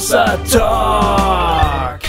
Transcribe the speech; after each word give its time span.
Hossa 0.00 0.38
Talk. 0.50 2.00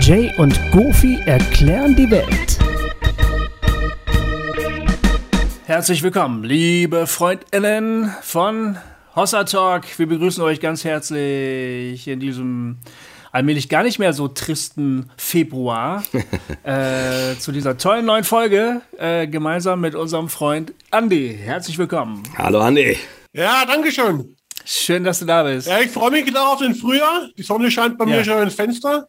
Jay 0.00 0.32
und 0.38 0.58
Goofy 0.72 1.20
erklären 1.24 1.94
die 1.94 2.10
Welt. 2.10 2.58
Herzlich 5.66 6.02
willkommen, 6.02 6.42
liebe 6.42 7.06
FreundInnen 7.06 8.12
von 8.22 8.76
Hossa 9.14 9.44
Talk. 9.44 9.84
Wir 10.00 10.08
begrüßen 10.08 10.42
euch 10.42 10.58
ganz 10.58 10.82
herzlich 10.82 12.08
in 12.08 12.18
diesem 12.18 12.78
allmählich 13.30 13.68
gar 13.68 13.84
nicht 13.84 14.00
mehr 14.00 14.12
so 14.12 14.26
tristen 14.26 15.10
Februar 15.16 16.02
äh, 16.64 17.36
zu 17.38 17.52
dieser 17.52 17.78
tollen 17.78 18.04
neuen 18.04 18.24
Folge 18.24 18.80
äh, 18.98 19.28
gemeinsam 19.28 19.80
mit 19.80 19.94
unserem 19.94 20.28
Freund 20.28 20.74
Andy. 20.90 21.38
Herzlich 21.40 21.78
willkommen. 21.78 22.24
Hallo 22.36 22.66
Andy. 22.66 22.96
Ja, 23.36 23.64
danke 23.66 23.92
schön. 23.92 24.34
Schön, 24.64 25.04
dass 25.04 25.18
du 25.18 25.26
da 25.26 25.42
bist. 25.42 25.68
Ja, 25.68 25.78
ich 25.80 25.90
freue 25.90 26.10
mich 26.10 26.24
genau 26.24 26.54
auf 26.54 26.58
den 26.60 26.74
Frühjahr. 26.74 27.28
Die 27.36 27.42
Sonne 27.42 27.70
scheint 27.70 27.98
bei 27.98 28.06
Ja. 28.06 28.16
mir 28.16 28.24
schon 28.24 28.42
ins 28.42 28.54
Fenster. 28.54 29.08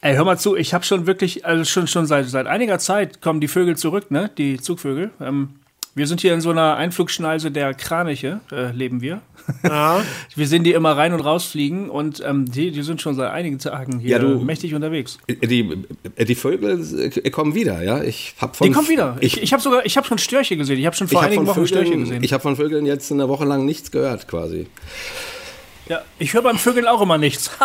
Ey, 0.00 0.14
hör 0.14 0.24
mal 0.24 0.38
zu, 0.38 0.54
ich 0.54 0.72
habe 0.74 0.84
schon 0.84 1.06
wirklich, 1.06 1.44
also 1.44 1.64
schon, 1.64 1.86
schon 1.88 2.06
seit, 2.06 2.26
seit 2.28 2.46
einiger 2.46 2.78
Zeit 2.78 3.20
kommen 3.20 3.40
die 3.40 3.48
Vögel 3.48 3.76
zurück, 3.76 4.10
ne? 4.10 4.30
Die 4.38 4.60
Zugvögel. 4.60 5.10
Ähm, 5.20 5.56
wir 5.94 6.06
sind 6.06 6.20
hier 6.20 6.34
in 6.34 6.40
so 6.40 6.50
einer 6.50 6.76
Einflugschneise 6.76 7.50
der 7.50 7.74
Kraniche, 7.74 8.40
äh, 8.52 8.70
leben 8.70 9.00
wir. 9.00 9.22
Ja. 9.62 10.02
Wir 10.34 10.46
sehen 10.46 10.64
die 10.64 10.72
immer 10.72 10.96
rein 10.96 11.12
und 11.12 11.20
rausfliegen 11.20 11.90
und 11.90 12.22
ähm, 12.24 12.44
die, 12.50 12.70
die 12.70 12.82
sind 12.82 13.00
schon 13.02 13.14
seit 13.14 13.30
einigen 13.30 13.58
Tagen 13.58 13.98
hier 14.00 14.10
Ja, 14.12 14.18
du- 14.18 14.38
mächtig 14.40 14.74
unterwegs. 14.74 15.18
Die, 15.28 15.76
die 16.18 16.34
Vögel 16.34 17.10
äh, 17.22 17.30
kommen 17.30 17.54
wieder, 17.54 17.82
ja. 17.82 18.02
Ich 18.02 18.34
hab 18.40 18.56
von 18.56 18.66
Die 18.66 18.72
kommen 18.72 18.88
wieder. 18.88 19.16
Ich, 19.20 19.42
Ich, 19.42 19.52
habe 19.52 19.62
sogar, 19.62 19.84
ich 19.86 19.96
habe 19.96 20.06
schon 20.06 20.18
Störche 20.18 20.56
gesehen. 20.56 20.78
Ich 20.78 20.86
habe 20.86 20.96
schon 20.96 21.08
vor 21.08 21.22
einigen 21.22 21.46
von 21.46 21.56
Wochen 21.56 21.66
Störche 21.66 21.86
Vögeln, 21.88 22.04
gesehen. 22.04 22.22
ich 22.24 22.32
habe 22.32 22.42
von 22.42 22.56
Vögeln 22.56 22.86
jetzt 22.86 23.10
eine 23.12 23.28
Woche 23.28 23.44
lang 23.44 23.64
nichts 23.66 23.90
gehört, 23.90 24.28
quasi. 24.28 24.66
Ja, 25.88 26.02
ich 26.18 26.32
höre 26.34 26.42
beim 26.42 26.58
Vögeln 26.58 26.86
auch 26.86 27.00
immer 27.02 27.18
nichts. 27.18 27.50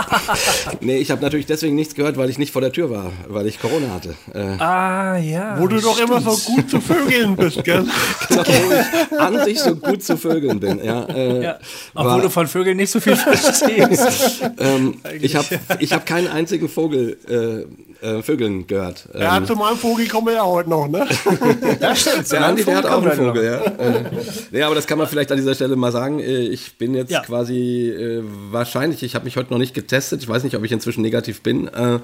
Nee, 0.81 0.97
ich 0.97 1.11
habe 1.11 1.21
natürlich 1.21 1.45
deswegen 1.45 1.75
nichts 1.75 1.95
gehört, 1.95 2.15
weil 2.17 2.29
ich 2.29 2.37
nicht 2.37 2.51
vor 2.53 2.61
der 2.61 2.71
Tür 2.71 2.89
war, 2.89 3.11
weil 3.27 3.47
ich 3.47 3.59
Corona 3.59 3.89
hatte. 3.93 4.15
Äh, 4.33 4.61
ah, 4.61 5.17
ja. 5.17 5.59
Wo 5.59 5.67
du 5.67 5.79
doch 5.81 5.99
immer 5.99 6.21
so 6.21 6.31
gut 6.51 6.69
zu 6.69 6.79
Vögeln 6.79 7.35
bist, 7.35 7.63
gell? 7.65 7.85
obwohl 8.29 8.85
ich 9.11 9.19
an 9.19 9.43
sich 9.43 9.59
so 9.59 9.75
gut 9.75 10.03
zu 10.03 10.15
Vögeln 10.17 10.59
bin, 10.59 10.83
ja. 10.83 11.03
Äh, 11.05 11.43
Ja, 11.43 11.59
obwohl 11.93 12.11
war- 12.11 12.21
du 12.21 12.29
von 12.29 12.47
Vögeln 12.47 12.77
nicht 12.77 12.91
so 12.91 12.99
viel 12.99 13.15
verstehst. 13.17 14.41
ähm, 14.59 14.95
ich 15.19 15.35
habe 15.35 15.47
ich 15.79 15.91
hab 15.93 16.05
keinen 16.05 16.27
einzigen 16.27 16.69
Vogel, 16.69 17.17
äh, 17.27 17.88
äh, 18.01 18.21
Vögeln 18.21 18.65
gehört. 18.67 19.07
Ähm, 19.13 19.21
Ja, 19.21 19.43
zu 19.43 19.55
meinem 19.55 19.77
Vogel 19.77 20.07
kommen 20.07 20.27
wir 20.27 20.33
ja 20.35 20.45
heute 20.45 20.69
noch, 20.69 20.87
ne? 20.87 21.07
das 21.79 22.01
stimmt. 22.01 22.31
Der 22.31 22.45
Andi, 22.45 22.63
der 22.63 22.77
hat 22.77 22.85
auch 22.85 23.01
einen 23.03 23.11
Vogel, 23.11 23.43
ja. 23.43 23.61
Äh, 23.63 24.03
nee, 24.51 24.61
aber 24.63 24.75
das 24.75 24.87
kann 24.87 24.97
man 24.97 25.07
vielleicht 25.07 25.31
an 25.31 25.37
dieser 25.37 25.55
Stelle 25.55 25.75
mal 25.75 25.91
sagen. 25.91 26.19
Äh, 26.19 26.39
Ich 26.47 26.77
bin 26.77 26.93
jetzt 26.95 27.11
Ja. 27.11 27.21
quasi 27.21 27.89
äh, 27.89 28.23
wahrscheinlich, 28.51 29.03
ich 29.03 29.15
habe 29.15 29.25
mich 29.25 29.37
heute 29.37 29.51
noch 29.51 29.59
nicht 29.59 29.73
getestet. 29.73 30.21
Ich 30.21 30.29
weiß 30.29 30.43
nicht, 30.43 30.55
ob 30.55 30.63
ich 30.63 30.71
inzwischen 30.71 31.01
negativ 31.01 31.41
bin. 31.41 31.67
Äh, 31.67 31.99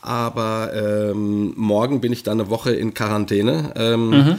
aber 0.00 0.70
ähm, 0.74 1.52
morgen 1.56 2.00
bin 2.00 2.12
ich 2.12 2.22
dann 2.22 2.40
eine 2.40 2.50
Woche 2.50 2.72
in 2.72 2.94
Quarantäne. 2.94 3.72
Ähm, 3.76 4.38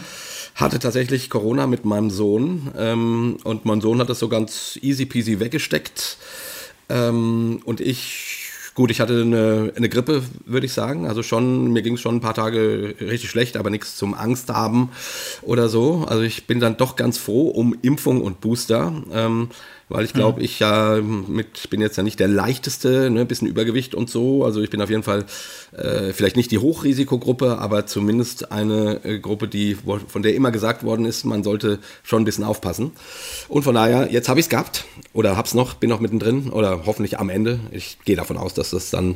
Hatte 0.56 0.80
tatsächlich 0.80 1.30
Corona 1.30 1.68
mit 1.68 1.86
meinem 1.86 2.10
Sohn. 2.10 2.72
Ähm, 2.78 3.38
und 3.44 3.64
mein 3.66 3.80
Sohn 3.82 4.00
hat 4.00 4.10
das 4.10 4.20
so 4.20 4.28
ganz 4.28 4.78
easy 4.82 5.06
peasy 5.06 5.40
weggesteckt. 5.40 6.18
Ähm, 6.90 7.62
und 7.66 7.80
ich, 7.82 8.39
gut, 8.80 8.92
ich 8.92 9.02
hatte 9.02 9.24
eine, 9.24 9.74
eine 9.76 9.90
Grippe, 9.90 10.24
würde 10.46 10.66
ich 10.66 10.72
sagen. 10.72 11.06
Also 11.06 11.22
schon, 11.22 11.74
mir 11.74 11.82
ging 11.82 11.96
es 11.96 12.00
schon 12.00 12.16
ein 12.16 12.22
paar 12.22 12.34
Tage 12.34 12.96
richtig 13.02 13.30
schlecht, 13.30 13.58
aber 13.58 13.70
nichts 13.70 13.98
zum 13.98 14.14
Angst 14.14 14.50
haben 14.50 14.92
oder 15.42 15.68
so. 15.68 16.06
Also 16.08 16.24
ich 16.24 16.48
bin 16.48 16.62
dann 16.62 16.78
doch 16.78 16.96
ganz 16.96 17.18
froh 17.18 17.50
um 17.50 17.76
Impfung 17.82 18.22
und 18.22 18.40
Booster. 18.40 18.94
Ähm, 19.12 19.50
weil 19.90 20.06
ich 20.06 20.14
glaube, 20.14 20.42
ich 20.42 20.60
ja 20.60 21.00
mit, 21.02 21.70
bin 21.72 21.82
jetzt 21.82 21.98
ja 21.98 22.04
nicht 22.04 22.20
der 22.20 22.28
leichteste, 22.28 23.10
ne, 23.10 23.26
bisschen 23.26 23.48
Übergewicht 23.48 23.96
und 23.96 24.10
so. 24.10 24.46
Also 24.46 24.62
ich 24.62 24.70
bin 24.70 24.82
auf 24.82 24.90
jeden 24.90 25.04
Fall 25.04 25.26
äh, 25.76 26.14
vielleicht 26.14 26.38
nicht 26.38 26.52
die 26.52 26.60
Hochrisikogruppe, 26.60 27.58
aber 27.58 27.88
zumindest 27.88 28.52
eine 28.52 29.04
äh, 29.04 29.20
Gruppe, 29.20 29.48
die 29.48 29.76
von 29.76 30.22
der 30.22 30.36
immer 30.36 30.52
gesagt 30.52 30.84
worden 30.84 31.06
ist, 31.06 31.26
man 31.26 31.44
sollte 31.44 31.80
schon 32.04 32.22
ein 32.22 32.26
bisschen 32.26 32.44
aufpassen. 32.44 32.92
Und 33.48 33.64
von 33.64 33.74
daher, 33.74 34.12
jetzt 34.12 34.30
habe 34.30 34.40
ich 34.40 34.46
es 34.46 34.50
gehabt 34.50 34.86
oder 35.14 35.36
hab's 35.36 35.56
noch, 35.56 35.74
bin 35.74 35.90
noch 35.90 36.00
mittendrin 36.00 36.52
oder 36.52 36.86
hoffentlich 36.86 37.20
am 37.20 37.30
Ende. 37.30 37.60
Ich 37.72 37.98
gehe 38.06 38.16
davon 38.16 38.38
aus, 38.38 38.54
dass 38.54 38.70
das 38.70 38.92
dann 38.92 39.16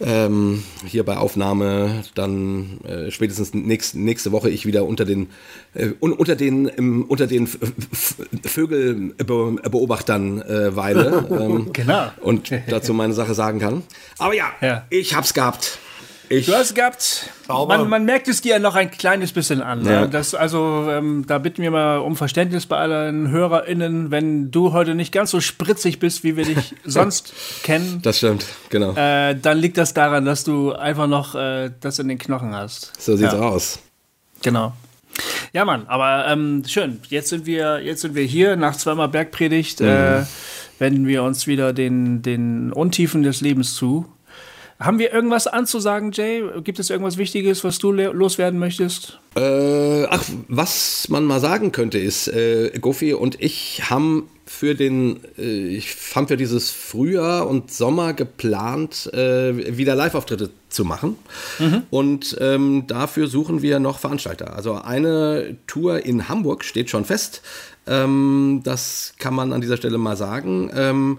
ähm, 0.00 0.62
hier 0.86 1.04
bei 1.04 1.16
Aufnahme 1.16 2.02
dann 2.14 2.80
äh, 2.84 3.10
spätestens 3.10 3.54
nächst, 3.54 3.94
nächste 3.94 4.32
Woche 4.32 4.50
ich 4.50 4.66
wieder 4.66 4.84
unter 4.84 5.04
den 5.04 5.28
äh, 5.74 5.90
un, 6.00 6.12
unter 6.12 6.36
den 6.36 6.70
ähm, 6.78 7.04
unter 7.08 7.26
den 7.26 7.48
Vögelbeobachtern 8.44 10.42
äh, 10.42 10.76
weile 10.76 11.26
ähm, 11.30 11.72
Genau. 11.72 12.10
und 12.20 12.50
dazu 12.68 12.94
meine 12.94 13.12
Sache 13.14 13.34
sagen 13.34 13.58
kann. 13.58 13.82
Aber 14.18 14.34
ja, 14.34 14.46
Ja. 14.60 14.84
ich 14.90 15.14
hab's 15.14 15.34
gehabt. 15.34 15.78
Ich, 16.32 16.46
Du 16.46 16.54
hast 16.54 16.74
gehabt. 16.74 17.28
Man, 17.46 17.90
man 17.90 18.06
merkt 18.06 18.26
es 18.26 18.40
dir 18.40 18.58
noch 18.58 18.74
ein 18.74 18.90
kleines 18.90 19.32
bisschen 19.32 19.60
an. 19.60 19.84
Ja. 19.84 20.00
Ne? 20.02 20.08
Das, 20.08 20.34
also, 20.34 20.86
ähm, 20.88 21.24
da 21.26 21.36
bitten 21.36 21.60
wir 21.62 21.70
mal 21.70 21.98
um 21.98 22.16
Verständnis 22.16 22.64
bei 22.64 22.78
allen 22.78 23.30
HörerInnen, 23.30 24.10
wenn 24.10 24.50
du 24.50 24.72
heute 24.72 24.94
nicht 24.94 25.12
ganz 25.12 25.30
so 25.30 25.42
spritzig 25.42 25.98
bist, 25.98 26.24
wie 26.24 26.38
wir 26.38 26.46
dich 26.46 26.74
sonst 26.86 27.34
kennen. 27.62 28.00
das 28.02 28.16
stimmt, 28.16 28.46
genau. 28.70 28.94
Äh, 28.94 29.34
dann 29.34 29.58
liegt 29.58 29.76
das 29.76 29.92
daran, 29.92 30.24
dass 30.24 30.42
du 30.42 30.72
einfach 30.72 31.06
noch 31.06 31.34
äh, 31.34 31.70
das 31.80 31.98
in 31.98 32.08
den 32.08 32.16
Knochen 32.18 32.54
hast. 32.54 32.98
so 32.98 33.14
sieht's 33.14 33.34
ja. 33.34 33.38
aus. 33.38 33.80
Genau. 34.42 34.72
Ja, 35.52 35.66
Mann, 35.66 35.86
aber 35.86 36.26
ähm, 36.28 36.62
schön. 36.66 37.00
Jetzt 37.10 37.28
sind 37.28 37.44
wir, 37.44 37.80
jetzt 37.80 38.00
sind 38.00 38.14
wir 38.14 38.24
hier 38.24 38.56
nach 38.56 38.74
zweimal 38.74 39.08
Bergpredigt, 39.08 39.82
äh, 39.82 40.22
wenden 40.78 41.06
wir 41.06 41.24
uns 41.24 41.46
wieder 41.46 41.74
den, 41.74 42.22
den 42.22 42.72
Untiefen 42.72 43.22
des 43.22 43.42
Lebens 43.42 43.74
zu. 43.74 44.06
Haben 44.82 44.98
wir 44.98 45.12
irgendwas 45.12 45.46
anzusagen, 45.46 46.10
Jay? 46.12 46.42
Gibt 46.64 46.78
es 46.80 46.90
irgendwas 46.90 47.16
Wichtiges, 47.16 47.62
was 47.62 47.78
du 47.78 47.92
loswerden 47.92 48.58
möchtest? 48.58 49.20
Äh, 49.36 50.04
ach, 50.04 50.24
was 50.48 51.08
man 51.08 51.24
mal 51.24 51.40
sagen 51.40 51.70
könnte 51.70 51.98
ist, 51.98 52.26
äh, 52.26 52.76
Gofi 52.80 53.14
und 53.14 53.40
ich 53.40 53.90
haben 53.90 54.28
für 54.44 54.74
den, 54.74 55.20
äh, 55.38 55.68
ich 55.68 55.96
haben 56.14 56.26
für 56.26 56.36
dieses 56.36 56.70
Frühjahr 56.70 57.46
und 57.46 57.70
Sommer 57.72 58.12
geplant, 58.12 59.12
äh, 59.14 59.76
wieder 59.76 59.94
Live-Auftritte 59.94 60.50
zu 60.68 60.84
machen. 60.84 61.16
Und 61.90 62.36
ähm, 62.40 62.84
dafür 62.86 63.28
suchen 63.28 63.62
wir 63.62 63.78
noch 63.78 63.98
Veranstalter. 63.98 64.56
Also 64.56 64.74
eine 64.74 65.56
Tour 65.66 66.04
in 66.04 66.28
Hamburg 66.28 66.64
steht 66.64 66.90
schon 66.90 67.04
fest. 67.04 67.42
Ähm, 67.86 68.62
das 68.64 69.14
kann 69.18 69.34
man 69.34 69.52
an 69.52 69.60
dieser 69.60 69.76
Stelle 69.76 69.98
mal 69.98 70.16
sagen. 70.16 70.70
Ähm, 70.74 71.18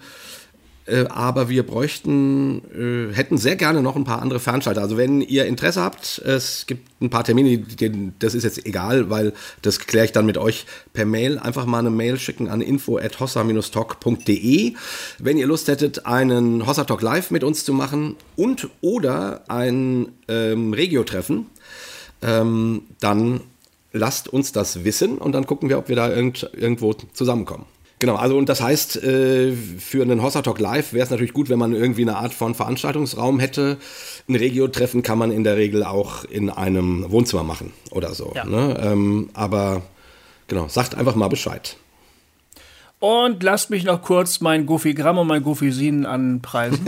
äh, 0.85 1.05
aber 1.07 1.49
wir 1.49 1.65
bräuchten, 1.65 2.61
äh, 2.73 3.13
hätten 3.13 3.37
sehr 3.37 3.55
gerne 3.55 3.81
noch 3.81 3.95
ein 3.95 4.03
paar 4.03 4.21
andere 4.21 4.41
Veranstalter. 4.41 4.81
Also 4.81 4.97
wenn 4.97 5.21
ihr 5.21 5.45
Interesse 5.45 5.81
habt, 5.81 6.19
es 6.19 6.67
gibt 6.67 7.01
ein 7.01 7.09
paar 7.09 7.23
Termine, 7.23 7.59
die, 7.59 8.11
das 8.19 8.35
ist 8.35 8.43
jetzt 8.43 8.65
egal, 8.65 9.09
weil 9.09 9.31
das 9.61 9.79
kläre 9.79 10.03
ich 10.05 10.11
dann 10.11 10.25
mit 10.25 10.37
euch 10.37 10.65
per 10.91 11.05
Mail. 11.05 11.39
Einfach 11.39 11.65
mal 11.65 11.79
eine 11.79 11.89
Mail 11.89 12.19
schicken 12.19 12.49
an 12.49 12.59
info@hossa-talk.de, 12.61 14.73
wenn 15.19 15.37
ihr 15.37 15.47
Lust 15.47 15.69
hättet, 15.69 16.05
einen 16.05 16.67
Hossa 16.67 16.83
Talk 16.83 17.01
Live 17.01 17.31
mit 17.31 17.45
uns 17.45 17.63
zu 17.63 17.73
machen 17.73 18.17
und 18.35 18.67
oder 18.81 19.45
ein 19.47 20.09
ähm, 20.27 20.73
Regio-Treffen, 20.73 21.45
ähm, 22.21 22.81
dann 22.99 23.39
lasst 23.93 24.27
uns 24.27 24.51
das 24.51 24.83
wissen 24.83 25.17
und 25.17 25.31
dann 25.31 25.45
gucken 25.45 25.69
wir, 25.69 25.77
ob 25.77 25.87
wir 25.87 25.95
da 25.95 26.09
irgend, 26.09 26.49
irgendwo 26.53 26.91
zusammenkommen. 26.93 27.63
Genau, 28.03 28.15
also 28.15 28.37
und 28.37 28.49
das 28.49 28.59
heißt, 28.59 29.01
äh, 29.01 29.53
für 29.53 30.01
einen 30.01 30.21
Hossa 30.21 30.41
Talk 30.41 30.59
Live 30.59 30.91
wäre 30.91 31.05
es 31.05 31.09
natürlich 31.09 31.31
gut, 31.31 31.49
wenn 31.49 31.57
man 31.57 31.73
irgendwie 31.73 32.01
eine 32.01 32.17
Art 32.17 32.33
von 32.33 32.53
Veranstaltungsraum 32.53 33.39
hätte. 33.39 33.77
Ein 34.27 34.35
Regio-Treffen 34.35 35.03
kann 35.03 35.17
man 35.17 35.31
in 35.31 35.45
der 35.45 35.55
Regel 35.55 35.85
auch 35.85 36.25
in 36.25 36.49
einem 36.49 37.09
Wohnzimmer 37.09 37.43
machen 37.43 37.71
oder 37.91 38.13
so. 38.13 38.33
Ja. 38.35 38.43
Ne? 38.43 38.77
Ähm, 38.83 39.29
aber 39.33 39.83
genau, 40.47 40.67
sagt 40.67 40.95
einfach 40.95 41.15
mal 41.15 41.29
Bescheid. 41.29 41.77
Und 43.03 43.43
lasst 43.43 43.69
mich 43.69 43.83
noch 43.83 44.01
kurz 44.01 44.39
mein 44.39 44.65
Goofy-Gramm 44.65 45.17
und 45.17 45.27
mein 45.27 45.43
Goofy-Sin 45.43 46.05
anpreisen. 46.05 46.85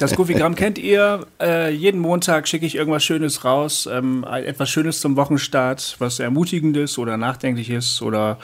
Das 0.00 0.16
Goofy-Gramm 0.16 0.54
kennt 0.54 0.78
ihr. 0.78 1.26
Äh, 1.42 1.74
jeden 1.74 2.00
Montag 2.00 2.48
schicke 2.48 2.64
ich 2.64 2.74
irgendwas 2.74 3.04
Schönes 3.04 3.44
raus. 3.44 3.86
Ähm, 3.92 4.24
etwas 4.24 4.70
Schönes 4.70 5.00
zum 5.00 5.16
Wochenstart, 5.16 5.96
was 5.98 6.20
Ermutigendes 6.20 6.96
oder 6.96 7.18
Nachdenkliches 7.18 8.00
oder 8.00 8.38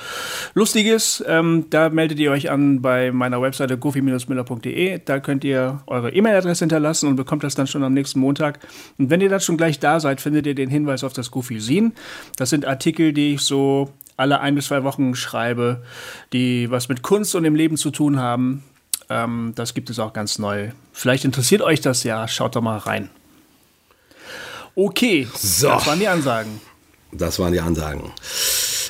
Lustiges. 0.53 1.25
Ähm, 1.27 1.65
da 1.71 1.89
meldet 1.89 2.19
ihr 2.19 2.31
euch 2.31 2.51
an 2.51 2.83
bei 2.83 3.11
meiner 3.11 3.41
Webseite 3.41 3.79
goofy-miller.de. 3.79 5.01
Da 5.03 5.19
könnt 5.19 5.45
ihr 5.45 5.81
eure 5.87 6.13
E-Mail-Adresse 6.13 6.65
hinterlassen 6.65 7.09
und 7.09 7.17
bekommt 7.17 7.43
das 7.43 7.55
dann 7.55 7.67
schon 7.67 7.85
am 7.85 7.95
nächsten 7.95 8.21
Montag. 8.21 8.59
Und 8.99 9.09
wenn 9.09 9.23
ihr 9.23 9.31
dann 9.31 9.41
schon 9.41 9.57
gleich 9.57 9.79
da 9.79 9.99
seid, 9.99 10.21
findet 10.21 10.47
ihr 10.47 10.55
den 10.55 10.69
Hinweis 10.69 11.03
auf 11.03 11.15
das 11.15 11.31
Goofy-Sin. 11.31 11.95
Das 12.37 12.51
sind 12.51 12.67
Artikel, 12.67 13.15
die 13.15 13.33
ich 13.33 13.41
so 13.41 13.89
alle 14.17 14.41
ein 14.41 14.55
bis 14.55 14.67
zwei 14.67 14.85
Wochen 14.85 15.15
schreibe, 15.15 15.83
die 16.33 16.71
was 16.71 16.89
mit 16.89 17.03
Kunst 17.03 17.35
und 17.35 17.43
dem 17.45 17.55
Leben 17.55 17.77
zu 17.77 17.91
tun 17.91 18.19
haben. 18.19 18.63
Ähm, 19.11 19.53
das 19.55 19.75
gibt 19.75 19.91
es 19.91 19.99
auch 19.99 20.13
ganz 20.13 20.39
neu. 20.39 20.71
Vielleicht 20.93 21.25
interessiert 21.25 21.63
euch 21.63 21.81
das 21.81 22.05
ja. 22.05 22.27
Schaut 22.29 22.57
doch 22.57 22.63
mal 22.63 22.79
rein. 22.79 23.11
Okay, 24.77 25.29
So. 25.35 25.69
das 25.69 25.87
waren 25.87 25.99
die 26.01 26.09
Ansagen. 26.09 26.61
Das 27.13 27.39
waren 27.39 27.53
die 27.53 27.61
Ansagen. 27.61 28.11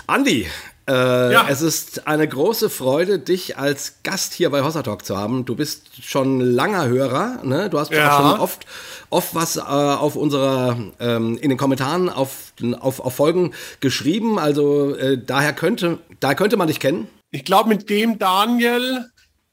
Andi, 0.07 0.47
Äh, 0.89 1.33
Ja. 1.33 1.47
Es 1.49 1.63
ist 1.63 2.07
eine 2.07 2.29
große 2.29 2.69
Freude, 2.69 3.19
dich 3.19 3.57
als 3.57 4.03
Gast 4.03 4.35
hier 4.35 4.51
bei 4.51 4.63
Hossa 4.63 4.83
Talk 4.83 5.05
zu 5.05 5.17
haben. 5.17 5.45
Du 5.45 5.57
bist 5.57 6.05
schon 6.05 6.41
langer 6.41 6.87
Hörer, 6.89 7.41
ne? 7.43 7.71
Du 7.71 7.79
hast 7.79 7.91
Ja. 7.91 8.13
auch 8.19 8.31
schon 8.33 8.41
oft, 8.41 8.67
oft 9.11 9.35
was 9.35 9.57
äh, 9.57 9.61
auf 9.61 10.15
unserer, 10.17 10.77
ähm, 11.01 11.39
in 11.39 11.49
den 11.49 11.57
Kommentaren 11.59 12.11
auf, 12.11 12.53
auf, 12.81 13.01
auf 13.01 13.15
Folgen 13.15 13.53
geschrieben. 13.81 14.39
Also 14.39 14.95
äh, 14.95 15.17
daher 15.19 15.53
könnte, 15.55 15.99
da 16.21 16.35
könnte 16.35 16.57
man 16.59 16.69
dich 16.69 16.81
kennen. 16.81 17.09
Ich 17.31 17.45
glaube, 17.45 17.69
mit 17.71 17.89
dem 17.89 18.19
Daniel, 18.19 19.07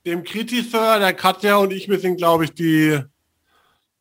dem 0.05 0.23
Kritiseur, 0.23 0.99
der 0.99 1.13
Katja 1.13 1.55
und 1.57 1.71
ich, 1.71 1.87
wir 1.87 1.99
sind, 1.99 2.17
glaube 2.17 2.43
ich, 2.43 2.53
die 2.53 2.99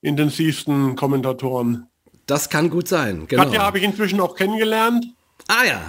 intensivsten 0.02 0.96
Kommentatoren. 0.96 1.86
Das 2.26 2.48
kann 2.48 2.70
gut 2.70 2.88
sein. 2.88 3.26
Genau. 3.28 3.44
Katja 3.44 3.62
habe 3.62 3.78
ich 3.78 3.84
inzwischen 3.84 4.20
auch 4.20 4.34
kennengelernt. 4.34 5.04
ah 5.48 5.64
ja, 5.66 5.80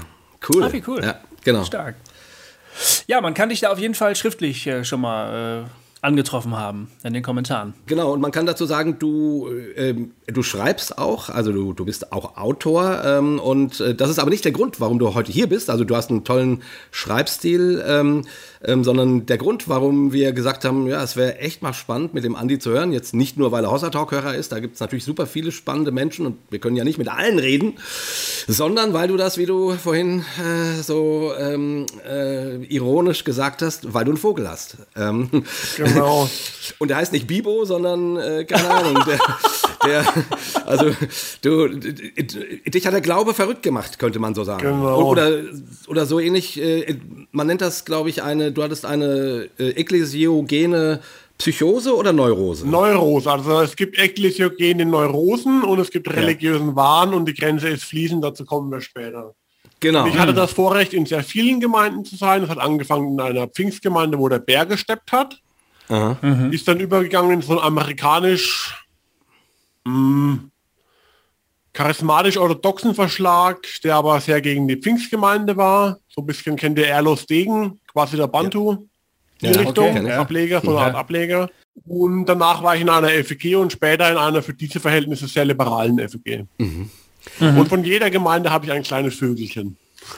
cool. 0.50 0.64
Ah, 0.64 0.74
wie 0.74 0.84
cool. 0.88 1.04
Ja, 1.04 1.16
genau. 1.44 1.64
Stark. 1.64 1.96
Ja, 3.08 3.22
man 3.22 3.34
kann 3.34 3.50
dich 3.50 3.60
da 3.60 3.72
auf 3.72 3.80
jeden 3.80 3.96
Fall 3.96 4.16
schriftlich 4.16 4.66
äh, 4.68 4.84
schon 4.84 5.02
mal 5.02 5.66
äh, 5.66 5.81
angetroffen 6.02 6.58
haben 6.58 6.90
in 7.04 7.14
den 7.14 7.22
Kommentaren. 7.22 7.76
Genau, 7.86 8.12
und 8.12 8.22
man 8.22 8.32
kann 8.32 8.48
dazu 8.48 8.66
sagen, 8.66 8.98
du, 8.98 9.48
ähm, 9.76 10.12
du 10.26 10.42
schreibst 10.42 10.98
auch, 10.98 11.30
also 11.30 11.52
du, 11.52 11.74
du 11.74 11.86
bist 11.86 12.12
auch 12.12 12.38
Autor 12.38 13.04
ähm, 13.06 13.40
und 13.40 13.80
äh, 13.80 13.94
das 13.94 14.10
ist 14.10 14.18
aber 14.18 14.32
nicht 14.32 14.44
der 14.44 14.52
Grund, 14.52 14.80
warum 14.80 14.98
du 14.98 15.14
heute 15.14 15.32
hier 15.32 15.48
bist. 15.48 15.70
Also 15.70 15.84
du 15.84 15.96
hast 15.96 16.10
einen 16.10 16.24
tollen 16.24 16.64
Schreibstil, 16.90 17.84
ähm, 17.88 18.26
ähm, 18.64 18.84
sondern 18.84 19.28
der 19.28 19.38
Grund, 19.38 19.70
warum 19.70 20.12
wir 20.12 20.34
gesagt 20.34 20.66
haben, 20.66 20.88
ja, 20.88 21.04
es 21.04 21.16
wäre 21.16 21.38
echt 21.38 21.62
mal 21.62 21.74
spannend, 21.74 22.16
mit 22.16 22.24
dem 22.24 22.36
Andi 22.36 22.58
zu 22.58 22.72
hören. 22.72 22.94
Jetzt 22.94 23.14
nicht 23.14 23.38
nur, 23.38 23.52
weil 23.52 23.64
er 23.64 23.72
Hossa 23.72 23.92
Talk-Hörer 23.92 24.34
ist, 24.34 24.52
da 24.52 24.60
gibt 24.60 24.76
es 24.76 24.80
natürlich 24.80 25.04
super 25.04 25.28
viele 25.28 25.52
spannende 25.52 25.92
Menschen 25.92 26.26
und 26.26 26.38
wir 26.50 26.58
können 26.58 26.76
ja 26.76 26.84
nicht 26.84 26.98
mit 26.98 27.10
allen 27.10 27.38
reden, 27.38 27.74
sondern 28.48 28.94
weil 28.94 29.08
du 29.08 29.18
das, 29.18 29.38
wie 29.38 29.46
du 29.46 29.74
vorhin 29.74 30.26
äh, 30.40 30.82
so 30.82 31.32
ähm, 31.38 31.86
äh, 32.08 32.56
ironisch 32.66 33.24
gesagt 33.24 33.62
hast, 33.62 33.94
weil 33.94 34.06
du 34.06 34.12
einen 34.12 34.18
Vogel 34.18 34.50
hast. 34.50 34.78
Ähm, 34.96 35.30
Genau. 35.94 36.30
und 36.80 36.88
der 36.88 36.98
heißt 36.98 37.14
nicht 37.14 37.28
Bibo, 37.28 37.66
sondern, 37.66 38.18
äh, 38.18 38.46
keine 38.46 38.70
Ahnung, 38.70 39.04
der, 39.06 39.20
der, 39.86 40.14
also, 40.66 40.92
du, 41.42 41.68
dich 41.68 42.86
hat 42.86 42.94
der 42.94 43.02
Glaube 43.02 43.34
verrückt 43.34 43.64
gemacht, 43.64 44.00
könnte 44.00 44.20
man 44.20 44.36
so 44.36 44.44
sagen. 44.44 44.62
Genau. 44.62 45.04
Oder, 45.04 45.44
oder 45.88 46.06
so 46.06 46.20
ähnlich, 46.20 46.62
äh, 46.62 46.96
man 47.32 47.48
nennt 47.48 47.62
das, 47.62 47.86
glaube 47.86 48.10
ich, 48.10 48.24
eine, 48.24 48.52
du 48.52 48.64
hattest 48.64 48.86
eine 48.86 49.50
äh, 49.58 49.70
ekklesiogene 49.72 51.02
Psychose 51.42 51.96
oder 51.96 52.14
Neurose? 52.14 52.70
Neurose. 52.70 53.32
Also 53.32 53.62
es 53.62 53.76
gibt 53.76 53.98
ekklesiogene 53.98 54.86
Neurosen 54.86 55.64
und 55.64 55.80
es 55.80 55.90
gibt 55.90 56.08
religiösen 56.14 56.76
Wahn 56.76 57.16
und 57.16 57.26
die 57.26 57.34
Grenze 57.34 57.70
ist 57.70 57.84
fließend, 57.86 58.24
dazu 58.24 58.46
kommen 58.46 58.72
wir 58.72 58.80
später. 58.80 59.34
Genau. 59.80 60.06
Ich 60.06 60.18
hatte 60.20 60.36
das 60.36 60.54
Vorrecht, 60.54 60.94
in 60.94 61.08
sehr 61.08 61.24
vielen 61.24 61.60
Gemeinden 61.60 62.06
zu 62.06 62.16
sein. 62.16 62.44
Es 62.44 62.50
hat 62.50 62.60
angefangen 62.60 63.14
in 63.14 63.20
einer 63.20 63.48
Pfingstgemeinde, 63.48 64.20
wo 64.20 64.30
der 64.30 64.38
Bär 64.38 64.68
gesteppt 64.68 65.12
hat. 65.12 65.42
Ist 66.52 66.68
dann 66.68 66.80
übergegangen 66.80 67.32
in 67.32 67.42
so 67.42 67.54
einen 67.54 67.62
amerikanisch 67.62 68.86
mh, 69.86 70.40
charismatisch-orthodoxen 71.74 72.96
Verschlag, 72.96 73.66
der 73.84 73.96
aber 73.96 74.20
sehr 74.20 74.42
gegen 74.42 74.68
die 74.68 74.78
Pfingstgemeinde 74.78 75.58
war. 75.58 76.00
So 76.10 76.22
ein 76.22 76.28
bisschen 76.28 76.56
kennt 76.56 76.78
ihr 76.78 76.88
Erlos 76.88 77.26
Degen, 77.26 77.80
quasi 77.92 78.18
der 78.18 78.28
Bantu. 78.28 78.88
Die 79.42 79.48
Ja, 79.48 79.60
Richtung, 79.60 79.90
okay. 79.90 80.12
Ableger, 80.12 80.62
so 80.64 80.72
eine 80.72 80.86
Art 80.88 80.96
Ableger. 80.96 81.50
Und 81.88 82.26
danach 82.26 82.62
war 82.62 82.76
ich 82.76 82.82
in 82.82 82.90
einer 82.90 83.10
FEG 83.10 83.56
und 83.56 83.72
später 83.72 84.12
in 84.12 84.18
einer 84.18 84.44
für 84.44 84.54
diese 84.54 84.80
Verhältnisse 84.80 85.28
sehr 85.28 85.46
liberalen 85.46 85.98
FEG. 86.08 86.46
Und 87.40 87.68
von 87.70 87.84
jeder 87.84 88.10
Gemeinde 88.10 88.52
habe 88.52 88.66
ich 88.66 88.72
ein 88.72 88.84
kleines 88.84 89.16
Vögelchen. 89.16 89.78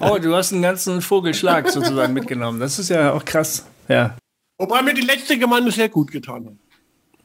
Oh, 0.00 0.18
du 0.18 0.34
hast 0.34 0.52
einen 0.52 0.62
ganzen 0.62 1.02
Vogelschlag 1.02 1.68
sozusagen 1.70 2.12
mitgenommen. 2.12 2.60
Das 2.60 2.78
ist 2.78 2.88
ja 2.90 3.12
auch 3.12 3.24
krass. 3.24 3.66
Ja. 3.88 4.16
Wobei 4.60 4.82
mir 4.82 4.92
die 4.92 5.00
letzte 5.00 5.38
Gemeinde 5.38 5.70
sehr 5.70 5.88
gut 5.88 6.12
getan 6.12 6.44
hat. 6.44 6.52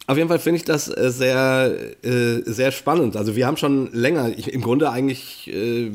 Auf 0.08 0.16
jeden 0.16 0.30
Fall 0.30 0.40
finde 0.40 0.58
ich 0.58 0.64
das 0.64 0.88
äh, 0.88 1.12
sehr, 1.12 1.76
äh, 2.02 2.42
sehr 2.46 2.72
spannend. 2.72 3.18
Also 3.18 3.36
wir 3.36 3.46
haben 3.46 3.58
schon 3.58 3.92
länger, 3.92 4.30
ich, 4.30 4.54
im 4.54 4.62
Grunde 4.62 4.90
eigentlich 4.90 5.52
äh, 5.54 5.92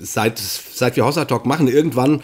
seit, 0.00 0.38
seit 0.38 0.96
wir 0.96 1.04
Hossa 1.04 1.26
Talk 1.26 1.44
machen, 1.44 1.68
irgendwann 1.68 2.22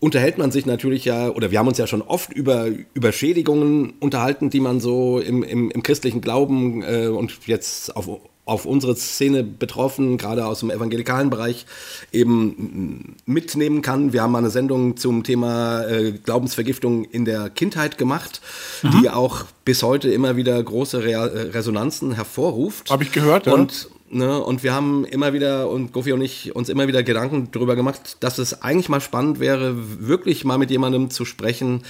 unterhält 0.00 0.36
man 0.36 0.50
sich 0.50 0.66
natürlich 0.66 1.06
ja, 1.06 1.30
oder 1.30 1.50
wir 1.50 1.58
haben 1.60 1.68
uns 1.68 1.78
ja 1.78 1.86
schon 1.86 2.02
oft 2.02 2.34
über, 2.34 2.66
über 2.92 3.10
Schädigungen 3.10 3.94
unterhalten, 4.00 4.50
die 4.50 4.60
man 4.60 4.78
so 4.80 5.18
im, 5.18 5.42
im, 5.42 5.70
im 5.70 5.82
christlichen 5.82 6.20
Glauben 6.20 6.82
äh, 6.82 7.06
und 7.06 7.46
jetzt 7.46 7.96
auf, 7.96 8.06
auf 8.44 8.66
unsere 8.66 8.96
Szene 8.96 9.44
betroffen, 9.44 10.18
gerade 10.18 10.46
aus 10.46 10.60
dem 10.60 10.70
evangelikalen 10.70 11.30
Bereich, 11.30 11.64
eben 12.10 13.16
mitnehmen 13.24 13.82
kann. 13.82 14.12
Wir 14.12 14.22
haben 14.22 14.32
mal 14.32 14.38
eine 14.38 14.50
Sendung 14.50 14.96
zum 14.96 15.22
Thema 15.22 15.84
äh, 15.84 16.12
Glaubensvergiftung 16.12 17.04
in 17.04 17.24
der 17.24 17.50
Kindheit 17.50 17.98
gemacht, 17.98 18.40
die 18.82 19.08
auch 19.10 19.44
bis 19.64 19.82
heute 19.84 20.10
immer 20.10 20.36
wieder 20.36 20.60
große 20.60 21.04
Re 21.04 21.54
Resonanzen 21.54 22.12
hervorruft. 22.14 22.90
Habe 22.90 23.04
ich 23.04 23.12
gehört, 23.12 23.46
ja. 23.46 23.52
Und 23.52 23.88
Ne, 24.14 24.42
und 24.42 24.62
wir 24.62 24.74
haben 24.74 25.06
immer 25.06 25.32
wieder, 25.32 25.70
und 25.70 25.94
Gofi 25.94 26.12
und 26.12 26.20
ich, 26.20 26.54
uns 26.54 26.68
immer 26.68 26.86
wieder 26.86 27.02
Gedanken 27.02 27.48
darüber 27.50 27.76
gemacht, 27.76 28.18
dass 28.20 28.36
es 28.36 28.60
eigentlich 28.60 28.90
mal 28.90 29.00
spannend 29.00 29.40
wäre, 29.40 29.74
wirklich 30.06 30.44
mal 30.44 30.58
mit 30.58 30.70
jemandem 30.70 31.08
zu 31.08 31.24
sprechen, 31.24 31.82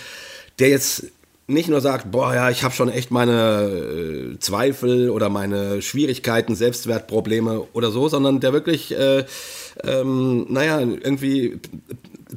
der 0.60 0.68
jetzt 0.68 1.06
nicht 1.52 1.68
nur 1.68 1.80
sagt, 1.80 2.10
boah, 2.10 2.34
ja, 2.34 2.50
ich 2.50 2.64
habe 2.64 2.74
schon 2.74 2.88
echt 2.88 3.10
meine 3.10 4.34
äh, 4.34 4.38
Zweifel 4.38 5.10
oder 5.10 5.28
meine 5.28 5.82
Schwierigkeiten, 5.82 6.54
Selbstwertprobleme 6.54 7.66
oder 7.72 7.90
so, 7.90 8.08
sondern 8.08 8.40
der 8.40 8.52
wirklich, 8.52 8.96
äh, 8.96 9.24
ähm, 9.84 10.46
naja, 10.48 10.80
irgendwie 10.80 11.60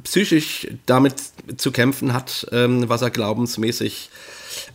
psychisch 0.04 0.68
damit 0.86 1.14
zu 1.56 1.72
kämpfen 1.72 2.12
hat, 2.12 2.46
ähm, 2.52 2.88
was 2.88 3.02
er 3.02 3.10
glaubensmäßig 3.10 4.10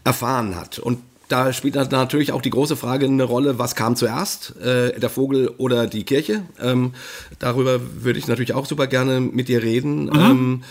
erfahren 0.03 0.55
hat. 0.55 0.79
Und 0.79 0.99
da 1.31 1.53
spielt 1.53 1.75
natürlich 1.75 2.33
auch 2.33 2.41
die 2.41 2.49
große 2.49 2.75
Frage 2.75 3.05
eine 3.05 3.23
Rolle, 3.23 3.57
was 3.57 3.75
kam 3.75 3.95
zuerst, 3.95 4.57
äh, 4.57 4.99
der 4.99 5.09
Vogel 5.09 5.47
oder 5.57 5.87
die 5.87 6.03
Kirche? 6.03 6.43
Ähm, 6.61 6.93
darüber 7.39 7.79
würde 8.03 8.19
ich 8.19 8.27
natürlich 8.27 8.53
auch 8.53 8.65
super 8.65 8.87
gerne 8.87 9.21
mit 9.21 9.47
dir 9.47 9.63
reden. 9.63 10.11
Ähm, 10.13 10.63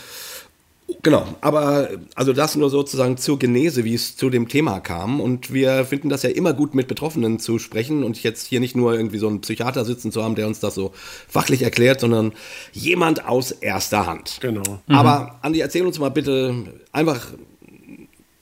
Genau, 1.02 1.26
aber 1.40 1.88
also 2.14 2.32
das 2.32 2.56
nur 2.56 2.68
sozusagen 2.68 3.16
zur 3.16 3.38
Genese, 3.38 3.84
wie 3.84 3.94
es 3.94 4.16
zu 4.16 4.28
dem 4.28 4.48
Thema 4.48 4.80
kam. 4.80 5.20
Und 5.20 5.52
wir 5.52 5.84
finden 5.84 6.08
das 6.08 6.22
ja 6.22 6.30
immer 6.30 6.52
gut, 6.52 6.74
mit 6.74 6.88
Betroffenen 6.88 7.38
zu 7.38 7.58
sprechen 7.58 8.04
und 8.04 8.22
jetzt 8.22 8.46
hier 8.46 8.60
nicht 8.60 8.76
nur 8.76 8.94
irgendwie 8.94 9.18
so 9.18 9.28
einen 9.28 9.40
Psychiater 9.40 9.84
sitzen 9.84 10.12
zu 10.12 10.22
haben, 10.22 10.34
der 10.34 10.46
uns 10.46 10.60
das 10.60 10.74
so 10.74 10.92
fachlich 11.28 11.62
erklärt, 11.62 12.00
sondern 12.00 12.32
jemand 12.72 13.26
aus 13.26 13.50
erster 13.50 14.06
Hand. 14.06 14.38
Genau. 14.40 14.80
Aber 14.88 15.38
Andi, 15.42 15.60
erzähl 15.60 15.86
uns 15.86 15.98
mal 15.98 16.10
bitte 16.10 16.54
einfach, 16.92 17.32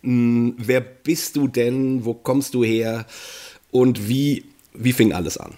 mh, 0.03 0.55
wer 0.59 0.81
bist 0.81 1.37
du 1.37 1.49
denn, 1.49 2.05
wo 2.05 2.15
kommst 2.15 2.55
du 2.55 2.65
her 2.65 3.07
und 3.71 4.09
wie, 4.09 4.45
wie 4.75 4.93
fing 4.93 5.13
alles 5.13 5.39
an? 5.39 5.53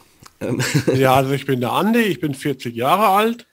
Ja, 0.95 1.15
also 1.15 1.33
ich 1.33 1.47
bin 1.47 1.61
der 1.61 1.73
Andi, 1.73 2.01
ich 2.01 2.21
bin 2.21 2.35
40 2.35 2.75
Jahre 2.75 3.09
alt. 3.09 3.47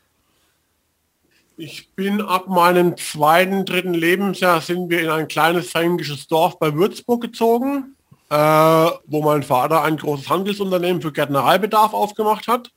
Ich 1.60 1.90
bin 1.96 2.22
ab 2.22 2.48
meinem 2.48 2.96
zweiten, 2.98 3.66
dritten 3.66 3.96
Lebensjahr 3.96 4.62
sind 4.62 4.92
wir 4.92 5.02
in 5.02 5.10
ein 5.10 5.28
kleines 5.28 5.72
fränkisches 5.72 6.28
Dorf 6.28 6.60
bei 6.60 6.72
Würzburg 6.76 7.20
gezogen, 7.20 7.96
äh, 8.30 8.36
wo 8.36 9.24
mein 9.24 9.42
Vater 9.42 9.82
ein 9.82 9.98
großes 9.98 10.30
Handelsunternehmen 10.30 11.02
für 11.02 11.12
Gärtnereibedarf 11.12 11.96
aufgemacht 11.96 12.48
hat. 12.48 12.70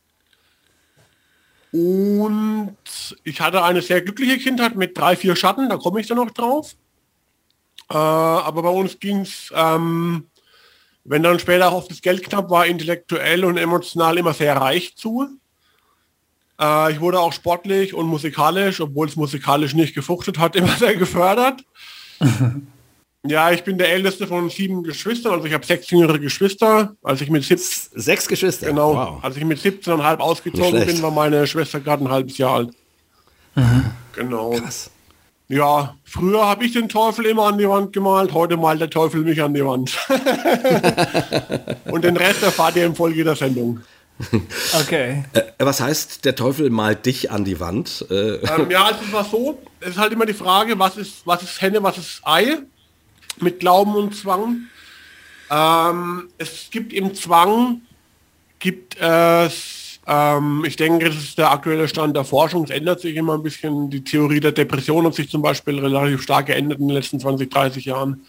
Und 1.73 2.75
ich 3.23 3.43
hatte 3.43 3.63
eine 3.63 3.83
sehr 3.83 4.01
glückliche 4.01 4.39
Kindheit 4.39 4.77
mit 4.77 4.97
drei, 4.97 5.15
vier 5.15 5.37
Schatten, 5.37 5.69
da 5.69 5.77
komme 5.77 6.01
ich 6.01 6.07
dann 6.07 6.17
noch 6.17 6.31
drauf. 6.31 6.75
Äh, 7.91 7.97
aber 7.97 8.63
bei 8.63 8.71
uns 8.71 8.99
ging 8.99 9.21
es, 9.21 9.53
ähm, 9.55 10.31
wenn 11.05 11.23
dann 11.23 11.39
später 11.39 11.69
auch 11.69 11.75
auf 11.75 11.89
das 11.89 12.01
Geld 12.01 12.23
knapp 12.23 12.49
war, 12.49 12.65
intellektuell 12.65 13.45
und 13.45 13.59
emotional 13.59 14.17
immer 14.17 14.33
sehr 14.33 14.57
reich 14.57 14.97
zu. 14.97 15.39
Äh, 16.61 16.93
ich 16.93 17.01
wurde 17.01 17.21
auch 17.21 17.33
sportlich 17.33 17.95
und 17.95 18.07
musikalisch, 18.07 18.81
obwohl 18.81 19.09
es 19.09 19.17
musikalisch 19.17 19.75
nicht 19.75 19.95
gefruchtet 19.95 20.39
hat, 20.39 20.57
immer 20.57 20.77
sehr 20.77 20.97
gefördert. 20.97 21.65
ja, 23.27 23.51
ich 23.51 23.65
bin 23.65 23.79
der 23.79 23.91
älteste 23.93 24.27
von 24.27 24.51
sieben 24.51 24.83
Geschwistern, 24.83 25.33
also 25.33 25.47
ich 25.47 25.55
habe 25.55 25.65
sechs 25.65 25.91
jüngere 25.91 26.19
Geschwister. 26.19 26.95
Als 27.03 27.21
ich 27.21 27.31
mit 27.31 27.45
17, 27.45 27.99
sechs 28.01 28.29
Geschwister. 28.29 28.67
genau, 28.67 28.95
Wow. 28.95 29.25
als 29.25 29.37
ich 29.37 29.45
mit 29.45 29.59
17,5 29.59 30.19
ausgezogen 30.19 30.69
schlecht. 30.71 30.87
bin, 30.87 31.03
war 31.03 31.11
meine 31.11 31.47
Schwester 31.47 31.81
gerade 31.81 32.05
ein 32.05 32.11
halbes 32.11 32.37
Jahr 32.39 32.55
alt. 32.57 32.71
Genau. 34.15 34.51
Krass. 34.51 34.91
Ja, 35.49 35.97
früher 36.05 36.47
habe 36.47 36.65
ich 36.65 36.73
den 36.75 36.89
Teufel 36.89 37.27
immer 37.27 37.47
an 37.49 37.59
die 37.59 37.69
Wand 37.69 37.93
gemalt, 37.93 38.33
heute 38.33 38.57
malt 38.57 38.81
der 38.81 38.89
Teufel 38.89 39.23
mich 39.23 39.43
an 39.43 39.53
die 39.53 39.65
Wand. 39.65 39.99
und 41.91 42.05
den 42.05 42.17
Rest 42.17 42.45
erfahrt 42.45 42.77
ihr 42.77 42.87
im 42.87 42.95
Folge 42.95 43.25
der 43.25 43.35
Sendung. 43.35 43.81
Okay. 44.83 45.25
Äh, 45.33 45.43
was 45.59 45.81
heißt, 45.81 46.25
der 46.25 46.35
Teufel 46.35 46.71
malt 46.71 47.07
dich 47.07 47.31
an 47.31 47.45
die 47.45 47.59
Wand? 47.61 48.05
Äh, 48.11 48.37
Ähm, 48.37 48.71
ja, 48.71 48.91
es 48.91 49.13
war 49.13 49.25
so, 49.25 49.59
es 49.81 49.91
ist 49.91 49.99
halt 49.99 50.13
immer 50.13 50.27
die 50.27 50.35
Frage, 50.35 50.79
was 50.79 50.97
ist, 50.97 51.27
was 51.27 51.43
ist 51.43 51.61
Henne, 51.61 51.83
was 51.83 51.99
ist 51.99 52.21
Ei 52.25 52.59
mit 53.41 53.61
Glauben 53.61 53.95
und 53.95 54.15
Zwang. 54.15 54.63
Ähm, 55.51 56.29
es 56.39 56.69
gibt 56.71 56.93
im 56.93 57.15
Zwang, 57.15 57.81
gibt 58.59 59.01
es 59.01 59.81
Ähm, 60.07 60.65
ich 60.67 60.77
denke, 60.77 61.07
das 61.07 61.17
ist 61.17 61.39
der 61.39 61.53
aktuelle 61.53 61.87
Stand 61.87 62.17
der 62.17 62.25
Forschung. 62.25 62.65
Es 62.65 62.71
ändert 62.71 63.01
sich 63.01 63.15
immer 63.15 63.35
ein 63.35 63.43
bisschen. 63.43 63.91
Die 63.91 64.03
Theorie 64.03 64.41
der 64.41 64.53
Depression 64.53 65.05
hat 65.07 65.15
sich 65.15 65.31
zum 65.31 65.43
Beispiel 65.43 65.79
relativ 65.79 66.23
stark 66.23 66.47
geändert 66.47 66.81
in 66.81 66.89
den 66.89 66.97
letzten 66.97 67.21
20, 67.21 67.51
30 67.51 67.85
Jahren. 67.85 68.27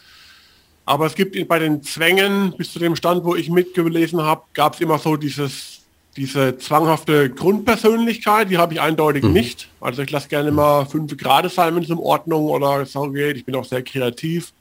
Aber 0.86 1.06
es 1.06 1.16
gibt 1.16 1.48
bei 1.48 1.60
den 1.60 1.82
Zwängen, 1.82 2.54
bis 2.58 2.74
zu 2.74 2.80
dem 2.80 2.96
Stand, 2.96 3.24
wo 3.24 3.36
ich 3.36 3.50
mitgelesen 3.50 4.22
habe, 4.22 4.44
gab 4.54 4.76
es 4.76 4.82
immer 4.82 5.00
so 5.00 5.16
dieses, 5.16 5.81
diese 6.18 6.58
zwanghafte 6.58 7.30
Grundpersönlichkeit, 7.30 8.50
die 8.50 8.58
habe 8.58 8.74
ich 8.74 8.82
eindeutig 8.82 9.24
mhm. 9.24 9.34
nicht. 9.34 9.70
Also 9.80 10.02
ich 10.02 10.12
lasse 10.12 10.28
gerne 10.28 10.52
mal 10.52 10.86
fünf 10.86 11.16
Grade 11.18 11.50
sein, 11.50 11.76
wenn 11.76 11.84
es 11.84 11.90
in 11.90 11.98
Ordnung 11.98 12.46
oder 12.46 12.86
so 12.86 13.10
geht. 13.12 13.38
Ich 13.38 13.46
bin 13.46 13.56
auch 13.56 13.66
sehr 13.66 13.82
kreativ. 13.82 14.52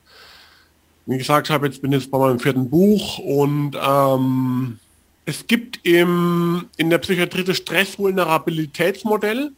Wie 1.07 1.19
gesagt 1.19 1.50
habe, 1.50 1.66
jetzt 1.66 1.83
bin 1.83 1.92
jetzt 1.92 2.11
bei 2.11 2.19
meinem 2.19 2.38
vierten 2.38 2.71
Buch 2.71 3.19
und 3.19 3.73
ähm, 3.80 4.78
es 5.25 5.47
gibt 5.47 5.85
im, 5.85 6.66
in 6.76 6.88
der 6.90 6.99
Psychiatrie 6.99 7.42
das 7.42 7.57
Stressvulnerabilitätsmodell. 7.57 9.50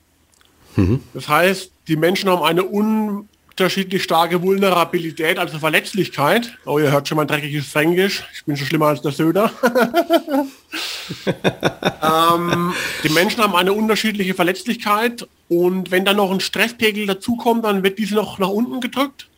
Mhm. 0.76 1.00
Das 1.12 1.28
heißt, 1.28 1.72
die 1.88 1.96
Menschen 1.96 2.30
haben 2.30 2.42
eine 2.42 2.62
unterschiedlich 2.64 4.02
starke 4.02 4.40
Vulnerabilität, 4.40 5.38
also 5.38 5.58
Verletzlichkeit. 5.58 6.56
Oh, 6.64 6.78
ihr 6.78 6.90
hört 6.90 7.06
schon 7.06 7.16
mein 7.16 7.26
dreckiges 7.26 7.66
Fränkisch. 7.66 8.25
Ich 8.34 8.44
bin 8.46 8.56
schon 8.56 8.66
schlimmer 8.66 8.87
als 8.87 9.02
der 9.02 9.12
Söder. 9.12 9.50
ähm, 12.02 12.73
die 13.02 13.09
Menschen 13.11 13.42
haben 13.42 13.54
eine 13.54 13.73
unterschiedliche 13.73 14.35
Verletzlichkeit 14.35 15.26
und 15.49 15.90
wenn 15.90 16.04
dann 16.04 16.16
noch 16.16 16.30
ein 16.30 16.40
Stresspegel 16.40 17.06
dazukommt, 17.06 17.64
dann 17.64 17.82
wird 17.82 17.99
diese 17.99 18.14
noch 18.14 18.38
nach 18.38 18.49
unten 18.49 18.80
gedrückt. 18.80 19.28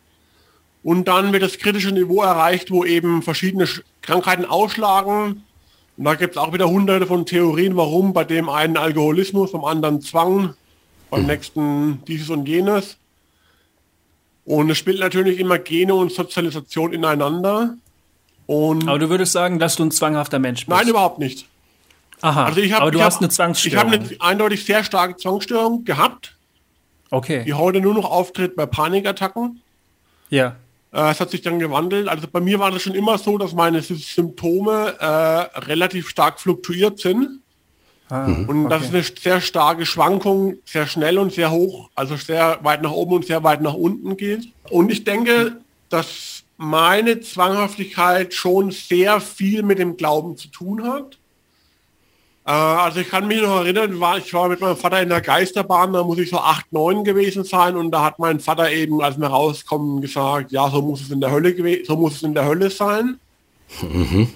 Und 0.83 1.07
dann 1.07 1.33
wird 1.33 1.41
das 1.41 1.57
kritische 1.57 1.91
Niveau 1.91 2.21
erreicht, 2.21 2.69
wo 2.69 2.85
eben 2.85 3.23
verschiedene 3.23 3.67
Krankheiten 4.01 4.45
ausschlagen, 4.45 5.43
und 5.97 6.03
da 6.03 6.15
gibt 6.15 6.35
es 6.35 6.37
auch 6.37 6.53
wieder 6.53 6.69
hunderte 6.69 7.07
von 7.07 7.25
Theorien, 7.25 7.77
warum 7.77 8.13
bei 8.13 8.25
dem 8.25 8.49
einen 8.49 8.77
Alkoholismus, 8.77 9.53
beim 9.53 9.63
anderen 9.63 10.01
Zwang, 10.01 10.53
beim 11.09 11.21
mhm. 11.21 11.27
nächsten 11.27 12.03
dieses 12.05 12.29
und 12.29 12.47
jenes. 12.47 12.97
Und 14.43 14.69
es 14.69 14.77
spielt 14.77 14.99
natürlich 14.99 15.39
immer 15.39 15.57
Gene 15.57 15.95
und 15.95 16.11
Sozialisation 16.11 16.93
ineinander. 16.93 17.77
Und 18.45 18.87
Aber 18.87 18.99
du 18.99 19.09
würdest 19.09 19.31
sagen, 19.31 19.57
dass 19.57 19.75
du 19.75 19.83
ein 19.83 19.91
zwanghafter 19.91 20.37
Mensch 20.37 20.65
bist? 20.65 20.77
Nein, 20.77 20.87
überhaupt 20.87 21.17
nicht. 21.17 21.47
Aha, 22.25 22.45
also 22.45 22.59
ich 22.59 22.73
hab, 22.73 22.81
aber 22.81 22.89
du 22.89 22.97
ich 22.97 23.03
hast 23.03 23.15
hab, 23.15 23.21
eine 23.21 23.29
Zwangsstörung. 23.29 23.77
Ich 23.77 23.99
habe 23.99 24.05
eine 24.09 24.21
eindeutig 24.21 24.65
sehr 24.65 24.83
starke 24.83 25.15
Zwangsstörung 25.15 25.85
gehabt. 25.85 26.35
Okay. 27.11 27.43
Die 27.45 27.53
heute 27.53 27.81
nur 27.81 27.93
noch 27.93 28.09
auftritt 28.09 28.55
bei 28.55 28.65
Panikattacken. 28.65 29.61
Ja. 30.31 30.55
Äh, 30.91 31.11
es 31.11 31.19
hat 31.19 31.29
sich 31.29 31.43
dann 31.43 31.59
gewandelt. 31.59 32.07
Also 32.07 32.27
bei 32.27 32.39
mir 32.39 32.57
war 32.57 32.71
das 32.71 32.81
schon 32.81 32.95
immer 32.95 33.19
so, 33.19 33.37
dass 33.37 33.53
meine 33.53 33.79
Symptome 33.83 34.95
äh, 34.99 35.05
relativ 35.65 36.09
stark 36.09 36.39
fluktuiert 36.39 36.97
sind. 36.97 37.41
Ah, 38.09 38.25
und 38.25 38.69
das 38.69 38.87
okay. 38.87 38.99
ist 38.99 39.11
eine 39.11 39.21
sehr 39.21 39.41
starke 39.41 39.85
Schwankung, 39.85 40.57
sehr 40.65 40.87
schnell 40.87 41.19
und 41.19 41.31
sehr 41.31 41.51
hoch, 41.51 41.89
also 41.93 42.15
sehr 42.15 42.57
weit 42.63 42.81
nach 42.81 42.91
oben 42.91 43.13
und 43.13 43.25
sehr 43.27 43.43
weit 43.43 43.61
nach 43.61 43.73
unten 43.75 44.17
geht. 44.17 44.47
Und 44.69 44.91
ich 44.91 45.03
denke, 45.03 45.57
dass 45.89 46.43
meine 46.57 47.19
Zwanghaftigkeit 47.19 48.33
schon 48.33 48.71
sehr 48.71 49.21
viel 49.21 49.61
mit 49.61 49.77
dem 49.77 49.95
Glauben 49.95 50.37
zu 50.37 50.47
tun 50.47 50.83
hat. 50.83 51.19
Äh, 52.45 52.51
also 52.51 52.99
ich 52.99 53.09
kann 53.09 53.27
mich 53.27 53.41
noch 53.41 53.57
erinnern, 53.57 53.99
war, 53.99 54.17
ich 54.17 54.33
war 54.33 54.47
mit 54.47 54.61
meinem 54.61 54.77
Vater 54.77 55.01
in 55.01 55.09
der 55.09 55.21
Geisterbahn, 55.21 55.93
da 55.93 56.03
muss 56.03 56.19
ich 56.19 56.29
so 56.29 56.37
8, 56.37 56.71
9 56.71 57.03
gewesen 57.03 57.43
sein 57.43 57.75
und 57.75 57.91
da 57.91 58.03
hat 58.03 58.19
mein 58.19 58.39
Vater 58.39 58.71
eben, 58.71 59.01
als 59.01 59.19
wir 59.19 59.27
rauskommen, 59.27 60.01
gesagt, 60.01 60.51
ja, 60.51 60.69
so 60.69 60.81
muss 60.81 61.01
es 61.01 61.11
in 61.11 61.21
der 61.21 61.31
Hölle 61.31 61.55
so 61.85 61.95
muss 61.95 62.15
es 62.15 62.23
in 62.23 62.33
der 62.33 62.45
Hölle 62.45 62.69
sein. 62.69 63.19
Mhm. 63.81 64.29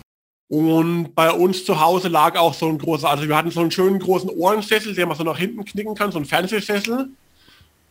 Und 0.48 1.14
bei 1.14 1.32
uns 1.32 1.64
zu 1.64 1.80
Hause 1.80 2.08
lag 2.08 2.36
auch 2.36 2.56
so 2.56 2.68
ein 2.68 2.80
großer, 2.80 3.08
also 3.08 3.28
wir 3.28 3.38
hatten 3.38 3.52
so 3.52 3.60
einen 3.60 3.70
schönen 3.70 4.00
großen 4.00 4.32
Ohrensessel, 4.32 4.96
den 4.96 5.08
man 5.08 5.16
so 5.16 5.24
nach 5.24 5.38
hinten 5.38 5.64
knicken 5.64 5.94
kann, 5.94 6.12
so 6.12 6.18
ein 6.18 6.26
Fernsehsessel. 6.26 7.10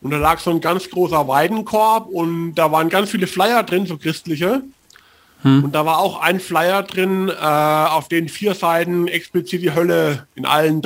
Und 0.00 0.10
da 0.10 0.16
lag 0.16 0.40
so 0.40 0.50
ein 0.50 0.60
ganz 0.60 0.90
großer 0.90 1.26
Weidenkorb 1.28 2.08
und 2.08 2.54
da 2.54 2.70
waren 2.72 2.88
ganz 2.88 3.10
viele 3.10 3.28
Flyer 3.28 3.62
drin, 3.62 3.87
so 3.87 3.96
christliche. 3.96 4.62
Hm. 5.42 5.64
Und 5.64 5.75
da 5.75 5.87
war 5.87 5.99
auch 5.99 6.21
ein 6.21 6.40
Flyer 6.40 6.83
drin, 6.83 7.28
äh, 7.28 7.33
auf 7.33 8.09
den 8.09 8.28
vier 8.28 8.54
Seiten 8.54 9.09
explizit 9.09 9.62
die 9.62 9.75
Hölle 9.75 10.26
in 10.35 10.45
allen 10.45 10.83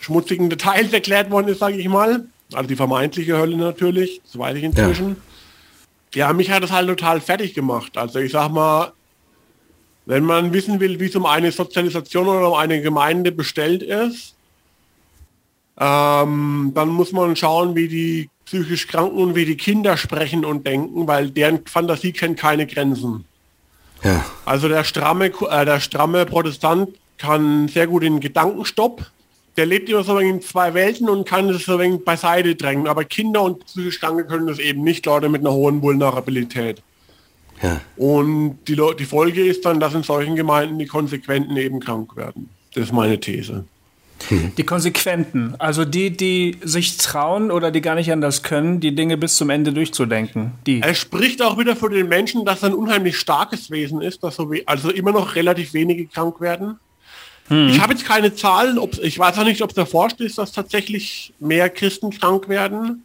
schmutzigen 0.00 0.50
Details 0.50 0.92
erklärt 0.92 1.30
worden 1.30 1.48
ist, 1.48 1.60
sage 1.60 1.76
ich 1.76 1.88
mal. 1.88 2.26
Also 2.52 2.68
die 2.68 2.76
vermeintliche 2.76 3.36
Hölle 3.36 3.56
natürlich, 3.56 4.20
das 4.24 4.38
weiß 4.38 4.56
ich 4.56 4.64
inzwischen. 4.64 5.16
Ja. 6.14 6.28
ja, 6.28 6.32
mich 6.32 6.50
hat 6.50 6.62
das 6.62 6.70
halt 6.70 6.88
total 6.88 7.20
fertig 7.20 7.54
gemacht. 7.54 7.96
Also 7.96 8.18
ich 8.20 8.32
sag 8.32 8.50
mal, 8.50 8.92
wenn 10.04 10.24
man 10.24 10.52
wissen 10.52 10.78
will, 10.78 11.00
wie 11.00 11.06
es 11.06 11.16
um 11.16 11.26
eine 11.26 11.50
Sozialisation 11.50 12.28
oder 12.28 12.48
um 12.48 12.54
eine 12.54 12.80
Gemeinde 12.80 13.32
bestellt 13.32 13.82
ist, 13.82 14.36
ähm, 15.78 16.72
dann 16.74 16.88
muss 16.88 17.12
man 17.12 17.34
schauen, 17.34 17.74
wie 17.74 17.88
die 17.88 18.30
psychisch 18.44 18.86
Kranken 18.86 19.18
und 19.18 19.34
wie 19.34 19.44
die 19.44 19.56
Kinder 19.56 19.96
sprechen 19.96 20.44
und 20.44 20.66
denken, 20.66 21.06
weil 21.08 21.30
deren 21.30 21.66
Fantasie 21.66 22.12
kennt 22.12 22.38
keine 22.38 22.66
Grenzen. 22.66 23.24
Ja. 24.02 24.24
Also 24.44 24.68
der 24.68 24.84
stramme, 24.84 25.26
äh, 25.26 25.64
der 25.64 25.80
stramme 25.80 26.26
Protestant 26.26 26.90
kann 27.18 27.68
sehr 27.68 27.86
gut 27.86 28.04
in 28.04 28.20
Gedankenstopp. 28.20 29.10
Der 29.56 29.66
lebt 29.66 29.88
immer 29.88 30.04
so 30.04 30.18
in 30.18 30.42
zwei 30.42 30.74
Welten 30.74 31.08
und 31.08 31.26
kann 31.26 31.48
es 31.48 31.64
so 31.64 31.74
ein 31.74 31.78
wenig 31.78 32.04
beiseite 32.04 32.54
drängen. 32.56 32.86
Aber 32.86 33.04
Kinder 33.04 33.42
und 33.42 33.64
psychisch 33.64 34.00
Kranke 34.00 34.26
können 34.26 34.46
das 34.46 34.58
eben 34.58 34.84
nicht, 34.84 35.06
Leute 35.06 35.28
mit 35.30 35.40
einer 35.40 35.52
hohen 35.52 35.80
Vulnerabilität. 35.80 36.82
Ja. 37.62 37.80
Und 37.96 38.58
die, 38.68 38.76
die 38.98 39.04
Folge 39.04 39.46
ist 39.46 39.64
dann, 39.64 39.80
dass 39.80 39.94
in 39.94 40.02
solchen 40.02 40.36
Gemeinden 40.36 40.78
die 40.78 40.86
Konsequenten 40.86 41.56
eben 41.56 41.80
krank 41.80 42.14
werden. 42.16 42.50
Das 42.74 42.84
ist 42.84 42.92
meine 42.92 43.18
These. 43.18 43.64
Die 44.30 44.64
Konsequenten, 44.64 45.54
also 45.58 45.84
die, 45.84 46.10
die 46.10 46.56
sich 46.62 46.96
trauen 46.96 47.50
oder 47.50 47.70
die 47.70 47.80
gar 47.80 47.94
nicht 47.94 48.10
anders 48.10 48.42
können, 48.42 48.80
die 48.80 48.94
Dinge 48.94 49.16
bis 49.16 49.36
zum 49.36 49.50
Ende 49.50 49.72
durchzudenken. 49.72 50.52
Die. 50.66 50.80
Er 50.80 50.94
spricht 50.94 51.42
auch 51.42 51.58
wieder 51.58 51.76
für 51.76 51.90
den 51.90 52.08
Menschen, 52.08 52.44
dass 52.44 52.62
er 52.62 52.70
ein 52.70 52.74
unheimlich 52.74 53.18
starkes 53.18 53.70
Wesen 53.70 54.00
ist, 54.00 54.24
dass 54.24 54.36
so 54.36 54.52
also 54.64 54.90
immer 54.90 55.12
noch 55.12 55.34
relativ 55.34 55.74
wenige 55.74 56.06
krank 56.06 56.40
werden. 56.40 56.80
Hm. 57.48 57.68
Ich 57.68 57.80
habe 57.80 57.92
jetzt 57.92 58.04
keine 58.04 58.34
Zahlen, 58.34 58.78
ob, 58.78 58.98
ich 58.98 59.18
weiß 59.18 59.38
auch 59.38 59.44
nicht, 59.44 59.62
ob 59.62 59.70
es 59.70 59.76
erforscht 59.76 60.20
ist, 60.20 60.38
dass 60.38 60.50
tatsächlich 60.50 61.32
mehr 61.38 61.70
Christen 61.70 62.10
krank 62.10 62.48
werden. 62.48 63.04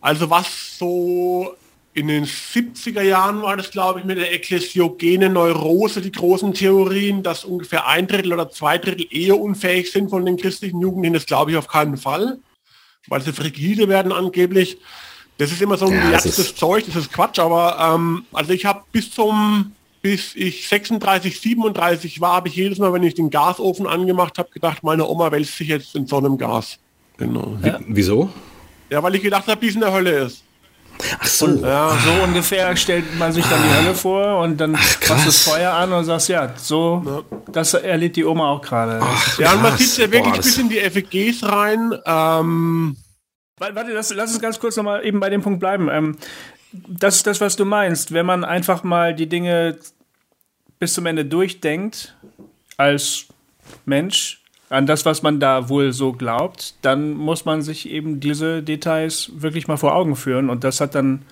Also 0.00 0.30
was 0.30 0.78
so 0.78 1.56
in 1.96 2.08
den 2.08 2.26
70er 2.26 3.00
Jahren 3.00 3.40
war 3.40 3.56
das, 3.56 3.70
glaube 3.70 4.00
ich, 4.00 4.04
mit 4.04 4.18
der 4.18 4.30
ekklesiogenen 4.30 5.32
Neurose 5.32 6.02
die 6.02 6.12
großen 6.12 6.52
Theorien, 6.52 7.22
dass 7.22 7.42
ungefähr 7.42 7.86
ein 7.86 8.06
Drittel 8.06 8.34
oder 8.34 8.50
zwei 8.50 8.76
Drittel 8.76 9.06
eheunfähig 9.10 9.90
sind 9.90 10.10
von 10.10 10.26
den 10.26 10.36
christlichen 10.36 10.78
Jugendlichen. 10.82 11.14
Das 11.14 11.24
glaube 11.24 11.52
ich 11.52 11.56
auf 11.56 11.68
keinen 11.68 11.96
Fall, 11.96 12.38
weil 13.08 13.22
sie 13.22 13.32
frigide 13.32 13.88
werden 13.88 14.12
angeblich. 14.12 14.76
Das 15.38 15.50
ist 15.50 15.62
immer 15.62 15.78
so 15.78 15.86
ein 15.86 15.94
ja, 15.94 16.04
gelatztes 16.04 16.54
Zeug, 16.54 16.84
das 16.84 16.96
ist 16.96 17.12
Quatsch, 17.14 17.38
aber 17.38 17.78
ähm, 17.80 18.26
also 18.30 18.52
ich 18.52 18.66
habe 18.66 18.82
bis 18.92 19.10
zum 19.10 19.72
bis 20.02 20.36
ich 20.36 20.68
36, 20.68 21.40
37 21.40 22.20
war, 22.20 22.34
habe 22.34 22.48
ich 22.48 22.56
jedes 22.56 22.78
Mal, 22.78 22.92
wenn 22.92 23.02
ich 23.02 23.14
den 23.14 23.30
Gasofen 23.30 23.86
angemacht 23.86 24.38
habe, 24.38 24.50
gedacht, 24.50 24.84
meine 24.84 25.08
Oma 25.08 25.32
wälzt 25.32 25.56
sich 25.56 25.68
jetzt 25.68 25.96
in 25.96 26.06
so 26.06 26.18
einem 26.18 26.36
Gas. 26.36 26.78
Genau. 27.16 27.56
Ja. 27.64 27.80
Wieso? 27.88 28.30
Ja, 28.90 29.02
weil 29.02 29.14
ich 29.16 29.22
gedacht 29.22 29.48
habe, 29.48 29.60
wie 29.62 29.68
es 29.68 29.74
in 29.74 29.80
der 29.80 29.92
Hölle 29.92 30.26
ist. 30.26 30.45
Ach 31.18 31.26
so. 31.26 31.46
Und, 31.46 31.62
ja, 31.62 31.90
so 31.90 32.22
ungefähr 32.22 32.74
stellt 32.76 33.18
man 33.18 33.32
sich 33.32 33.44
dann 33.46 33.60
die 33.62 33.76
Hölle 33.76 33.94
vor 33.94 34.40
und 34.40 34.58
dann 34.58 34.72
passt 34.72 35.26
das 35.26 35.42
Feuer 35.42 35.72
an 35.72 35.92
und 35.92 36.04
sagst, 36.04 36.28
ja, 36.28 36.52
so, 36.56 37.02
ja. 37.04 37.38
das 37.52 37.74
erlebt 37.74 38.16
die 38.16 38.24
Oma 38.24 38.50
auch 38.50 38.62
gerade. 38.62 39.00
Ja, 39.38 39.52
und 39.52 39.62
man 39.62 39.76
sieht 39.76 39.98
ja 39.98 40.10
wirklich 40.10 40.34
Boah, 40.34 40.42
bis 40.42 40.58
in 40.58 40.68
die 40.68 40.78
FEGs 40.78 41.42
rein. 41.42 41.92
Ähm, 42.04 42.96
Warte, 43.58 43.92
lass, 43.92 44.12
lass 44.12 44.32
uns 44.32 44.40
ganz 44.40 44.60
kurz 44.60 44.76
nochmal 44.76 45.04
eben 45.04 45.18
bei 45.18 45.30
dem 45.30 45.42
Punkt 45.42 45.60
bleiben. 45.60 45.88
Ähm, 45.90 46.16
das 46.72 47.16
ist 47.16 47.26
das, 47.26 47.40
was 47.40 47.56
du 47.56 47.64
meinst. 47.64 48.12
Wenn 48.12 48.26
man 48.26 48.44
einfach 48.44 48.82
mal 48.82 49.14
die 49.14 49.28
Dinge 49.28 49.78
bis 50.78 50.92
zum 50.92 51.06
Ende 51.06 51.24
durchdenkt, 51.24 52.16
als 52.76 53.26
Mensch, 53.86 54.42
an 54.68 54.86
das, 54.86 55.04
was 55.04 55.22
man 55.22 55.38
da 55.40 55.68
wohl 55.68 55.92
so 55.92 56.12
glaubt, 56.12 56.74
dann 56.82 57.14
muss 57.14 57.44
man 57.44 57.62
sich 57.62 57.90
eben 57.90 58.20
diese 58.20 58.62
Details 58.62 59.30
wirklich 59.36 59.68
mal 59.68 59.76
vor 59.76 59.94
Augen 59.94 60.16
führen. 60.16 60.50
Und 60.50 60.64
das 60.64 60.80
hat 60.80 60.94
dann 60.94 61.22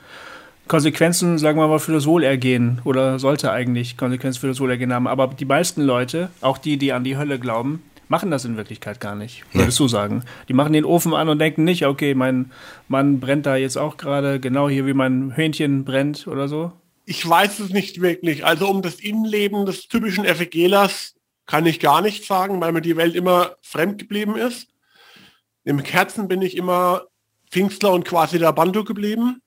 Konsequenzen, 0.69 1.39
sagen 1.39 1.59
wir 1.59 1.69
mal, 1.69 1.79
für 1.79 1.93
das 1.93 2.07
Wohlergehen 2.07 2.81
oder 2.85 3.19
sollte 3.19 3.51
eigentlich 3.51 3.97
Konsequenzen 3.97 4.41
für 4.41 4.49
das 4.49 4.61
Wohlergehen 4.61 4.93
haben. 4.93 5.07
Aber 5.07 5.29
die 5.29 5.45
meisten 5.45 5.83
Leute, 5.83 6.31
auch 6.41 6.59
die, 6.59 6.77
die 6.77 6.93
an 6.93 7.05
die 7.05 7.17
Hölle 7.17 7.39
glauben, 7.39 7.83
machen 8.09 8.31
das 8.31 8.45
in 8.45 8.57
Wirklichkeit 8.57 9.01
gar 9.01 9.15
nicht, 9.15 9.45
würdest 9.53 9.79
ja. 9.79 9.85
du 9.85 9.89
sagen. 9.89 10.25
Die 10.49 10.55
machen 10.55 10.73
den 10.73 10.85
Ofen 10.85 11.15
an 11.15 11.29
und 11.29 11.39
denken 11.39 11.65
nicht, 11.65 11.87
okay, 11.87 12.15
mein 12.15 12.53
Mann 12.89 13.21
brennt 13.21 13.47
da 13.47 13.57
jetzt 13.57 13.77
auch 13.77 13.97
gerade, 13.97 14.41
genau 14.41 14.69
hier 14.69 14.87
wie 14.87 14.95
mein 14.95 15.33
Hähnchen 15.33 15.85
brennt 15.85 16.27
oder 16.27 16.49
so. 16.49 16.73
Ich 17.07 17.29
weiß 17.29 17.59
es 17.59 17.71
nicht 17.71 18.01
wirklich. 18.01 18.47
Also 18.47 18.69
um 18.69 18.81
das 18.81 18.95
Innenleben 18.95 19.67
des 19.67 19.89
typischen 19.89 20.25
FEGlers 20.25 21.14
kann 21.47 21.67
ich 21.67 21.81
gar 21.81 22.01
nicht 22.01 22.25
sagen, 22.25 22.61
weil 22.61 22.73
mir 22.73 22.81
die 22.81 22.97
Welt 22.97 23.15
immer 23.15 23.57
fremd 23.63 23.99
geblieben 23.99 24.37
ist. 24.37 24.69
Im 25.65 25.79
Herzen 25.79 26.29
bin 26.29 26.43
ich 26.43 26.57
immer 26.57 27.03
Pfingstler 27.51 27.93
und 27.93 28.05
quasi 28.05 28.39
der 28.39 28.53
Bantu 28.53 28.85
geblieben. 28.85 29.43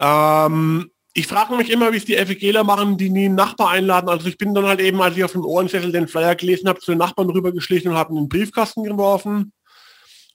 Ähm, 0.00 0.90
ich 1.14 1.26
frage 1.26 1.54
mich 1.56 1.70
immer, 1.70 1.92
wie 1.92 1.98
es 1.98 2.06
die 2.06 2.16
FEGler 2.16 2.64
machen, 2.64 2.96
die 2.96 3.10
nie 3.10 3.26
einen 3.26 3.34
Nachbar 3.34 3.70
einladen. 3.70 4.08
Also 4.08 4.28
ich 4.28 4.38
bin 4.38 4.54
dann 4.54 4.66
halt 4.66 4.80
eben, 4.80 5.00
als 5.02 5.16
ich 5.16 5.24
auf 5.24 5.32
dem 5.32 5.44
Ohrensessel 5.44 5.92
den 5.92 6.08
Flyer 6.08 6.34
gelesen 6.34 6.68
habe, 6.68 6.80
zu 6.80 6.92
den 6.92 6.98
Nachbarn 6.98 7.30
rübergeschlichen 7.30 7.90
und 7.90 7.96
habe 7.96 8.10
in 8.10 8.16
den 8.16 8.28
Briefkasten 8.28 8.82
geworfen. 8.84 9.52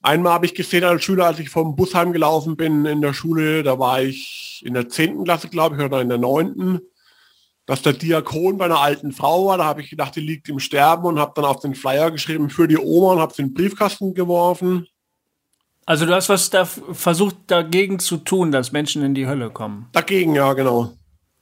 Einmal 0.00 0.32
habe 0.34 0.46
ich 0.46 0.54
gesehen 0.54 0.84
als 0.84 1.02
Schüler, 1.02 1.26
als 1.26 1.40
ich 1.40 1.50
vom 1.50 1.74
Bus 1.74 1.94
heimgelaufen 1.94 2.56
bin 2.56 2.86
in 2.86 3.00
der 3.00 3.12
Schule, 3.12 3.64
da 3.64 3.80
war 3.80 4.00
ich 4.00 4.62
in 4.64 4.74
der 4.74 4.88
10. 4.88 5.24
Klasse, 5.24 5.48
glaube 5.48 5.76
ich, 5.76 5.82
oder 5.82 6.00
in 6.00 6.08
der 6.08 6.18
9., 6.18 6.80
dass 7.68 7.82
der 7.82 7.92
Diakon 7.92 8.56
bei 8.56 8.64
einer 8.64 8.80
alten 8.80 9.12
Frau 9.12 9.48
war. 9.48 9.58
Da 9.58 9.64
habe 9.66 9.82
ich 9.82 9.90
gedacht, 9.90 10.16
die 10.16 10.20
liegt 10.20 10.48
im 10.48 10.58
Sterben 10.58 11.04
und 11.04 11.18
habe 11.18 11.32
dann 11.36 11.44
auf 11.44 11.60
den 11.60 11.74
Flyer 11.74 12.10
geschrieben 12.10 12.48
für 12.48 12.66
die 12.66 12.78
Oma 12.78 13.12
und 13.12 13.18
habe 13.20 13.30
es 13.30 13.38
in 13.38 13.48
den 13.48 13.54
Briefkasten 13.54 14.14
geworfen. 14.14 14.88
Also 15.84 16.06
du 16.06 16.14
hast 16.14 16.30
was 16.30 16.48
da 16.48 16.64
versucht 16.64 17.36
dagegen 17.46 17.98
zu 17.98 18.16
tun, 18.16 18.52
dass 18.52 18.72
Menschen 18.72 19.02
in 19.04 19.14
die 19.14 19.26
Hölle 19.26 19.50
kommen. 19.50 19.86
Dagegen, 19.92 20.34
ja, 20.34 20.54
genau. 20.54 20.94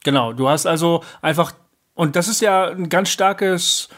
Genau, 0.02 0.32
du 0.32 0.48
hast 0.48 0.66
also 0.66 1.04
einfach, 1.22 1.54
und 1.94 2.16
das 2.16 2.26
ist 2.26 2.40
ja 2.40 2.70
ein 2.70 2.88
ganz 2.88 3.10
starkes 3.10 3.88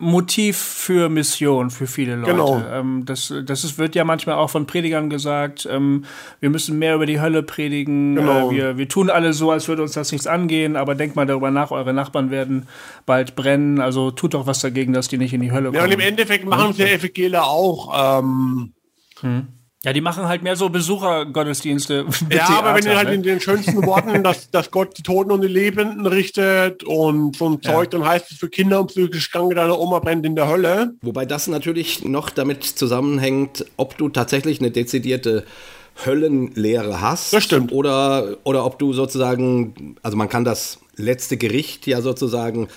Motiv 0.00 0.56
für 0.56 1.08
Mission 1.08 1.70
für 1.70 1.88
viele 1.88 2.14
Leute. 2.14 2.30
Genau. 2.30 2.62
Ähm, 2.70 3.04
das, 3.04 3.34
das 3.44 3.64
ist, 3.64 3.78
wird 3.78 3.96
ja 3.96 4.04
manchmal 4.04 4.36
auch 4.36 4.48
von 4.48 4.64
Predigern 4.64 5.10
gesagt, 5.10 5.68
ähm, 5.70 6.04
wir 6.38 6.50
müssen 6.50 6.78
mehr 6.78 6.94
über 6.94 7.04
die 7.04 7.20
Hölle 7.20 7.42
predigen. 7.42 8.14
Genau. 8.14 8.50
Äh, 8.50 8.54
wir, 8.54 8.78
wir 8.78 8.88
tun 8.88 9.10
alle 9.10 9.32
so, 9.32 9.50
als 9.50 9.66
würde 9.66 9.82
uns 9.82 9.92
das 9.92 10.12
nichts 10.12 10.28
angehen, 10.28 10.76
aber 10.76 10.94
denkt 10.94 11.16
mal 11.16 11.26
darüber 11.26 11.50
nach, 11.50 11.72
eure 11.72 11.92
Nachbarn 11.92 12.30
werden 12.30 12.68
bald 13.06 13.34
brennen. 13.34 13.80
Also 13.80 14.12
tut 14.12 14.34
doch 14.34 14.46
was 14.46 14.60
dagegen, 14.60 14.92
dass 14.92 15.08
die 15.08 15.18
nicht 15.18 15.34
in 15.34 15.40
die 15.40 15.50
Hölle 15.50 15.66
kommen. 15.66 15.76
Ja, 15.76 15.84
und 15.84 15.92
im 15.92 16.00
Endeffekt 16.00 16.44
machen 16.44 16.70
es 16.70 16.78
ja 16.78 16.86
FEGler 16.86 17.44
auch. 17.44 18.20
Ähm, 18.20 18.72
Ja, 19.88 19.94
die 19.94 20.02
machen 20.02 20.28
halt 20.28 20.42
mehr 20.42 20.54
so 20.54 20.68
Besuchergottesdienste. 20.68 22.04
Ja, 22.30 22.46
aber 22.58 22.74
wenn 22.74 22.84
ihr 22.84 22.94
halt 22.94 23.08
ne? 23.08 23.14
in 23.14 23.22
den 23.22 23.40
schönsten 23.40 23.86
Worten, 23.86 24.22
dass, 24.22 24.50
dass 24.50 24.70
Gott 24.70 24.98
die 24.98 25.02
Toten 25.02 25.30
und 25.30 25.40
die 25.40 25.48
Lebenden 25.48 26.04
richtet 26.04 26.84
und 26.84 27.36
so 27.36 27.48
ein 27.48 27.62
Zeug, 27.62 27.90
dann 27.90 28.04
heißt 28.04 28.30
es 28.30 28.36
für 28.36 28.50
Kinder 28.50 28.80
und 28.80 28.88
psychisch 28.88 29.30
Kranke, 29.30 29.54
deine 29.54 29.78
Oma 29.78 30.00
brennt 30.00 30.26
in 30.26 30.36
der 30.36 30.46
Hölle. 30.46 30.92
Wobei 31.00 31.24
das 31.24 31.46
natürlich 31.46 32.04
noch 32.04 32.28
damit 32.28 32.64
zusammenhängt, 32.64 33.64
ob 33.78 33.96
du 33.96 34.10
tatsächlich 34.10 34.60
eine 34.60 34.70
dezidierte 34.70 35.44
Höllenlehre 36.04 37.00
hast. 37.00 37.32
Das 37.32 37.44
stimmt. 37.44 37.72
Oder, 37.72 38.36
oder 38.44 38.66
ob 38.66 38.78
du 38.78 38.92
sozusagen, 38.92 39.96
also 40.02 40.18
man 40.18 40.28
kann 40.28 40.44
das 40.44 40.80
letzte 40.96 41.38
Gericht 41.38 41.86
ja 41.86 42.02
sozusagen, 42.02 42.68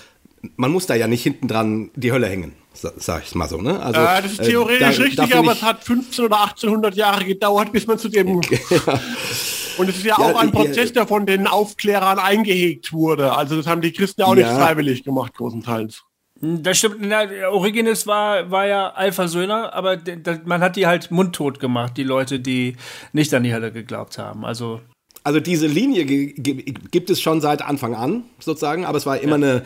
man 0.56 0.70
muss 0.70 0.86
da 0.86 0.94
ja 0.94 1.08
nicht 1.08 1.24
hinten 1.24 1.46
dran 1.46 1.90
die 1.94 2.10
Hölle 2.10 2.28
hängen, 2.28 2.54
sag 2.74 3.22
ich 3.24 3.34
mal 3.34 3.48
so. 3.48 3.58
Ne? 3.60 3.78
Also, 3.80 4.00
Äh, 4.00 4.22
das 4.22 4.32
ist 4.32 4.42
theoretisch 4.44 4.78
da- 4.80 4.90
da 4.96 5.02
richtig, 5.02 5.20
find 5.28 5.34
aber 5.36 5.52
es 5.52 5.62
hat 5.62 5.84
15 5.84 6.24
oder 6.24 6.40
1800 6.40 6.94
Jahre 6.94 7.24
gedauert, 7.24 7.72
bis 7.72 7.86
man 7.86 7.98
zu 7.98 8.08
dem... 8.08 8.40
Und 9.78 9.88
es 9.88 9.96
ist 9.96 10.04
ja, 10.04 10.16
Ja, 10.18 10.26
auch 10.26 10.36
ein 10.38 10.48
ja. 10.48 10.54
Prozess, 10.54 10.92
der 10.92 11.06
von 11.06 11.24
den 11.24 11.46
Aufklärern 11.46 12.18
eingehegt 12.18 12.92
wurde. 12.92 13.32
Also 13.34 13.56
das 13.56 13.66
haben 13.66 13.80
die 13.80 13.92
Christen 13.92 14.20
ja 14.20 14.26
auch 14.26 14.34
nicht 14.34 14.44
Ja. 14.46 14.54
freiwillig 14.58 15.02
gemacht, 15.02 15.34
großenteils. 15.34 16.02
Das 16.40 16.76
stimmt. 16.78 16.96
Na, 17.00 17.22
Origenes 17.50 18.06
war, 18.06 18.50
war 18.50 18.66
ja 18.66 18.88
Alpha-Söhner, 18.90 19.72
aber 19.72 19.96
man 20.44 20.60
hat 20.60 20.76
die 20.76 20.86
halt 20.86 21.10
mundtot 21.10 21.58
gemacht, 21.60 21.96
die 21.96 22.02
Leute, 22.02 22.38
die 22.40 22.76
nicht 23.12 23.32
an 23.32 23.44
die 23.44 23.54
Hölle 23.54 23.72
geglaubt 23.72 24.18
haben. 24.18 24.44
Also 24.44 24.80
Also 25.24 25.38
diese 25.40 25.68
Linie 25.68 26.04
gibt 26.04 27.08
es 27.10 27.20
schon 27.22 27.40
seit 27.40 27.62
Anfang 27.62 27.94
an 27.94 28.24
sozusagen, 28.40 28.84
aber 28.84 28.98
es 28.98 29.06
war 29.06 29.18
immer 29.20 29.36
eine 29.36 29.62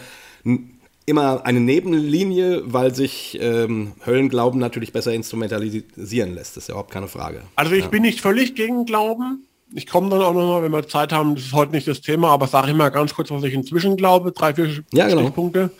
immer 1.06 1.46
eine 1.46 1.60
Nebenlinie, 1.60 2.62
weil 2.64 2.94
sich 2.94 3.38
ähm, 3.40 3.92
Höllenglauben 4.04 4.60
natürlich 4.60 4.92
besser 4.92 5.14
instrumentalisieren 5.14 6.34
lässt. 6.34 6.56
Das 6.56 6.64
ist 6.64 6.68
ja 6.68 6.72
überhaupt 6.72 6.90
keine 6.90 7.08
Frage. 7.08 7.42
Also 7.54 7.74
ich 7.74 7.86
bin 7.86 8.02
nicht 8.02 8.20
völlig 8.20 8.56
gegen 8.56 8.84
Glauben. 8.84 9.46
Ich 9.72 9.86
komme 9.86 10.10
dann 10.10 10.20
auch 10.20 10.34
nochmal, 10.34 10.62
wenn 10.62 10.72
wir 10.72 10.86
Zeit 10.86 11.12
haben, 11.12 11.36
das 11.36 11.44
ist 11.44 11.52
heute 11.52 11.72
nicht 11.72 11.88
das 11.88 12.00
Thema, 12.00 12.30
aber 12.30 12.46
sage 12.48 12.70
ich 12.70 12.76
mal 12.76 12.90
ganz 12.90 13.14
kurz, 13.14 13.30
was 13.30 13.42
ich 13.44 13.54
inzwischen 13.54 13.96
glaube, 13.96 14.32
drei, 14.32 14.54
vier 14.54 14.84
Ja, 14.92 15.08
genau. 15.08 15.22
Stichpunkte. 15.22 15.70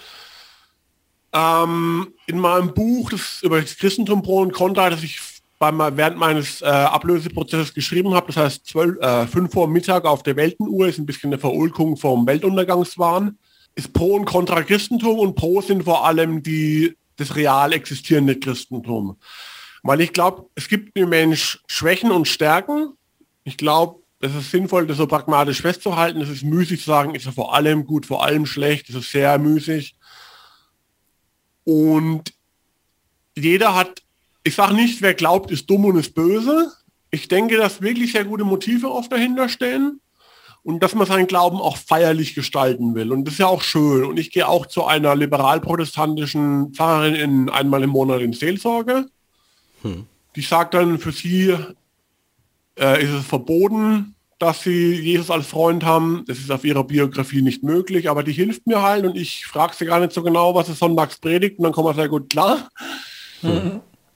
Ähm, 1.33 2.09
in 2.27 2.39
meinem 2.39 2.73
Buch 2.73 3.11
das 3.11 3.41
über 3.43 3.61
das 3.61 3.77
Christentum 3.77 4.23
Pro 4.23 4.39
und 4.39 4.53
Contra, 4.53 4.91
das 4.91 5.03
ich 5.03 5.21
beim, 5.59 5.79
während 5.79 6.19
meines 6.19 6.63
äh, 6.63 6.67
Ablöseprozesses 6.67 7.75
geschrieben 7.75 8.15
habe, 8.15 8.29
das 8.29 8.37
heißt 8.37 8.67
12, 8.67 9.01
äh, 9.01 9.27
5 9.27 9.57
Uhr 9.57 9.69
Mittag 9.69 10.05
auf 10.05 10.23
der 10.23 10.37
Weltenuhr, 10.37 10.87
ist 10.87 10.99
ein 10.99 11.07
bisschen 11.07 11.33
eine 11.33 11.39
Verulkung 11.39 11.97
vom 11.97 12.27
Weltuntergangswahn, 12.27 13.39
ist 13.77 13.93
Pro 13.93 14.15
und 14.15 14.25
Contra 14.25 14.63
Christentum 14.63 15.19
und 15.19 15.37
Pro 15.37 15.61
sind 15.61 15.85
vor 15.85 16.05
allem 16.05 16.43
die, 16.43 16.97
das 17.17 17.37
real 17.37 17.73
existierende 17.73 18.41
Christentum. 18.41 19.17
Weil 19.83 20.01
ich 20.01 20.13
glaube, 20.13 20.49
es 20.57 20.69
gibt 20.69 20.99
im 20.99 21.11
Mensch 21.11 21.61
Schwächen 21.69 22.11
und 22.11 22.27
Stärken. 22.27 22.95
Ich 23.45 23.57
glaube, 23.57 24.03
es 24.21 24.35
ist 24.35 24.51
sinnvoll, 24.51 24.87
das 24.87 24.97
so 24.97 25.07
pragmatisch 25.07 25.61
festzuhalten. 25.61 26.23
Es 26.23 26.31
ist 26.31 26.43
müßig 26.43 26.81
zu 26.81 26.87
sagen, 26.87 27.15
ist 27.15 27.27
er 27.27 27.33
vor 27.33 27.55
allem 27.55 27.85
gut, 27.85 28.07
vor 28.07 28.25
allem 28.25 28.47
schlecht. 28.47 28.89
Es 28.89 28.97
ist 28.97 29.13
sehr 29.13 29.39
müßig. 29.39 29.95
Und 31.65 32.33
jeder 33.37 33.75
hat, 33.75 34.03
ich 34.43 34.55
sage 34.55 34.75
nicht, 34.75 35.03
wer 35.03 35.15
glaubt, 35.15 35.51
ist 35.51 35.69
dumm 35.69 35.85
und 35.85 35.99
ist 35.99 36.15
böse. 36.15 36.73
Ich 37.11 37.29
denke, 37.29 37.59
dass 37.59 37.83
wirklich 37.83 38.13
sehr 38.13 38.25
gute 38.25 38.45
Motive 38.45 38.91
oft 38.91 39.13
dahinter 39.13 39.49
stehen 39.51 40.01
und 40.67 40.83
dass 40.83 40.97
man 40.97 41.07
seinen 41.07 41.29
Glauben 41.29 41.59
auch 41.59 41.77
feierlich 41.77 42.35
gestalten 42.35 42.97
will. 42.97 43.13
Und 43.13 43.25
das 43.25 43.35
ist 43.35 43.39
ja 43.39 43.47
auch 43.47 43.63
schön. 43.63 44.05
Und 44.05 44.19
ich 44.19 44.33
gehe 44.33 44.49
auch 44.49 44.67
zu 44.67 44.85
einer 44.85 45.15
liberal-protestantischen 45.15 46.75
Pfarrerin 46.75 47.15
in, 47.15 47.49
einmal 47.49 47.85
im 47.85 47.91
Monat 47.91 48.21
in 48.21 48.33
Seelsorge. 48.33 49.07
Die 50.35 50.41
sagt 50.41 50.75
dann, 50.75 50.99
für 50.99 51.13
sie 51.13 51.57
äh, 52.81 53.01
ist 53.01 53.13
es 53.13 53.25
verboten, 53.25 54.17
dass 54.41 54.65
sie 54.65 54.95
Jesus 54.95 55.31
als 55.31 55.47
Freund 55.47 55.85
haben. 55.85 56.25
Das 56.27 56.39
ist 56.39 56.51
auf 56.51 56.65
ihrer 56.65 56.83
Biografie 56.83 57.43
nicht 57.43 57.63
möglich, 57.63 58.11
aber 58.11 58.25
die 58.25 58.33
hilft 58.33 58.67
mir 58.67 58.83
halt 58.83 59.07
und 59.07 59.17
ich 59.17 59.47
frage 59.47 59.77
sie 59.77 59.87
gar 59.87 60.01
nicht 60.01 60.13
so 60.13 60.25
genau, 60.25 60.57
was 60.57 60.69
es 60.69 60.81
sonntags 60.81 61.19
predigt 61.19 61.61
und 61.61 61.63
dann 61.63 61.73
kommen 61.73 61.91
wir 61.91 61.95
sehr 61.95 62.09
gut 62.09 62.29
klar. 62.29 62.69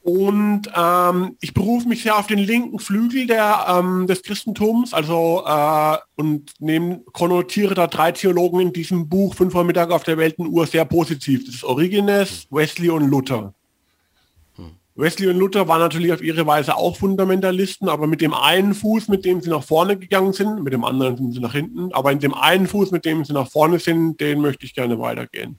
Und 0.03 0.63
ähm, 0.75 1.37
ich 1.41 1.53
berufe 1.53 1.87
mich 1.87 2.03
sehr 2.03 2.17
auf 2.17 2.27
den 2.27 2.39
linken 2.39 2.79
Flügel 2.79 3.27
der, 3.27 3.67
ähm, 3.69 4.07
des 4.07 4.23
Christentums, 4.23 4.95
also 4.95 5.43
äh, 5.47 5.97
und 6.17 6.53
nehm, 6.59 7.05
konnotiere 7.13 7.75
da 7.75 7.87
drei 7.87 8.13
Theologen 8.13 8.61
in 8.61 8.73
diesem 8.73 9.09
Buch 9.09 9.35
Fünf 9.35 9.55
Uhr 9.55 9.65
Mittag 9.65 9.91
auf 9.91 10.03
der 10.05 10.17
Weltenuhr 10.17 10.67
sehr 10.67 10.87
positiv. 10.87 11.45
Das 11.45 11.55
ist 11.57 11.65
Origenes, 11.65 12.47
Wesley 12.51 12.89
und 12.89 13.11
Luther. 13.11 13.53
Wesley 14.97 15.29
und 15.29 15.37
Luther 15.37 15.69
waren 15.69 15.81
natürlich 15.81 16.13
auf 16.13 16.23
ihre 16.23 16.47
Weise 16.47 16.77
auch 16.77 16.97
Fundamentalisten, 16.97 17.89
aber 17.89 18.07
mit 18.07 18.21
dem 18.21 18.35
einen 18.35 18.75
Fuß, 18.75 19.09
mit 19.09 19.25
dem 19.25 19.41
sie 19.41 19.49
nach 19.49 19.63
vorne 19.63 19.97
gegangen 19.97 20.33
sind, 20.33 20.63
mit 20.63 20.73
dem 20.73 20.85
anderen 20.85 21.17
sind 21.17 21.33
sie 21.33 21.41
nach 21.41 21.53
hinten, 21.53 21.93
aber 21.93 22.13
in 22.13 22.19
dem 22.19 22.35
einen 22.35 22.67
Fuß, 22.67 22.91
mit 22.91 23.05
dem 23.05 23.25
sie 23.25 23.33
nach 23.33 23.49
vorne 23.49 23.79
sind, 23.79 24.21
den 24.21 24.41
möchte 24.41 24.67
ich 24.67 24.75
gerne 24.75 24.99
weitergehen. 24.99 25.59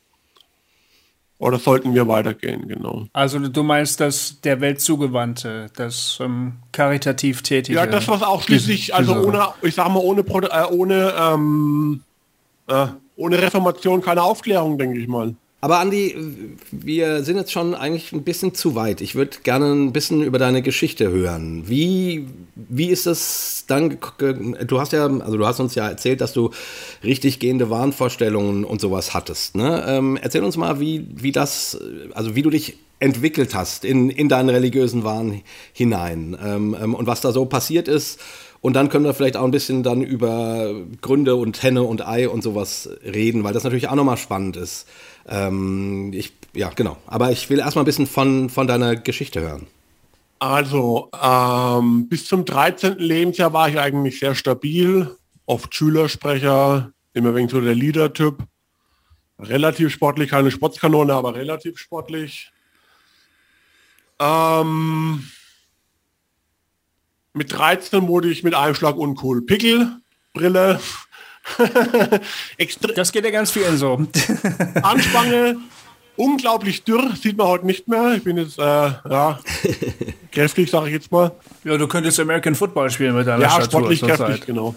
Oder 1.42 1.58
sollten 1.58 1.96
wir 1.96 2.08
weitergehen, 2.08 2.68
genau. 2.68 3.08
Also 3.14 3.40
du 3.40 3.64
meinst, 3.64 4.00
dass 4.00 4.40
der 4.42 4.62
Welt 4.62 4.80
zugewandte, 4.80 5.72
das 5.76 6.20
ähm, 6.22 6.58
karitativ 6.72 7.42
tätige. 7.42 7.80
Ja, 7.80 7.88
das 7.88 8.08
was 8.08 8.22
auch 8.22 8.44
schließlich, 8.44 8.94
also 8.94 9.16
ohne, 9.16 9.48
ich 9.64 9.74
sag 9.74 9.90
mal, 9.90 10.02
ohne, 10.04 10.22
äh, 10.22 10.66
ohne, 10.70 11.14
ähm, 11.20 12.04
äh, 12.68 12.86
ohne 13.16 13.42
Reformation 13.42 14.04
keine 14.04 14.22
Aufklärung, 14.22 14.78
denke 14.78 15.00
ich 15.00 15.08
mal. 15.08 15.34
Aber 15.64 15.78
Andi, 15.78 16.16
wir 16.72 17.24
sind 17.24 17.38
jetzt 17.38 17.52
schon 17.52 17.76
eigentlich 17.76 18.12
ein 18.14 18.24
bisschen 18.24 18.56
zu 18.56 18.74
weit. 18.74 19.00
Ich 19.00 19.14
würde 19.14 19.38
gerne 19.44 19.72
ein 19.72 19.94
bisschen 19.94 20.24
über 20.24 20.40
deine 20.40 20.64
Geschichte 20.64 21.12
hören. 21.12 21.70
Wie, 21.70 22.26
wie 22.56 22.88
ist 22.88 23.06
es 23.06 23.66
dann, 23.68 24.00
du 24.18 24.80
hast 24.80 24.92
ja, 24.92 25.06
also 25.06 25.38
du 25.38 25.46
hast 25.46 25.60
uns 25.60 25.76
ja 25.76 25.88
erzählt, 25.88 26.20
dass 26.20 26.34
du 26.34 26.50
richtig 27.04 27.38
gehende 27.38 27.70
Wahnvorstellungen 27.70 28.66
und 28.66 28.82
sowas 28.82 29.14
hattest. 29.14 29.56
Ne? 29.56 29.86
Ähm, 29.88 30.18
erzähl 30.20 30.44
uns 30.44 30.58
mal, 30.58 30.80
wie, 30.80 31.06
wie 31.14 31.32
das, 31.32 31.80
also 32.16 32.36
wie 32.36 32.42
du 32.42 32.50
dich 32.50 32.78
entwickelt 33.00 33.54
hast 33.54 33.86
in, 33.86 34.10
in 34.10 34.30
deinen 34.30 34.50
religiösen 34.50 35.04
Wahn 35.04 35.42
hinein 35.74 36.36
ähm, 36.44 36.76
ähm, 36.82 36.96
und 36.96 37.06
was 37.06 37.22
da 37.22 37.32
so 37.32 37.46
passiert 37.46 37.88
ist. 37.88 38.20
Und 38.62 38.76
dann 38.76 38.90
können 38.90 39.06
wir 39.06 39.16
vielleicht 39.16 39.38
auch 39.38 39.44
ein 39.44 39.52
bisschen 39.52 39.82
dann 39.82 40.04
über 40.04 40.74
Gründe 41.02 41.36
und 41.36 41.62
Henne 41.64 41.82
und 41.82 42.08
Ei 42.08 42.30
und 42.30 42.44
sowas 42.44 42.90
reden, 43.04 43.44
weil 43.44 43.54
das 43.54 43.64
natürlich 43.64 43.90
auch 43.90 43.96
nochmal 43.96 44.18
spannend 44.18 44.56
ist. 44.56 44.88
Ähm, 45.28 46.12
ich, 46.14 46.34
ja, 46.54 46.70
genau. 46.70 46.98
Aber 47.08 47.32
ich 47.32 47.50
will 47.50 47.60
erstmal 47.60 47.84
ein 47.84 47.86
bisschen 47.86 48.08
von, 48.08 48.50
von 48.50 48.68
deiner 48.68 48.96
Geschichte 48.96 49.42
hören. 49.42 49.68
Also, 50.40 51.10
ähm, 51.22 52.10
bis 52.10 52.26
zum 52.26 52.46
13. 52.46 52.98
Lebensjahr 52.98 53.54
war 53.54 53.70
ich 53.70 53.80
eigentlich 53.80 54.20
sehr 54.20 54.34
stabil, 54.34 55.16
oft 55.46 55.76
Schülersprecher, 55.76 56.92
immer 57.14 57.36
wegen 57.36 57.48
so 57.48 57.62
der 57.62 57.76
Leader-Typ. 57.76 58.44
Relativ 59.38 59.92
sportlich, 59.92 60.30
keine 60.32 60.52
Sportskanone, 60.52 61.14
aber 61.14 61.36
relativ 61.36 61.78
sportlich. 61.78 62.52
Ähm, 64.20 65.28
mit 67.34 67.52
13 67.52 68.08
wurde 68.08 68.30
ich 68.30 68.44
mit 68.44 68.54
einem 68.54 68.76
Schlag 68.76 68.98
uncool. 68.98 69.44
Pickel, 69.44 69.96
Brille, 70.34 70.80
Das 72.96 73.12
geht 73.12 73.26
ja 73.26 73.32
ganz 73.32 73.52
vielen 73.52 73.78
so. 73.78 74.02
Anspange, 74.84 75.58
unglaublich 76.16 76.84
dürr, 76.84 77.12
sieht 77.22 77.38
man 77.38 77.48
heute 77.48 77.66
nicht 77.66 77.88
mehr. 77.88 78.16
Ich 78.16 78.24
bin 78.24 78.38
jetzt, 78.38 78.60
äh, 78.60 78.62
ja, 78.62 79.40
kräftig, 80.32 80.70
sage 80.70 80.88
ich 80.88 80.94
jetzt 80.94 81.12
mal. 81.12 81.32
ja, 81.64 81.78
du 81.78 81.88
könntest 81.88 82.20
American 82.20 82.56
Football 82.56 82.90
spielen 82.90 83.16
mit 83.16 83.28
deiner 83.28 83.44
Ja, 83.44 83.50
Statur 83.52 83.80
sportlich 83.82 84.02
kräftig, 84.02 84.46
genau. 84.46 84.76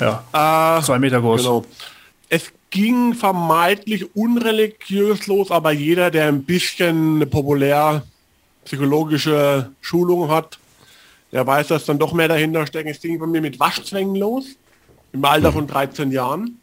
Ja. 0.00 0.78
Äh, 0.78 0.82
Zwei 0.82 0.98
Meter 0.98 1.20
groß. 1.20 1.42
Genau. 1.42 1.64
Es 2.28 2.52
ging 2.70 3.14
vermeintlich 3.14 4.14
unreligiös 4.14 5.26
los, 5.26 5.50
aber 5.50 5.72
jeder, 5.72 6.10
der 6.10 6.28
ein 6.28 6.44
bisschen 6.44 7.16
eine 7.16 7.26
populär 7.26 8.02
psychologische 8.64 9.70
Schulung 9.80 10.30
hat, 10.30 10.58
der 11.32 11.46
weiß, 11.46 11.68
dass 11.68 11.86
dann 11.86 11.98
doch 11.98 12.12
mehr 12.12 12.28
dahinter 12.28 12.66
steckt. 12.66 12.88
Es 12.88 13.00
ging 13.00 13.18
bei 13.18 13.26
mir 13.26 13.40
mit 13.40 13.58
Waschzwängen 13.58 14.14
los, 14.16 14.44
im 15.12 15.24
Alter 15.24 15.52
von 15.52 15.66
13 15.66 16.12
Jahren. 16.12 16.60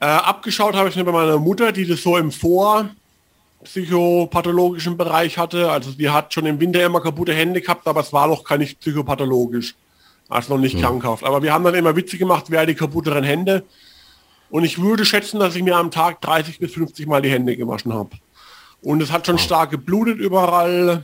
Äh, 0.00 0.06
abgeschaut 0.06 0.74
habe 0.74 0.88
ich 0.88 0.96
mir 0.96 1.04
bei 1.04 1.12
meiner 1.12 1.38
Mutter, 1.38 1.70
die 1.72 1.86
das 1.86 2.02
so 2.02 2.16
im 2.16 2.30
vorpsychopathologischen 2.30 4.96
Bereich 4.96 5.36
hatte. 5.38 5.70
Also 5.70 5.92
die 5.92 6.10
hat 6.10 6.34
schon 6.34 6.46
im 6.46 6.60
Winter 6.60 6.84
immer 6.84 7.00
kaputte 7.00 7.32
Hände 7.32 7.60
gehabt, 7.60 7.86
aber 7.86 8.00
es 8.00 8.12
war 8.12 8.26
noch 8.26 8.42
gar 8.44 8.58
nicht 8.58 8.80
psychopathologisch. 8.80 9.74
Also 10.28 10.54
noch 10.54 10.60
nicht 10.60 10.76
mhm. 10.76 10.82
krankhaft. 10.82 11.24
Aber 11.24 11.42
wir 11.42 11.52
haben 11.52 11.64
dann 11.64 11.74
immer 11.74 11.96
Witze 11.96 12.18
gemacht, 12.18 12.46
wer 12.48 12.66
die 12.66 12.74
kaputteren 12.74 13.24
Hände. 13.24 13.64
Und 14.50 14.64
ich 14.64 14.80
würde 14.80 15.04
schätzen, 15.04 15.40
dass 15.40 15.56
ich 15.56 15.62
mir 15.62 15.76
am 15.76 15.90
Tag 15.90 16.20
30 16.20 16.58
bis 16.58 16.74
50 16.74 17.06
Mal 17.06 17.22
die 17.22 17.30
Hände 17.30 17.56
gewaschen 17.56 17.92
habe. 17.92 18.10
Und 18.82 19.02
es 19.02 19.10
hat 19.10 19.26
schon 19.26 19.38
stark 19.38 19.70
geblutet 19.70 20.18
überall 20.18 21.02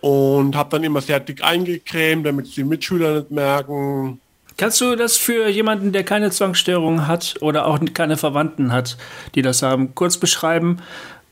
und 0.00 0.56
habe 0.56 0.70
dann 0.70 0.82
immer 0.82 1.00
sehr 1.00 1.20
dick 1.20 1.44
eingecremt, 1.44 2.26
damit 2.26 2.56
die 2.56 2.64
Mitschüler 2.64 3.20
nicht 3.20 3.30
merken. 3.30 4.20
Kannst 4.56 4.80
du 4.80 4.96
das 4.96 5.16
für 5.16 5.48
jemanden, 5.48 5.92
der 5.92 6.04
keine 6.04 6.30
Zwangsstörung 6.30 7.06
hat 7.06 7.36
oder 7.40 7.66
auch 7.66 7.78
keine 7.94 8.16
Verwandten 8.16 8.72
hat, 8.72 8.96
die 9.34 9.42
das 9.42 9.62
haben, 9.62 9.94
kurz 9.94 10.18
beschreiben? 10.18 10.78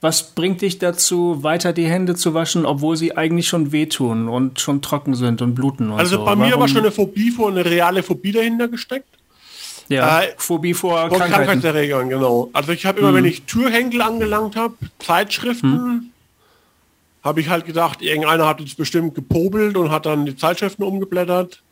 Was 0.01 0.35
bringt 0.35 0.63
dich 0.63 0.79
dazu, 0.79 1.43
weiter 1.43 1.75
die 1.75 1.85
Hände 1.85 2.15
zu 2.15 2.33
waschen, 2.33 2.65
obwohl 2.65 2.97
sie 2.97 3.17
eigentlich 3.17 3.49
schon 3.49 3.71
wehtun 3.71 4.29
und 4.29 4.59
schon 4.59 4.81
trocken 4.81 5.15
sind 5.15 5.43
und 5.43 5.55
bluten? 5.55 5.91
Und 5.91 5.99
also 5.99 6.17
so? 6.17 6.25
bei 6.25 6.35
mir 6.37 6.47
Warum? 6.47 6.61
war 6.61 6.69
schon 6.69 6.79
eine 6.79 6.91
Phobie 6.91 7.31
vor, 7.31 7.51
eine 7.51 7.65
reale 7.65 8.03
Phobie 8.03 8.33
dahinter 8.33 8.69
gesteckt. 8.69 9.09
Ja, 9.91 10.23
äh, 10.23 10.29
Phobie 10.39 10.73
vor, 10.73 10.97
vor 11.09 11.19
Krankheiten. 11.19 11.33
Krankheitserregern, 11.33 12.09
genau. 12.09 12.49
Also 12.53 12.73
ich 12.73 12.87
habe 12.87 13.01
immer, 13.01 13.11
mhm. 13.11 13.17
wenn 13.17 13.25
ich 13.27 13.43
Türhänkel 13.43 14.01
angelangt 14.01 14.57
habe, 14.57 14.75
Zeitschriften, 15.01 15.73
mhm. 15.73 16.03
habe 17.23 17.41
ich 17.41 17.49
halt 17.49 17.67
gedacht, 17.67 18.01
irgendeiner 18.01 18.47
hat 18.47 18.61
jetzt 18.61 18.77
bestimmt 18.77 19.15
gepobelt 19.15 19.77
und 19.77 19.91
hat 19.91 20.07
dann 20.07 20.25
die 20.25 20.37
Zeitschriften 20.37 20.85
umgeblättert. 20.85 21.63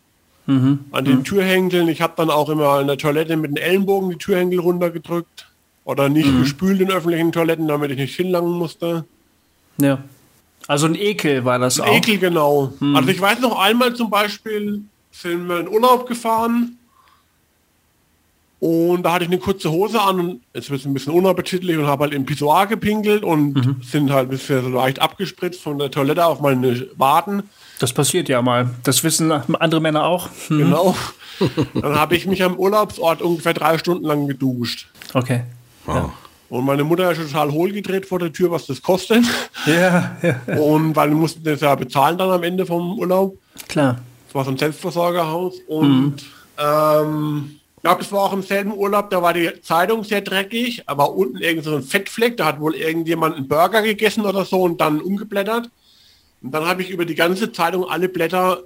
Mhm. 0.48 0.87
An 0.92 1.04
den 1.04 1.18
mhm. 1.18 1.24
Türhänkeln. 1.24 1.88
Ich 1.88 2.00
habe 2.00 2.14
dann 2.16 2.30
auch 2.30 2.48
immer 2.48 2.80
in 2.80 2.87
der 2.87 2.96
Toilette 2.96 3.37
mit 3.37 3.50
den 3.50 3.58
Ellenbogen 3.58 4.11
die 4.11 4.16
Türhänkel 4.16 4.58
runtergedrückt. 4.61 5.46
Oder 5.84 6.08
nicht 6.08 6.26
mhm. 6.26 6.40
gespült 6.40 6.80
in 6.80 6.90
öffentlichen 6.90 7.32
Toiletten, 7.32 7.68
damit 7.68 7.90
ich 7.90 7.98
nicht 7.98 8.16
hinlangen 8.16 8.52
musste. 8.52 9.04
Ja. 9.78 9.98
Also 10.66 10.87
ein 10.87 10.94
Ekel 10.94 11.44
war 11.44 11.58
das 11.58 11.80
ein 11.80 11.88
auch. 11.88 11.96
Ekel, 11.96 12.18
genau. 12.18 12.72
Mhm. 12.80 12.96
Also 12.96 13.08
ich 13.11 13.20
weiß 13.20 13.40
noch 13.40 13.58
einmal 13.58 13.94
zum 13.94 14.11
Beispiel, 14.11 14.82
sind 15.12 15.48
wir 15.48 15.61
in 15.61 15.68
Urlaub 15.68 16.06
gefahren 16.06 16.78
und 18.61 19.02
da 19.02 19.12
hatte 19.12 19.24
ich 19.24 19.30
eine 19.30 19.38
kurze 19.38 19.70
Hose 19.70 20.00
an 20.00 20.18
und 20.18 20.40
jetzt 20.52 20.70
wird 20.70 20.80
es 20.80 20.87
ein 20.87 20.94
bisschen 20.94 21.12
unappetitlich 21.12 21.76
und 21.76 21.87
habe 21.87 22.04
halt 22.04 22.14
im 22.14 22.26
Pissoir 22.26 22.66
gepinkelt 22.66 23.22
und 23.22 23.54
mhm. 23.54 23.76
sind 23.82 24.11
halt 24.11 24.30
bisher 24.30 24.62
so 24.62 24.68
leicht 24.68 24.98
abgespritzt 24.98 25.61
von 25.61 25.78
der 25.78 25.90
Toilette 25.90 26.24
auf 26.24 26.40
meine 26.40 26.87
Waden. 26.96 27.44
Das 27.78 27.92
passiert 27.92 28.28
ja 28.28 28.42
mal. 28.42 28.70
Das 28.82 29.04
wissen 29.04 29.30
andere 29.30 29.80
Männer 29.80 30.04
auch. 30.04 30.28
Mhm. 30.48 30.58
Genau. 30.58 30.96
Dann 31.74 31.94
habe 31.94 32.16
ich 32.16 32.26
mich 32.26 32.42
am 32.42 32.56
Urlaubsort 32.56 33.22
ungefähr 33.22 33.54
drei 33.54 33.78
Stunden 33.78 34.04
lang 34.04 34.26
geduscht. 34.26 34.88
Okay. 35.14 35.44
Wow. 35.86 35.94
Ja. 35.96 36.12
Und 36.50 36.64
meine 36.64 36.82
Mutter 36.82 37.10
ist 37.12 37.20
total 37.20 37.52
hohl 37.52 37.72
gedreht 37.72 38.06
vor 38.06 38.18
der 38.18 38.32
Tür, 38.32 38.50
was 38.50 38.66
das 38.66 38.82
kostet. 38.82 39.24
Ja, 39.66 40.16
ja. 40.22 40.56
Und 40.56 40.96
weil 40.96 41.10
wir 41.10 41.16
mussten 41.16 41.44
das 41.44 41.60
ja 41.60 41.74
bezahlen 41.74 42.16
dann 42.16 42.30
am 42.30 42.42
Ende 42.42 42.64
vom 42.64 42.98
Urlaub. 42.98 43.36
Klar. 43.68 43.98
Das 44.26 44.34
war 44.34 44.44
so 44.44 44.50
ein 44.50 44.58
Selbstversorgerhaus. 44.58 45.56
Und 45.66 46.14
mhm. 46.14 46.16
ähm, 46.58 47.50
ich 47.76 47.82
glaube, 47.82 48.02
das 48.02 48.10
war 48.12 48.22
auch 48.22 48.32
im 48.32 48.42
selben 48.42 48.72
Urlaub, 48.72 49.10
da 49.10 49.22
war 49.22 49.32
die 49.32 49.52
Zeitung 49.62 50.02
sehr 50.02 50.20
dreckig, 50.20 50.82
aber 50.86 51.14
unten 51.14 51.38
irgend 51.38 51.64
so 51.64 51.76
ein 51.76 51.82
Fettfleck, 51.82 52.36
da 52.36 52.46
hat 52.46 52.60
wohl 52.60 52.74
irgendjemand 52.74 53.36
einen 53.36 53.46
Burger 53.46 53.82
gegessen 53.82 54.24
oder 54.24 54.44
so 54.44 54.62
und 54.62 54.80
dann 54.80 55.00
umgeblättert. 55.00 55.70
Und 56.42 56.53
dann 56.53 56.66
habe 56.66 56.83
ich 56.83 56.90
über 56.90 57.05
die 57.05 57.14
ganze 57.14 57.53
Zeitung 57.53 57.88
alle 57.88 58.09
Blätter 58.09 58.62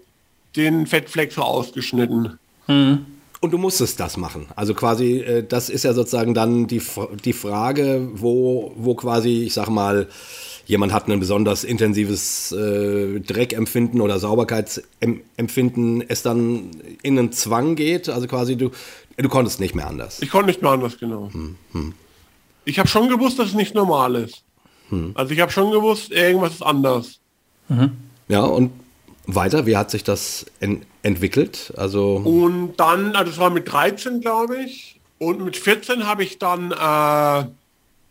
den 0.56 0.86
Fettfleck 0.86 1.32
so 1.32 1.42
ausgeschnitten. 1.42 2.38
Hm. 2.66 3.06
Und 3.40 3.50
du 3.50 3.58
musstest 3.58 3.98
das 3.98 4.16
machen. 4.16 4.46
Also 4.54 4.74
quasi, 4.74 5.18
äh, 5.18 5.44
das 5.46 5.68
ist 5.68 5.82
ja 5.84 5.94
sozusagen 5.94 6.34
dann 6.34 6.66
die, 6.68 6.82
die 7.24 7.32
Frage, 7.32 8.08
wo, 8.14 8.72
wo 8.76 8.94
quasi, 8.94 9.42
ich 9.44 9.54
sag 9.54 9.68
mal, 9.68 10.08
jemand 10.66 10.92
hat 10.92 11.08
ein 11.08 11.18
besonders 11.18 11.64
intensives 11.64 12.52
äh, 12.52 13.18
Dreckempfinden 13.18 14.00
oder 14.00 14.20
Sauberkeitsempfinden, 14.20 16.04
es 16.06 16.22
dann 16.22 16.70
in 17.02 17.18
einen 17.18 17.32
Zwang 17.32 17.74
geht. 17.74 18.08
Also 18.08 18.28
quasi, 18.28 18.56
du, 18.56 18.70
Du 19.16 19.28
konntest 19.28 19.60
nicht 19.60 19.74
mehr 19.74 19.86
anders. 19.86 20.22
Ich 20.22 20.30
konnte 20.30 20.46
nicht 20.46 20.62
mehr 20.62 20.72
anders, 20.72 20.98
genau. 20.98 21.28
Hm, 21.32 21.56
hm. 21.72 21.94
Ich 22.64 22.78
habe 22.78 22.88
schon 22.88 23.08
gewusst, 23.08 23.38
dass 23.38 23.48
es 23.48 23.54
nicht 23.54 23.74
normal 23.74 24.16
ist. 24.16 24.42
Hm. 24.88 25.12
Also 25.14 25.32
ich 25.32 25.40
habe 25.40 25.52
schon 25.52 25.70
gewusst, 25.70 26.10
irgendwas 26.10 26.54
ist 26.54 26.62
anders. 26.62 27.18
Mhm. 27.68 27.96
Ja, 28.28 28.42
und 28.42 28.72
weiter, 29.26 29.66
wie 29.66 29.76
hat 29.76 29.90
sich 29.90 30.04
das 30.04 30.46
en 30.60 30.82
entwickelt? 31.02 31.72
Also 31.76 32.16
und 32.16 32.74
dann, 32.76 33.16
also 33.16 33.30
das 33.30 33.38
war 33.38 33.50
mit 33.50 33.70
13, 33.70 34.20
glaube 34.20 34.56
ich. 34.64 35.00
Und 35.18 35.44
mit 35.44 35.56
14 35.56 36.06
habe 36.06 36.24
ich 36.24 36.38
dann 36.38 36.72
äh, 36.72 37.44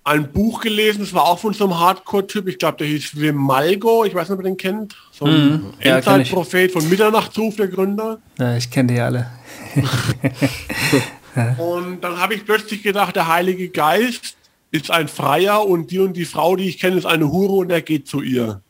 ein 0.03 0.31
Buch 0.31 0.61
gelesen, 0.61 1.01
das 1.01 1.13
war 1.13 1.25
auch 1.25 1.39
von 1.39 1.53
so 1.53 1.65
einem 1.65 1.79
Hardcore-Typ, 1.79 2.47
ich 2.47 2.57
glaube, 2.57 2.77
der 2.77 2.87
hieß 2.87 3.19
Wim 3.19 3.35
Malgo, 3.35 4.05
ich 4.05 4.15
weiß 4.15 4.29
nicht, 4.29 4.37
ob 4.37 4.43
ihr 4.43 4.49
den 4.49 4.57
kennt. 4.57 4.95
So 5.11 5.25
ein 5.25 5.51
mhm. 5.51 5.73
Endzeitprophet 5.79 6.71
von 6.71 6.87
Mitternachtsruf, 6.89 7.55
der 7.55 7.67
Gründer. 7.67 8.19
Ja, 8.39 8.55
ich 8.55 8.69
kenne 8.71 8.93
die 8.93 8.99
alle. 8.99 9.27
und 11.57 12.01
dann 12.01 12.19
habe 12.19 12.33
ich 12.33 12.45
plötzlich 12.45 12.81
gedacht, 12.81 13.15
der 13.15 13.27
Heilige 13.27 13.69
Geist 13.69 14.35
ist 14.71 14.89
ein 14.89 15.07
Freier 15.07 15.65
und 15.65 15.91
die 15.91 15.99
und 15.99 16.13
die 16.13 16.25
Frau, 16.25 16.55
die 16.55 16.67
ich 16.67 16.79
kenne, 16.79 16.97
ist 16.97 17.05
eine 17.05 17.29
Hure 17.29 17.53
und 17.53 17.71
er 17.71 17.81
geht 17.81 18.07
zu 18.07 18.21
ihr. 18.21 18.61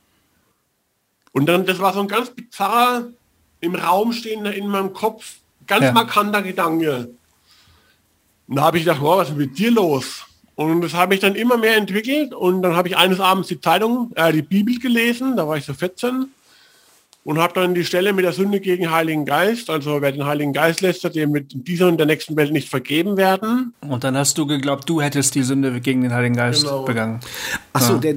Und 1.31 1.45
dann, 1.45 1.65
das 1.65 1.79
war 1.79 1.93
so 1.93 2.01
ein 2.01 2.07
ganz 2.07 2.29
bizarrer, 2.29 3.05
im 3.61 3.75
Raum 3.75 4.11
stehender 4.11 4.53
in 4.53 4.67
meinem 4.67 4.93
Kopf, 4.93 5.35
ganz 5.67 5.85
ja. 5.85 5.91
markanter 5.91 6.41
Gedanke. 6.41 7.09
Und 8.47 8.55
da 8.55 8.63
habe 8.63 8.77
ich 8.77 8.83
gedacht, 8.83 9.01
wow, 9.01 9.17
was 9.17 9.29
ist 9.29 9.37
mit 9.37 9.57
dir 9.57 9.71
los? 9.71 10.25
Und 10.55 10.81
das 10.81 10.93
habe 10.93 11.13
ich 11.13 11.21
dann 11.21 11.35
immer 11.35 11.57
mehr 11.57 11.77
entwickelt 11.77 12.33
und 12.33 12.61
dann 12.61 12.75
habe 12.75 12.87
ich 12.87 12.97
eines 12.97 13.19
Abends 13.19 13.47
die 13.47 13.61
Zeitung, 13.61 14.11
äh, 14.15 14.33
die 14.33 14.41
Bibel 14.41 14.77
gelesen, 14.77 15.37
da 15.37 15.47
war 15.47 15.57
ich 15.57 15.65
so 15.65 15.73
14 15.73 16.27
und 17.23 17.37
habe 17.37 17.53
dann 17.53 17.75
die 17.75 17.85
Stelle 17.85 18.13
mit 18.13 18.25
der 18.25 18.33
Sünde 18.33 18.59
gegen 18.59 18.89
Heiligen 18.91 19.25
Geist, 19.25 19.69
also 19.69 20.01
wer 20.01 20.11
den 20.11 20.25
Heiligen 20.25 20.53
Geist 20.53 20.81
lästert, 20.81 21.15
dem 21.15 21.31
mit 21.31 21.51
dieser 21.67 21.87
und 21.87 21.97
der 21.97 22.07
nächsten 22.07 22.35
Welt 22.35 22.51
nicht 22.51 22.69
vergeben 22.69 23.15
werden. 23.15 23.73
Und 23.81 24.03
dann 24.03 24.17
hast 24.17 24.37
du 24.37 24.47
geglaubt, 24.47 24.89
du 24.89 25.01
hättest 25.01 25.35
die 25.35 25.43
Sünde 25.43 25.79
gegen 25.81 26.01
den 26.01 26.13
Heiligen 26.13 26.35
Geist 26.35 26.63
genau. 26.63 26.83
begangen. 26.83 27.19
Achso, 27.73 27.99
ja. 28.03 28.13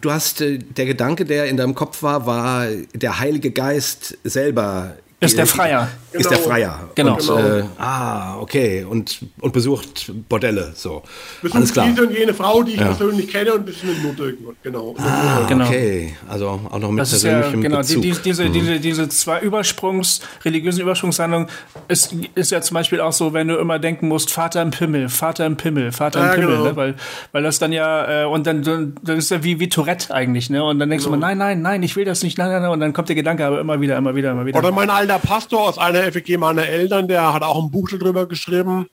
du 0.00 0.10
hast 0.10 0.40
äh, 0.40 0.58
der 0.58 0.86
Gedanke, 0.86 1.24
der 1.26 1.46
in 1.46 1.56
deinem 1.56 1.74
Kopf 1.74 2.02
war, 2.02 2.26
war 2.26 2.66
der 2.94 3.18
Heilige 3.18 3.50
Geist 3.50 4.16
selber 4.24 4.96
ist 5.18 5.38
der 5.38 5.46
Freier. 5.46 5.88
Ist 6.12 6.30
der 6.30 6.38
genau. 6.38 6.48
Freier. 6.48 6.90
Genau. 6.94 7.12
Und, 7.14 7.20
genau. 7.20 7.38
Äh, 7.38 7.64
ah, 7.78 8.38
okay. 8.38 8.84
Und, 8.84 9.20
und 9.40 9.52
besucht 9.52 10.12
Bordelle. 10.28 10.72
So. 10.74 11.02
Besucht 11.40 11.56
Alles 11.56 11.72
klar. 11.72 11.86
diese 11.88 12.06
und 12.06 12.12
jene 12.12 12.34
Frau, 12.34 12.62
die 12.62 12.72
ich 12.72 12.80
ja. 12.80 12.86
persönlich 12.86 13.28
kenne 13.28 13.54
und 13.54 13.68
das 13.68 13.76
ist 13.76 13.84
eine 13.84 13.94
Nutte. 13.94 14.34
Genau. 14.62 14.94
Ah, 14.98 15.46
genau. 15.48 15.66
okay. 15.66 16.14
Also 16.28 16.60
auch 16.70 16.78
noch 16.78 16.90
mit 16.90 17.00
das 17.00 17.10
persönlichem 17.10 17.62
ja, 17.62 17.68
genau, 17.68 17.78
Bezug. 17.78 18.02
Die, 18.02 18.10
die, 18.10 18.18
diese, 18.24 18.44
hm. 18.44 18.52
diese, 18.52 18.80
diese 18.80 19.08
zwei 19.08 19.40
Übersprungs, 19.40 20.20
religiösen 20.44 20.82
Übersprungshandlungen 20.82 21.48
ist, 21.88 22.14
ist 22.34 22.50
ja 22.50 22.60
zum 22.60 22.74
Beispiel 22.74 23.00
auch 23.00 23.12
so, 23.12 23.32
wenn 23.32 23.48
du 23.48 23.56
immer 23.56 23.78
denken 23.78 24.08
musst, 24.08 24.30
Vater 24.30 24.60
im 24.60 24.70
Pimmel, 24.70 25.08
Vater 25.08 25.46
im 25.46 25.56
Pimmel, 25.56 25.92
Vater 25.92 26.20
im 26.20 26.26
ja, 26.26 26.32
Pimmel. 26.34 26.56
Genau. 26.56 26.64
Ne? 26.64 26.76
Weil, 26.76 26.94
weil 27.32 27.42
das 27.42 27.58
dann 27.58 27.72
ja, 27.72 28.24
äh, 28.24 28.26
und 28.26 28.46
dann, 28.46 28.62
dann 29.02 29.16
ist 29.16 29.30
ja 29.30 29.42
wie, 29.42 29.60
wie 29.60 29.70
Tourette 29.70 30.12
eigentlich. 30.14 30.50
Ne? 30.50 30.62
Und 30.62 30.78
dann 30.78 30.90
denkst 30.90 31.04
genau. 31.04 31.16
du 31.16 31.20
mal, 31.20 31.26
nein, 31.26 31.38
nein, 31.38 31.62
nein, 31.62 31.82
ich 31.82 31.96
will 31.96 32.04
das 32.04 32.22
nicht, 32.22 32.36
nein, 32.36 32.50
nein, 32.50 32.62
nein. 32.62 32.70
Und 32.70 32.80
dann 32.80 32.92
kommt 32.92 33.08
der 33.08 33.16
Gedanke 33.16 33.46
aber 33.46 33.60
immer 33.60 33.80
wieder, 33.80 33.96
immer 33.96 34.14
wieder, 34.14 34.32
immer 34.32 34.44
wieder. 34.44 34.58
Oder 34.58 34.72
mein 34.72 34.90
alter 34.90 35.05
Pastor 35.14 35.68
aus 35.68 35.78
einer 35.78 36.10
FEG 36.12 36.38
meiner 36.38 36.66
Eltern, 36.66 37.08
der 37.08 37.32
hat 37.32 37.42
auch 37.42 37.62
ein 37.62 37.70
Buch 37.70 37.88
darüber 37.88 38.26
geschrieben. 38.26 38.86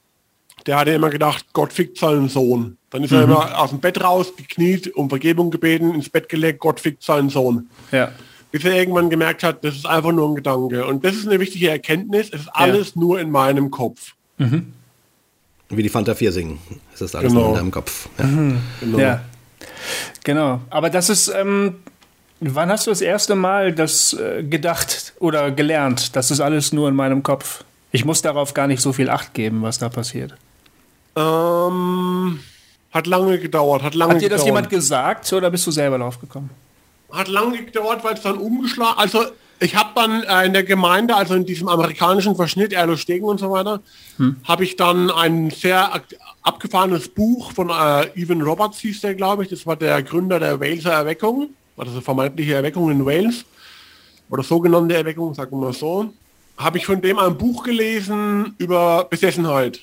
Der 0.66 0.78
hatte 0.78 0.92
immer 0.92 1.10
gedacht, 1.10 1.46
Gott 1.54 1.74
fickt 1.74 1.98
seinen 1.98 2.30
Sohn. 2.30 2.78
Dann 2.90 3.04
ist 3.04 3.12
mhm. 3.12 3.18
er 3.18 3.24
immer 3.24 3.60
aus 3.60 3.72
dem 3.72 3.80
Bett 3.80 4.02
raus, 4.02 4.34
gekniet, 4.36 4.96
um 4.96 5.10
Vergebung 5.10 5.52
gebeten, 5.52 5.94
ins 5.94 6.10
Bett 6.10 6.30
gelegt, 6.30 6.60
Gott 6.60 6.80
fickt 6.80 7.04
seinen 7.04 7.30
Sohn. 7.30 7.70
Ja. 7.92 8.12
Bis 8.52 8.64
er 8.64 8.74
irgendwann 8.76 9.10
gemerkt 9.10 9.44
hat, 9.44 9.64
das 9.66 9.76
ist 9.76 9.88
einfach 9.88 10.12
nur 10.12 10.30
ein 10.30 10.36
Gedanke. 10.36 10.86
Und 10.86 11.04
das 11.04 11.16
ist 11.16 11.28
eine 11.28 11.40
wichtige 11.40 11.70
Erkenntnis, 11.70 12.30
es 12.32 12.42
ist 12.42 12.50
alles 12.54 12.94
ja. 12.96 13.02
nur 13.02 13.20
in 13.20 13.32
meinem 13.32 13.72
Kopf. 13.72 14.14
Mhm. 14.38 14.74
Wie 15.70 15.84
die 15.84 15.90
Fanta 15.90 16.14
4 16.14 16.32
singen. 16.32 16.60
Es 16.94 17.02
ist 17.02 17.16
alles 17.16 17.34
genau. 17.34 17.46
nur 17.46 17.50
in 17.50 17.56
deinem 17.56 17.72
Kopf. 17.72 18.08
Ja. 18.20 18.26
Mhm. 18.26 18.60
Genau. 18.80 19.00
ja. 19.00 19.22
Genau. 20.24 20.62
Aber 20.70 20.90
das 20.90 21.10
ist, 21.10 21.30
ähm, 21.30 21.76
Wann 22.46 22.70
hast 22.70 22.88
du 22.88 22.92
das 22.92 23.02
erste 23.02 23.36
Mal 23.36 23.74
das 23.74 24.14
äh, 24.14 24.44
gedacht 24.44 25.14
oder 25.20 25.52
gelernt? 25.52 26.16
Das 26.16 26.30
ist 26.30 26.42
alles 26.42 26.74
nur 26.74 26.90
in 26.90 26.96
meinem 26.96 27.24
Kopf. 27.24 27.64
Ich 27.92 28.06
muss 28.06 28.22
darauf 28.22 28.54
gar 28.54 28.68
nicht 28.68 28.82
so 28.82 28.92
viel 28.92 29.10
Acht 29.10 29.34
geben, 29.34 29.62
was 29.62 29.80
da 29.80 29.88
passiert. 29.88 30.34
Ähm, 31.16 32.40
hat 32.92 33.08
lange 33.08 33.40
gedauert. 33.40 33.84
Hat, 33.84 33.96
lange 33.96 34.16
hat 34.16 34.22
dir 34.22 34.30
das 34.30 34.46
jemand 34.46 34.70
gesagt 34.70 35.32
oder 35.32 35.50
bist 35.52 35.66
du 35.68 35.72
selber 35.72 35.98
drauf 35.98 36.20
gekommen? 36.20 36.50
Hat 37.12 37.28
lange 37.28 37.64
gedauert, 37.64 38.04
weil 38.04 38.16
es 38.16 38.22
dann 38.22 38.38
umgeschlagen. 38.38 38.98
Also 38.98 39.26
ich 39.60 39.76
habe 39.76 39.92
dann 39.96 40.24
äh, 40.24 40.46
in 40.46 40.54
der 40.54 40.64
Gemeinde, 40.64 41.16
also 41.16 41.36
in 41.36 41.46
diesem 41.46 41.70
amerikanischen 41.70 42.36
Verschnitt, 42.36 42.74
Erlostegen 42.74 43.26
und 43.26 43.40
so 43.40 43.52
weiter, 43.52 43.82
hm. 44.18 44.36
habe 44.44 44.64
ich 44.66 44.76
dann 44.76 45.10
ein 45.10 45.52
sehr 45.52 46.02
abgefahrenes 46.42 47.08
Buch 47.08 47.54
von 47.54 47.70
äh, 47.70 48.08
Evan 48.20 48.42
Roberts 48.42 48.80
hieß 48.80 49.02
der, 49.02 49.16
glaube 49.16 49.44
ich. 49.44 49.50
Das 49.50 49.66
war 49.66 49.78
der 49.78 50.04
Gründer 50.04 50.40
der 50.40 50.60
Waleser 50.60 50.92
Erweckung, 50.92 51.52
also 51.78 52.02
vermeintliche 52.02 52.56
Erweckung 52.56 52.92
in 52.92 53.06
Wales 53.06 53.46
oder 54.30 54.44
sogenannte 54.44 54.96
Erweckung, 54.96 55.34
sagen 55.34 55.52
wir 55.52 55.66
mal 55.68 55.74
so. 55.74 56.14
Habe 56.58 56.78
ich 56.78 56.86
von 56.86 57.02
dem 57.02 57.18
ein 57.18 57.38
Buch 57.38 57.64
gelesen 57.64 58.56
über 58.58 59.06
Besessenheit. 59.10 59.80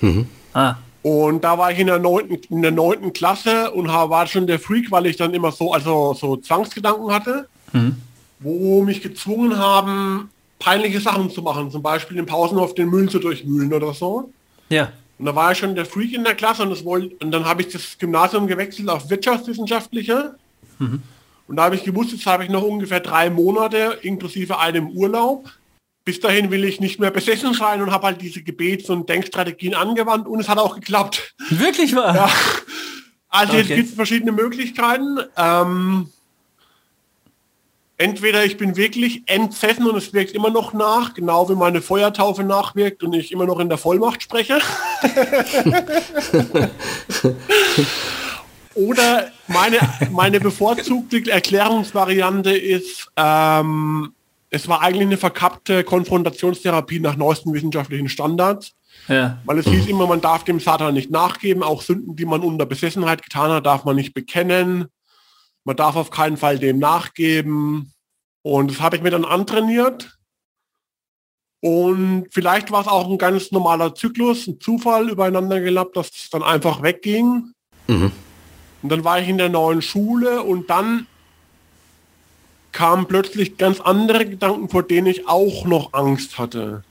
Mhm. 0.00 0.26
Ah. 0.52 0.74
Und 1.02 1.44
da 1.44 1.56
war 1.56 1.72
ich 1.72 1.78
in 1.78 1.86
der 1.86 1.98
neunten, 1.98 2.38
in 2.50 2.62
der 2.62 2.72
neunten 2.72 3.12
Klasse 3.12 3.70
und 3.70 3.88
war 3.88 4.26
schon 4.26 4.46
der 4.46 4.58
Freak, 4.58 4.90
weil 4.90 5.06
ich 5.06 5.16
dann 5.16 5.32
immer 5.32 5.52
so, 5.52 5.72
also 5.72 6.14
so 6.14 6.36
Zwangsgedanken 6.36 7.10
hatte. 7.12 7.48
Mhm 7.72 7.96
wo 8.40 8.82
mich 8.82 9.02
gezwungen 9.02 9.56
haben, 9.56 10.30
peinliche 10.58 11.00
Sachen 11.00 11.30
zu 11.30 11.42
machen, 11.42 11.70
zum 11.70 11.82
Beispiel 11.82 12.18
in 12.18 12.26
Pausen 12.26 12.58
auf 12.58 12.74
den 12.74 12.88
Müll 12.88 13.08
zu 13.08 13.18
durchmühlen 13.18 13.72
oder 13.72 13.94
so. 13.94 14.32
Ja. 14.68 14.92
Und 15.18 15.26
da 15.26 15.34
war 15.34 15.52
ich 15.52 15.58
schon 15.58 15.74
der 15.74 15.84
Freak 15.84 16.14
in 16.14 16.24
der 16.24 16.34
Klasse 16.34 16.62
und, 16.62 16.70
das 16.70 16.84
wollte, 16.84 17.14
und 17.22 17.30
dann 17.30 17.44
habe 17.44 17.62
ich 17.62 17.68
das 17.68 17.98
Gymnasium 17.98 18.46
gewechselt 18.46 18.88
auf 18.88 19.08
Wirtschaftswissenschaftliche. 19.08 20.34
Mhm. 20.78 21.02
Und 21.50 21.56
da 21.56 21.64
habe 21.64 21.74
ich 21.74 21.82
gewusst, 21.82 22.12
jetzt 22.12 22.26
habe 22.26 22.44
ich 22.44 22.48
noch 22.48 22.62
ungefähr 22.62 23.00
drei 23.00 23.28
Monate 23.28 23.98
inklusive 24.02 24.60
einem 24.60 24.90
Urlaub. 24.90 25.50
Bis 26.04 26.20
dahin 26.20 26.52
will 26.52 26.64
ich 26.64 26.78
nicht 26.78 27.00
mehr 27.00 27.10
besessen 27.10 27.54
sein 27.54 27.82
und 27.82 27.90
habe 27.90 28.06
halt 28.06 28.22
diese 28.22 28.44
Gebets- 28.44 28.88
und 28.88 29.08
Denkstrategien 29.08 29.74
angewandt 29.74 30.28
und 30.28 30.38
es 30.38 30.48
hat 30.48 30.58
auch 30.58 30.76
geklappt. 30.76 31.34
Wirklich 31.48 31.96
wahr? 31.96 32.14
Ja. 32.14 32.30
Also 33.28 33.54
okay. 33.54 33.62
jetzt 33.62 33.74
gibt 33.74 33.88
es 33.88 33.94
verschiedene 33.96 34.30
Möglichkeiten. 34.30 35.18
Ähm, 35.36 36.10
entweder 37.98 38.44
ich 38.44 38.56
bin 38.56 38.76
wirklich 38.76 39.24
entsessen 39.26 39.88
und 39.88 39.96
es 39.96 40.12
wirkt 40.12 40.30
immer 40.30 40.50
noch 40.50 40.72
nach, 40.72 41.14
genau 41.14 41.48
wie 41.48 41.56
meine 41.56 41.82
Feuertaufe 41.82 42.44
nachwirkt 42.44 43.02
und 43.02 43.12
ich 43.12 43.32
immer 43.32 43.46
noch 43.46 43.58
in 43.58 43.68
der 43.68 43.78
Vollmacht 43.78 44.22
spreche. 44.22 44.60
Oder 48.74 49.30
meine, 49.48 49.78
meine 50.10 50.40
bevorzugte 50.40 51.30
Erklärungsvariante 51.30 52.52
ist, 52.52 53.10
ähm, 53.16 54.12
es 54.50 54.68
war 54.68 54.82
eigentlich 54.82 55.06
eine 55.06 55.16
verkappte 55.16 55.84
Konfrontationstherapie 55.84 57.00
nach 57.00 57.16
neuesten 57.16 57.52
wissenschaftlichen 57.52 58.08
Standards. 58.08 58.72
Ja. 59.08 59.38
Weil 59.44 59.58
es 59.58 59.66
hieß 59.66 59.86
immer, 59.86 60.06
man 60.06 60.20
darf 60.20 60.44
dem 60.44 60.60
Satan 60.60 60.94
nicht 60.94 61.10
nachgeben, 61.10 61.62
auch 61.62 61.82
Sünden, 61.82 62.16
die 62.16 62.24
man 62.24 62.42
unter 62.42 62.66
Besessenheit 62.66 63.22
getan 63.22 63.50
hat, 63.50 63.66
darf 63.66 63.84
man 63.84 63.96
nicht 63.96 64.14
bekennen. 64.14 64.86
Man 65.64 65.76
darf 65.76 65.96
auf 65.96 66.10
keinen 66.10 66.36
Fall 66.36 66.58
dem 66.58 66.78
nachgeben. 66.78 67.92
Und 68.42 68.70
das 68.70 68.80
habe 68.80 68.96
ich 68.96 69.02
mir 69.02 69.10
dann 69.10 69.24
antrainiert. 69.24 70.18
Und 71.60 72.26
vielleicht 72.30 72.70
war 72.70 72.82
es 72.82 72.88
auch 72.88 73.08
ein 73.10 73.18
ganz 73.18 73.52
normaler 73.52 73.94
Zyklus, 73.94 74.46
ein 74.46 74.60
Zufall 74.60 75.10
übereinander 75.10 75.60
gelappt, 75.60 75.96
dass 75.96 76.08
es 76.08 76.30
dann 76.30 76.42
einfach 76.42 76.82
wegging. 76.82 77.52
Mhm. 77.86 78.12
Und 78.82 78.90
dann 78.90 79.04
war 79.04 79.20
ich 79.20 79.28
in 79.28 79.38
der 79.38 79.48
neuen 79.48 79.82
Schule 79.82 80.42
und 80.42 80.70
dann 80.70 81.06
kamen 82.72 83.06
plötzlich 83.06 83.58
ganz 83.58 83.80
andere 83.80 84.26
Gedanken, 84.26 84.68
vor 84.68 84.82
denen 84.82 85.06
ich 85.06 85.28
auch 85.28 85.64
noch 85.64 85.92
Angst 85.92 86.38
hatte. 86.38 86.84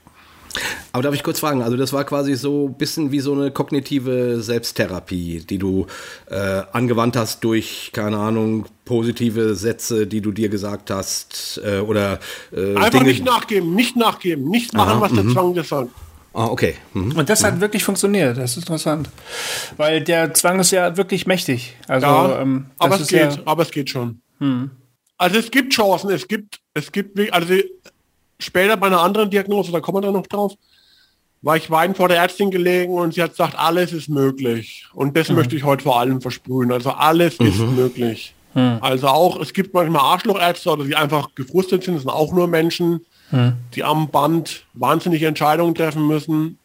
Aber 0.92 1.02
darf 1.02 1.14
ich 1.14 1.22
kurz 1.22 1.38
fragen, 1.38 1.62
also 1.62 1.76
das 1.76 1.92
war 1.92 2.04
quasi 2.04 2.34
so 2.34 2.66
ein 2.68 2.74
bisschen 2.74 3.12
wie 3.12 3.20
so 3.20 3.32
eine 3.32 3.52
kognitive 3.52 4.42
Selbsttherapie, 4.42 5.44
die 5.48 5.58
du 5.58 5.86
äh, 6.28 6.62
angewandt 6.72 7.16
hast 7.16 7.44
durch, 7.44 7.90
keine 7.92 8.18
Ahnung, 8.18 8.66
positive 8.84 9.54
Sätze, 9.54 10.08
die 10.08 10.20
du 10.20 10.32
dir 10.32 10.48
gesagt 10.48 10.90
hast 10.90 11.60
äh, 11.64 11.78
oder 11.78 12.18
äh, 12.52 12.74
Einfach 12.74 12.90
Dinge 12.90 13.04
nicht 13.04 13.24
nachgeben, 13.24 13.74
nicht 13.74 13.96
nachgeben, 13.96 14.48
nichts 14.48 14.72
machen, 14.72 14.94
Aha, 14.94 15.00
was 15.00 15.12
der 15.12 15.24
mhm. 15.24 15.32
Zwang 15.32 15.54
dir 15.54 15.64
sagt. 15.64 15.90
Ah, 16.32 16.46
okay. 16.46 16.76
Mhm. 16.94 17.16
Und 17.16 17.28
das 17.28 17.42
hat 17.42 17.56
mhm. 17.56 17.60
wirklich 17.60 17.82
funktioniert. 17.82 18.36
Das 18.36 18.52
ist 18.52 18.58
interessant. 18.58 19.10
Weil 19.76 20.00
der 20.02 20.32
Zwang 20.34 20.60
ist 20.60 20.70
ja 20.70 20.96
wirklich 20.96 21.26
mächtig. 21.26 21.76
Also, 21.88 22.06
ja, 22.06 22.40
ähm, 22.40 22.66
aber 22.78 23.00
es 23.00 23.08
geht, 23.08 23.36
ja 23.36 23.42
aber 23.44 23.62
es 23.62 23.70
geht 23.70 23.90
schon. 23.90 24.20
Mhm. 24.38 24.70
Also 25.18 25.38
es 25.38 25.50
gibt 25.50 25.72
Chancen, 25.74 26.10
es 26.10 26.26
gibt, 26.26 26.60
es 26.72 26.90
gibt, 26.90 27.18
also 27.32 27.54
später 28.38 28.76
bei 28.76 28.86
einer 28.86 29.02
anderen 29.02 29.28
Diagnose, 29.28 29.70
da 29.70 29.80
kommen 29.80 29.98
wir 29.98 30.02
dann 30.02 30.14
noch 30.14 30.26
drauf, 30.26 30.54
war 31.42 31.56
ich 31.56 31.70
wein 31.70 31.94
vor 31.94 32.08
der 32.08 32.18
Ärztin 32.18 32.50
gelegen 32.50 32.94
und 32.94 33.14
sie 33.14 33.22
hat 33.22 33.30
gesagt, 33.30 33.54
alles 33.58 33.92
ist 33.92 34.08
möglich. 34.08 34.86
Und 34.94 35.16
das 35.16 35.28
mhm. 35.28 35.36
möchte 35.36 35.56
ich 35.56 35.64
heute 35.64 35.82
vor 35.82 35.98
allem 35.98 36.20
versprühen. 36.20 36.72
Also 36.72 36.90
alles 36.90 37.38
mhm. 37.38 37.46
ist 37.46 37.58
möglich. 37.58 38.34
Mhm. 38.54 38.78
Also 38.80 39.08
auch, 39.08 39.40
es 39.40 39.52
gibt 39.52 39.74
manchmal 39.74 40.02
Arschlochärzte 40.02 40.70
oder 40.70 40.84
die 40.84 40.96
einfach 40.96 41.34
gefrustet 41.34 41.84
sind, 41.84 41.94
das 41.94 42.02
sind 42.02 42.10
auch 42.10 42.32
nur 42.32 42.46
Menschen, 42.46 43.04
mhm. 43.30 43.54
die 43.74 43.84
am 43.84 44.10
Band 44.10 44.66
wahnsinnige 44.74 45.26
Entscheidungen 45.26 45.74
treffen 45.74 46.06
müssen, 46.06 46.58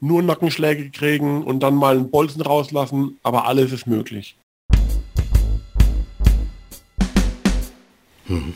nur 0.00 0.22
Nackenschläge 0.22 0.90
kriegen 0.90 1.42
und 1.44 1.60
dann 1.60 1.74
mal 1.74 1.96
einen 1.96 2.10
Bolzen 2.10 2.42
rauslassen, 2.42 3.18
aber 3.22 3.46
alles 3.46 3.72
ist 3.72 3.86
möglich. 3.86 4.36
Mhm. 8.26 8.54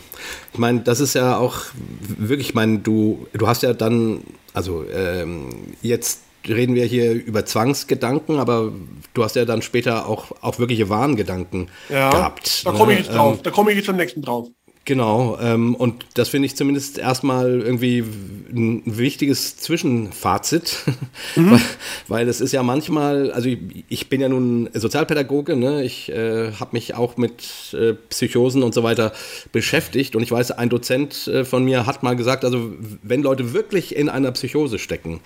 Ich 0.53 0.59
meine, 0.59 0.81
das 0.81 1.01
ist 1.01 1.15
ja 1.15 1.37
auch 1.37 1.67
wirklich, 2.01 2.49
ich 2.49 2.55
meine, 2.55 2.79
du, 2.79 3.27
du 3.33 3.47
hast 3.47 3.63
ja 3.63 3.75
dann, 3.75 4.23
also 4.55 4.85
ähm, 4.91 5.51
jetzt 5.83 6.23
reden 6.47 6.75
wir 6.75 6.85
hier 6.85 7.13
über 7.13 7.45
Zwangsgedanken, 7.45 8.39
aber 8.39 8.73
du 9.15 9.25
hast 9.25 9.37
ja 9.37 9.45
dann 9.45 9.63
später 9.63 10.07
auch, 10.07 10.33
auch 10.41 10.59
wirkliche 10.59 10.89
Wahngedanken 10.89 11.69
ja, 11.89 12.11
gehabt. 12.11 12.67
Da 12.67 12.73
komme 12.73 12.93
ich 12.93 13.01
ne? 13.01 13.05
jetzt 13.05 13.15
drauf, 13.15 13.37
ähm, 13.37 13.43
da 13.43 13.51
komme 13.51 13.71
ich 13.71 13.77
jetzt 13.77 13.89
am 13.89 13.97
nächsten 13.97 14.23
drauf. 14.23 14.49
Genau, 14.89 15.37
ähm, 15.39 15.75
und 15.75 16.07
das 16.15 16.31
finde 16.31 16.47
ich 16.47 16.57
zumindest 16.57 16.97
erstmal 16.97 17.61
irgendwie 17.61 18.03
ein 18.51 18.81
wichtiges 18.87 19.59
Zwischenfazit, 19.59 20.79
mhm. 21.37 21.51
weil, 21.51 21.61
weil 22.09 22.29
es 22.31 22.41
ist 22.41 22.53
ja 22.53 22.63
manchmal, 22.63 23.31
also 23.33 23.51
ich, 23.51 23.59
ich 23.91 24.09
bin 24.09 24.23
ja 24.23 24.31
nun 24.31 24.71
Sozialpädagoge, 24.73 25.57
ne? 25.57 25.85
ich 25.85 26.09
äh, 26.09 26.53
habe 26.53 26.71
mich 26.73 26.95
auch 26.95 27.19
mit 27.19 27.75
äh, 27.75 27.93
Psychosen 28.09 28.63
und 28.63 28.73
so 28.73 28.83
weiter 28.83 29.13
beschäftigt 29.53 30.17
und 30.17 30.23
ich 30.23 30.33
weiß, 30.33 30.53
ein 30.53 30.71
Dozent 30.71 31.27
äh, 31.27 31.45
von 31.45 31.67
mir 31.67 31.85
hat 31.85 32.03
mal 32.03 32.17
gesagt, 32.17 32.47
also 32.47 32.73
wenn 33.03 33.23
Leute 33.23 33.53
wirklich 33.53 33.95
in 33.95 34.09
einer 34.09 34.33
Psychose 34.33 34.79
stecken, 34.79 35.21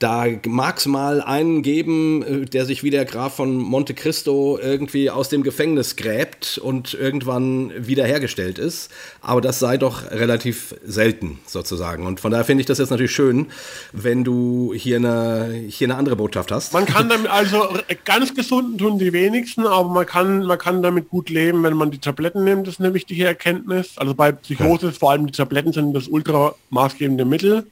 da 0.00 0.26
mag 0.46 0.76
es 0.76 0.86
mal 0.86 1.22
einen 1.22 1.62
geben, 1.62 2.22
äh, 2.22 2.44
der 2.44 2.66
sich 2.66 2.82
wie 2.82 2.90
der 2.90 3.06
Graf 3.06 3.36
von 3.36 3.56
Monte 3.56 3.94
Cristo 3.94 4.58
irgendwie 4.62 5.08
aus 5.08 5.30
dem 5.30 5.42
Gefängnis 5.42 5.96
gräbt 5.96 6.58
und 6.58 6.92
irgendwann 6.92 7.72
wiederhergestellt 7.74 8.58
ist. 8.58 8.90
Aber 9.20 9.40
das 9.40 9.58
sei 9.58 9.76
doch 9.76 10.10
relativ 10.10 10.74
selten 10.84 11.38
sozusagen. 11.46 12.06
Und 12.06 12.20
von 12.20 12.30
daher 12.30 12.44
finde 12.44 12.62
ich 12.62 12.66
das 12.66 12.78
jetzt 12.78 12.90
natürlich 12.90 13.12
schön, 13.12 13.46
wenn 13.92 14.24
du 14.24 14.72
hier 14.74 14.96
eine, 14.96 15.52
hier 15.68 15.86
eine 15.86 15.96
andere 15.96 16.16
Botschaft 16.16 16.50
hast. 16.52 16.72
Man 16.72 16.86
kann 16.86 17.08
damit, 17.08 17.30
also 17.30 17.68
ganz 18.04 18.34
gesunden 18.34 18.78
tun 18.78 18.98
die 18.98 19.12
wenigsten, 19.12 19.66
aber 19.66 19.88
man 19.88 20.06
kann, 20.06 20.44
man 20.44 20.58
kann 20.58 20.82
damit 20.82 21.08
gut 21.08 21.30
leben, 21.30 21.62
wenn 21.62 21.74
man 21.74 21.90
die 21.90 21.98
Tabletten 21.98 22.44
nimmt. 22.44 22.66
Das 22.66 22.74
ist 22.74 22.80
eine 22.80 22.94
wichtige 22.94 23.26
Erkenntnis. 23.26 23.96
Also 23.96 24.14
bei 24.14 24.32
Psychose 24.32 24.86
ja. 24.86 24.92
vor 24.92 25.12
allem 25.12 25.26
die 25.26 25.32
Tabletten 25.32 25.72
sind 25.72 25.92
das 25.94 26.08
ultra 26.08 26.54
maßgebende 26.70 27.24
Mittel. 27.24 27.66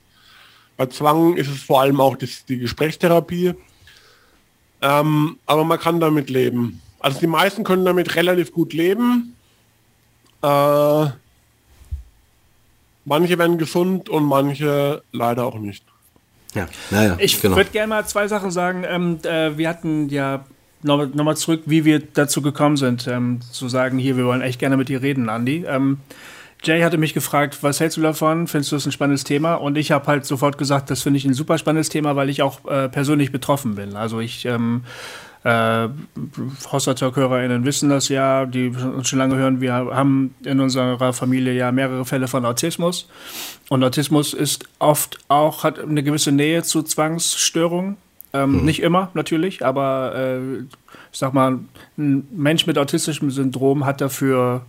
Bei 0.76 0.86
Zwang 0.86 1.36
ist 1.36 1.48
es 1.48 1.62
vor 1.62 1.80
allem 1.80 2.00
auch 2.00 2.16
das, 2.16 2.44
die 2.44 2.58
Gesprächstherapie. 2.58 3.54
Ähm, 4.82 5.38
aber 5.46 5.64
man 5.64 5.78
kann 5.78 6.00
damit 6.00 6.28
leben. 6.28 6.82
Also 7.00 7.20
die 7.20 7.26
meisten 7.26 7.64
können 7.64 7.84
damit 7.84 8.14
relativ 8.16 8.52
gut 8.52 8.72
leben. 8.72 9.35
Äh, 10.42 11.10
manche 13.04 13.38
werden 13.38 13.58
gesund 13.58 14.08
und 14.08 14.24
manche 14.24 15.02
leider 15.12 15.46
auch 15.46 15.58
nicht. 15.58 15.84
Ja, 16.54 16.68
naja, 16.90 17.16
ich 17.20 17.40
genau. 17.40 17.56
würde 17.56 17.70
gerne 17.70 17.88
mal 17.88 18.06
zwei 18.06 18.28
Sachen 18.28 18.50
sagen. 18.50 18.84
Ähm, 18.88 19.18
äh, 19.24 19.56
wir 19.58 19.68
hatten 19.68 20.08
ja 20.08 20.44
nochmal 20.82 21.08
noch 21.08 21.34
zurück, 21.34 21.62
wie 21.66 21.84
wir 21.84 22.00
dazu 22.00 22.40
gekommen 22.40 22.76
sind, 22.76 23.06
ähm, 23.08 23.40
zu 23.52 23.68
sagen, 23.68 23.98
hier, 23.98 24.16
wir 24.16 24.24
wollen 24.24 24.40
echt 24.40 24.58
gerne 24.58 24.76
mit 24.76 24.88
dir 24.88 25.02
reden, 25.02 25.28
Andi. 25.28 25.64
Ähm, 25.66 25.98
Jay 26.62 26.80
hatte 26.80 26.96
mich 26.96 27.14
gefragt, 27.14 27.58
was 27.62 27.80
hältst 27.80 27.96
du 27.96 28.02
davon? 28.02 28.46
Findest 28.46 28.72
du 28.72 28.76
das 28.76 28.86
ein 28.86 28.92
spannendes 28.92 29.24
Thema? 29.24 29.54
Und 29.54 29.76
ich 29.76 29.92
habe 29.92 30.06
halt 30.06 30.24
sofort 30.24 30.58
gesagt, 30.58 30.90
das 30.90 31.02
finde 31.02 31.18
ich 31.18 31.24
ein 31.24 31.34
super 31.34 31.58
spannendes 31.58 31.90
Thema, 31.90 32.16
weil 32.16 32.30
ich 32.30 32.42
auch 32.42 32.64
äh, 32.66 32.88
persönlich 32.88 33.30
betroffen 33.30 33.74
bin. 33.74 33.94
Also 33.94 34.20
ich 34.20 34.46
ähm, 34.46 34.82
äh, 35.46 35.88
HorstTalk-HörerInnen 36.72 37.64
wissen 37.64 37.88
das 37.88 38.08
ja, 38.08 38.46
die 38.46 38.70
uns 38.70 39.08
schon 39.08 39.20
lange 39.20 39.36
hören. 39.36 39.60
Wir 39.60 39.74
haben 39.74 40.34
in 40.44 40.58
unserer 40.58 41.12
Familie 41.12 41.52
ja 41.52 41.70
mehrere 41.70 42.04
Fälle 42.04 42.26
von 42.26 42.44
Autismus. 42.44 43.08
Und 43.68 43.84
Autismus 43.84 44.34
ist 44.34 44.64
oft 44.80 45.18
auch, 45.28 45.62
hat 45.62 45.78
eine 45.78 46.02
gewisse 46.02 46.32
Nähe 46.32 46.64
zu 46.64 46.82
Zwangsstörungen. 46.82 47.96
Ähm, 48.32 48.58
mhm. 48.58 48.64
Nicht 48.64 48.82
immer, 48.82 49.10
natürlich, 49.14 49.64
aber 49.64 50.14
äh, 50.16 50.58
ich 51.12 51.18
sag 51.18 51.32
mal, 51.32 51.60
ein 51.96 52.26
Mensch 52.32 52.66
mit 52.66 52.76
autistischem 52.76 53.30
Syndrom 53.30 53.86
hat 53.86 54.00
dafür 54.00 54.66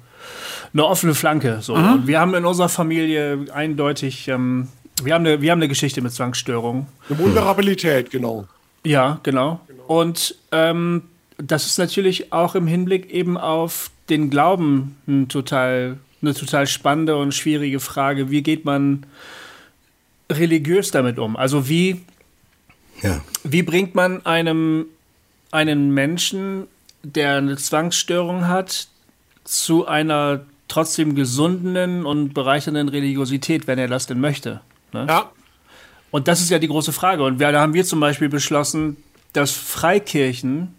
eine 0.74 0.86
offene 0.86 1.16
Flanke. 1.16 1.58
So. 1.62 1.76
Mhm. 1.76 1.92
Und 1.92 2.08
wir 2.08 2.20
haben 2.20 2.36
in 2.36 2.46
unserer 2.46 2.70
Familie 2.70 3.48
eindeutig, 3.52 4.28
ähm, 4.28 4.68
wir, 5.02 5.16
haben 5.16 5.26
eine, 5.26 5.42
wir 5.42 5.52
haben 5.52 5.60
eine 5.60 5.70
Geschichte 5.70 6.02
mit 6.02 6.14
Zwangsstörungen. 6.14 6.86
Eine 7.10 7.18
Vulnerabilität, 7.18 8.12
genau. 8.12 8.46
Ja, 8.86 9.20
genau. 9.24 9.60
Und 9.88 10.36
ähm, 10.52 11.04
das 11.38 11.66
ist 11.66 11.78
natürlich 11.78 12.34
auch 12.34 12.56
im 12.56 12.68
Hinblick 12.68 13.10
eben 13.10 13.38
auf 13.38 13.90
den 14.10 14.30
Glauben 14.30 14.98
ein 15.08 15.30
total, 15.30 15.98
eine 16.22 16.34
total 16.34 16.68
spannende 16.68 17.16
und 17.16 17.34
schwierige 17.34 17.80
Frage. 17.80 18.30
Wie 18.30 18.44
geht 18.44 18.66
man 18.66 19.06
religiös 20.30 20.92
damit 20.92 21.20
um? 21.20 21.38
Also 21.38 21.70
wie, 21.70 22.02
ja. 23.02 23.22
wie 23.44 23.64
bringt 23.64 23.96
man 23.96 24.26
einem 24.26 24.88
einen 25.52 25.94
Menschen, 25.94 26.68
der 27.04 27.38
eine 27.38 27.56
Zwangsstörung 27.56 28.48
hat, 28.48 28.88
zu 29.46 29.88
einer 29.88 30.42
trotzdem 30.68 31.16
gesunden 31.16 32.06
und 32.06 32.34
bereichernden 32.34 32.90
Religiosität, 32.90 33.68
wenn 33.68 33.80
er 33.80 33.88
das 33.88 34.06
denn 34.06 34.20
möchte? 34.20 34.60
Ne? 34.92 35.06
Ja. 35.08 35.32
Und 36.12 36.28
das 36.28 36.42
ist 36.42 36.50
ja 36.50 36.60
die 36.60 36.68
große 36.68 36.92
Frage. 36.92 37.24
Und 37.24 37.40
wir, 37.40 37.52
da 37.52 37.62
haben 37.62 37.74
wir 37.74 37.86
zum 37.86 38.00
Beispiel 38.00 38.30
beschlossen, 38.30 38.98
dass 39.38 39.52
Freikirchen 39.52 40.76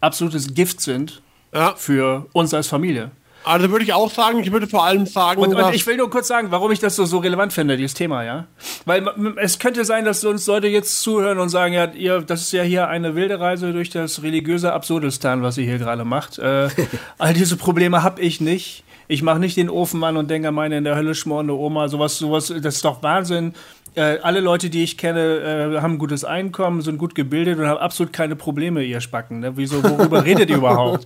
absolutes 0.00 0.54
Gift 0.54 0.80
sind 0.80 1.22
ja. 1.54 1.74
für 1.76 2.26
uns 2.32 2.54
als 2.54 2.68
Familie. 2.68 3.10
Also 3.44 3.70
würde 3.70 3.84
ich 3.84 3.94
auch 3.94 4.10
sagen, 4.10 4.40
ich 4.40 4.52
würde 4.52 4.66
vor 4.66 4.84
allem 4.84 5.06
sagen. 5.06 5.40
Und, 5.40 5.54
und 5.54 5.74
ich 5.74 5.86
will 5.86 5.96
nur 5.96 6.10
kurz 6.10 6.28
sagen, 6.28 6.48
warum 6.50 6.70
ich 6.70 6.80
das 6.80 6.96
so, 6.96 7.06
so 7.06 7.18
relevant 7.18 7.52
finde, 7.52 7.76
dieses 7.76 7.94
Thema, 7.94 8.24
ja. 8.24 8.46
Weil 8.84 9.08
es 9.36 9.58
könnte 9.58 9.84
sein, 9.84 10.04
dass 10.04 10.22
uns 10.24 10.46
Leute 10.46 10.66
jetzt 10.66 11.00
zuhören 11.00 11.38
und 11.38 11.48
sagen, 11.48 11.72
ja, 11.72 11.86
ihr, 11.92 12.20
das 12.20 12.42
ist 12.42 12.52
ja 12.52 12.62
hier 12.62 12.88
eine 12.88 13.14
wilde 13.14 13.40
Reise 13.40 13.72
durch 13.72 13.88
das 13.88 14.22
religiöse 14.22 14.72
Absurdistan, 14.72 15.42
was 15.42 15.56
ihr 15.56 15.64
hier 15.64 15.78
gerade 15.78 16.04
macht. 16.04 16.38
Äh, 16.38 16.68
all 17.18 17.32
diese 17.32 17.56
Probleme 17.56 18.02
habe 18.02 18.20
ich 18.20 18.40
nicht. 18.40 18.84
Ich 19.10 19.22
mache 19.22 19.38
nicht 19.38 19.56
den 19.56 19.70
Ofen 19.70 20.04
an 20.04 20.18
und 20.18 20.28
denke 20.28 20.48
an 20.48 20.54
meine 20.54 20.76
in 20.76 20.84
der 20.84 20.96
Hölle 20.96 21.14
schmorende 21.14 21.56
Oma. 21.56 21.88
Sowas, 21.88 22.18
sowas, 22.18 22.52
das 22.60 22.74
ist 22.76 22.84
doch 22.84 23.02
Wahnsinn 23.02 23.54
äh, 23.98 24.20
alle 24.22 24.40
Leute, 24.40 24.70
die 24.70 24.84
ich 24.84 24.96
kenne, 24.96 25.74
äh, 25.74 25.80
haben 25.80 25.94
ein 25.94 25.98
gutes 25.98 26.24
Einkommen, 26.24 26.80
sind 26.82 26.98
gut 26.98 27.16
gebildet 27.16 27.58
und 27.58 27.66
haben 27.66 27.80
absolut 27.80 28.12
keine 28.12 28.36
Probleme, 28.36 28.84
ihr 28.84 29.00
Spacken. 29.00 29.40
Ne? 29.40 29.56
Wieso, 29.56 29.82
worüber 29.82 30.24
redet 30.24 30.48
ihr 30.50 30.56
überhaupt? 30.56 31.04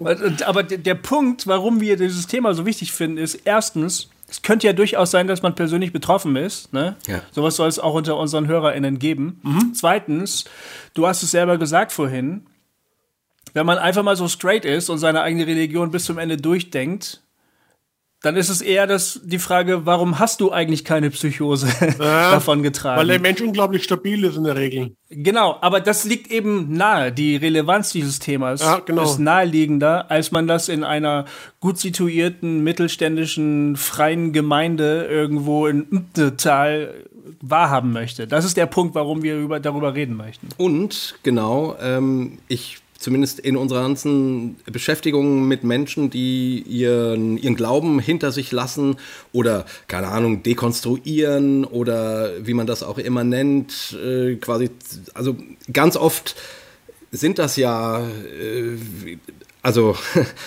Aber 0.46 0.62
der 0.62 0.94
Punkt, 0.94 1.46
warum 1.46 1.80
wir 1.80 1.96
dieses 1.96 2.26
Thema 2.26 2.52
so 2.52 2.66
wichtig 2.66 2.92
finden, 2.92 3.16
ist 3.16 3.36
erstens, 3.46 4.10
es 4.28 4.42
könnte 4.42 4.66
ja 4.66 4.74
durchaus 4.74 5.10
sein, 5.10 5.26
dass 5.26 5.42
man 5.42 5.54
persönlich 5.54 5.92
betroffen 5.92 6.36
ist. 6.36 6.72
Ne? 6.72 6.96
Ja. 7.06 7.22
Sowas 7.30 7.56
soll 7.56 7.68
es 7.68 7.78
auch 7.78 7.94
unter 7.94 8.16
unseren 8.18 8.46
HörerInnen 8.46 8.98
geben. 8.98 9.40
Mhm. 9.42 9.72
Zweitens, 9.74 10.44
du 10.92 11.06
hast 11.06 11.22
es 11.22 11.30
selber 11.30 11.56
gesagt 11.56 11.92
vorhin, 11.92 12.46
wenn 13.54 13.64
man 13.64 13.78
einfach 13.78 14.02
mal 14.02 14.16
so 14.16 14.28
straight 14.28 14.66
ist 14.66 14.90
und 14.90 14.98
seine 14.98 15.22
eigene 15.22 15.46
Religion 15.46 15.90
bis 15.90 16.04
zum 16.04 16.18
Ende 16.18 16.36
durchdenkt, 16.36 17.22
dann 18.24 18.36
ist 18.36 18.48
es 18.48 18.62
eher 18.62 18.86
das, 18.86 19.20
die 19.22 19.38
Frage, 19.38 19.84
warum 19.84 20.18
hast 20.18 20.40
du 20.40 20.50
eigentlich 20.50 20.82
keine 20.82 21.10
Psychose 21.10 21.68
ja, 21.98 22.30
davon 22.30 22.62
getragen? 22.62 22.98
Weil 22.98 23.08
der 23.08 23.20
Mensch 23.20 23.42
unglaublich 23.42 23.84
stabil 23.84 24.24
ist 24.24 24.36
in 24.36 24.44
der 24.44 24.56
Regel. 24.56 24.96
Genau, 25.10 25.58
aber 25.60 25.80
das 25.80 26.04
liegt 26.04 26.30
eben 26.30 26.72
nahe. 26.72 27.12
Die 27.12 27.36
Relevanz 27.36 27.92
dieses 27.92 28.20
Themas 28.20 28.62
ja, 28.62 28.78
genau. 28.78 29.02
ist 29.02 29.18
naheliegender, 29.18 30.10
als 30.10 30.32
man 30.32 30.46
das 30.46 30.70
in 30.70 30.84
einer 30.84 31.26
gut 31.60 31.78
situierten, 31.78 32.64
mittelständischen, 32.64 33.76
freien 33.76 34.32
Gemeinde 34.32 35.06
irgendwo 35.06 35.66
in 35.66 36.06
Tal 36.38 36.94
wahrhaben 37.42 37.92
möchte. 37.92 38.26
Das 38.26 38.46
ist 38.46 38.56
der 38.56 38.66
Punkt, 38.66 38.94
warum 38.94 39.22
wir 39.22 39.36
über, 39.36 39.60
darüber 39.60 39.94
reden 39.94 40.16
möchten. 40.16 40.48
Und 40.56 41.16
genau, 41.22 41.76
ähm, 41.78 42.38
ich 42.48 42.78
zumindest 43.04 43.38
in 43.38 43.56
unserer 43.56 43.82
ganzen 43.82 44.56
Beschäftigung 44.64 45.46
mit 45.46 45.62
Menschen, 45.62 46.08
die 46.08 46.64
ihren, 46.66 47.36
ihren 47.36 47.54
Glauben 47.54 48.00
hinter 48.00 48.32
sich 48.32 48.50
lassen 48.50 48.96
oder, 49.32 49.66
keine 49.88 50.08
Ahnung, 50.08 50.42
dekonstruieren 50.42 51.66
oder 51.66 52.32
wie 52.46 52.54
man 52.54 52.66
das 52.66 52.82
auch 52.82 52.96
immer 52.96 53.22
nennt, 53.22 53.96
äh, 54.02 54.36
quasi, 54.36 54.70
also 55.12 55.36
ganz 55.72 55.96
oft 55.96 56.34
sind 57.10 57.38
das 57.38 57.56
ja, 57.56 58.00
äh, 58.00 58.78
also 59.60 59.96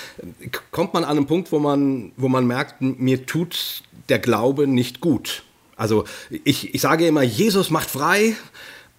kommt 0.72 0.96
man 0.96 1.04
an 1.04 1.18
einen 1.18 1.28
Punkt, 1.28 1.52
wo 1.52 1.60
man, 1.60 2.12
wo 2.18 2.28
man 2.28 2.48
merkt, 2.48 2.82
mir 2.82 3.28
tut 3.28 3.84
der 4.10 4.18
Glaube 4.20 4.66
nicht 4.66 5.00
gut. 5.00 5.44
Also 5.76 6.06
ich, 6.44 6.74
ich 6.74 6.82
sage 6.82 7.06
immer, 7.06 7.22
Jesus 7.22 7.70
macht 7.70 7.92
frei 7.92 8.36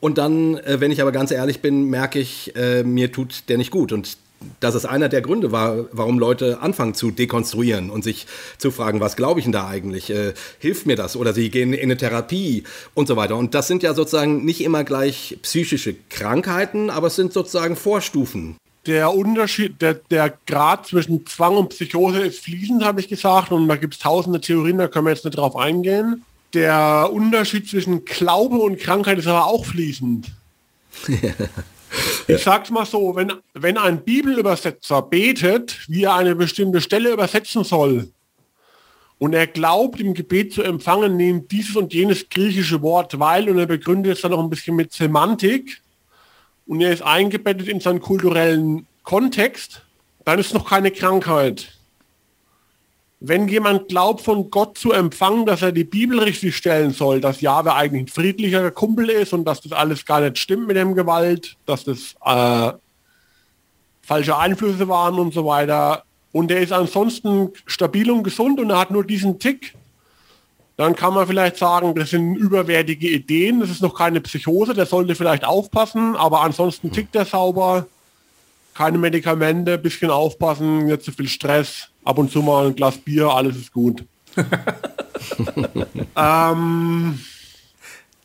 und 0.00 0.18
dann, 0.18 0.56
äh, 0.58 0.80
wenn 0.80 0.90
ich 0.90 1.00
aber 1.02 1.12
ganz 1.12 1.30
ehrlich 1.30 1.60
bin, 1.60 1.84
merke 1.84 2.18
ich, 2.18 2.54
äh, 2.56 2.82
mir 2.82 3.10
tut 3.12 3.48
der 3.48 3.58
nicht 3.58 3.70
gut. 3.70 3.92
Und 3.92 4.16
dass 4.60 4.74
es 4.74 4.84
einer 4.86 5.08
der 5.08 5.20
Gründe 5.20 5.52
war, 5.52 5.86
warum 5.92 6.18
Leute 6.18 6.60
anfangen 6.60 6.94
zu 6.94 7.10
dekonstruieren 7.10 7.90
und 7.90 8.04
sich 8.04 8.26
zu 8.58 8.70
fragen, 8.70 9.00
was 9.00 9.16
glaube 9.16 9.40
ich 9.40 9.44
denn 9.44 9.52
da 9.52 9.66
eigentlich? 9.66 10.10
Äh, 10.10 10.34
hilft 10.58 10.86
mir 10.86 10.96
das? 10.96 11.16
Oder 11.16 11.32
sie 11.32 11.50
gehen 11.50 11.72
in 11.72 11.82
eine 11.82 11.96
Therapie 11.96 12.64
und 12.94 13.08
so 13.08 13.16
weiter. 13.16 13.36
Und 13.36 13.54
das 13.54 13.66
sind 13.66 13.82
ja 13.82 13.94
sozusagen 13.94 14.44
nicht 14.44 14.60
immer 14.62 14.84
gleich 14.84 15.38
psychische 15.42 15.96
Krankheiten, 16.08 16.90
aber 16.90 17.08
es 17.08 17.16
sind 17.16 17.32
sozusagen 17.32 17.76
Vorstufen. 17.76 18.56
Der 18.86 19.12
Unterschied, 19.12 19.82
der, 19.82 19.94
der 19.94 20.32
Grad 20.46 20.86
zwischen 20.86 21.26
Zwang 21.26 21.56
und 21.56 21.70
Psychose 21.70 22.20
ist 22.20 22.38
fließend, 22.40 22.84
habe 22.84 23.00
ich 23.00 23.08
gesagt. 23.08 23.50
Und 23.50 23.68
da 23.68 23.76
gibt 23.76 23.94
es 23.94 24.00
tausende 24.00 24.40
Theorien, 24.40 24.78
da 24.78 24.88
können 24.88 25.06
wir 25.06 25.12
jetzt 25.12 25.24
nicht 25.24 25.36
drauf 25.36 25.56
eingehen. 25.56 26.24
Der 26.54 27.10
Unterschied 27.12 27.68
zwischen 27.68 28.04
Glaube 28.04 28.58
und 28.58 28.78
Krankheit 28.78 29.18
ist 29.18 29.26
aber 29.26 29.46
auch 29.46 29.64
fließend. 29.64 30.30
Ich 32.26 32.42
sag's 32.42 32.70
mal 32.70 32.84
so, 32.84 33.16
wenn, 33.16 33.32
wenn 33.54 33.78
ein 33.78 34.04
Bibelübersetzer 34.04 35.00
betet, 35.02 35.78
wie 35.88 36.04
er 36.04 36.16
eine 36.16 36.34
bestimmte 36.34 36.82
Stelle 36.82 37.10
übersetzen 37.12 37.64
soll, 37.64 38.10
und 39.18 39.32
er 39.32 39.46
glaubt, 39.46 39.98
im 39.98 40.14
Gebet 40.14 40.52
zu 40.52 40.62
empfangen, 40.62 41.16
nimmt 41.16 41.50
dieses 41.50 41.74
und 41.74 41.92
jenes 41.92 42.28
griechische 42.28 42.82
Wort, 42.82 43.18
weil, 43.18 43.48
und 43.48 43.58
er 43.58 43.66
begründet 43.66 44.16
es 44.16 44.20
dann 44.20 44.30
noch 44.30 44.42
ein 44.42 44.50
bisschen 44.50 44.76
mit 44.76 44.92
Semantik, 44.92 45.80
und 46.66 46.82
er 46.82 46.92
ist 46.92 47.02
eingebettet 47.02 47.68
in 47.68 47.80
seinen 47.80 48.00
kulturellen 48.00 48.86
Kontext, 49.02 49.82
dann 50.24 50.38
ist 50.38 50.52
noch 50.52 50.68
keine 50.68 50.90
Krankheit. 50.90 51.77
Wenn 53.20 53.48
jemand 53.48 53.88
glaubt, 53.88 54.20
von 54.20 54.50
Gott 54.50 54.78
zu 54.78 54.92
empfangen, 54.92 55.44
dass 55.44 55.62
er 55.62 55.72
die 55.72 55.84
Bibel 55.84 56.20
richtig 56.20 56.56
stellen 56.56 56.92
soll, 56.92 57.20
dass 57.20 57.40
Jahwe 57.40 57.74
eigentlich 57.74 58.02
ein 58.04 58.08
friedlicher 58.08 58.70
Kumpel 58.70 59.10
ist 59.10 59.32
und 59.32 59.44
dass 59.44 59.60
das 59.60 59.72
alles 59.72 60.04
gar 60.04 60.20
nicht 60.20 60.38
stimmt 60.38 60.68
mit 60.68 60.76
dem 60.76 60.94
Gewalt, 60.94 61.56
dass 61.66 61.82
das 61.82 62.14
äh, 62.24 62.72
falsche 64.02 64.36
Einflüsse 64.36 64.88
waren 64.88 65.18
und 65.18 65.34
so 65.34 65.44
weiter, 65.44 66.04
und 66.32 66.50
er 66.50 66.60
ist 66.60 66.72
ansonsten 66.72 67.50
stabil 67.66 68.10
und 68.10 68.22
gesund 68.22 68.60
und 68.60 68.70
er 68.70 68.78
hat 68.78 68.90
nur 68.90 69.04
diesen 69.04 69.38
Tick, 69.38 69.74
dann 70.76 70.94
kann 70.94 71.14
man 71.14 71.26
vielleicht 71.26 71.56
sagen, 71.56 71.94
das 71.94 72.10
sind 72.10 72.36
überwertige 72.36 73.08
Ideen, 73.08 73.60
das 73.60 73.70
ist 73.70 73.82
noch 73.82 73.94
keine 73.94 74.20
Psychose, 74.20 74.74
der 74.74 74.86
sollte 74.86 75.14
vielleicht 75.16 75.44
aufpassen, 75.44 76.14
aber 76.14 76.42
ansonsten 76.42 76.92
tickt 76.92 77.16
er 77.16 77.24
sauber, 77.24 77.86
keine 78.78 78.96
Medikamente, 78.96 79.76
bisschen 79.76 80.08
aufpassen, 80.08 80.86
nicht 80.86 81.02
zu 81.02 81.10
viel 81.10 81.26
Stress, 81.26 81.88
ab 82.04 82.16
und 82.16 82.30
zu 82.30 82.42
mal 82.42 82.68
ein 82.68 82.76
Glas 82.76 82.96
Bier, 82.96 83.28
alles 83.28 83.56
ist 83.56 83.72
gut. 83.72 84.04
ähm, 86.16 87.18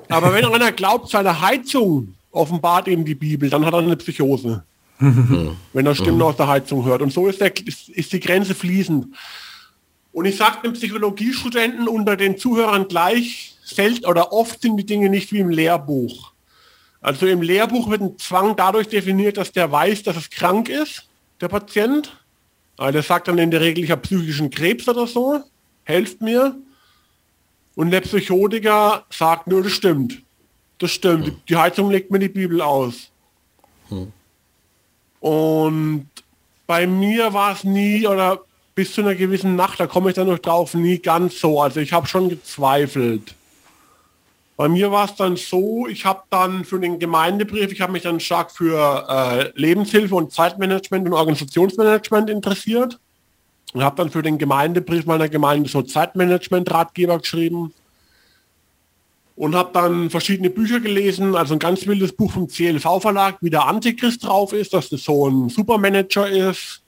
aber 0.10 0.32
wenn 0.32 0.46
einer 0.46 0.72
glaubt, 0.72 1.10
seine 1.10 1.42
Heizung 1.42 2.14
offenbart 2.30 2.88
ihm 2.88 3.04
die 3.04 3.16
Bibel, 3.16 3.50
dann 3.50 3.66
hat 3.66 3.74
er 3.74 3.80
eine 3.80 3.96
Psychose. 3.96 4.64
wenn 5.00 5.86
er 5.88 5.96
Stimmen 5.96 6.22
aus 6.22 6.38
der 6.38 6.48
Heizung 6.48 6.86
hört. 6.86 7.02
Und 7.02 7.12
so 7.12 7.28
ist, 7.28 7.42
der, 7.42 7.52
ist 7.56 8.14
die 8.14 8.20
Grenze 8.20 8.54
fließend. 8.54 9.08
Und 10.12 10.26
ich 10.26 10.38
sage 10.38 10.58
den 10.64 10.74
Psychologiestudenten 10.74 11.88
unter 11.88 12.16
den 12.16 12.38
Zuhörern 12.38 12.88
gleich, 12.88 13.56
fällt 13.66 14.08
oder 14.08 14.32
oft 14.32 14.62
sind 14.62 14.78
die 14.78 14.86
Dinge 14.86 15.10
nicht 15.10 15.32
wie 15.32 15.40
im 15.40 15.50
Lehrbuch. 15.50 16.33
Also 17.04 17.28
im 17.28 17.42
Lehrbuch 17.42 17.90
wird 17.90 18.02
ein 18.02 18.18
Zwang 18.18 18.56
dadurch 18.56 18.88
definiert, 18.88 19.36
dass 19.36 19.52
der 19.52 19.70
weiß, 19.70 20.04
dass 20.04 20.16
es 20.16 20.30
krank 20.30 20.70
ist, 20.70 21.10
der 21.42 21.50
Patient. 21.50 22.16
Aber 22.78 22.94
der 22.94 23.04
sagt 23.04 23.28
dann 23.28 23.38
in 23.38 23.52
der 23.52 23.60
Regel, 23.60 23.84
ich 23.84 23.92
habe 23.92 24.02
psychischen 24.02 24.50
Krebs 24.50 24.88
oder 24.88 25.06
so, 25.06 25.44
helft 25.84 26.22
mir. 26.22 26.56
Und 27.76 27.92
der 27.92 28.02
Psychotiker 28.02 29.04
sagt 29.10 29.48
nur, 29.48 29.62
das 29.64 29.74
stimmt. 29.74 30.22
Das 30.80 30.92
stimmt. 30.92 31.28
Hm. 31.28 31.38
Die 31.50 31.58
Heizung 31.58 31.92
legt 31.92 32.10
mir 32.10 32.20
die 32.20 32.30
Bibel 32.30 32.62
aus. 32.62 33.12
Hm. 33.90 34.14
Und 35.20 36.08
bei 36.66 36.88
mir 36.88 37.34
war 37.34 37.54
es 37.54 37.66
nie 37.66 38.08
oder 38.08 38.40
bis 38.76 38.94
zu 38.94 39.02
einer 39.02 39.16
gewissen 39.16 39.58
Nacht, 39.58 39.80
da 39.82 39.88
komme 39.88 40.10
ich 40.10 40.16
dann 40.16 40.28
noch 40.28 40.40
drauf, 40.40 40.74
nie 40.74 41.00
ganz 41.00 41.38
so. 41.38 41.62
Also 41.62 41.82
ich 41.82 41.92
habe 41.92 42.08
schon 42.08 42.30
gezweifelt. 42.30 43.36
Bei 44.56 44.70
mir 44.70 44.92
war 44.92 45.06
es 45.06 45.16
dann 45.16 45.36
so, 45.36 45.88
ich 45.88 46.06
habe 46.06 46.24
dann 46.30 46.64
für 46.64 46.80
den 46.80 47.00
Gemeindebrief, 47.00 47.72
ich 47.72 47.82
habe 47.82 47.92
mich 47.92 48.04
dann 48.04 48.20
stark 48.20 48.52
für 48.52 49.08
äh, 49.10 49.52
Lebenshilfe 49.60 50.14
und 50.14 50.32
Zeitmanagement 50.32 51.08
und 51.08 51.14
Organisationsmanagement 51.14 52.30
interessiert 52.30 53.00
und 53.74 53.84
habe 53.84 53.96
dann 53.96 54.12
für 54.12 54.22
den 54.22 54.38
Gemeindebrief 54.38 55.06
meiner 55.06 55.28
Gemeinde 55.28 55.70
so 55.70 55.82
Zeitmanagement-Ratgeber 55.82 57.18
geschrieben 57.18 57.74
und 59.36 59.56
habe 59.56 59.72
dann 59.74 60.12
verschiedene 60.12 60.52
Bücher 60.52 60.80
gelesen, 60.80 61.36
also 61.36 61.54
ein 61.54 61.60
ganz 61.60 61.88
wildes 61.88 62.12
Buch 62.12 62.32
vom 62.32 62.48
CLV-Verlag, 62.48 63.38
wie 63.42 63.50
der 63.50 63.66
Antichrist 63.66 64.24
drauf 64.24 64.54
ist, 64.54 64.74
dass 64.76 64.90
das 64.90 65.04
so 65.04 65.28
ein 65.28 65.50
Supermanager 65.50 66.30
ist. 66.30 66.82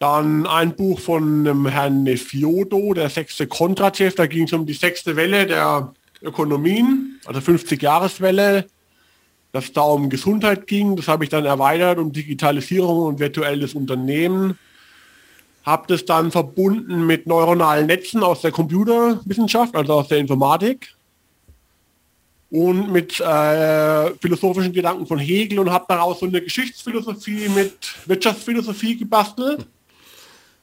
Dann 0.00 0.48
ein 0.48 0.74
Buch 0.74 0.98
von 0.98 1.46
einem 1.46 1.68
Herrn 1.68 2.02
Nefiodo, 2.02 2.92
der 2.94 3.08
sechste 3.08 3.46
Kontratchef, 3.46 4.16
da 4.16 4.26
ging 4.26 4.46
es 4.46 4.52
um 4.52 4.66
die 4.66 4.72
sechste 4.72 5.14
Welle 5.14 5.46
der 5.46 5.92
Ökonomien, 6.22 7.20
also 7.24 7.40
50-Jahreswelle, 7.40 8.66
dass 9.52 9.72
da 9.72 9.82
um 9.82 10.08
Gesundheit 10.08 10.66
ging. 10.66 10.96
Das 10.96 11.08
habe 11.08 11.24
ich 11.24 11.30
dann 11.30 11.44
erweitert 11.44 11.98
um 11.98 12.12
Digitalisierung 12.12 13.06
und 13.06 13.18
virtuelles 13.18 13.74
Unternehmen. 13.74 14.58
habe 15.64 15.84
das 15.86 16.04
dann 16.04 16.32
verbunden 16.32 17.06
mit 17.06 17.26
neuronalen 17.26 17.86
Netzen 17.86 18.22
aus 18.24 18.40
der 18.40 18.50
Computerwissenschaft, 18.50 19.76
also 19.76 19.92
aus 19.94 20.08
der 20.08 20.18
Informatik 20.18 20.94
und 22.52 22.92
mit 22.92 23.18
äh, 23.18 24.10
philosophischen 24.20 24.74
Gedanken 24.74 25.06
von 25.06 25.18
Hegel 25.18 25.58
und 25.58 25.70
habe 25.70 25.86
daraus 25.88 26.20
so 26.20 26.26
eine 26.26 26.42
Geschichtsphilosophie 26.42 27.48
mit 27.48 27.72
Wirtschaftsphilosophie 28.04 28.98
gebastelt. 28.98 29.66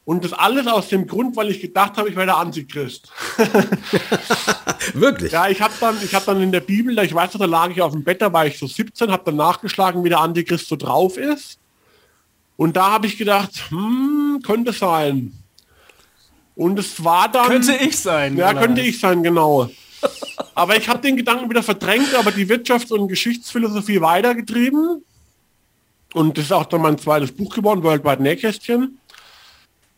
Und 0.09 0.25
das 0.25 0.33
alles 0.33 0.65
aus 0.65 0.87
dem 0.87 1.05
Grund, 1.05 1.37
weil 1.37 1.51
ich 1.51 1.61
gedacht 1.61 1.95
habe, 1.95 2.09
ich 2.09 2.15
wäre 2.15 2.25
der 2.25 2.37
Antichrist. 2.37 3.11
Wirklich? 4.95 5.31
Ja, 5.31 5.49
ich 5.49 5.61
habe 5.61 5.75
dann, 5.79 5.97
ich 6.03 6.15
habe 6.15 6.25
dann 6.25 6.41
in 6.41 6.51
der 6.51 6.61
Bibel, 6.61 6.97
ich 6.97 7.13
weiß 7.13 7.35
noch, 7.35 7.41
da 7.41 7.45
lag 7.45 7.69
ich 7.69 7.79
auf 7.79 7.91
dem 7.91 8.03
Bett, 8.03 8.19
da 8.19 8.33
war 8.33 8.47
ich 8.47 8.57
so 8.57 8.65
17, 8.65 9.11
habe 9.11 9.21
dann 9.25 9.35
nachgeschlagen, 9.35 10.03
wie 10.03 10.09
der 10.09 10.21
Antichrist 10.21 10.67
so 10.67 10.77
drauf 10.77 11.15
ist. 11.15 11.59
Und 12.57 12.75
da 12.75 12.89
habe 12.89 13.05
ich 13.05 13.19
gedacht, 13.19 13.51
hm, 13.69 14.39
könnte 14.41 14.73
sein. 14.73 15.31
Und 16.55 16.79
es 16.79 17.03
war 17.03 17.31
dann. 17.31 17.45
Könnte 17.45 17.75
ich 17.75 17.95
sein. 17.99 18.35
Ja, 18.35 18.55
könnte 18.55 18.81
ich 18.81 18.99
sein, 18.99 19.21
genau. 19.21 19.69
aber 20.55 20.75
ich 20.75 20.89
habe 20.89 21.01
den 21.01 21.17
Gedanken 21.17 21.47
wieder 21.51 21.61
verdrängt, 21.61 22.15
aber 22.15 22.31
die 22.31 22.47
Wirtschafts- 22.47 22.91
und 22.91 23.09
Geschichtsphilosophie 23.09 24.01
weitergetrieben. 24.01 25.05
Und 26.15 26.35
das 26.39 26.45
ist 26.45 26.51
auch 26.51 26.65
dann 26.65 26.81
mein 26.81 26.97
zweites 26.97 27.31
Buch 27.31 27.53
geworden, 27.53 27.83
Worldwide 27.83 28.23
Nähkästchen. 28.23 28.97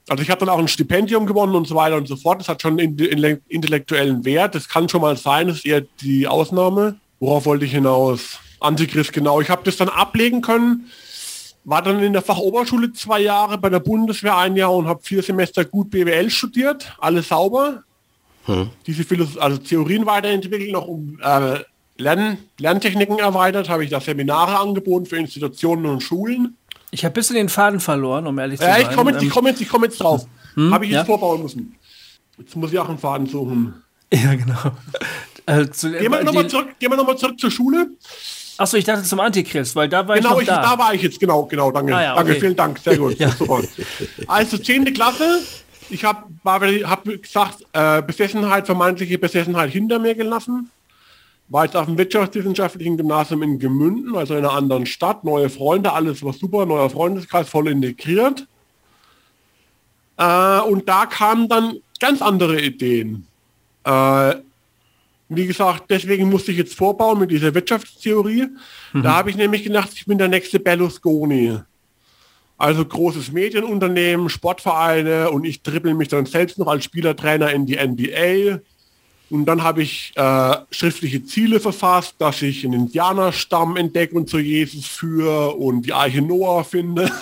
Also 0.10 0.24
ich 0.24 0.30
habe 0.30 0.40
dann 0.40 0.50
auch 0.50 0.60
ein 0.60 0.68
Stipendium 0.68 1.26
gewonnen 1.26 1.56
und 1.56 1.68
so 1.68 1.76
weiter 1.76 1.96
und 1.96 2.08
so 2.08 2.16
fort. 2.16 2.40
Das 2.40 2.50
hat 2.50 2.62
schon 2.62 2.80
in, 2.80 2.98
in, 2.98 3.42
intellektuellen 3.48 4.26
Wert. 4.26 4.56
Das 4.56 4.68
kann 4.68 4.90
schon 4.90 5.02
mal 5.02 5.16
sein, 5.16 5.48
das 5.48 5.58
ist 5.58 5.66
eher 5.66 5.82
die 6.02 6.28
Ausnahme. 6.28 6.98
Worauf 7.20 7.46
wollte 7.46 7.66
ich 7.66 7.72
hinaus? 7.72 8.40
Antichrist, 8.60 9.14
genau. 9.14 9.42
Ich 9.42 9.50
habe 9.50 9.62
das 9.64 9.78
dann 9.78 9.90
ablegen 9.90 10.42
können. 10.42 10.88
War 11.64 11.82
dann 11.84 12.02
in 12.02 12.14
der 12.14 12.24
Fachoberschule 12.24 12.94
zwei 12.94 13.22
Jahre, 13.22 13.58
bei 13.58 13.70
der 13.70 13.80
Bundeswehr 13.80 14.38
ein 14.38 14.56
Jahr 14.56 14.74
und 14.74 14.88
habe 14.88 15.02
vier 15.04 15.22
Semester 15.22 15.64
gut 15.66 15.92
BWL 15.92 16.30
studiert. 16.30 16.96
Alles 17.00 17.28
sauber. 17.28 17.84
Hm. 18.46 18.70
Diese 18.88 19.04
Philos 19.04 19.38
also 19.38 19.58
Theorien 19.58 20.06
weiterentwickelt, 20.08 20.72
noch 20.72 20.88
um 20.88 21.20
äh, 21.22 21.60
Lern 21.98 22.40
Lerntechniken 22.58 23.20
erweitert, 23.20 23.70
habe 23.70 23.84
ich 23.84 23.92
da 23.92 24.02
Seminare 24.02 24.58
angeboten 24.58 25.06
für 25.06 25.18
Institutionen 25.18 25.86
und 25.86 26.02
Schulen. 26.02 26.58
Ich 26.92 27.04
habe 27.06 27.12
ein 27.12 27.16
bisschen 27.16 27.36
den 27.38 27.50
Faden 27.50 27.80
verloren, 27.80 28.28
um 28.28 28.38
ehrlich 28.38 28.60
zu 28.60 28.66
ja, 28.66 28.74
sein. 28.74 28.88
Ich 28.90 28.96
komme 28.96 29.12
jetzt, 29.12 29.22
Ähm, 29.22 29.28
ich 29.28 29.34
komm 29.34 29.48
jetzt, 29.48 29.62
ich 29.62 29.70
komm 29.70 29.84
jetzt 29.84 30.02
drauf. 30.02 30.26
Hm, 30.56 30.74
habe 30.74 30.86
ich 30.86 30.92
jetzt 30.92 31.00
ja? 31.00 31.06
vorbauen 31.06 31.42
müssen. 31.42 31.76
Jetzt 32.38 32.56
muss 32.56 32.72
ich 32.72 32.80
auch 32.80 32.90
einen 32.90 32.98
Faden 32.98 33.28
suchen. 33.28 33.74
Ja, 34.14 34.36
genau. 34.36 34.60
Äh, 35.46 35.70
zu, 35.70 35.90
Gehen 35.92 36.12
wir 36.12 36.24
nochmal 36.24 36.48
zurück, 36.48 36.68
gehen 36.80 36.92
wir 36.92 36.98
noch 36.98 37.08
mal 37.08 37.18
zurück 37.18 37.40
zur 37.40 37.50
Schule. 37.50 37.92
Achso, 38.58 38.78
ich 38.78 38.84
dachte 38.84 39.04
zum 39.04 39.20
Antichrist, 39.20 39.76
weil 39.76 39.90
da 39.90 40.08
war 40.08 40.18
Genau, 40.18 40.40
ich 40.40 40.48
noch 40.48 40.56
da. 40.56 40.76
da. 40.76 40.78
war 40.78 40.94
ich 40.94 41.02
jetzt, 41.02 41.20
genau, 41.20 41.46
genau, 41.46 41.72
danke. 41.72 41.96
Ah, 41.96 42.04
ja, 42.04 42.16
Danke, 42.16 42.32
okay. 42.32 42.40
vielen 42.42 42.56
Dank, 42.56 42.78
sehr 42.80 42.98
gut. 42.98 43.16
Ja. 43.20 43.30
Super. 43.32 43.62
Also 44.28 44.58
10. 44.58 44.94
Klasse, 44.94 45.40
ich 45.90 46.04
habe 46.04 46.26
hab 46.88 47.04
gesagt, 47.06 47.66
äh, 47.74 48.02
Besessenheit, 48.02 48.66
vermeintliche 48.66 49.18
Besessenheit 49.18 49.72
hinter 49.72 49.98
mir 49.98 50.14
gelassen. 50.14 50.70
War 51.52 51.66
jetzt 51.66 51.76
auf 51.76 51.86
dem 51.86 51.98
wirtschaftswissenschaftlichen 51.98 52.96
Gymnasium 52.96 53.44
in 53.44 53.60
Gemünden, 53.60 54.16
also 54.16 54.36
in 54.36 54.46
einer 54.46 54.54
anderen 54.54 54.86
Stadt, 54.86 55.26
neue 55.26 55.50
Freunde, 55.50 55.92
alles 55.92 56.24
war 56.24 56.32
super, 56.32 56.66
neuer 56.66 56.90
Freundeskreis, 56.90 57.50
voll 57.50 57.68
integriert. 57.68 58.48
Äh, 60.16 60.62
und 60.62 60.88
da 60.88 61.06
kamen 61.08 61.50
dann 61.50 61.80
ganz 62.00 62.22
andere 62.22 62.62
Ideen. 62.62 63.28
Äh, 63.84 64.36
wie 65.28 65.48
gesagt, 65.48 65.86
deswegen 65.90 66.30
musste 66.30 66.52
ich 66.52 66.58
jetzt 66.58 66.76
vorbauen 66.76 67.20
mit 67.20 67.32
dieser 67.32 67.54
Wirtschaftstheorie. 67.54 68.48
Da 68.94 69.14
habe 69.14 69.30
ich 69.30 69.36
nämlich 69.36 69.64
gedacht, 69.64 69.90
ich 69.94 70.06
bin 70.06 70.18
der 70.18 70.28
nächste 70.28 70.60
Berlusconi. 70.60 71.58
Also 72.58 72.86
großes 72.86 73.32
Medienunternehmen, 73.32 74.30
Sportvereine 74.30 75.32
und 75.32 75.46
ich 75.46 75.64
dribbel 75.64 75.96
mich 75.96 76.10
dann 76.10 76.26
selbst 76.26 76.58
noch 76.60 76.68
als 76.68 76.84
Spielertrainer 76.84 77.52
in 77.52 77.66
die 77.66 77.78
NBA. 77.78 78.60
Und 79.32 79.46
dann 79.46 79.64
habe 79.64 79.82
ich 79.82 80.12
äh, 80.16 80.56
schriftliche 80.72 81.24
Ziele 81.24 81.60
verfasst, 81.60 82.16
dass 82.20 82.42
ich 82.42 82.64
einen 82.66 82.74
Indianerstamm 82.74 83.78
entdecke 83.78 84.16
und 84.16 84.30
zu 84.30 84.40
Jesus 84.40 84.86
führe 84.86 85.52
und 85.52 85.84
die 85.84 85.94
Arche 85.94 86.22
Noah 86.22 86.64
finde. 86.64 87.10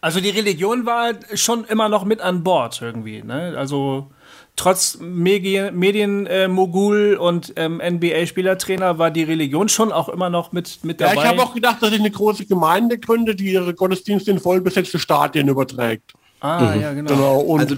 Also 0.00 0.20
die 0.20 0.30
Religion 0.30 0.86
war 0.86 1.10
schon 1.34 1.64
immer 1.64 1.88
noch 1.88 2.04
mit 2.04 2.20
an 2.20 2.44
Bord 2.44 2.80
irgendwie. 2.80 3.22
Ne? 3.24 3.54
Also 3.56 4.06
trotz 4.54 4.96
Medienmogul 5.00 7.16
und 7.16 7.52
ähm, 7.56 7.80
NBA-Spielertrainer 7.84 8.98
war 8.98 9.10
die 9.10 9.24
Religion 9.24 9.68
schon 9.68 9.90
auch 9.92 10.08
immer 10.08 10.30
noch 10.30 10.52
mit, 10.52 10.78
mit 10.84 11.00
Ja, 11.00 11.08
dabei. 11.08 11.22
ich 11.22 11.28
habe 11.28 11.42
auch 11.42 11.52
gedacht, 11.54 11.82
dass 11.82 11.90
ich 11.92 11.98
eine 11.98 12.10
große 12.12 12.46
Gemeinde 12.46 12.98
gründe, 12.98 13.34
die 13.34 13.52
ihre 13.52 13.74
Gottesdienste 13.74 14.30
in 14.30 14.38
vollbesetzte 14.38 14.98
Stadien 15.00 15.48
überträgt. 15.48 16.12
ah, 16.40 16.74
ja, 16.80 16.92
genau. 16.94 17.10
Genau. 17.10 17.40
Und 17.40 17.60
Also, 17.60 17.76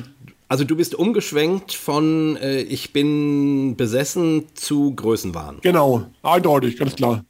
also 0.51 0.65
du 0.65 0.75
bist 0.75 0.97
umgeschwenkt 0.97 1.73
von 1.73 2.37
äh, 2.37 2.63
ich 2.63 2.93
bin 2.93 3.77
besessen 3.77 4.47
zu 4.55 4.93
Größenwahn. 4.97 5.59
Genau, 5.63 6.07
eindeutig, 6.25 6.77
ganz 6.77 6.97
klar. 6.97 7.25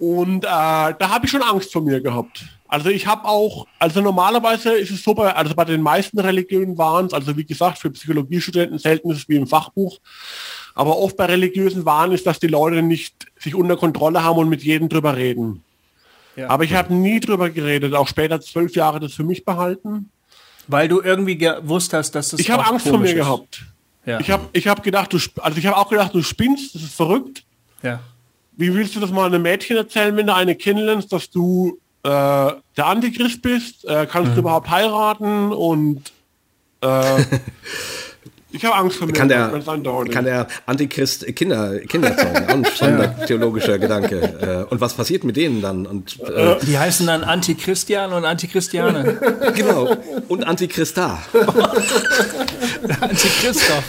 Und 0.00 0.44
äh, 0.44 0.48
da 0.48 0.96
habe 1.08 1.26
ich 1.26 1.30
schon 1.30 1.42
Angst 1.42 1.72
vor 1.72 1.82
mir 1.82 2.00
gehabt. 2.00 2.44
Also 2.66 2.88
ich 2.88 3.06
habe 3.06 3.26
auch, 3.26 3.68
also 3.78 4.00
normalerweise 4.00 4.72
ist 4.72 4.90
es 4.90 5.04
so, 5.04 5.14
bei, 5.14 5.36
also 5.36 5.54
bei 5.54 5.64
den 5.64 5.80
meisten 5.82 6.18
Religionen 6.18 6.76
waren 6.76 7.06
es, 7.06 7.14
also 7.14 7.36
wie 7.36 7.44
gesagt, 7.44 7.78
für 7.78 7.90
Psychologiestudenten 7.90 8.80
selten 8.80 9.08
ist 9.12 9.18
es 9.18 9.28
wie 9.28 9.36
im 9.36 9.46
Fachbuch, 9.46 9.98
aber 10.74 10.98
oft 10.98 11.16
bei 11.16 11.26
religiösen 11.26 11.84
Wahn 11.84 12.10
ist, 12.10 12.26
dass 12.26 12.40
die 12.40 12.48
Leute 12.48 12.82
nicht 12.82 13.26
sich 13.38 13.54
unter 13.54 13.76
Kontrolle 13.76 14.24
haben 14.24 14.38
und 14.38 14.48
mit 14.48 14.64
jedem 14.64 14.88
drüber 14.88 15.16
reden. 15.16 15.62
Ja. 16.34 16.50
Aber 16.50 16.64
ich 16.64 16.74
habe 16.74 16.92
nie 16.92 17.20
drüber 17.20 17.50
geredet, 17.50 17.94
auch 17.94 18.08
später 18.08 18.40
zwölf 18.40 18.74
Jahre 18.74 18.98
das 18.98 19.14
für 19.14 19.24
mich 19.24 19.44
behalten. 19.44 20.10
Weil 20.68 20.88
du 20.88 21.00
irgendwie 21.00 21.36
gewusst 21.38 21.92
hast, 21.92 22.12
dass 22.14 22.30
das 22.30 22.40
Ich 22.40 22.50
habe 22.50 22.66
Angst 22.66 22.88
vor 22.88 22.98
mir 22.98 23.08
ist. 23.10 23.14
gehabt. 23.14 23.62
Ja. 24.04 24.20
Ich 24.20 24.30
habe 24.30 24.48
ich 24.52 24.66
hab 24.68 24.82
gedacht, 24.82 25.12
du, 25.12 25.18
also 25.40 25.58
ich 25.58 25.66
habe 25.66 25.76
auch 25.76 25.88
gedacht, 25.88 26.14
du 26.14 26.22
spinnst, 26.22 26.74
das 26.74 26.82
ist 26.82 26.94
verrückt. 26.94 27.44
ja. 27.82 28.00
Wie 28.58 28.72
willst 28.72 28.96
du 28.96 29.00
das 29.00 29.10
mal 29.10 29.26
einem 29.26 29.42
Mädchen 29.42 29.76
erzählen, 29.76 30.16
wenn 30.16 30.26
du 30.26 30.34
eine 30.34 30.54
kennenlernst, 30.56 31.12
dass 31.12 31.28
du 31.28 31.78
äh, 32.04 32.08
der 32.08 32.86
Antichrist 32.86 33.42
bist? 33.42 33.84
Äh, 33.84 34.06
kannst 34.10 34.30
Mhm. 34.30 34.34
du 34.34 34.40
überhaupt 34.40 34.70
heiraten? 34.70 35.52
Und 35.52 36.10
äh, 36.80 37.22
ich 38.56 38.64
habe 38.64 38.74
Angst 38.74 38.96
vor 38.96 39.06
mir. 39.06 39.12
Kann 39.12 39.28
der, 39.28 39.48
kann 40.10 40.24
der 40.24 40.46
Antichrist 40.66 41.26
Kinder, 41.36 41.78
Kinder 41.80 42.16
zeugen? 42.16 42.44
Auch 42.46 42.54
ein 42.54 42.64
spannender 42.74 43.26
theologischer 43.26 43.78
Gedanke. 43.78 44.66
Äh, 44.68 44.72
Und 44.72 44.80
was 44.80 44.94
passiert 44.94 45.24
mit 45.24 45.36
denen 45.36 45.60
dann? 45.62 45.86
Und, 45.86 46.18
äh, 46.20 46.56
Die 46.62 46.78
heißen 46.78 47.06
dann 47.06 47.22
Antichristian 47.24 48.12
und 48.12 48.24
Antichristiane. 48.24 49.18
genau. 49.54 49.94
Und 50.28 50.44
Antichrista. 50.44 51.18
Antichristoff. 53.00 53.84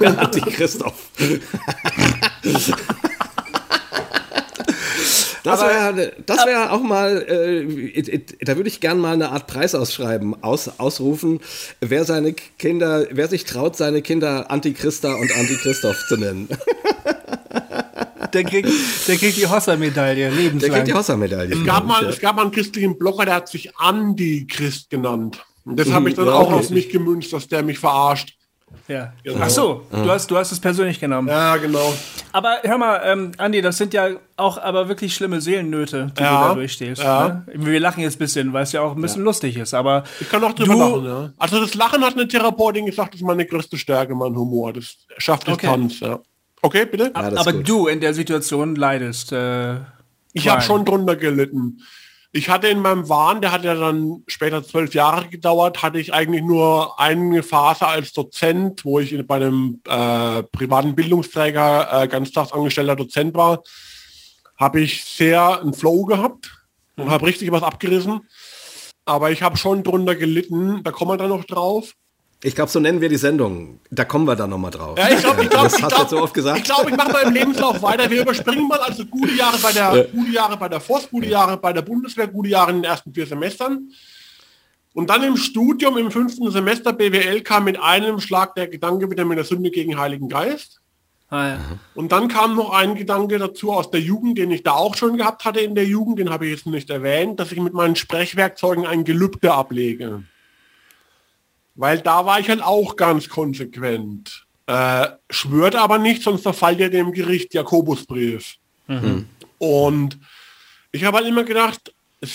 Antichristoff. 0.00 0.94
Das 5.44 5.60
wäre 5.60 6.12
das 6.26 6.46
wär 6.46 6.72
auch 6.72 6.82
mal, 6.82 7.24
äh, 7.28 7.60
it- 7.62 8.08
it- 8.08 8.36
da 8.40 8.56
würde 8.56 8.68
ich 8.68 8.80
gern 8.80 8.98
mal 8.98 9.12
eine 9.12 9.30
Art 9.30 9.46
Preis 9.46 9.74
ausschreiben, 9.74 10.42
aus, 10.42 10.70
ausrufen, 10.80 11.40
wer 11.80 12.04
seine 12.04 12.32
Kinder, 12.32 13.06
wer 13.10 13.28
sich 13.28 13.44
traut, 13.44 13.76
seine 13.76 14.00
Kinder 14.02 14.50
Antichrista 14.50 15.14
und 15.14 15.30
Antichristoff 15.36 15.96
zu 16.08 16.16
nennen. 16.16 16.48
Der 18.32 18.42
kriegt, 18.42 18.68
der 19.06 19.16
kriegt 19.16 19.36
die 19.36 19.46
Hossa-Medaille, 19.46 20.28
Der 20.28 20.30
lebenslang. 20.32 20.72
kriegt 20.72 20.88
die 20.88 20.94
Hossa-Medaille. 20.94 21.54
es, 21.54 21.64
gab 21.64 21.86
mal, 21.86 22.04
es 22.06 22.18
gab 22.18 22.34
mal 22.36 22.42
einen 22.42 22.50
christlichen 22.50 22.98
Blogger, 22.98 23.24
der 23.26 23.34
hat 23.34 23.48
sich 23.48 23.76
Antichrist 23.76 24.90
genannt. 24.90 25.44
Und 25.64 25.78
das 25.78 25.90
habe 25.92 26.08
ich 26.08 26.16
dann 26.16 26.26
ja, 26.26 26.32
auch 26.32 26.48
okay. 26.48 26.54
auf 26.54 26.70
mich 26.70 26.88
gemünzt, 26.90 27.32
dass 27.32 27.46
der 27.48 27.62
mich 27.62 27.78
verarscht. 27.78 28.36
Ja. 28.88 29.12
Genau. 29.22 29.38
Ach 29.42 29.50
so, 29.50 29.86
du 29.90 30.10
hast, 30.10 30.30
du 30.30 30.36
hast 30.36 30.52
es 30.52 30.60
persönlich 30.60 30.98
genommen. 31.00 31.28
Ja, 31.28 31.56
genau. 31.56 31.92
Aber 32.32 32.56
hör 32.62 32.78
mal, 32.78 33.00
ähm, 33.04 33.32
Andi, 33.38 33.62
das 33.62 33.76
sind 33.78 33.94
ja 33.94 34.08
auch 34.36 34.58
aber 34.58 34.88
wirklich 34.88 35.14
schlimme 35.14 35.40
Seelennöte, 35.40 36.12
die 36.18 36.22
Ja, 36.22 36.42
du 36.42 36.48
da 36.48 36.54
durchstehst. 36.54 37.02
ja. 37.02 37.28
Ne? 37.28 37.46
Wir 37.54 37.80
lachen 37.80 38.02
jetzt 38.02 38.16
ein 38.16 38.18
bisschen, 38.18 38.52
weil 38.52 38.64
es 38.64 38.72
ja 38.72 38.80
auch 38.82 38.94
ein 38.96 39.00
bisschen 39.02 39.22
lustig 39.22 39.56
ist, 39.56 39.74
aber 39.74 40.04
Ich 40.20 40.28
kann 40.28 40.42
auch 40.44 40.52
drüber 40.52 40.74
lachen, 40.74 41.04
ja. 41.04 41.32
Also 41.38 41.60
das 41.60 41.74
Lachen 41.74 42.02
hat 42.04 42.14
eine 42.14 42.26
Therapeutin 42.28 42.86
gesagt, 42.86 43.14
das 43.14 43.20
ist 43.20 43.26
meine 43.26 43.46
größte 43.46 43.76
Stärke, 43.78 44.14
mein 44.14 44.34
Humor. 44.34 44.72
Das 44.72 44.96
schafft 45.18 45.46
Distanz, 45.46 46.00
ja. 46.00 46.18
Okay, 46.62 46.86
bitte? 46.86 47.12
Ja, 47.14 47.22
das 47.30 47.32
ist 47.34 47.38
aber 47.40 47.52
gut. 47.52 47.68
du 47.68 47.86
in 47.88 48.00
der 48.00 48.14
Situation 48.14 48.74
leidest. 48.74 49.32
Äh, 49.32 49.76
Ich 50.32 50.48
habe 50.48 50.62
schon 50.62 50.84
drunter 50.84 51.14
gelitten. 51.16 51.80
Ich 52.36 52.48
hatte 52.48 52.66
in 52.66 52.82
meinem 52.82 53.08
Wahn, 53.08 53.40
der 53.40 53.52
hat 53.52 53.62
ja 53.62 53.76
dann 53.76 54.24
später 54.26 54.64
zwölf 54.64 54.92
Jahre 54.92 55.28
gedauert, 55.28 55.84
hatte 55.84 56.00
ich 56.00 56.12
eigentlich 56.12 56.42
nur 56.42 56.98
eine 56.98 57.44
Phase 57.44 57.86
als 57.86 58.12
Dozent, 58.12 58.84
wo 58.84 58.98
ich 58.98 59.16
bei 59.24 59.36
einem 59.36 59.80
äh, 59.86 60.42
privaten 60.42 60.96
Bildungsträger 60.96 62.02
äh, 62.02 62.08
ganztagsangestellter 62.08 62.96
Dozent 62.96 63.36
war, 63.36 63.62
habe 64.56 64.80
ich 64.80 65.04
sehr 65.04 65.60
einen 65.60 65.74
Flow 65.74 66.06
gehabt 66.06 66.50
und 66.96 67.08
habe 67.08 67.24
richtig 67.24 67.52
was 67.52 67.62
abgerissen. 67.62 68.28
Aber 69.04 69.30
ich 69.30 69.44
habe 69.44 69.56
schon 69.56 69.84
drunter 69.84 70.16
gelitten, 70.16 70.82
da 70.82 70.90
kommen 70.90 71.12
wir 71.12 71.18
dann 71.18 71.28
noch 71.28 71.44
drauf. 71.44 71.92
Ich 72.44 72.54
glaube, 72.54 72.70
so 72.70 72.78
nennen 72.78 73.00
wir 73.00 73.08
die 73.08 73.16
Sendung. 73.16 73.80
Da 73.90 74.04
kommen 74.04 74.26
wir 74.26 74.36
dann 74.36 74.50
nochmal 74.50 74.70
drauf. 74.70 74.98
Ja, 74.98 75.08
ich 75.08 75.20
glaube, 75.20 75.44
ich 75.44 75.48
glaube, 75.48 75.64
das 75.64 75.78
ich 75.78 75.82
hast 75.82 75.92
du 75.92 75.96
glaube, 75.96 76.10
so 76.10 76.22
oft 76.22 76.34
gesagt. 76.34 76.58
ich, 76.58 76.64
glaub, 76.64 76.86
ich 76.86 76.94
mache 76.94 77.10
mal 77.10 77.22
im 77.22 77.32
Lebenslauf 77.32 77.80
weiter. 77.80 78.10
Wir 78.10 78.20
überspringen 78.20 78.68
mal 78.68 78.80
also 78.80 79.06
gute 79.06 79.32
Jahre 79.32 79.56
bei 79.56 79.72
der, 79.72 80.08
gute 80.12 80.30
Jahre 80.30 80.58
bei 80.58 80.68
der 80.68 80.78
Forst, 80.78 81.10
gute 81.10 81.26
Jahre 81.26 81.56
bei 81.56 81.72
der 81.72 81.80
Bundeswehr, 81.80 82.28
gute 82.28 82.50
Jahre 82.50 82.72
in 82.72 82.82
den 82.82 82.84
ersten 82.84 83.14
vier 83.14 83.26
Semestern. 83.26 83.88
Und 84.92 85.08
dann 85.08 85.22
im 85.22 85.38
Studium 85.38 85.96
im 85.96 86.10
fünften 86.10 86.50
Semester 86.50 86.92
BWL 86.92 87.40
kam 87.40 87.64
mit 87.64 87.80
einem 87.80 88.20
Schlag 88.20 88.54
der 88.56 88.68
Gedanke 88.68 89.10
wieder 89.10 89.24
mit 89.24 89.38
der 89.38 89.46
Sünde 89.46 89.70
gegen 89.70 89.98
Heiligen 89.98 90.28
Geist. 90.28 90.82
Ah, 91.30 91.48
ja. 91.48 91.58
Und 91.94 92.12
dann 92.12 92.28
kam 92.28 92.56
noch 92.56 92.74
ein 92.74 92.94
Gedanke 92.94 93.38
dazu 93.38 93.72
aus 93.72 93.90
der 93.90 94.00
Jugend, 94.00 94.36
den 94.36 94.50
ich 94.50 94.62
da 94.62 94.72
auch 94.72 94.96
schon 94.96 95.16
gehabt 95.16 95.46
hatte 95.46 95.60
in 95.60 95.74
der 95.74 95.86
Jugend, 95.86 96.18
den 96.18 96.28
habe 96.28 96.44
ich 96.44 96.52
jetzt 96.52 96.66
nicht 96.66 96.90
erwähnt, 96.90 97.40
dass 97.40 97.52
ich 97.52 97.58
mit 97.58 97.72
meinen 97.72 97.96
Sprechwerkzeugen 97.96 98.84
ein 98.84 99.04
Gelübde 99.04 99.54
ablege. 99.54 100.24
Weil 101.74 102.00
da 102.00 102.24
war 102.24 102.40
ich 102.40 102.48
halt 102.48 102.62
auch 102.62 102.96
ganz 102.96 103.28
konsequent. 103.28 104.46
Äh, 104.66 105.08
schwört 105.30 105.74
aber 105.74 105.98
nicht, 105.98 106.22
sonst 106.22 106.42
verfallt 106.42 106.80
ihr 106.80 106.90
dem 106.90 107.12
Gericht 107.12 107.52
Jakobusbrief. 107.52 108.56
Mhm. 108.86 109.26
Und 109.58 110.18
ich 110.92 111.04
habe 111.04 111.18
halt 111.18 111.26
immer 111.26 111.44
gedacht, 111.44 111.92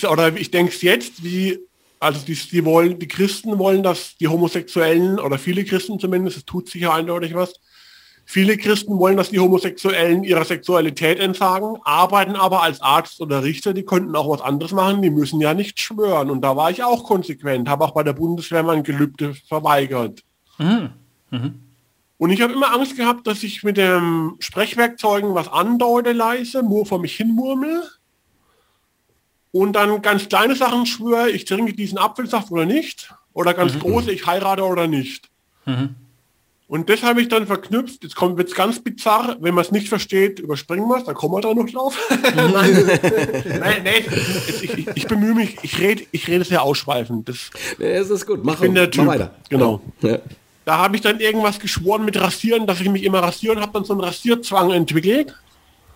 oder 0.08 0.36
ich 0.36 0.50
denke 0.50 0.72
es 0.72 0.82
jetzt, 0.82 1.24
wie 1.24 1.58
also 2.00 2.24
die, 2.24 2.34
die, 2.34 2.64
wollen, 2.64 2.98
die 2.98 3.08
Christen 3.08 3.58
wollen, 3.58 3.82
dass 3.82 4.16
die 4.16 4.26
Homosexuellen, 4.26 5.18
oder 5.20 5.38
viele 5.38 5.64
Christen 5.64 6.00
zumindest, 6.00 6.38
es 6.38 6.44
tut 6.46 6.68
sicher 6.68 6.94
eindeutig 6.94 7.34
was, 7.34 7.52
viele 8.30 8.56
Christen 8.56 8.96
wollen, 8.98 9.16
dass 9.16 9.30
die 9.30 9.40
Homosexuellen 9.40 10.22
ihrer 10.22 10.44
Sexualität 10.44 11.18
entsagen, 11.18 11.78
arbeiten 11.84 12.36
aber 12.36 12.62
als 12.62 12.80
Arzt 12.80 13.20
oder 13.20 13.42
Richter, 13.42 13.74
die 13.74 13.84
könnten 13.84 14.14
auch 14.14 14.28
was 14.28 14.40
anderes 14.40 14.70
machen, 14.70 15.02
die 15.02 15.10
müssen 15.10 15.40
ja 15.40 15.52
nicht 15.52 15.80
schwören. 15.80 16.30
Und 16.30 16.42
da 16.42 16.56
war 16.56 16.70
ich 16.70 16.84
auch 16.84 17.02
konsequent, 17.02 17.68
habe 17.68 17.84
auch 17.84 17.90
bei 17.90 18.04
der 18.04 18.12
Bundeswehr 18.12 18.62
mein 18.62 18.84
Gelübde 18.84 19.34
verweigert. 19.48 20.22
Mhm. 20.58 20.90
Mhm. 21.30 21.60
Und 22.18 22.30
ich 22.30 22.40
habe 22.40 22.52
immer 22.52 22.72
Angst 22.72 22.96
gehabt, 22.96 23.26
dass 23.26 23.42
ich 23.42 23.64
mit 23.64 23.76
dem 23.76 24.36
Sprechwerkzeugen 24.38 25.34
was 25.34 25.48
andeute 25.48 26.12
leise, 26.12 26.62
nur 26.62 26.86
vor 26.86 27.00
mich 27.00 27.16
hin 27.16 27.34
murmel 27.34 27.82
und 29.50 29.72
dann 29.72 30.02
ganz 30.02 30.28
kleine 30.28 30.54
Sachen 30.54 30.86
schwöre, 30.86 31.30
ich 31.30 31.46
trinke 31.46 31.72
diesen 31.72 31.98
Apfelsaft 31.98 32.52
oder 32.52 32.66
nicht. 32.66 33.12
Oder 33.32 33.54
ganz 33.54 33.74
mhm. 33.74 33.80
große, 33.80 34.12
ich 34.12 34.26
heirate 34.26 34.64
oder 34.64 34.86
nicht. 34.86 35.28
Mhm. 35.64 35.96
Und 36.70 36.88
das 36.88 37.02
habe 37.02 37.20
ich 37.20 37.26
dann 37.26 37.48
verknüpft. 37.48 38.04
Jetzt 38.04 38.14
kommt 38.14 38.38
jetzt 38.38 38.54
ganz 38.54 38.78
bizarr, 38.78 39.36
wenn 39.40 39.54
man 39.54 39.64
es 39.64 39.72
nicht 39.72 39.88
versteht, 39.88 40.38
überspringen 40.38 40.88
wir 40.88 40.98
es, 40.98 41.04
da 41.04 41.14
kommen 41.14 41.34
wir 41.34 41.40
da 41.40 41.52
noch 41.52 41.68
drauf. 41.68 41.98
nein, 42.34 42.52
nein, 43.44 43.82
nein 43.82 44.04
ich, 44.46 44.78
ich, 44.78 44.86
ich, 44.94 45.06
bemühe 45.08 45.34
mich, 45.34 45.56
ich 45.62 45.80
rede 45.80 46.04
ich 46.12 46.28
rede 46.28 46.44
sehr 46.44 46.62
ausschweifend. 46.62 47.28
Das, 47.28 47.50
es 47.80 48.10
ist 48.10 48.24
gut, 48.24 48.44
mach, 48.44 48.54
ich 48.54 48.60
bin 48.60 48.76
der 48.76 48.88
typ. 48.88 49.06
weiter. 49.06 49.34
Genau. 49.48 49.80
Ja. 50.00 50.18
Da 50.64 50.78
habe 50.78 50.94
ich 50.94 51.02
dann 51.02 51.18
irgendwas 51.18 51.58
geschworen 51.58 52.04
mit 52.04 52.20
Rasieren, 52.20 52.68
dass 52.68 52.80
ich 52.80 52.88
mich 52.88 53.02
immer 53.02 53.18
rasieren 53.18 53.60
habe, 53.60 53.72
dann 53.72 53.84
so 53.84 53.92
einen 53.92 54.02
Rasierzwang 54.02 54.70
entwickelt. 54.70 55.34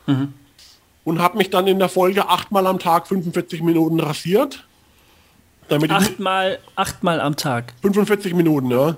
Mhm 0.06 0.34
und 1.04 1.20
habe 1.20 1.38
mich 1.38 1.50
dann 1.50 1.66
in 1.66 1.78
der 1.78 1.88
Folge 1.88 2.28
achtmal 2.28 2.66
am 2.66 2.78
Tag 2.78 3.06
45 3.06 3.62
Minuten 3.62 4.00
rasiert. 4.00 4.66
Damit 5.68 5.90
achtmal, 5.90 6.58
achtmal 6.76 7.20
am 7.20 7.36
Tag. 7.36 7.74
45 7.82 8.34
Minuten, 8.34 8.70
ja. 8.70 8.96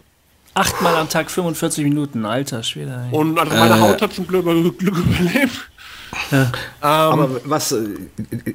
Achtmal 0.57 0.97
am 0.97 1.09
Tag 1.09 1.31
45 1.31 1.85
Minuten, 1.85 2.25
alter 2.25 2.63
Schwede. 2.63 3.09
Und 3.11 3.39
also 3.39 3.55
meine 3.55 3.77
äh, 3.77 3.81
Haut 3.81 4.01
hat 4.01 4.15
zum 4.15 4.27
Glück, 4.27 4.45
Glück 4.79 4.97
überlebt. 4.97 5.71
Ja. 6.31 6.43
Ähm, 6.43 6.51
Aber 6.81 7.41
was, 7.45 7.75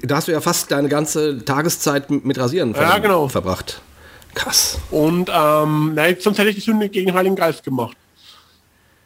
da 0.02 0.16
hast 0.16 0.28
du 0.28 0.32
ja 0.32 0.42
fast 0.42 0.72
deine 0.72 0.90
ganze 0.90 1.46
Tageszeit 1.46 2.10
mit 2.10 2.40
Rasieren 2.40 2.74
ver 2.74 2.84
ja, 2.84 2.98
genau. 2.98 3.28
verbracht. 3.28 3.82
Krass. 4.34 4.80
Und 4.90 5.30
ähm, 5.32 5.92
na, 5.94 6.06
sonst 6.18 6.40
hätte 6.40 6.50
ich 6.50 6.56
die 6.56 6.62
Sünde 6.62 6.90
gegen 6.90 7.14
Heiligen 7.14 7.36
Geist 7.36 7.64
gemacht. 7.64 7.96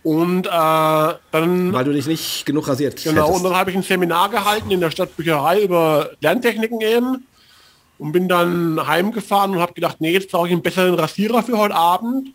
Und 0.03 0.45
äh, 0.45 0.49
dann. 0.49 1.73
Weil 1.73 1.83
du 1.83 1.91
dich 1.91 2.05
nicht 2.05 2.45
genug 2.45 2.67
rasiert 2.67 3.03
Genau, 3.03 3.23
hättest. 3.23 3.37
und 3.37 3.43
dann 3.43 3.59
habe 3.59 3.71
ich 3.71 3.75
ein 3.75 3.83
Seminar 3.83 4.29
gehalten 4.29 4.71
in 4.71 4.79
der 4.79 4.91
Stadtbücherei 4.91 5.63
über 5.63 6.11
Lerntechniken 6.21 6.79
eben. 6.79 7.25
Und 7.97 8.11
bin 8.13 8.29
dann 8.29 8.79
heimgefahren 8.87 9.51
und 9.51 9.59
habe 9.59 9.73
gedacht, 9.73 9.97
nee, 9.99 10.11
jetzt 10.11 10.29
brauche 10.31 10.47
ich 10.47 10.53
einen 10.53 10.61
besseren 10.61 10.93
Rasierer 10.95 11.43
für 11.43 11.57
heute 11.57 11.75
Abend. 11.75 12.29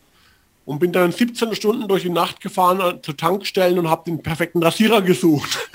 Und 0.71 0.79
bin 0.79 0.93
dann 0.93 1.11
17 1.11 1.57
Stunden 1.57 1.89
durch 1.89 2.05
die 2.05 2.11
Nacht 2.11 2.41
gefahren 2.41 2.81
äh, 2.81 3.03
zu 3.03 3.13
Tankstellen 3.13 3.77
und 3.81 3.91
habe 3.91 4.05
den 4.05 4.23
perfekten 4.23 4.63
Rasierer 4.63 5.03
gesucht. 5.03 5.69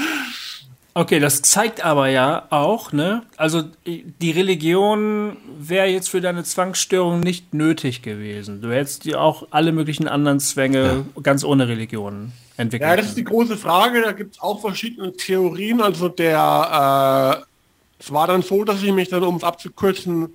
Okay, 0.93 1.19
das 1.19 1.41
zeigt 1.41 1.83
aber 1.83 2.07
ja 2.07 2.47
auch, 2.49 2.93
ne? 2.93 3.23
Also 3.35 3.63
die 3.85 4.31
Religion 4.31 5.35
wäre 5.59 5.87
jetzt 5.87 6.09
für 6.09 6.21
deine 6.21 6.45
Zwangsstörung 6.45 7.19
nicht 7.19 7.53
nötig 7.53 8.03
gewesen. 8.03 8.61
Du 8.61 8.71
hättest 8.71 9.03
dir 9.03 9.19
auch 9.19 9.47
alle 9.51 9.73
möglichen 9.73 10.07
anderen 10.07 10.39
Zwänge 10.39 11.03
ja. 11.13 11.21
ganz 11.21 11.43
ohne 11.43 11.67
Religion 11.67 12.31
entwickelt. 12.55 12.89
Ja, 12.89 12.95
das 12.95 13.07
ist 13.07 13.17
die 13.17 13.25
große 13.25 13.57
Frage. 13.57 14.01
Da 14.01 14.13
gibt 14.13 14.35
es 14.35 14.41
auch 14.41 14.61
verschiedene 14.61 15.11
Theorien. 15.11 15.81
Also 15.81 16.07
der, 16.07 17.43
äh, 17.43 18.01
es 18.01 18.13
war 18.13 18.27
dann 18.27 18.43
so, 18.43 18.63
dass 18.63 18.81
ich 18.81 18.93
mich 18.93 19.09
dann, 19.09 19.23
um 19.23 19.35
es 19.35 19.43
abzukürzen, 19.43 20.29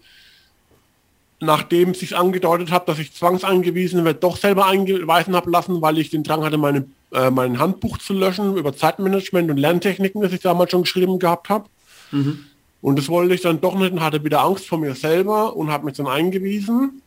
nachdem 1.40 1.90
es 1.90 2.00
sich 2.00 2.16
angedeutet 2.16 2.70
hat, 2.70 2.88
dass 2.88 2.98
ich 2.98 3.12
zwangseingewiesen 3.12 4.04
werde, 4.04 4.18
doch 4.20 4.36
selber 4.36 4.66
eingeweisen 4.66 5.34
habe 5.34 5.50
lassen, 5.50 5.82
weil 5.82 5.98
ich 5.98 6.10
den 6.10 6.22
Drang 6.22 6.44
hatte, 6.44 6.58
meine 6.58 6.86
äh, 7.12 7.30
mein 7.30 7.58
Handbuch 7.58 7.98
zu 7.98 8.12
löschen 8.12 8.56
über 8.56 8.74
Zeitmanagement 8.74 9.50
und 9.50 9.56
Lerntechniken, 9.56 10.20
das 10.20 10.32
ich 10.32 10.40
damals 10.40 10.70
schon 10.70 10.82
geschrieben 10.82 11.18
gehabt 11.18 11.48
habe. 11.48 11.68
Mhm. 12.12 12.44
Und 12.82 12.98
das 12.98 13.08
wollte 13.08 13.34
ich 13.34 13.40
dann 13.40 13.60
doch 13.60 13.76
nicht 13.76 13.92
und 13.92 14.00
hatte 14.00 14.24
wieder 14.24 14.42
Angst 14.42 14.66
vor 14.66 14.78
mir 14.78 14.94
selber 14.94 15.56
und 15.56 15.70
habe 15.70 15.86
mich 15.86 15.96
dann 15.96 16.06
eingewiesen. 16.06 17.02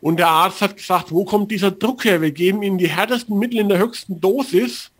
Und 0.00 0.18
der 0.18 0.28
Arzt 0.28 0.60
hat 0.60 0.76
gesagt, 0.76 1.12
wo 1.12 1.24
kommt 1.24 1.50
dieser 1.50 1.70
Druck 1.70 2.04
her? 2.04 2.20
Wir 2.20 2.30
geben 2.30 2.62
Ihnen 2.62 2.78
die 2.78 2.88
härtesten 2.88 3.38
Mittel 3.38 3.58
in 3.58 3.68
der 3.68 3.78
höchsten 3.78 4.20
Dosis 4.20 4.90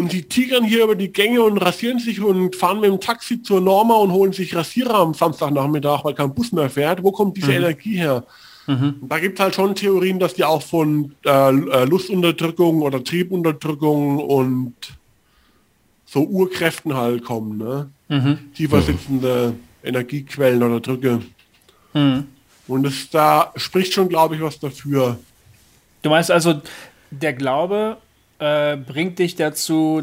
und 0.00 0.10
Sie 0.10 0.22
tigern 0.22 0.64
hier 0.64 0.84
über 0.84 0.96
die 0.96 1.12
Gänge 1.12 1.42
und 1.42 1.58
rasieren 1.58 1.98
sich 1.98 2.22
und 2.22 2.56
fahren 2.56 2.80
mit 2.80 2.90
dem 2.90 3.00
Taxi 3.00 3.42
zur 3.42 3.60
Norma 3.60 3.96
und 3.96 4.12
holen 4.12 4.32
sich 4.32 4.56
Rasierer 4.56 4.94
am 4.94 5.12
Samstagnachmittag, 5.12 6.02
weil 6.04 6.14
kein 6.14 6.34
Bus 6.34 6.52
mehr 6.52 6.70
fährt. 6.70 7.02
Wo 7.02 7.12
kommt 7.12 7.36
diese 7.36 7.50
mhm. 7.50 7.58
Energie 7.58 7.98
her? 7.98 8.24
Mhm. 8.66 8.94
Da 9.02 9.18
gibt 9.18 9.38
es 9.38 9.44
halt 9.44 9.54
schon 9.54 9.74
Theorien, 9.74 10.18
dass 10.18 10.32
die 10.32 10.44
auch 10.44 10.62
von 10.62 11.14
äh, 11.26 11.50
äh, 11.50 11.84
Lustunterdrückung 11.84 12.80
oder 12.80 13.04
Triebunterdrückung 13.04 14.20
und 14.20 14.74
so 16.06 16.24
Urkräften 16.24 16.94
halt 16.94 17.22
kommen. 17.22 17.58
Ne? 17.58 17.90
Mhm. 18.08 18.38
Tiefer 18.54 18.80
sitzende 18.80 19.52
Energiequellen 19.84 20.62
oder 20.62 20.80
Drücke. 20.80 21.20
Mhm. 21.92 22.24
Und 22.68 22.86
es, 22.86 23.10
da 23.10 23.52
spricht 23.54 23.92
schon, 23.92 24.08
glaube 24.08 24.34
ich, 24.34 24.40
was 24.40 24.58
dafür. 24.58 25.18
Du 26.00 26.08
meinst 26.08 26.30
also, 26.30 26.62
der 27.10 27.34
Glaube 27.34 27.98
äh, 28.40 28.76
bringt 28.76 29.18
dich 29.18 29.36
dazu, 29.36 30.02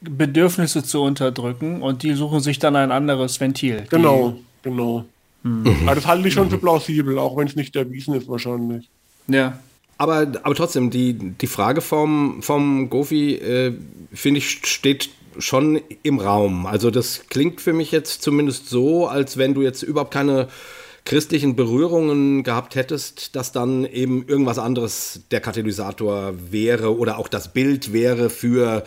Bedürfnisse 0.00 0.84
zu 0.84 1.02
unterdrücken 1.02 1.82
und 1.82 2.02
die 2.02 2.12
suchen 2.12 2.40
sich 2.40 2.58
dann 2.58 2.76
ein 2.76 2.90
anderes 2.90 3.40
Ventil. 3.40 3.86
Genau, 3.88 4.36
genau. 4.62 5.04
Mhm. 5.42 5.66
Aber 5.86 5.94
das 5.94 6.06
halte 6.06 6.28
ich 6.28 6.34
schon 6.34 6.50
für 6.50 6.58
plausibel, 6.58 7.18
auch 7.18 7.36
wenn 7.36 7.46
es 7.46 7.56
nicht 7.56 7.74
erwiesen 7.76 8.14
ist 8.14 8.28
wahrscheinlich. 8.28 8.88
Ja. 9.28 9.58
Aber, 9.98 10.26
aber 10.42 10.54
trotzdem, 10.54 10.90
die, 10.90 11.14
die 11.14 11.46
Frage 11.46 11.80
vom, 11.80 12.42
vom 12.42 12.90
Gofi, 12.90 13.34
äh, 13.36 13.72
finde 14.12 14.38
ich, 14.38 14.66
steht 14.66 15.08
schon 15.38 15.80
im 16.02 16.18
Raum. 16.18 16.66
Also 16.66 16.90
das 16.90 17.24
klingt 17.28 17.60
für 17.60 17.72
mich 17.72 17.92
jetzt 17.92 18.22
zumindest 18.22 18.68
so, 18.68 19.06
als 19.06 19.36
wenn 19.36 19.54
du 19.54 19.62
jetzt 19.62 19.82
überhaupt 19.82 20.12
keine 20.12 20.48
christlichen 21.06 21.56
Berührungen 21.56 22.42
gehabt 22.42 22.74
hättest, 22.74 23.34
dass 23.34 23.52
dann 23.52 23.86
eben 23.86 24.26
irgendwas 24.28 24.58
anderes 24.58 25.22
der 25.30 25.40
Katalysator 25.40 26.34
wäre 26.50 26.98
oder 26.98 27.18
auch 27.18 27.28
das 27.28 27.52
Bild 27.54 27.94
wäre 27.94 28.28
für 28.28 28.84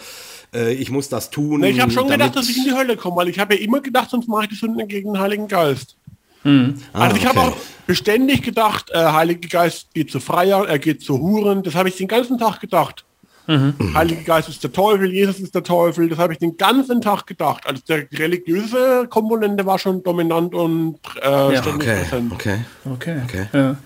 äh, 0.53 0.74
ich 0.74 0.91
muss 0.91 1.09
das 1.09 1.32
tun. 1.32 1.61
Nee, 1.61 1.72
ich 1.72 1.80
habe 1.80 1.91
schon 1.91 2.07
gedacht, 2.07 2.36
dass 2.36 2.49
ich 2.49 2.57
in 2.57 2.65
die 2.65 2.74
Hölle 2.74 2.97
komme, 2.97 3.15
weil 3.15 3.30
ich 3.30 3.39
habe 3.39 3.55
ja 3.55 3.61
immer 3.61 3.82
gedacht, 3.82 4.11
sonst 4.11 4.28
mache 4.28 4.43
ich 4.43 4.49
die 4.49 4.55
Sünden 4.55 4.88
gegen 4.88 5.13
den 5.13 5.22
Heiligen 5.22 5.47
Geist. 5.47 5.95
Mhm. 6.43 6.76
Ah, 6.93 7.05
also 7.05 7.17
ich 7.17 7.26
okay. 7.26 7.38
habe 7.38 7.49
auch 7.49 7.57
beständig 7.88 8.41
gedacht, 8.43 8.91
äh, 8.91 8.97
Heiliger 8.97 9.47
Geist 9.47 9.93
geht 9.93 10.11
zu 10.11 10.20
Freier, 10.20 10.67
er 10.67 10.80
geht 10.80 11.01
zu 11.01 11.20
Huren. 11.20 11.63
Das 11.63 11.76
habe 11.76 11.89
ich 11.89 11.97
den 11.97 12.07
ganzen 12.07 12.38
Tag 12.38 12.59
gedacht. 12.59 13.05
Mhm. 13.49 13.95
Heiliger 13.95 14.21
Geist 14.21 14.47
ist 14.47 14.63
der 14.63 14.71
Teufel, 14.71 15.11
Jesus 15.11 15.39
ist 15.39 15.55
der 15.55 15.63
Teufel. 15.63 16.07
Das 16.07 16.19
habe 16.19 16.33
ich 16.33 16.39
den 16.39 16.55
ganzen 16.55 17.01
Tag 17.01 17.25
gedacht. 17.25 17.65
Also 17.65 17.81
der 17.89 18.05
religiöse 18.11 19.07
Komponente 19.09 19.65
war 19.65 19.79
schon 19.79 20.03
dominant 20.03 20.53
und 20.53 20.99
äh, 21.19 21.53
ja, 21.55 21.65
okay. 21.65 22.01
präsent. 22.01 22.31
Okay. 22.31 22.59
Okay. 22.85 23.21
okay. 23.23 23.47
Ja. 23.51 23.77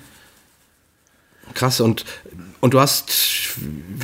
Krass 1.53 1.79
und 1.79 2.03
und 2.59 2.73
du 2.73 2.81
hast 2.81 3.55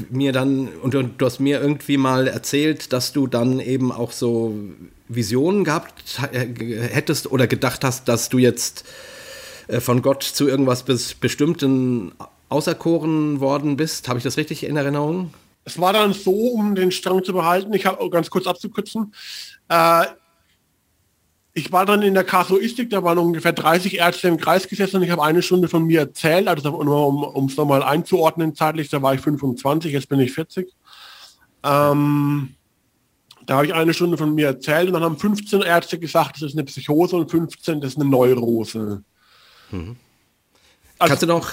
mir 0.09 0.31
dann 0.31 0.69
und 0.81 0.93
du, 0.93 1.03
du 1.03 1.25
hast 1.25 1.39
mir 1.39 1.59
irgendwie 1.59 1.97
mal 1.97 2.27
erzählt, 2.27 2.93
dass 2.93 3.11
du 3.11 3.27
dann 3.27 3.59
eben 3.59 3.91
auch 3.91 4.13
so 4.13 4.55
Visionen 5.09 5.65
gehabt 5.65 6.21
hättest 6.31 7.29
oder 7.31 7.47
gedacht 7.47 7.83
hast, 7.83 8.07
dass 8.07 8.29
du 8.29 8.37
jetzt 8.37 8.85
äh, 9.67 9.81
von 9.81 10.01
Gott 10.01 10.23
zu 10.23 10.47
irgendwas 10.47 10.83
Bestimmten 10.83 12.13
auserkoren 12.47 13.41
worden 13.41 13.75
bist? 13.75 14.07
Habe 14.07 14.19
ich 14.19 14.23
das 14.23 14.37
richtig 14.37 14.63
in 14.63 14.77
Erinnerung? 14.77 15.33
Es 15.69 15.79
war 15.79 15.93
dann 15.93 16.13
so, 16.13 16.31
um 16.31 16.73
den 16.73 16.91
Strang 16.91 17.23
zu 17.23 17.31
behalten, 17.31 17.71
ich 17.73 17.85
habe 17.85 18.09
ganz 18.09 18.29
kurz 18.29 18.47
abzukürzen, 18.47 19.13
äh, 19.69 20.05
ich 21.53 21.71
war 21.71 21.85
dann 21.85 22.01
in 22.01 22.13
der 22.15 22.23
Kasuistik, 22.23 22.89
da 22.89 23.03
waren 23.03 23.17
ungefähr 23.17 23.53
30 23.53 23.97
Ärzte 23.97 24.27
im 24.27 24.37
Kreis 24.37 24.67
gesessen 24.67 24.97
und 24.97 25.03
ich 25.03 25.11
habe 25.11 25.23
eine 25.23 25.41
Stunde 25.41 25.67
von 25.67 25.83
mir 25.83 25.99
erzählt, 26.01 26.47
also 26.47 26.73
um 26.75 27.45
es 27.45 27.57
nochmal 27.57 27.83
einzuordnen 27.83 28.55
zeitlich, 28.55 28.89
da 28.89 29.01
war 29.01 29.13
ich 29.13 29.21
25, 29.21 29.91
jetzt 29.91 30.09
bin 30.09 30.19
ich 30.19 30.31
40. 30.31 30.73
Ähm, 31.63 32.55
da 33.45 33.55
habe 33.55 33.65
ich 33.67 33.73
eine 33.73 33.93
Stunde 33.93 34.17
von 34.17 34.33
mir 34.33 34.47
erzählt 34.47 34.87
und 34.87 34.93
dann 34.93 35.03
haben 35.03 35.17
15 35.17 35.61
Ärzte 35.61 35.99
gesagt, 35.99 36.37
das 36.37 36.49
ist 36.49 36.53
eine 36.53 36.63
Psychose 36.63 37.15
und 37.15 37.29
15, 37.29 37.81
das 37.81 37.91
ist 37.91 37.99
eine 37.99 38.09
Neurose. 38.09 39.03
Mhm. 39.71 39.97
Also, 41.01 41.11
Kannst 41.11 41.23
du 41.23 41.27
noch 41.27 41.51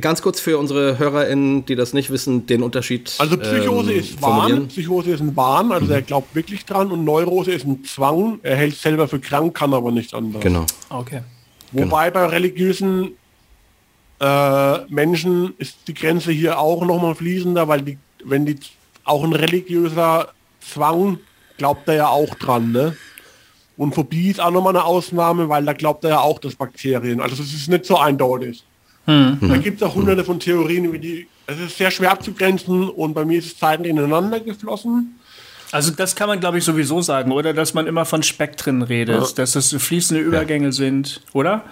ganz 0.00 0.22
kurz 0.22 0.40
für 0.40 0.56
unsere 0.56 0.98
HörerInnen, 0.98 1.66
die 1.66 1.76
das 1.76 1.92
nicht 1.92 2.08
wissen, 2.08 2.46
den 2.46 2.62
Unterschied 2.62 3.12
Also 3.18 3.36
Psychose 3.36 3.92
ähm, 3.92 3.98
ist 3.98 4.22
Wahn, 4.22 4.68
Psychose 4.68 5.10
ist 5.10 5.20
ein 5.20 5.36
Wahn, 5.36 5.72
also 5.72 5.84
mhm. 5.84 5.92
er 5.92 6.00
glaubt 6.00 6.34
wirklich 6.34 6.64
dran 6.64 6.90
und 6.90 7.04
Neurose 7.04 7.52
ist 7.52 7.66
ein 7.66 7.84
Zwang, 7.84 8.40
er 8.42 8.56
hält 8.56 8.74
selber 8.74 9.08
für 9.08 9.20
krank, 9.20 9.54
kann 9.54 9.74
aber 9.74 9.92
nicht 9.92 10.14
anders. 10.14 10.40
Genau. 10.40 10.64
Okay. 10.88 11.20
Wobei 11.72 12.08
genau. 12.08 12.26
bei 12.26 12.32
religiösen 12.34 13.10
äh, 14.20 14.78
Menschen 14.88 15.52
ist 15.58 15.76
die 15.86 15.94
Grenze 15.94 16.32
hier 16.32 16.58
auch 16.58 16.82
nochmal 16.82 17.14
fließender, 17.14 17.68
weil 17.68 17.82
die, 17.82 17.98
wenn 18.24 18.46
die 18.46 18.56
auch 19.04 19.22
ein 19.22 19.34
religiöser 19.34 20.28
Zwang, 20.60 21.18
glaubt 21.58 21.88
er 21.88 21.94
ja 21.94 22.08
auch 22.08 22.34
dran, 22.36 22.72
ne? 22.72 22.96
Und 23.82 23.96
Phobie 23.96 24.30
ist 24.30 24.38
auch 24.38 24.52
nochmal 24.52 24.76
eine 24.76 24.84
Ausnahme, 24.84 25.48
weil 25.48 25.64
da 25.64 25.72
glaubt 25.72 26.04
er 26.04 26.10
ja 26.10 26.20
auch 26.20 26.38
das 26.38 26.54
Bakterien. 26.54 27.20
Also 27.20 27.42
es 27.42 27.52
ist 27.52 27.66
nicht 27.68 27.84
so 27.84 27.98
eindeutig. 27.98 28.62
Hm. 29.06 29.38
Da 29.40 29.56
gibt 29.56 29.82
es 29.82 29.82
auch 29.82 29.96
hunderte 29.96 30.22
von 30.22 30.38
Theorien, 30.38 30.92
wie 30.92 31.00
die. 31.00 31.26
Es 31.48 31.58
ist 31.58 31.78
sehr 31.78 31.90
schwer 31.90 32.12
abzugrenzen 32.12 32.88
und 32.88 33.12
bei 33.12 33.24
mir 33.24 33.40
ist 33.40 33.46
es 33.46 33.58
zeitlich 33.58 33.90
ineinander 33.90 34.38
geflossen. 34.38 35.18
Also 35.72 35.90
das 35.90 36.14
kann 36.14 36.28
man, 36.28 36.38
glaube 36.38 36.58
ich, 36.58 36.64
sowieso 36.64 37.00
sagen, 37.00 37.32
oder? 37.32 37.54
Dass 37.54 37.72
man 37.72 37.86
immer 37.86 38.04
von 38.04 38.22
Spektren 38.22 38.82
redet, 38.82 39.20
ja. 39.20 39.26
dass 39.34 39.52
das 39.52 39.72
fließende 39.72 40.22
Übergänge 40.22 40.66
ja. 40.66 40.72
sind, 40.72 41.22
oder? 41.32 41.64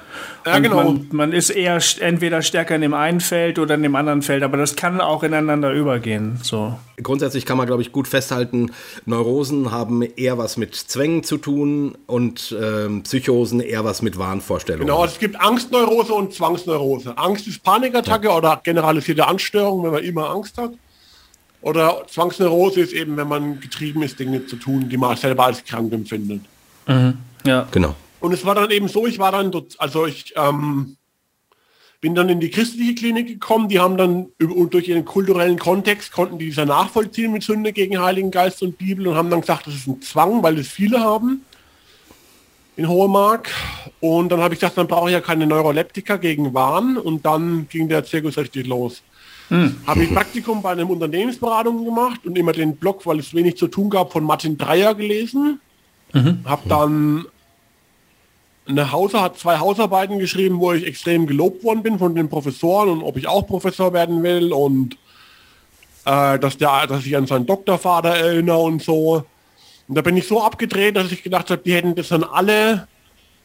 Ja, 0.47 0.57
Und 0.57 0.63
genau. 0.63 0.85
Man, 0.85 1.09
man, 1.13 1.33
ist 1.33 1.51
eher 1.51 1.79
entweder 2.01 2.41
stärker 2.41 2.75
in 2.75 2.81
dem 2.81 2.95
einen 2.95 3.21
Feld 3.21 3.59
oder 3.59 3.75
in 3.75 3.83
dem 3.83 3.95
anderen 3.95 4.23
Feld, 4.23 4.43
aber 4.43 4.57
das 4.57 4.75
kann 4.75 5.03
auch 5.03 5.23
ineinander 5.23 5.73
übergehen. 5.73 6.39
So. 6.43 6.79
Grundsätzlich 7.03 7.45
kann 7.45 7.59
man, 7.59 7.67
glaube 7.67 7.83
ich, 7.83 7.93
gut 7.93 8.09
festhalten, 8.09 8.73
Neurosen 9.05 9.71
haben 9.71 10.01
eher 10.03 10.39
was 10.39 10.57
mit 10.57 10.75
Zwängen 10.75 11.23
zu 11.23 11.37
tun 11.37 11.99
und 12.07 12.57
ähm, 12.59 13.03
Psychosen 13.03 13.61
eher 13.61 13.85
was 13.85 14.01
mit 14.01 14.19
Wahnvorstellungen. 14.19 14.87
Genau, 14.87 15.05
es 15.05 15.19
gibt 15.19 15.39
Angstneurose 15.39 16.15
und 16.15 16.33
Zwangsneurose. 16.33 17.19
Angst 17.19 17.47
ist 17.47 17.63
Panikattacke 17.63 18.29
ja. 18.29 18.37
oder 18.37 18.61
generalisierte 18.65 19.29
Anstörung, 19.29 19.85
wenn 19.85 19.93
man 19.93 20.03
immer 20.03 20.31
Angst 20.31 20.57
hat. 20.57 20.73
Oder 21.63 22.03
Zwangsneurose 22.09 22.81
ist 22.81 22.93
eben, 22.93 23.17
wenn 23.17 23.29
man 23.29 23.61
getrieben 23.61 24.03
ist, 24.03 24.19
Dinge 24.19 24.47
zu 24.47 24.57
tun, 24.57 24.89
die 24.89 24.97
man 24.97 25.17
selber 25.17 25.47
als 25.47 25.65
krank 25.65 25.93
empfindet. 25.93 26.41
Mhm. 26.87 27.19
Ja. 27.45 27.69
Genau. 27.71 27.95
Und 28.21 28.33
es 28.33 28.45
war 28.45 28.55
dann 28.55 28.71
eben 28.71 28.89
so, 28.89 29.07
ich 29.07 29.19
war 29.19 29.33
dann 29.33 29.51
dort, 29.51 29.77
also 29.79 30.07
ich 30.07 30.35
ähm, 30.37 30.97
bin 32.01 32.15
dann 32.15 32.29
in 32.29 32.41
die 32.41 32.51
christliche 32.51 32.95
Klinik 32.95 33.27
gekommen, 33.27 33.69
die 33.69 33.79
haben 33.79 33.97
dann 33.97 34.27
und 34.41 34.73
durch 34.73 34.89
ihren 34.89 35.05
kulturellen 35.05 35.59
Kontext 35.59 36.13
konnten 36.13 36.39
die 36.39 36.47
dieser 36.47 36.65
nachvollziehen 36.65 37.33
mit 37.33 37.43
Sünde 37.43 37.73
gegen 37.73 38.01
Heiligen 38.01 38.31
Geist 38.31 38.63
und 38.63 38.79
Bibel 38.79 39.07
und 39.07 39.17
haben 39.17 39.31
dann 39.31 39.43
gesagt, 39.43 39.67
das 39.67 39.75
ist 39.75 39.87
ein 39.87 40.01
Zwang, 40.01 40.43
weil 40.43 40.59
es 40.59 40.69
viele 40.69 41.01
haben 41.01 41.45
in 42.77 42.89
hohem 42.89 43.13
Mark. 43.13 43.51
Und 44.01 44.31
dann 44.31 44.41
habe 44.41 44.55
ich 44.55 44.61
gesagt, 44.61 44.79
dann 44.79 44.87
brauche 44.87 45.11
ich 45.11 45.13
ja 45.13 45.21
keine 45.21 45.47
Neuroleptika 45.47 46.17
gegen 46.17 46.55
Wahn 46.55 46.97
und 46.97 47.27
dann 47.27 47.69
ging 47.69 47.89
der 47.89 48.05
Zirkus 48.05 48.39
richtig 48.39 48.67
los. 48.67 49.03
Hm. 49.51 49.77
Habe 49.87 50.05
ich 50.05 50.15
Praktikum 50.15 50.63
bei 50.63 50.71
einem 50.71 50.91
Unternehmensberatung 50.91 51.85
gemacht 51.85 52.21
und 52.25 52.39
immer 52.39 52.53
den 52.53 52.77
Blog, 52.77 53.05
weil 53.05 53.19
es 53.19 53.35
wenig 53.35 53.57
zu 53.57 53.69
tun 53.69 53.91
gab, 53.91 54.13
von 54.13 54.25
Martin 54.25 54.57
Dreier 54.57 54.95
gelesen. 54.95 55.61
Mhm. 56.13 56.41
Habe 56.45 56.69
dann 56.69 57.27
eine 58.69 58.93
Hauser 58.93 59.23
hat 59.23 59.39
zwei 59.39 59.59
Hausarbeiten 59.59 60.19
geschrieben, 60.19 60.61
wo 60.61 60.73
ich 60.73 60.87
extrem 60.87 61.27
gelobt 61.27 61.65
worden 61.65 61.83
bin 61.83 61.99
von 61.99 62.15
den 62.15 62.29
Professoren 62.29 62.89
und 62.89 63.03
ob 63.03 63.17
ich 63.17 63.27
auch 63.27 63.47
Professor 63.47 63.93
werden 63.93 64.23
will 64.23 64.53
und 64.53 64.97
äh, 66.05 66.39
dass 66.39 66.57
der, 66.57 66.87
dass 66.87 67.05
ich 67.05 67.17
an 67.17 67.27
seinen 67.27 67.47
Doktorvater 67.47 68.11
erinnere 68.11 68.59
und 68.59 68.83
so. 68.83 69.25
Und 69.89 69.95
da 69.95 70.03
bin 70.03 70.17
ich 70.17 70.29
so 70.29 70.43
abgedreht, 70.43 70.97
dass 70.97 71.11
ich 71.11 71.23
gedacht 71.23 71.51
habe, 71.51 71.63
die 71.63 71.75
hätten 71.75 71.95
das 71.97 72.13
an 72.13 72.23
alle 72.23 72.87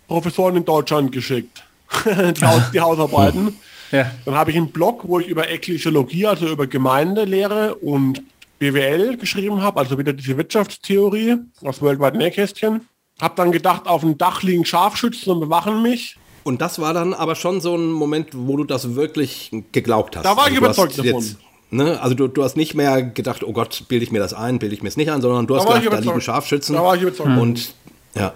Professoren 0.08 0.58
in 0.58 0.66
Deutschland 0.66 1.12
geschickt. 1.12 1.64
die, 2.06 2.34
die 2.74 2.80
Hausarbeiten. 2.82 3.56
Ja. 3.96 4.12
Dann 4.26 4.36
habe 4.36 4.52
ich 4.52 4.58
einen 4.58 4.72
Blog, 4.72 5.04
wo 5.08 5.20
ich 5.20 5.28
über 5.28 5.50
Ekklesiologie, 5.50 6.28
also 6.28 6.48
über 6.48 6.68
Gemeindelehre 6.68 7.76
und 7.76 8.24
BWL 8.60 9.18
geschrieben 9.18 9.62
habe, 9.62 9.80
also 9.80 9.98
wieder 9.98 10.14
diese 10.14 10.38
Wirtschaftstheorie 10.38 11.38
aus 11.62 11.82
Worldwide 11.82 12.18
Nähkästchen. 12.18 12.88
Hab 13.22 13.36
dann 13.38 13.52
gedacht, 13.52 13.88
auf 13.88 14.02
dem 14.02 14.18
Dach 14.18 14.44
liegen 14.44 14.66
Scharfschützen 14.66 15.32
und 15.32 15.40
bewachen 15.40 15.82
mich. 15.82 16.18
Und 16.44 16.62
das 16.62 16.80
war 16.80 16.94
dann 16.94 17.14
aber 17.14 17.36
schon 17.36 17.62
so 17.62 17.76
ein 17.76 17.92
Moment, 17.92 18.30
wo 18.34 18.58
du 18.58 18.66
das 18.66 18.96
wirklich 18.96 19.52
geglaubt 19.72 20.18
hast. 20.18 20.26
Da 20.26 20.36
war 20.36 20.46
also 20.46 20.52
ich 20.52 20.58
überzeugt 20.58 20.98
davon. 20.98 21.22
Jetzt, 21.22 21.38
ne? 21.72 22.00
Also 22.02 22.16
du, 22.16 22.28
du 22.28 22.44
hast 22.44 22.58
nicht 22.58 22.76
mehr 22.76 23.02
gedacht, 23.02 23.44
oh 23.44 23.54
Gott, 23.54 23.86
bilde 23.88 24.04
ich 24.04 24.12
mir 24.12 24.20
das 24.20 24.34
ein, 24.34 24.60
bilde 24.60 24.76
ich 24.76 24.84
mir 24.84 24.90
es 24.90 24.98
nicht 24.98 25.10
ein, 25.10 25.22
sondern 25.22 25.48
du 25.48 25.56
hast 25.56 25.66
gedacht, 25.66 25.86
da 25.92 26.00
liegen 26.00 26.22
Scharfschützen. 26.22 26.76
Da 26.76 26.84
war 26.84 26.96
ich 26.96 27.02
überzeugt. 27.02 27.30
Und 27.30 27.74
ja, 28.16 28.34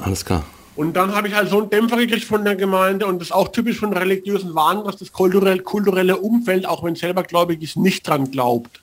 alles 0.00 0.24
klar. 0.24 0.44
Und 0.80 0.94
dann 0.94 1.14
habe 1.14 1.28
ich 1.28 1.34
halt 1.34 1.50
so 1.50 1.58
einen 1.60 1.68
Dämpfer 1.68 1.98
gekriegt 1.98 2.24
von 2.24 2.42
der 2.42 2.56
Gemeinde 2.56 3.04
und 3.04 3.18
das 3.18 3.28
ist 3.28 3.32
auch 3.32 3.48
typisch 3.48 3.76
von 3.76 3.92
religiösen 3.92 4.54
Wahn, 4.54 4.82
dass 4.82 4.96
das 4.96 5.12
kulturelle, 5.12 5.60
kulturelle 5.60 6.16
Umfeld, 6.16 6.64
auch 6.64 6.82
wenn 6.82 6.96
selber 6.96 7.22
gläubig 7.22 7.60
ist, 7.60 7.76
nicht 7.76 8.08
dran 8.08 8.30
glaubt. 8.30 8.80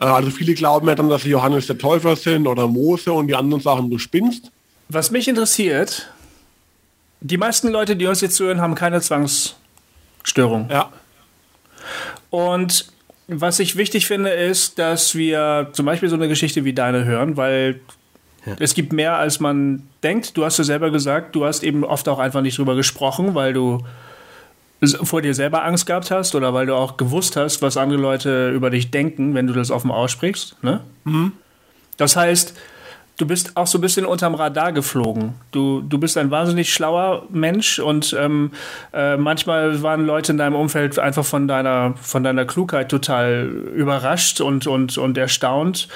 Äh, 0.00 0.06
also 0.06 0.30
viele 0.30 0.54
glauben 0.54 0.88
ja 0.88 0.96
dann, 0.96 1.08
dass 1.08 1.22
sie 1.22 1.30
Johannes 1.30 1.68
der 1.68 1.78
Täufer 1.78 2.16
sind 2.16 2.48
oder 2.48 2.66
Mose 2.66 3.12
und 3.12 3.28
die 3.28 3.36
anderen 3.36 3.62
sagen, 3.62 3.88
du 3.88 3.98
spinnst. 3.98 4.50
Was 4.88 5.12
mich 5.12 5.28
interessiert, 5.28 6.10
die 7.20 7.36
meisten 7.36 7.68
Leute, 7.68 7.94
die 7.94 8.06
uns 8.06 8.20
jetzt 8.20 8.34
zuhören, 8.34 8.60
haben 8.60 8.74
keine 8.74 9.00
Zwangsstörung. 9.00 10.68
Ja. 10.70 10.90
Und 12.30 12.90
was 13.28 13.60
ich 13.60 13.76
wichtig 13.76 14.08
finde, 14.08 14.30
ist, 14.30 14.80
dass 14.80 15.14
wir 15.14 15.68
zum 15.70 15.86
Beispiel 15.86 16.08
so 16.08 16.16
eine 16.16 16.26
Geschichte 16.26 16.64
wie 16.64 16.72
deine 16.72 17.04
hören, 17.04 17.36
weil 17.36 17.78
ja. 18.48 18.56
Es 18.58 18.74
gibt 18.74 18.92
mehr, 18.92 19.16
als 19.16 19.40
man 19.40 19.82
denkt. 20.02 20.36
Du 20.36 20.44
hast 20.44 20.58
ja 20.58 20.64
selber 20.64 20.90
gesagt, 20.90 21.34
du 21.34 21.44
hast 21.44 21.62
eben 21.62 21.84
oft 21.84 22.08
auch 22.08 22.18
einfach 22.18 22.42
nicht 22.42 22.58
drüber 22.58 22.74
gesprochen, 22.74 23.34
weil 23.34 23.52
du 23.52 23.82
vor 25.02 25.22
dir 25.22 25.34
selber 25.34 25.64
Angst 25.64 25.86
gehabt 25.86 26.10
hast 26.10 26.34
oder 26.34 26.54
weil 26.54 26.66
du 26.66 26.74
auch 26.74 26.96
gewusst 26.96 27.36
hast, 27.36 27.62
was 27.62 27.76
andere 27.76 28.00
Leute 28.00 28.50
über 28.50 28.70
dich 28.70 28.90
denken, 28.90 29.34
wenn 29.34 29.46
du 29.46 29.52
das 29.52 29.70
offen 29.70 29.90
aussprichst. 29.90 30.62
Ne? 30.62 30.80
Mhm. 31.04 31.32
Das 31.96 32.14
heißt, 32.14 32.54
du 33.16 33.26
bist 33.26 33.56
auch 33.56 33.66
so 33.66 33.78
ein 33.78 33.80
bisschen 33.80 34.06
unterm 34.06 34.36
Radar 34.36 34.72
geflogen. 34.72 35.34
Du, 35.50 35.80
du 35.80 35.98
bist 35.98 36.16
ein 36.16 36.30
wahnsinnig 36.30 36.72
schlauer 36.72 37.24
Mensch 37.30 37.80
und 37.80 38.16
ähm, 38.18 38.52
äh, 38.92 39.16
manchmal 39.16 39.82
waren 39.82 40.06
Leute 40.06 40.32
in 40.32 40.38
deinem 40.38 40.54
Umfeld 40.54 40.98
einfach 40.98 41.24
von 41.24 41.48
deiner, 41.48 41.94
von 42.00 42.22
deiner 42.22 42.44
Klugheit 42.44 42.88
total 42.88 43.46
überrascht 43.74 44.40
und, 44.40 44.68
und, 44.68 44.96
und 44.96 45.18
erstaunt 45.18 45.88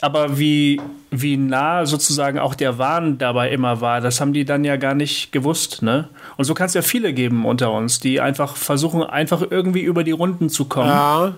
aber 0.00 0.38
wie, 0.38 0.80
wie 1.10 1.36
nah 1.36 1.86
sozusagen 1.86 2.38
auch 2.38 2.54
der 2.54 2.78
Wahn 2.78 3.18
dabei 3.18 3.50
immer 3.50 3.80
war, 3.80 4.00
das 4.00 4.20
haben 4.20 4.32
die 4.32 4.44
dann 4.44 4.64
ja 4.64 4.76
gar 4.76 4.94
nicht 4.94 5.32
gewusst, 5.32 5.82
ne? 5.82 6.08
Und 6.36 6.44
so 6.44 6.54
kann 6.54 6.66
es 6.66 6.74
ja 6.74 6.82
viele 6.82 7.12
geben 7.14 7.46
unter 7.46 7.72
uns, 7.72 7.98
die 8.00 8.20
einfach 8.20 8.56
versuchen, 8.56 9.02
einfach 9.02 9.42
irgendwie 9.48 9.80
über 9.80 10.04
die 10.04 10.10
Runden 10.10 10.50
zu 10.50 10.66
kommen. 10.66 10.88
Ja. 10.88 11.34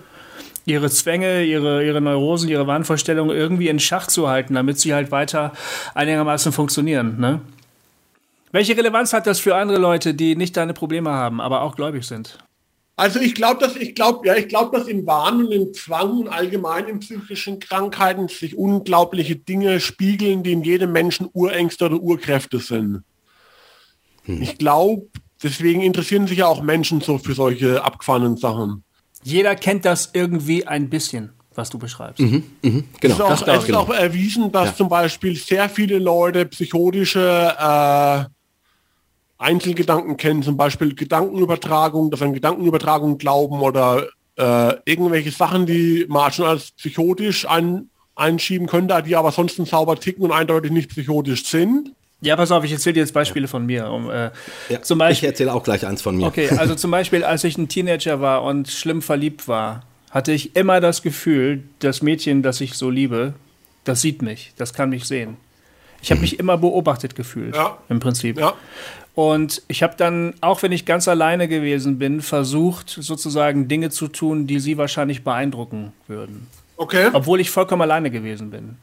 Ihre 0.65 0.89
Zwänge, 0.89 1.43
ihre, 1.43 1.85
ihre 1.85 2.01
Neurosen, 2.01 2.49
ihre 2.49 2.67
Wahnvorstellungen 2.67 3.35
irgendwie 3.35 3.69
in 3.69 3.79
Schach 3.79 4.07
zu 4.07 4.27
halten, 4.27 4.53
damit 4.53 4.79
sie 4.79 4.93
halt 4.93 5.09
weiter 5.11 5.53
einigermaßen 5.95 6.51
funktionieren, 6.51 7.19
ne? 7.19 7.41
Welche 8.51 8.75
Relevanz 8.75 9.13
hat 9.13 9.27
das 9.27 9.39
für 9.39 9.55
andere 9.55 9.77
Leute, 9.77 10.15
die 10.15 10.35
nicht 10.35 10.57
deine 10.57 10.73
Probleme 10.73 11.11
haben, 11.11 11.39
aber 11.39 11.61
auch 11.61 11.75
gläubig 11.75 12.05
sind? 12.05 12.39
Also 12.99 13.21
ich 13.21 13.33
glaube, 13.33 13.61
dass 13.61 13.77
ich 13.77 13.95
glaube, 13.95 14.27
ja, 14.27 14.35
ich 14.35 14.49
glaube, 14.49 14.77
dass 14.77 14.89
im 14.89 15.07
Wahn 15.07 15.45
und 15.45 15.53
im 15.53 15.73
Zwang 15.73 16.19
und 16.19 16.27
allgemein 16.27 16.85
in 16.89 16.99
psychischen 16.99 17.59
Krankheiten 17.59 18.27
sich 18.27 18.57
unglaubliche 18.57 19.37
Dinge 19.37 19.79
spiegeln, 19.79 20.43
die 20.43 20.51
in 20.51 20.63
jedem 20.63 20.91
Menschen 20.91 21.29
Urängste 21.31 21.85
oder 21.85 21.95
Urkräfte 21.95 22.59
sind. 22.59 23.03
Hm. 24.25 24.41
Ich 24.41 24.57
glaube, 24.57 25.07
deswegen 25.41 25.81
interessieren 25.81 26.27
sich 26.27 26.39
ja 26.39 26.47
auch 26.47 26.61
Menschen 26.61 26.99
so 26.99 27.17
für 27.17 27.33
solche 27.33 27.81
abgefahrenen 27.81 28.35
Sachen. 28.35 28.83
Jeder 29.23 29.55
kennt 29.55 29.85
das 29.85 30.09
irgendwie 30.13 30.67
ein 30.67 30.89
bisschen 30.89 31.31
was 31.55 31.69
du 31.69 31.77
beschreibst. 31.77 32.21
Mhm, 32.21 32.43
mh, 32.61 32.83
genau. 33.01 33.31
Es 33.31 33.41
ist 33.41 33.49
auch, 33.49 33.53
es 33.53 33.63
ist 33.65 33.75
auch 33.75 33.89
erwiesen, 33.89 34.49
dass 34.49 34.69
ja. 34.69 34.75
zum 34.75 34.87
Beispiel 34.87 35.35
sehr 35.35 35.67
viele 35.67 35.99
Leute 35.99 36.45
psychotische 36.45 37.19
äh, 37.59 38.23
Einzelgedanken 39.39 40.17
kennen, 40.17 40.43
zum 40.43 40.57
Beispiel 40.57 40.93
Gedankenübertragung, 40.93 42.11
dass 42.11 42.21
an 42.21 42.33
Gedankenübertragung 42.33 43.17
glauben 43.17 43.61
oder 43.61 44.07
äh, 44.37 44.75
irgendwelche 44.85 45.31
Sachen, 45.31 45.65
die 45.65 46.05
man 46.07 46.31
schon 46.31 46.45
als 46.45 46.71
psychotisch 46.71 47.47
ein, 47.47 47.89
einschieben 48.15 48.67
könnte, 48.67 49.01
die 49.01 49.15
aber 49.15 49.31
sonst 49.31 49.55
sauber 49.55 49.95
ticken 49.95 50.25
und 50.25 50.33
eindeutig 50.33 50.71
nicht 50.71 50.89
psychotisch 50.89 51.45
sind. 51.45 51.93
Ja, 52.21 52.35
pass 52.35 52.51
auf, 52.51 52.65
ich 52.65 52.73
erzähle 52.73 52.95
dir 52.95 52.99
jetzt 52.99 53.13
Beispiele 53.13 53.47
von 53.47 53.65
mir. 53.65 53.89
Um, 53.89 54.09
äh, 54.09 54.31
ja, 54.67 54.81
zum 54.81 54.99
Beispiel, 54.99 55.29
ich 55.29 55.31
erzähle 55.31 55.53
auch 55.53 55.63
gleich 55.63 55.85
eins 55.85 56.01
von 56.01 56.17
mir. 56.17 56.27
Okay, 56.27 56.49
also 56.49 56.75
zum 56.75 56.91
Beispiel, 56.91 57.23
als 57.23 57.45
ich 57.45 57.57
ein 57.57 57.69
Teenager 57.69 58.19
war 58.19 58.43
und 58.43 58.67
schlimm 58.67 59.01
verliebt 59.01 59.47
war, 59.47 59.83
hatte 60.11 60.33
ich 60.33 60.55
immer 60.57 60.81
das 60.81 61.01
Gefühl, 61.01 61.63
das 61.79 62.01
Mädchen, 62.01 62.43
das 62.43 62.59
ich 62.59 62.73
so 62.73 62.89
liebe, 62.89 63.35
das 63.85 64.01
sieht 64.01 64.21
mich, 64.21 64.51
das 64.57 64.73
kann 64.73 64.89
mich 64.89 65.05
sehen. 65.05 65.37
Ich 66.01 66.11
habe 66.11 66.19
mhm. 66.19 66.21
mich 66.23 66.39
immer 66.39 66.57
beobachtet 66.57 67.15
gefühlt, 67.15 67.55
ja. 67.55 67.77
im 67.89 67.99
Prinzip. 67.99 68.37
Ja. 68.37 68.53
Und 69.19 69.63
ich 69.67 69.83
habe 69.83 69.95
dann, 69.97 70.33
auch 70.39 70.63
wenn 70.63 70.71
ich 70.71 70.85
ganz 70.85 71.09
alleine 71.09 71.49
gewesen 71.49 71.99
bin, 71.99 72.21
versucht, 72.21 72.89
sozusagen 73.01 73.67
Dinge 73.67 73.89
zu 73.89 74.07
tun, 74.07 74.47
die 74.47 74.61
sie 74.61 74.77
wahrscheinlich 74.77 75.25
beeindrucken 75.25 75.91
würden. 76.07 76.47
Okay. 76.77 77.09
Obwohl 77.11 77.41
ich 77.41 77.49
vollkommen 77.51 77.81
alleine 77.81 78.11
gewesen 78.11 78.49
bin. 78.49 78.77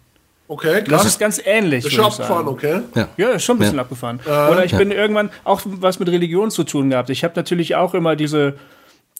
Okay, 0.47 0.85
Das 0.87 1.07
ist 1.07 1.19
ganz 1.19 1.41
ähnlich. 1.43 1.87
Ist 1.87 1.95
schon 1.95 2.05
abgefahren, 2.05 2.49
okay. 2.49 2.81
Ja. 2.95 3.09
Ja, 3.17 3.29
ist 3.31 3.45
schon 3.45 3.57
ein 3.57 3.61
bisschen 3.61 3.77
Ja. 3.77 3.81
abgefahren. 3.83 4.21
Oder 4.27 4.63
ich 4.67 4.73
Ja. 4.73 4.79
bin 4.79 4.91
irgendwann 4.91 5.31
auch 5.45 5.63
was 5.65 5.99
mit 6.01 6.09
Religion 6.11 6.51
zu 6.51 6.65
tun 6.65 6.91
gehabt. 6.91 7.09
Ich 7.09 7.25
habe 7.25 7.33
natürlich 7.35 7.75
auch 7.75 7.95
immer 7.95 8.15
diese, 8.15 8.57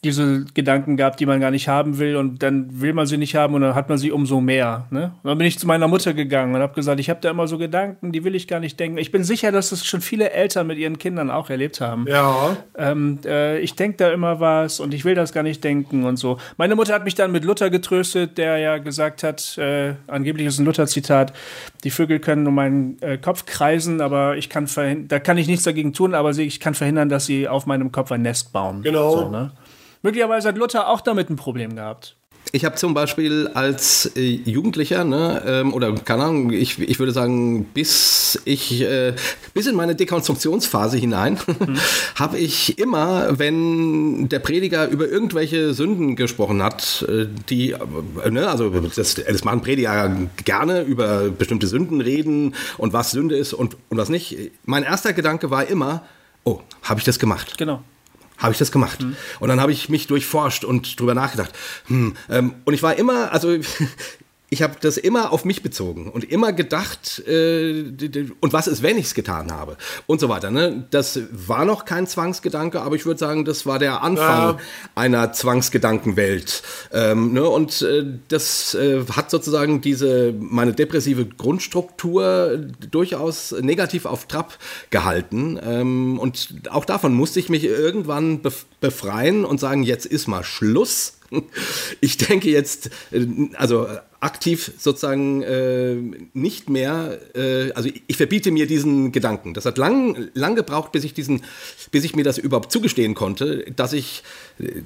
diese 0.05 0.45
Gedanken 0.55 0.97
gehabt, 0.97 1.21
die 1.21 1.27
man 1.27 1.41
gar 1.41 1.51
nicht 1.51 1.69
haben 1.69 1.99
will 1.99 2.17
und 2.17 2.43
dann 2.43 2.81
will 2.81 2.93
man 2.93 3.07
sie 3.07 3.17
nicht 3.17 3.35
haben 3.35 3.55
und 3.55 3.63
dann 3.63 3.75
hat 3.75 3.89
man 3.89 3.97
sie 3.97 4.13
umso 4.13 4.41
mehr. 4.41 4.87
Ne? 4.91 5.13
Und 5.23 5.29
dann 5.29 5.39
bin 5.39 5.47
ich 5.47 5.59
zu 5.59 5.67
meiner 5.67 5.89
Mutter 5.89 6.13
gegangen 6.13 6.55
und 6.55 6.61
habe 6.61 6.75
gesagt, 6.75 7.01
ich 7.01 7.09
habe 7.09 7.21
da 7.23 7.31
immer 7.31 7.49
so 7.49 7.57
Gedanken, 7.57 8.13
die 8.13 8.23
will 8.23 8.35
ich 8.35 8.47
gar 8.47 8.61
nicht 8.61 8.79
denken. 8.79 8.99
Ich 8.99 9.11
bin 9.11 9.25
sicher, 9.25 9.53
dass 9.53 9.71
das 9.71 9.85
schon 9.87 10.03
viele 10.03 10.31
Eltern 10.31 10.67
mit 10.67 10.79
ihren 10.79 10.99
Kindern 10.99 11.31
auch 11.31 11.49
erlebt 11.49 11.81
haben. 11.81 12.05
Ja. 12.09 12.57
Ähm, 12.77 13.19
äh, 13.25 13.59
ich 13.61 13.75
denke 13.75 13.97
da 13.97 14.11
immer 14.13 14.39
was 14.39 14.81
und 14.81 14.93
ich 14.93 15.05
will 15.05 15.15
das 15.15 15.33
gar 15.33 15.43
nicht 15.43 15.65
denken 15.65 16.05
und 16.05 16.19
so. 16.19 16.39
Meine 16.59 16.77
Mutter 16.77 16.93
hat 16.93 17.05
mich 17.05 17.15
dann 17.15 17.33
mit 17.33 17.45
Luther 17.45 17.71
getröstet, 17.71 18.37
der 18.37 18.59
ja 18.59 18.79
gesagt 18.79 19.23
hat, 19.23 19.57
äh, 19.57 19.95
angeblich 20.09 20.47
ist 20.47 20.59
ein 20.59 20.67
Luther-Zitat, 20.67 21.33
die 21.85 21.91
Vögel 21.91 22.21
können 22.21 22.47
um 22.47 22.55
meinen 22.55 23.01
äh, 23.01 23.17
Kopf 23.17 23.47
kreisen, 23.47 24.03
aber 24.03 24.37
ich 24.37 24.51
kann 24.51 24.67
verhindern, 24.67 25.09
da 25.09 25.19
kann 25.21 25.39
ich 25.39 25.49
nichts 25.49 25.65
dagegen 25.65 25.95
tun, 25.95 26.15
aber 26.15 26.31
ich 26.37 26.61
kann 26.61 26.75
verhindern, 26.75 27.09
dass 27.09 27.27
sie 27.27 27.49
auf 27.49 27.67
meinem 27.67 27.93
Kopf 27.93 28.13
ein 28.13 28.23
Nest 28.23 28.53
bauen. 28.53 28.83
Genau. 28.83 29.17
So, 29.17 29.29
ne? 29.31 29.53
Möglicherweise 30.07 30.47
hat 30.47 30.57
Luther 30.57 30.89
auch 30.89 31.01
damit 31.01 31.31
ein 31.31 31.35
Problem 31.35 31.75
gehabt. 31.75 32.15
Ich 32.53 32.65
habe 32.65 32.77
zum 32.77 32.95
Beispiel 32.95 33.49
als 33.55 34.13
äh, 34.15 34.21
Jugendlicher, 34.21 35.03
ne, 35.03 35.43
ähm, 35.45 35.75
oder 35.75 35.93
keine 35.97 36.23
Ahnung, 36.23 36.53
ich, 36.53 36.79
ich 36.79 37.01
würde 37.01 37.11
sagen, 37.11 37.65
bis 37.65 38.41
ich, 38.45 38.83
äh, 38.83 39.15
bis 39.53 39.67
in 39.67 39.75
meine 39.75 39.97
Dekonstruktionsphase 39.97 40.97
hinein, 40.97 41.41
habe 42.15 42.39
ich 42.39 42.79
immer, 42.79 43.37
wenn 43.41 44.29
der 44.29 44.39
Prediger 44.39 44.87
über 44.87 45.09
irgendwelche 45.09 45.75
Sünden 45.75 46.15
gesprochen 46.15 46.63
hat, 46.63 47.05
äh, 47.09 47.27
die, 47.49 47.73
äh, 47.73 48.31
ne, 48.31 48.49
also 48.49 48.71
das, 48.71 49.17
das 49.17 49.43
machen 49.43 49.61
Prediger 49.61 50.17
gerne, 50.45 50.83
über 50.83 51.31
bestimmte 51.31 51.67
Sünden 51.67 52.01
reden 52.01 52.55
und 52.79 52.93
was 52.93 53.11
Sünde 53.11 53.35
ist 53.37 53.55
und, 53.55 53.77
und 53.89 53.99
was 53.99 54.09
nicht. 54.09 54.53
Mein 54.67 54.85
erster 54.85 55.13
Gedanke 55.15 55.51
war 55.51 55.67
immer, 55.67 56.05
oh, 56.45 56.61
habe 56.85 57.01
ich 57.01 57.05
das 57.05 57.19
gemacht? 57.19 57.59
Genau. 57.59 57.83
Habe 58.39 58.53
ich 58.53 58.59
das 58.59 58.73
gemacht. 58.73 59.05
Und 59.41 59.49
dann 59.49 59.61
habe 59.61 59.73
ich 59.73 59.89
mich 59.89 60.07
durchforscht 60.07 60.65
und 60.65 60.99
drüber 60.99 61.15
nachgedacht. 61.15 61.51
Hm, 61.87 62.17
ähm, 62.29 62.55
und 62.65 62.75
ich 62.75 62.83
war 62.83 62.97
immer, 62.97 63.33
also 63.33 63.57
ich 64.49 64.63
habe 64.63 64.77
das 64.81 64.97
immer 64.97 65.33
auf 65.33 65.45
mich 65.45 65.63
bezogen 65.63 66.09
und 66.09 66.23
immer 66.31 66.53
gedacht, 66.53 67.21
äh, 67.27 67.85
und 68.41 68.53
was 68.53 68.69
ist, 68.69 68.83
wenn 68.83 68.97
ich 68.97 69.07
es 69.07 69.15
getan 69.15 69.51
habe 69.51 69.77
und 70.07 70.21
so 70.21 70.29
weiter. 70.29 70.53
Ne? 70.53 70.87
Das 70.91 71.19
war 71.33 71.65
noch 71.65 71.85
kein 71.85 72.07
Zwangsgedanke, 72.07 72.81
aber 72.81 72.95
ich 72.95 73.07
würde 73.07 73.19
sagen, 73.19 73.45
das 73.45 73.67
war 73.67 73.81
der 73.81 74.03
Anfang 74.03 74.27
Ja. 74.27 74.59
einer 74.95 75.33
Zwangsgedankenwelt. 75.33 76.63
Ähm, 76.93 77.33
ne? 77.33 77.49
Und 77.49 77.83
äh, 77.83 78.05
das 78.29 78.75
äh, 78.75 79.05
hat 79.17 79.31
sozusagen 79.33 79.81
diese, 79.81 80.33
meine 80.39 80.73
depressive 80.75 81.27
Grundstruktur 81.27 82.59
durchaus 82.91 83.53
negativ 83.61 84.07
auf 84.07 84.27
Trab 84.27 84.59
gehalten. 84.91 85.59
Ähm, 85.61 86.21
und 86.21 86.55
auch 86.71 86.85
davon 86.85 87.15
musste 87.15 87.41
ich 87.41 87.49
mich 87.49 87.65
irgendwann 87.65 88.43
bef 88.43 88.67
befreien 88.79 89.45
und 89.45 89.59
sagen, 89.59 89.83
jetzt 89.83 90.07
ist 90.07 90.29
mal 90.29 90.45
Schluss. 90.45 91.15
Ich 92.01 92.19
denke 92.19 92.49
jetzt, 92.51 92.91
äh, 93.11 93.27
also 93.57 93.89
aktiv 94.27 94.73
sozusagen 94.77 95.43
äh, 95.43 95.95
nicht 96.35 96.69
mehr, 96.69 97.19
äh, 97.35 97.71
also 97.73 97.89
ich, 98.07 98.17
verbiete 98.17 98.51
mir 98.51 98.67
diesen 98.67 99.13
Gedanken. 99.13 99.55
Das 99.55 99.65
hat 99.65 99.79
lang, 99.79 100.29
lang 100.35 100.57
gebraucht, 100.57 100.91
bis 100.91 101.05
ich 101.05 101.15
diesen, 101.15 101.43
bis 101.93 102.05
ich 102.05 102.17
mir 102.17 102.25
das 102.25 102.37
überhaupt 102.37 102.73
zugestehen 102.73 103.15
konnte, 103.15 103.65
dass 103.77 103.93
ich, 103.93 104.25
äh, 104.59 104.83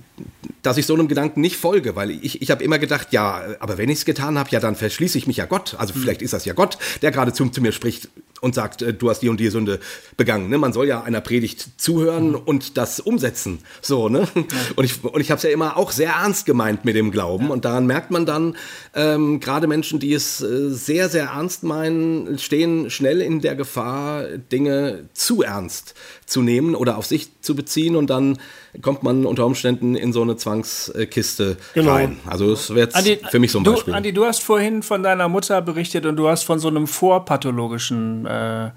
dass 0.62 0.76
ich 0.76 0.84
so 0.84 0.94
einem 0.94 1.08
Gedanken 1.08 1.40
nicht 1.40 1.56
folge, 1.56 1.96
weil 1.96 2.10
ich, 2.10 2.42
ich 2.42 2.50
habe 2.50 2.62
immer 2.62 2.78
gedacht, 2.78 3.08
ja, 3.12 3.56
aber 3.60 3.78
wenn 3.78 3.88
ich 3.88 3.98
es 3.98 4.04
getan 4.04 4.38
habe, 4.38 4.50
ja, 4.50 4.60
dann 4.60 4.76
verschließe 4.76 5.16
ich 5.16 5.26
mich 5.26 5.38
ja 5.38 5.46
Gott. 5.46 5.74
Also 5.78 5.94
vielleicht 5.94 6.20
ist 6.20 6.34
das 6.34 6.44
ja 6.44 6.52
Gott, 6.52 6.76
der 7.00 7.10
gerade 7.10 7.32
zu, 7.32 7.48
zu 7.48 7.62
mir 7.62 7.72
spricht 7.72 8.10
und 8.40 8.54
sagt, 8.54 8.82
äh, 8.82 8.92
du 8.92 9.10
hast 9.10 9.20
die 9.20 9.28
und 9.28 9.38
die 9.38 9.48
Sünde 9.48 9.80
begangen. 10.16 10.48
Ne? 10.48 10.58
Man 10.58 10.72
soll 10.72 10.86
ja 10.86 11.02
einer 11.02 11.20
Predigt 11.20 11.80
zuhören 11.80 12.34
und 12.34 12.76
das 12.76 13.00
umsetzen. 13.00 13.60
So, 13.80 14.08
ne? 14.08 14.28
Und 14.76 14.84
ich, 14.84 15.02
und 15.04 15.20
ich 15.20 15.30
habe 15.30 15.38
es 15.38 15.42
ja 15.42 15.50
immer 15.50 15.76
auch 15.76 15.92
sehr 15.92 16.10
ernst 16.10 16.46
gemeint 16.46 16.84
mit 16.84 16.96
dem 16.96 17.10
Glauben. 17.10 17.50
Und 17.50 17.64
daran 17.64 17.86
merkt 17.86 18.10
man 18.10 18.26
dann, 18.26 18.56
ähm, 18.94 19.29
gerade 19.38 19.68
Menschen, 19.68 20.00
die 20.00 20.12
es 20.12 20.40
äh, 20.40 20.70
sehr, 20.70 21.08
sehr 21.08 21.26
ernst 21.26 21.62
meinen, 21.62 22.38
stehen 22.38 22.90
schnell 22.90 23.20
in 23.20 23.40
der 23.40 23.54
Gefahr, 23.54 24.24
Dinge 24.50 25.04
zu 25.12 25.42
ernst 25.42 25.94
zu 26.26 26.42
nehmen 26.42 26.74
oder 26.74 26.96
auf 26.98 27.06
sich 27.06 27.28
zu 27.42 27.54
beziehen. 27.54 27.94
Und 27.94 28.10
dann 28.10 28.38
kommt 28.82 29.04
man 29.04 29.26
unter 29.26 29.46
Umständen 29.46 29.94
in 29.94 30.12
so 30.12 30.22
eine 30.22 30.36
Zwangskiste 30.36 31.56
Genau. 31.74 31.92
rein. 31.92 32.16
Also 32.26 32.50
das 32.50 32.74
wäre 32.74 32.88
für 33.30 33.38
mich 33.38 33.52
so 33.52 33.58
ein 33.58 33.64
du, 33.64 33.72
Beispiel. 33.74 33.94
Andi, 33.94 34.12
du 34.12 34.24
hast 34.24 34.42
vorhin 34.42 34.82
von 34.82 35.02
deiner 35.04 35.28
Mutter 35.28 35.62
berichtet 35.62 36.06
und 36.06 36.16
du 36.16 36.28
hast 36.28 36.42
von 36.44 36.58
so 36.58 36.66
einem 36.68 36.86
vorpathologischen 36.88 38.26
äh, 38.26 38.70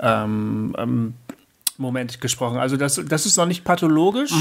ähm, 0.00 0.74
ähm, 0.78 1.14
Moment 1.76 2.20
gesprochen. 2.20 2.58
Also 2.58 2.76
das, 2.76 3.00
das 3.08 3.26
ist 3.26 3.36
noch 3.36 3.46
nicht 3.46 3.64
pathologisch, 3.64 4.32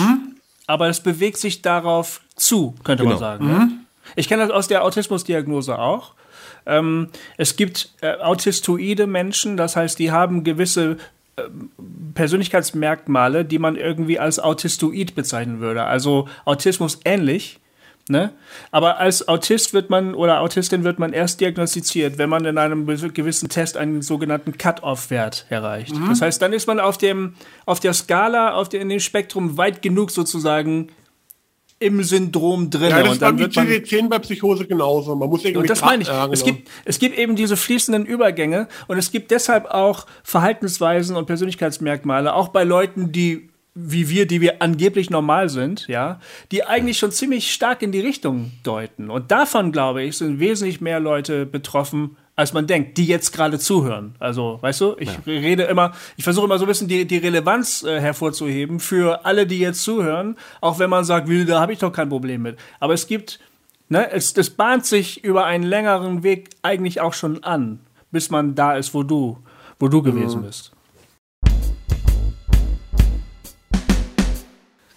aber 0.67 0.87
es 0.89 1.01
bewegt 1.01 1.37
sich 1.37 1.61
darauf 1.61 2.21
zu, 2.35 2.75
könnte 2.83 3.03
man 3.03 3.13
Genau. 3.13 3.19
sagen. 3.19 3.47
Ne? 3.47 3.71
Ich 4.15 4.27
kenne 4.27 4.43
das 4.43 4.51
aus 4.51 4.67
der 4.67 4.83
Autismusdiagnose 4.83 5.79
auch. 5.79 6.13
Ähm, 6.65 7.09
es 7.37 7.55
gibt 7.55 7.89
äh, 8.01 8.15
autistoide 8.17 9.07
Menschen, 9.07 9.57
das 9.57 9.75
heißt, 9.75 9.99
die 9.99 10.11
haben 10.11 10.43
gewisse 10.43 10.97
ähm, 11.37 11.71
Persönlichkeitsmerkmale, 12.13 13.43
die 13.43 13.59
man 13.59 13.75
irgendwie 13.75 14.19
als 14.19 14.39
autistoid 14.39 15.15
bezeichnen 15.15 15.59
würde. 15.59 15.83
Also 15.83 16.27
Autismus 16.45 16.99
ähnlich. 17.05 17.59
Ne? 18.09 18.31
Aber 18.69 18.97
als 18.99 19.29
Autist 19.29 19.73
wird 19.73 19.89
man 19.89 20.13
oder 20.13 20.41
Autistin 20.41 20.83
wird 20.83 20.99
man 20.99 21.13
erst 21.13 21.39
diagnostiziert, 21.39 22.17
wenn 22.17 22.29
man 22.29 22.43
in 22.43 22.57
einem 22.57 22.85
gewissen 22.85 23.47
Test 23.47 23.77
einen 23.77 24.01
sogenannten 24.01 24.57
Cut-off-Wert 24.57 25.45
erreicht. 25.49 25.93
Das 26.09 26.21
heißt, 26.21 26.41
dann 26.41 26.51
ist 26.51 26.67
man 26.67 26.81
auf 26.81 26.97
dem 26.97 27.35
auf 27.65 27.79
der 27.79 27.93
Skala, 27.93 28.55
auf 28.55 28.67
der, 28.67 28.81
in 28.81 28.89
dem 28.89 28.99
Spektrum 28.99 29.57
weit 29.57 29.81
genug 29.81 30.11
sozusagen 30.11 30.89
im 31.83 32.03
Syndrom 32.03 32.69
drin. 32.69 32.89
Ja, 32.89 33.03
das 33.03 33.13
und 33.13 33.21
dann 33.21 33.37
wird 33.37 33.55
man 33.55 33.67
CD10 33.67 34.09
bei 34.09 34.19
Psychose 34.19 34.65
genauso. 34.65 35.15
Man 35.15 35.29
muss 35.29 35.43
irgendwie 35.43 35.61
und 35.61 35.69
das 35.69 35.81
meine 35.81 36.03
ich. 36.03 36.07
Ja, 36.07 36.27
Es, 36.31 36.43
genau. 36.43 36.55
gibt, 36.55 36.69
es 36.85 36.99
gibt 36.99 37.17
eben 37.17 37.35
diese 37.35 37.57
fließenden 37.57 38.05
Übergänge 38.05 38.67
und 38.87 38.97
es 38.97 39.11
gibt 39.11 39.31
deshalb 39.31 39.65
auch 39.65 40.05
Verhaltensweisen 40.23 41.15
und 41.15 41.25
Persönlichkeitsmerkmale, 41.25 42.33
auch 42.33 42.49
bei 42.49 42.63
Leuten, 42.63 43.11
die 43.11 43.49
wie 43.75 44.07
wir, 44.09 44.27
die 44.27 44.39
wir 44.39 44.61
angeblich 44.61 45.09
normal 45.09 45.49
sind, 45.49 45.87
ja, 45.87 46.19
die 46.51 46.63
eigentlich 46.63 46.99
schon 46.99 47.11
ziemlich 47.11 47.51
stark 47.51 47.81
in 47.81 47.91
die 47.91 48.01
Richtung 48.01 48.51
deuten. 48.63 49.09
Und 49.09 49.31
davon, 49.31 49.71
glaube 49.71 50.03
ich, 50.03 50.17
sind 50.17 50.39
wesentlich 50.39 50.79
mehr 50.79 50.99
Leute 50.99 51.47
betroffen, 51.47 52.17
als 52.35 52.53
man 52.53 52.65
denkt, 52.65 52.97
die 52.97 53.05
jetzt 53.05 53.31
gerade 53.31 53.59
zuhören. 53.59 54.15
Also, 54.19 54.57
weißt 54.61 54.81
du, 54.81 54.95
ich 54.97 55.09
rede 55.27 55.63
immer, 55.63 55.93
ich 56.17 56.23
versuche 56.23 56.45
immer 56.45 56.57
so 56.57 56.65
ein 56.65 56.67
bisschen 56.67 56.87
die, 56.87 57.05
die 57.05 57.17
Relevanz 57.17 57.83
äh, 57.83 57.99
hervorzuheben 57.99 58.79
für 58.79 59.25
alle, 59.25 59.45
die 59.45 59.59
jetzt 59.59 59.83
zuhören, 59.83 60.37
auch 60.61 60.79
wenn 60.79 60.89
man 60.89 61.03
sagt, 61.03 61.29
da 61.47 61.59
habe 61.59 61.73
ich 61.73 61.79
doch 61.79 61.91
kein 61.91 62.09
Problem 62.09 62.41
mit. 62.41 62.57
Aber 62.79 62.93
es 62.93 63.07
gibt 63.07 63.39
Ne, 63.89 64.09
es, 64.11 64.33
das 64.33 64.49
bahnt 64.49 64.87
sich 64.87 65.23
über 65.23 65.45
einen 65.45 65.63
längeren 65.63 66.23
Weg 66.23 66.49
eigentlich 66.63 67.01
auch 67.01 67.13
schon 67.13 67.43
an, 67.43 67.79
bis 68.11 68.31
man 68.31 68.55
da 68.55 68.75
ist, 68.75 68.95
wo 68.95 69.03
du, 69.03 69.37
wo 69.77 69.87
du 69.87 70.01
gewesen 70.01 70.41
bist. 70.41 70.71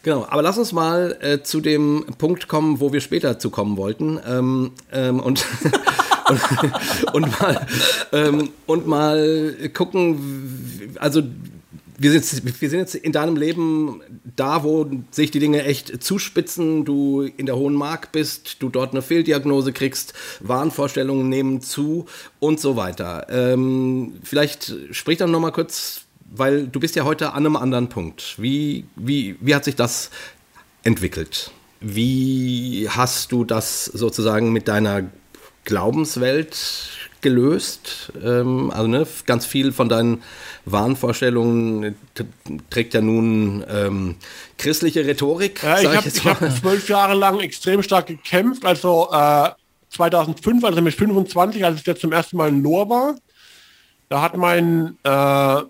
Genau, 0.03 0.25
aber 0.31 0.41
lass 0.41 0.57
uns 0.57 0.73
mal 0.73 1.19
äh, 1.21 1.43
zu 1.43 1.61
dem 1.61 2.07
Punkt 2.17 2.49
kommen, 2.49 2.81
wo 2.81 2.93
wir 2.93 3.01
später 3.01 3.41
zu 3.41 3.51
kommen 3.51 3.77
wollten. 3.77 4.21
Ähm, 4.25 4.71
ähm, 4.93 5.21
und, 5.21 5.45
und, 6.29 7.15
und, 7.15 7.41
mal, 7.41 7.67
ähm, 8.13 8.51
und 8.67 8.87
mal 8.87 9.55
gucken, 9.73 10.97
also 10.99 11.23
wir 11.99 12.11
sind, 12.11 12.25
jetzt, 12.25 12.61
wir 12.61 12.71
sind 12.71 12.79
jetzt 12.79 12.95
in 12.95 13.13
deinem 13.13 13.37
Leben 13.37 14.03
da, 14.37 14.63
wo 14.63 14.89
sich 15.11 15.31
die 15.31 15.39
Dinge 15.39 15.65
echt 15.65 16.03
zuspitzen, 16.03 16.85
du 16.85 17.23
in 17.23 17.47
der 17.47 17.57
hohen 17.57 17.75
Mark 17.75 18.13
bist, 18.13 18.63
du 18.63 18.69
dort 18.69 18.93
eine 18.93 19.03
Fehldiagnose 19.03 19.73
kriegst, 19.73 20.13
Wahnvorstellungen 20.41 21.29
nehmen 21.29 21.61
zu 21.61 22.07
und 22.39 22.61
so 22.61 22.77
weiter. 22.77 23.27
Ähm, 23.31 24.15
vielleicht 24.23 24.75
sprich 24.91 25.19
dann 25.19 25.31
nochmal 25.31 25.53
kurz, 25.53 26.03
weil 26.31 26.67
du 26.67 26.81
bist 26.81 26.97
ja 26.97 27.05
heute 27.05 27.33
an 27.33 27.47
einem 27.47 27.57
anderen 27.57 27.89
Punkt. 27.89 28.35
Wie, 28.39 28.85
wie, 28.97 29.37
wie 29.41 29.55
hat 29.55 29.65
sich 29.65 29.77
das 29.77 30.11
entwickelt? 30.83 31.51
Wie 31.81 32.89
hast 32.91 33.33
du 33.33 33.45
das 33.45 33.85
sozusagen 33.87 34.53
mit 34.53 34.69
deiner 34.69 35.05
Glaubenswelt 35.67 36.57
gelöst? 37.21 38.13
Ähm, 38.25 38.71
also 38.71 38.87
ne, 38.89 39.07
ganz 39.27 39.45
viel 39.45 39.73
von 39.73 39.89
deinen 39.91 40.23
Wahnvorstellungen 40.65 41.95
t- 42.15 42.25
trägt 42.71 42.95
ja 42.95 43.01
nun 43.01 43.65
ähm, 43.69 44.15
christliche 44.59 45.05
Rhetorik. 45.05 45.63
Ja, 45.63 45.81
ich 45.81 45.87
habe 45.87 46.41
hab 46.41 46.57
zwölf 46.57 46.89
Jahre 46.89 47.15
lang 47.15 47.41
extrem 47.41 47.83
stark 47.83 48.07
gekämpft. 48.07 48.65
Also 48.65 49.09
äh, 49.13 49.51
2005, 49.91 50.65
also 50.65 50.81
mit 50.81 50.95
25, 50.95 51.65
als 51.65 51.81
ich 51.81 51.87
jetzt 51.87 52.01
zum 52.01 52.13
ersten 52.13 52.37
Mal 52.37 52.49
in 52.49 52.63
Lohr 52.63 52.89
war, 52.89 53.17
da 54.09 54.23
hat 54.23 54.37
mein, 54.37 54.97
äh, 55.03 55.63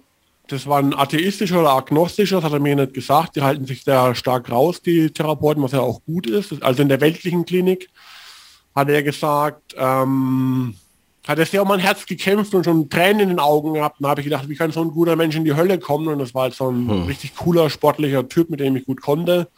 das 0.48 0.66
war 0.66 0.78
ein 0.78 0.94
atheistischer 0.94 1.60
oder 1.60 1.72
agnostischer, 1.72 2.36
das 2.36 2.44
hat 2.44 2.52
er 2.52 2.60
mir 2.60 2.76
nicht 2.76 2.94
gesagt, 2.94 3.36
die 3.36 3.42
halten 3.42 3.66
sich 3.66 3.82
sehr 3.82 4.14
stark 4.14 4.50
raus, 4.50 4.82
die 4.82 5.10
Therapeuten, 5.10 5.62
was 5.62 5.72
ja 5.72 5.80
auch 5.80 6.02
gut 6.04 6.26
ist. 6.26 6.62
Also 6.62 6.82
in 6.82 6.88
der 6.88 7.00
weltlichen 7.00 7.44
Klinik 7.46 7.88
hat 8.76 8.88
er 8.88 9.02
gesagt, 9.02 9.74
ähm, 9.76 10.74
hat 11.26 11.38
er 11.38 11.46
sehr 11.46 11.62
um 11.62 11.68
mein 11.68 11.80
Herz 11.80 12.06
gekämpft 12.06 12.54
und 12.54 12.64
schon 12.64 12.88
Tränen 12.88 13.20
in 13.20 13.28
den 13.30 13.38
Augen 13.40 13.74
gehabt. 13.74 14.00
Und 14.00 14.06
habe 14.06 14.20
ich 14.20 14.26
gedacht, 14.26 14.48
wie 14.48 14.54
kann 14.54 14.70
so 14.70 14.82
ein 14.82 14.90
guter 14.90 15.16
Mensch 15.16 15.34
in 15.34 15.44
die 15.44 15.56
Hölle 15.56 15.80
kommen? 15.80 16.06
Und 16.06 16.20
das 16.20 16.34
war 16.34 16.42
halt 16.42 16.54
so 16.54 16.70
ein 16.70 16.88
hm. 16.88 17.02
richtig 17.04 17.34
cooler, 17.34 17.68
sportlicher 17.70 18.28
Typ, 18.28 18.50
mit 18.50 18.60
dem 18.60 18.76
ich 18.76 18.84
gut 18.84 19.00
konnte. 19.00 19.48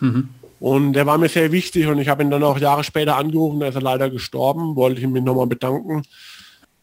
Mhm. 0.00 0.28
Und 0.60 0.94
der 0.94 1.06
war 1.06 1.18
mir 1.18 1.28
sehr 1.28 1.52
wichtig 1.52 1.86
und 1.88 1.98
ich 1.98 2.08
habe 2.08 2.22
ihn 2.22 2.30
dann 2.30 2.42
auch 2.42 2.58
Jahre 2.58 2.84
später 2.84 3.16
angerufen, 3.16 3.60
da 3.60 3.66
ist 3.66 3.74
er 3.74 3.82
leider 3.82 4.08
gestorben, 4.08 4.76
wollte 4.76 5.00
ich 5.00 5.06
mich 5.06 5.22
nochmal 5.22 5.46
bedanken. 5.46 6.02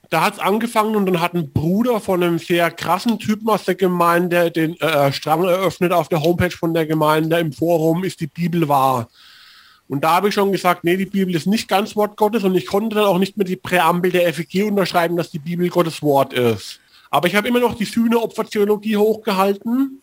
Da 0.09 0.23
hat 0.23 0.33
es 0.33 0.39
angefangen 0.39 0.95
und 0.95 1.05
dann 1.05 1.21
hat 1.21 1.33
ein 1.33 1.51
Bruder 1.51 1.99
von 1.99 2.21
einem 2.21 2.37
sehr 2.37 2.69
krassen 2.69 3.17
Typen 3.17 3.49
aus 3.49 3.63
der 3.63 3.75
Gemeinde 3.75 4.51
den 4.51 4.79
äh, 4.81 5.11
Strang 5.13 5.45
eröffnet 5.45 5.93
auf 5.93 6.09
der 6.09 6.21
Homepage 6.21 6.51
von 6.51 6.73
der 6.73 6.85
Gemeinde 6.85 7.39
im 7.39 7.53
Forum, 7.53 8.03
ist 8.03 8.19
die 8.19 8.27
Bibel 8.27 8.67
wahr. 8.67 9.07
Und 9.91 10.05
da 10.05 10.11
habe 10.15 10.29
ich 10.29 10.33
schon 10.35 10.53
gesagt, 10.53 10.85
nee, 10.85 10.95
die 10.95 11.05
Bibel 11.05 11.35
ist 11.35 11.47
nicht 11.47 11.67
ganz 11.67 11.97
Wort 11.97 12.15
Gottes 12.15 12.45
und 12.45 12.55
ich 12.55 12.65
konnte 12.65 12.95
dann 12.95 13.03
auch 13.03 13.17
nicht 13.17 13.35
mehr 13.35 13.45
die 13.45 13.57
Präambel 13.57 14.09
der 14.09 14.33
FEG 14.33 14.63
unterschreiben, 14.63 15.17
dass 15.17 15.31
die 15.31 15.39
Bibel 15.39 15.67
Gottes 15.67 16.01
Wort 16.01 16.31
ist. 16.31 16.79
Aber 17.09 17.27
ich 17.27 17.35
habe 17.35 17.49
immer 17.49 17.59
noch 17.59 17.75
die 17.75 17.83
Sühne-Opfertheologie 17.83 18.95
hochgehalten 18.95 20.01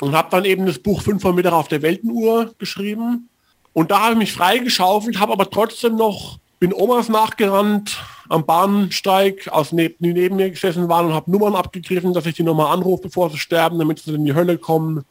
und 0.00 0.12
habe 0.14 0.28
dann 0.30 0.44
eben 0.44 0.64
das 0.64 0.78
Buch 0.78 1.02
5 1.02 1.20
vor 1.20 1.32
Mittag 1.32 1.54
auf 1.54 1.66
der 1.66 1.82
Weltenuhr 1.82 2.54
geschrieben. 2.60 3.28
Und 3.72 3.90
da 3.90 4.02
habe 4.02 4.12
ich 4.12 4.18
mich 4.18 4.32
freigeschaufelt, 4.32 5.18
habe 5.18 5.32
aber 5.32 5.50
trotzdem 5.50 5.96
noch, 5.96 6.38
bin 6.60 6.72
Omas 6.72 7.08
nachgerannt 7.08 7.98
am 8.28 8.46
Bahnsteig, 8.46 9.48
aus 9.48 9.72
ne 9.72 9.88
die 9.98 10.12
neben 10.12 10.36
mir 10.36 10.50
gesessen 10.50 10.88
waren 10.88 11.06
und 11.06 11.14
habe 11.14 11.32
Nummern 11.32 11.56
abgegriffen, 11.56 12.14
dass 12.14 12.26
ich 12.26 12.36
die 12.36 12.44
nochmal 12.44 12.72
anrufe, 12.72 13.02
bevor 13.08 13.28
sie 13.28 13.38
sterben, 13.38 13.80
damit 13.80 13.98
sie 13.98 14.14
in 14.14 14.24
die 14.24 14.34
Hölle 14.34 14.56
kommen. 14.56 15.04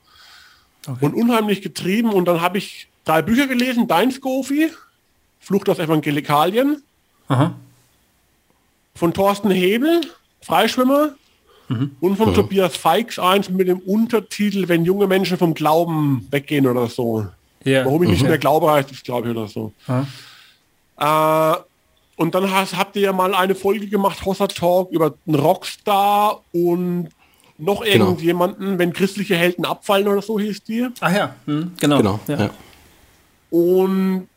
Okay. 0.88 1.06
Und 1.06 1.16
unheimlich 1.16 1.62
getrieben. 1.62 2.14
Und 2.14 2.30
dann 2.30 2.40
habe 2.40 2.60
ich 2.60 2.89
drei 3.10 3.22
Bücher 3.24 3.48
gelesen, 3.48 3.88
Dein 3.88 4.12
Skofi, 4.12 4.70
Flucht 5.40 5.68
aus 5.68 5.80
Evangelikalien, 5.80 6.84
Aha. 7.28 7.56
von 8.94 9.14
Thorsten 9.14 9.50
Hebel, 9.50 10.02
Freischwimmer, 10.42 11.16
mhm. 11.70 11.96
und 12.00 12.18
von 12.18 12.30
mhm. 12.30 12.36
Tobias 12.36 12.78
Feix 12.78 13.18
eins 13.18 13.50
mit 13.50 13.68
dem 13.68 13.80
Untertitel, 13.80 14.68
wenn 14.68 14.86
junge 14.86 15.08
Menschen 15.08 15.38
vom 15.38 15.56
Glauben 15.56 16.28
weggehen 16.30 16.68
oder 16.68 16.88
so. 16.88 17.26
Yeah. 17.66 17.86
Warum 17.86 18.04
ich 18.04 18.10
nicht 18.10 18.22
mhm. 18.22 18.30
mehr 18.30 18.38
glaube, 18.38 18.72
heißt 18.72 18.92
es, 18.92 19.04
glaube 19.04 19.30
ich, 19.30 19.36
oder 19.36 19.48
so. 19.48 19.74
Äh, 20.98 21.56
und 22.16 22.36
dann 22.36 22.52
hast, 22.52 22.78
habt 22.78 22.96
ihr 22.96 23.02
ja 23.02 23.14
mal 23.14 23.34
eine 23.34 23.56
Folge 23.56 23.88
gemacht, 23.88 24.24
Hossa 24.24 24.48
Talk, 24.48 24.92
über 24.92 25.16
einen 25.26 25.36
Rockstar 25.36 26.42
und 26.54 27.10
noch 27.58 27.84
genau. 27.84 28.06
irgendjemanden, 28.06 28.66
genau. 28.66 28.80
wenn 28.80 28.94
christliche 28.94 29.36
Helden 29.36 29.66
abfallen 29.66 30.08
oder 30.08 30.22
so 30.22 30.40
hieß 30.40 30.64
die. 30.64 30.88
Ach 31.00 31.14
ja, 31.14 31.36
hm, 31.46 31.74
genau. 31.80 31.98
genau 31.98 32.20
ja. 32.28 32.38
Ja. 32.38 32.50
Und 33.50 34.28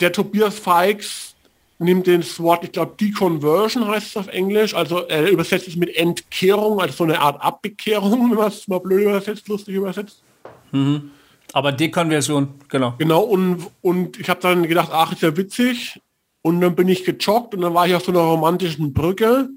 der 0.00 0.12
Tobias 0.12 0.58
Feix 0.58 1.34
nimmt 1.78 2.06
den 2.06 2.22
Wort, 2.38 2.64
ich 2.64 2.72
glaube, 2.72 2.94
Deconversion 3.00 3.86
heißt 3.88 4.08
es 4.08 4.16
auf 4.16 4.28
Englisch, 4.28 4.74
also 4.74 5.00
er 5.00 5.30
übersetzt 5.30 5.68
es 5.68 5.76
mit 5.76 5.94
Entkehrung, 5.96 6.80
also 6.80 6.94
so 6.94 7.04
eine 7.04 7.20
Art 7.20 7.42
Abbekehrung, 7.42 8.12
wenn 8.30 8.36
man 8.36 8.48
es 8.48 8.68
mal 8.68 8.78
blöd 8.78 9.02
übersetzt, 9.02 9.48
lustig 9.48 9.74
übersetzt. 9.74 10.22
Mhm. 10.70 11.10
Aber 11.52 11.72
Dekonversion, 11.72 12.48
genau. 12.68 12.94
Genau, 12.98 13.22
und, 13.22 13.66
und 13.82 14.18
ich 14.18 14.28
habe 14.30 14.40
dann 14.40 14.62
gedacht, 14.62 14.88
ach, 14.92 15.12
ist 15.12 15.22
ja 15.22 15.36
witzig. 15.36 16.00
Und 16.40 16.60
dann 16.60 16.74
bin 16.74 16.88
ich 16.88 17.04
gejoggt 17.04 17.54
und 17.54 17.60
dann 17.60 17.74
war 17.74 17.86
ich 17.86 17.94
auf 17.94 18.04
so 18.04 18.10
einer 18.10 18.20
romantischen 18.20 18.92
Brücke 18.92 19.48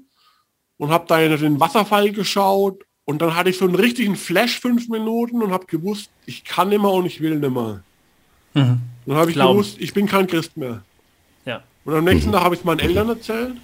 und 0.76 0.90
habe 0.90 1.06
da 1.08 1.36
den 1.36 1.58
Wasserfall 1.58 2.12
geschaut 2.12 2.84
und 3.04 3.22
dann 3.22 3.34
hatte 3.34 3.50
ich 3.50 3.58
so 3.58 3.64
einen 3.64 3.74
richtigen 3.74 4.14
Flash 4.14 4.60
fünf 4.60 4.88
Minuten 4.88 5.42
und 5.42 5.52
habe 5.52 5.66
gewusst, 5.66 6.10
ich 6.26 6.44
kann 6.44 6.68
nimmer 6.68 6.92
und 6.92 7.06
ich 7.06 7.20
will 7.20 7.36
nimmer. 7.36 7.82
Mhm. 8.56 8.80
Dann 9.06 9.16
habe 9.16 9.30
ich 9.30 9.36
Glauben. 9.36 9.58
gewusst, 9.58 9.76
ich 9.78 9.92
bin 9.92 10.06
kein 10.06 10.26
Christ 10.26 10.56
mehr. 10.56 10.82
Ja. 11.44 11.62
Und 11.84 11.94
am 11.94 12.04
nächsten. 12.04 12.32
Tag 12.32 12.42
habe 12.42 12.54
ich 12.54 12.60
es 12.60 12.64
meinen 12.64 12.80
Eltern 12.80 13.08
erzählt. 13.08 13.56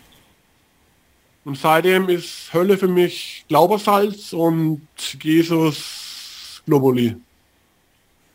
Und 1.45 1.59
seitdem 1.59 2.09
ist 2.09 2.53
Hölle 2.53 2.79
für 2.79 2.87
mich 2.87 3.45
Glaubersalz 3.49 4.33
und 4.33 4.87
Jesus 5.21 6.63
Globuli. 6.67 7.17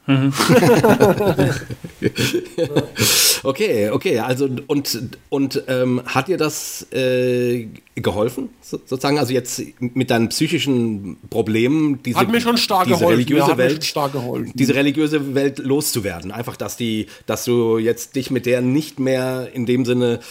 Mhm. 0.07 0.33
okay, 3.43 3.89
okay, 3.89 4.19
also 4.19 4.47
und 4.67 5.17
und 5.27 5.63
ähm, 5.67 6.01
hat 6.05 6.29
dir 6.29 6.37
das 6.37 6.87
äh, 6.93 7.67
geholfen 7.95 8.47
sozusagen? 8.61 9.19
Also 9.19 9.33
jetzt 9.33 9.61
mit 9.79 10.09
deinen 10.09 10.29
psychischen 10.29 11.17
Problemen, 11.29 12.01
diese, 12.03 12.19
hat 12.19 12.31
mir 12.31 12.39
schon 12.39 12.55
stark 12.57 12.85
diese 12.85 12.99
geholfen. 12.99 13.19
religiöse 13.19 13.49
ja, 13.49 13.57
Welt, 13.57 13.83
stark 13.83 14.13
geholfen. 14.13 14.53
diese 14.55 14.75
religiöse 14.75 15.35
Welt 15.35 15.59
loszuwerden, 15.59 16.31
einfach, 16.31 16.55
dass 16.55 16.77
die, 16.77 17.07
dass 17.25 17.43
du 17.43 17.77
jetzt 17.77 18.15
dich 18.15 18.31
mit 18.31 18.45
der 18.45 18.61
nicht 18.61 19.01
mehr 19.01 19.49
in 19.53 19.65
dem 19.65 19.83
Sinne 19.83 20.21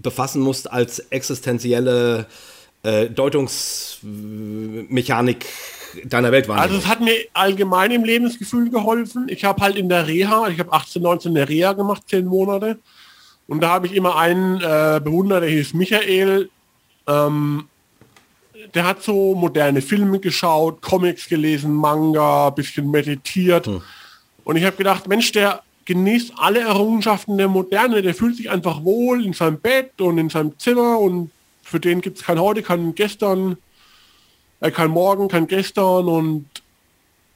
befassen 0.00 0.40
musst 0.40 0.70
als 0.70 1.00
existenzielle 1.00 2.26
äh, 2.84 3.10
Deutungsmechanik 3.10 5.46
deiner 6.04 6.32
Weltwahrnehmung? 6.32 6.70
Also 6.70 6.84
es 6.84 6.88
hat 6.88 7.00
mir 7.00 7.14
allgemein 7.32 7.90
im 7.90 8.04
Lebensgefühl 8.04 8.70
geholfen. 8.70 9.26
Ich 9.28 9.44
habe 9.44 9.62
halt 9.62 9.76
in 9.76 9.88
der 9.88 10.06
Reha, 10.06 10.48
ich 10.48 10.58
habe 10.58 10.72
18, 10.72 11.02
19 11.02 11.30
in 11.30 11.34
der 11.34 11.48
Reha 11.48 11.72
gemacht, 11.72 12.02
zehn 12.08 12.26
Monate. 12.26 12.78
Und 13.46 13.60
da 13.60 13.70
habe 13.70 13.86
ich 13.86 13.94
immer 13.94 14.16
einen 14.16 14.60
äh, 14.60 15.00
bewundert, 15.02 15.42
der 15.42 15.50
hieß 15.50 15.74
Michael. 15.74 16.50
Ähm, 17.06 17.68
der 18.74 18.84
hat 18.84 19.02
so 19.02 19.34
moderne 19.34 19.82
Filme 19.82 20.20
geschaut, 20.20 20.82
Comics 20.82 21.28
gelesen, 21.28 21.72
Manga, 21.72 22.50
bisschen 22.50 22.90
meditiert. 22.90 23.66
Hm. 23.66 23.82
Und 24.44 24.56
ich 24.56 24.64
habe 24.64 24.76
gedacht, 24.76 25.08
Mensch, 25.08 25.32
der 25.32 25.62
genießt 25.86 26.34
alle 26.36 26.60
Errungenschaften 26.60 27.36
der 27.38 27.48
Moderne, 27.48 28.02
der 28.02 28.14
fühlt 28.14 28.36
sich 28.36 28.50
einfach 28.50 28.84
wohl 28.84 29.24
in 29.24 29.32
seinem 29.32 29.58
Bett 29.58 30.00
und 30.00 30.18
in 30.18 30.28
seinem 30.28 30.56
Zimmer 30.58 31.00
und 31.00 31.30
für 31.62 31.80
den 31.80 32.00
gibt 32.00 32.18
es 32.18 32.24
kein 32.24 32.38
heute, 32.38 32.62
kein 32.62 32.94
gestern. 32.94 33.56
Er 34.60 34.70
kann 34.70 34.90
morgen, 34.90 35.28
kann 35.28 35.46
gestern 35.46 36.06
und 36.06 36.46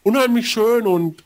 unheimlich 0.03 0.51
schön 0.51 0.87
und 0.87 1.25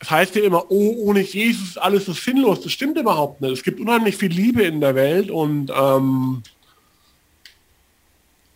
es 0.00 0.10
heißt 0.10 0.34
ja 0.34 0.42
immer, 0.42 0.68
oh, 0.68 0.96
ohne 1.04 1.20
Jesus 1.20 1.68
ist 1.70 1.78
alles 1.78 2.06
so 2.06 2.12
sinnlos. 2.12 2.60
Das 2.60 2.72
stimmt 2.72 2.98
überhaupt 2.98 3.40
nicht. 3.40 3.52
Es 3.52 3.62
gibt 3.62 3.78
unheimlich 3.78 4.16
viel 4.16 4.32
Liebe 4.32 4.62
in 4.62 4.80
der 4.80 4.96
Welt 4.96 5.30
und 5.30 5.70
ähm, 5.72 6.42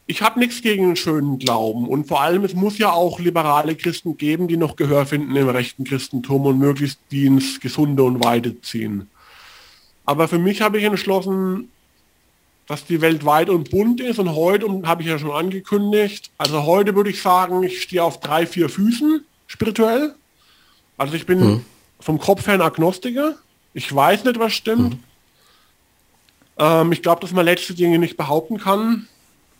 ich 0.08 0.22
habe 0.22 0.40
nichts 0.40 0.60
gegen 0.60 0.84
einen 0.84 0.96
schönen 0.96 1.38
Glauben. 1.38 1.86
Und 1.88 2.08
vor 2.08 2.20
allem, 2.20 2.44
es 2.44 2.54
muss 2.54 2.78
ja 2.78 2.92
auch 2.92 3.20
liberale 3.20 3.76
Christen 3.76 4.16
geben, 4.16 4.48
die 4.48 4.56
noch 4.56 4.74
Gehör 4.74 5.06
finden 5.06 5.34
im 5.36 5.48
rechten 5.48 5.84
Christentum 5.84 6.46
und 6.46 6.58
möglichst 6.58 6.98
die 7.12 7.26
ins 7.26 7.60
Gesunde 7.60 8.02
und 8.02 8.24
Weite 8.24 8.60
ziehen. 8.60 9.08
Aber 10.04 10.26
für 10.26 10.38
mich 10.38 10.62
habe 10.62 10.78
ich 10.78 10.84
entschlossen, 10.84 11.70
dass 12.66 12.84
die 12.84 13.00
Welt 13.00 13.24
weit 13.24 13.48
und 13.48 13.70
bunt 13.70 14.00
ist 14.00 14.18
und 14.18 14.34
heute, 14.34 14.66
und 14.66 14.86
habe 14.86 15.02
ich 15.02 15.08
ja 15.08 15.18
schon 15.18 15.30
angekündigt, 15.30 16.30
also 16.36 16.64
heute 16.64 16.94
würde 16.94 17.10
ich 17.10 17.22
sagen, 17.22 17.62
ich 17.62 17.82
stehe 17.82 18.02
auf 18.02 18.20
drei, 18.20 18.46
vier 18.46 18.68
Füßen 18.68 19.24
spirituell. 19.46 20.14
Also 20.96 21.14
ich 21.14 21.26
bin 21.26 21.40
hm. 21.40 21.64
vom 22.00 22.18
Kopf 22.18 22.46
her 22.46 22.54
ein 22.54 22.62
Agnostiker. 22.62 23.36
Ich 23.74 23.94
weiß 23.94 24.24
nicht, 24.24 24.38
was 24.38 24.54
stimmt. 24.54 24.94
Hm. 24.94 25.00
Ähm, 26.58 26.92
ich 26.92 27.02
glaube, 27.02 27.20
dass 27.20 27.32
man 27.32 27.44
letzte 27.44 27.74
Dinge 27.74 27.98
nicht 27.98 28.16
behaupten 28.16 28.58
kann, 28.58 29.06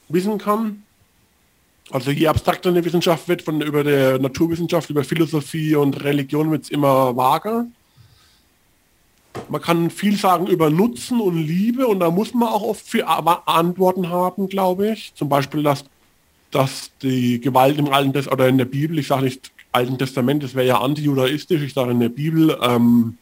wissen 0.09 0.39
kann. 0.39 0.83
Also 1.91 2.11
je 2.11 2.27
abstrakter 2.27 2.71
eine 2.71 2.85
Wissenschaft 2.85 3.29
wird, 3.29 3.43
von 3.43 3.61
über 3.61 3.85
der 3.85 4.19
Naturwissenschaft, 4.19 4.91
über 4.91 5.05
Philosophie 5.05 5.77
und 5.77 6.03
Religion 6.03 6.51
wird 6.51 6.65
es 6.65 6.71
immer 6.71 7.17
vager. 7.17 7.67
Man 9.49 9.61
kann 9.61 9.91
viel 9.91 10.17
sagen 10.17 10.47
über 10.47 10.71
Nutzen 10.71 11.21
und 11.21 11.37
Liebe 11.37 11.87
und 11.87 12.01
da 12.01 12.11
muss 12.11 12.35
man 12.35 12.49
auch 12.49 12.63
oft 12.63 12.87
viel 12.87 13.05
Antworten 13.05 14.09
haben, 14.09 14.49
glaube 14.49 14.93
ich. 14.93 15.13
Zum 15.15 15.29
Beispiel, 15.29 15.63
dass, 15.63 15.85
dass 16.51 16.91
die 17.03 17.41
Gewalt 17.41 17.79
im 17.79 17.89
Alten 17.89 18.13
Testament 18.13 18.41
oder 18.41 18.49
in 18.49 18.59
der 18.59 18.65
Bibel, 18.65 18.99
ich 18.99 19.07
sage 19.07 19.25
nicht 19.25 19.53
Alten 19.73 19.99
Testament, 19.99 20.43
das 20.43 20.55
wäre 20.55 20.67
ja 20.67 20.81
antijudaistisch, 20.81 21.63
ich 21.63 21.75
sage 21.75 21.93
in 21.93 22.01
der 22.01 22.09
Bibel, 22.09 22.57
ähm, 22.63 23.19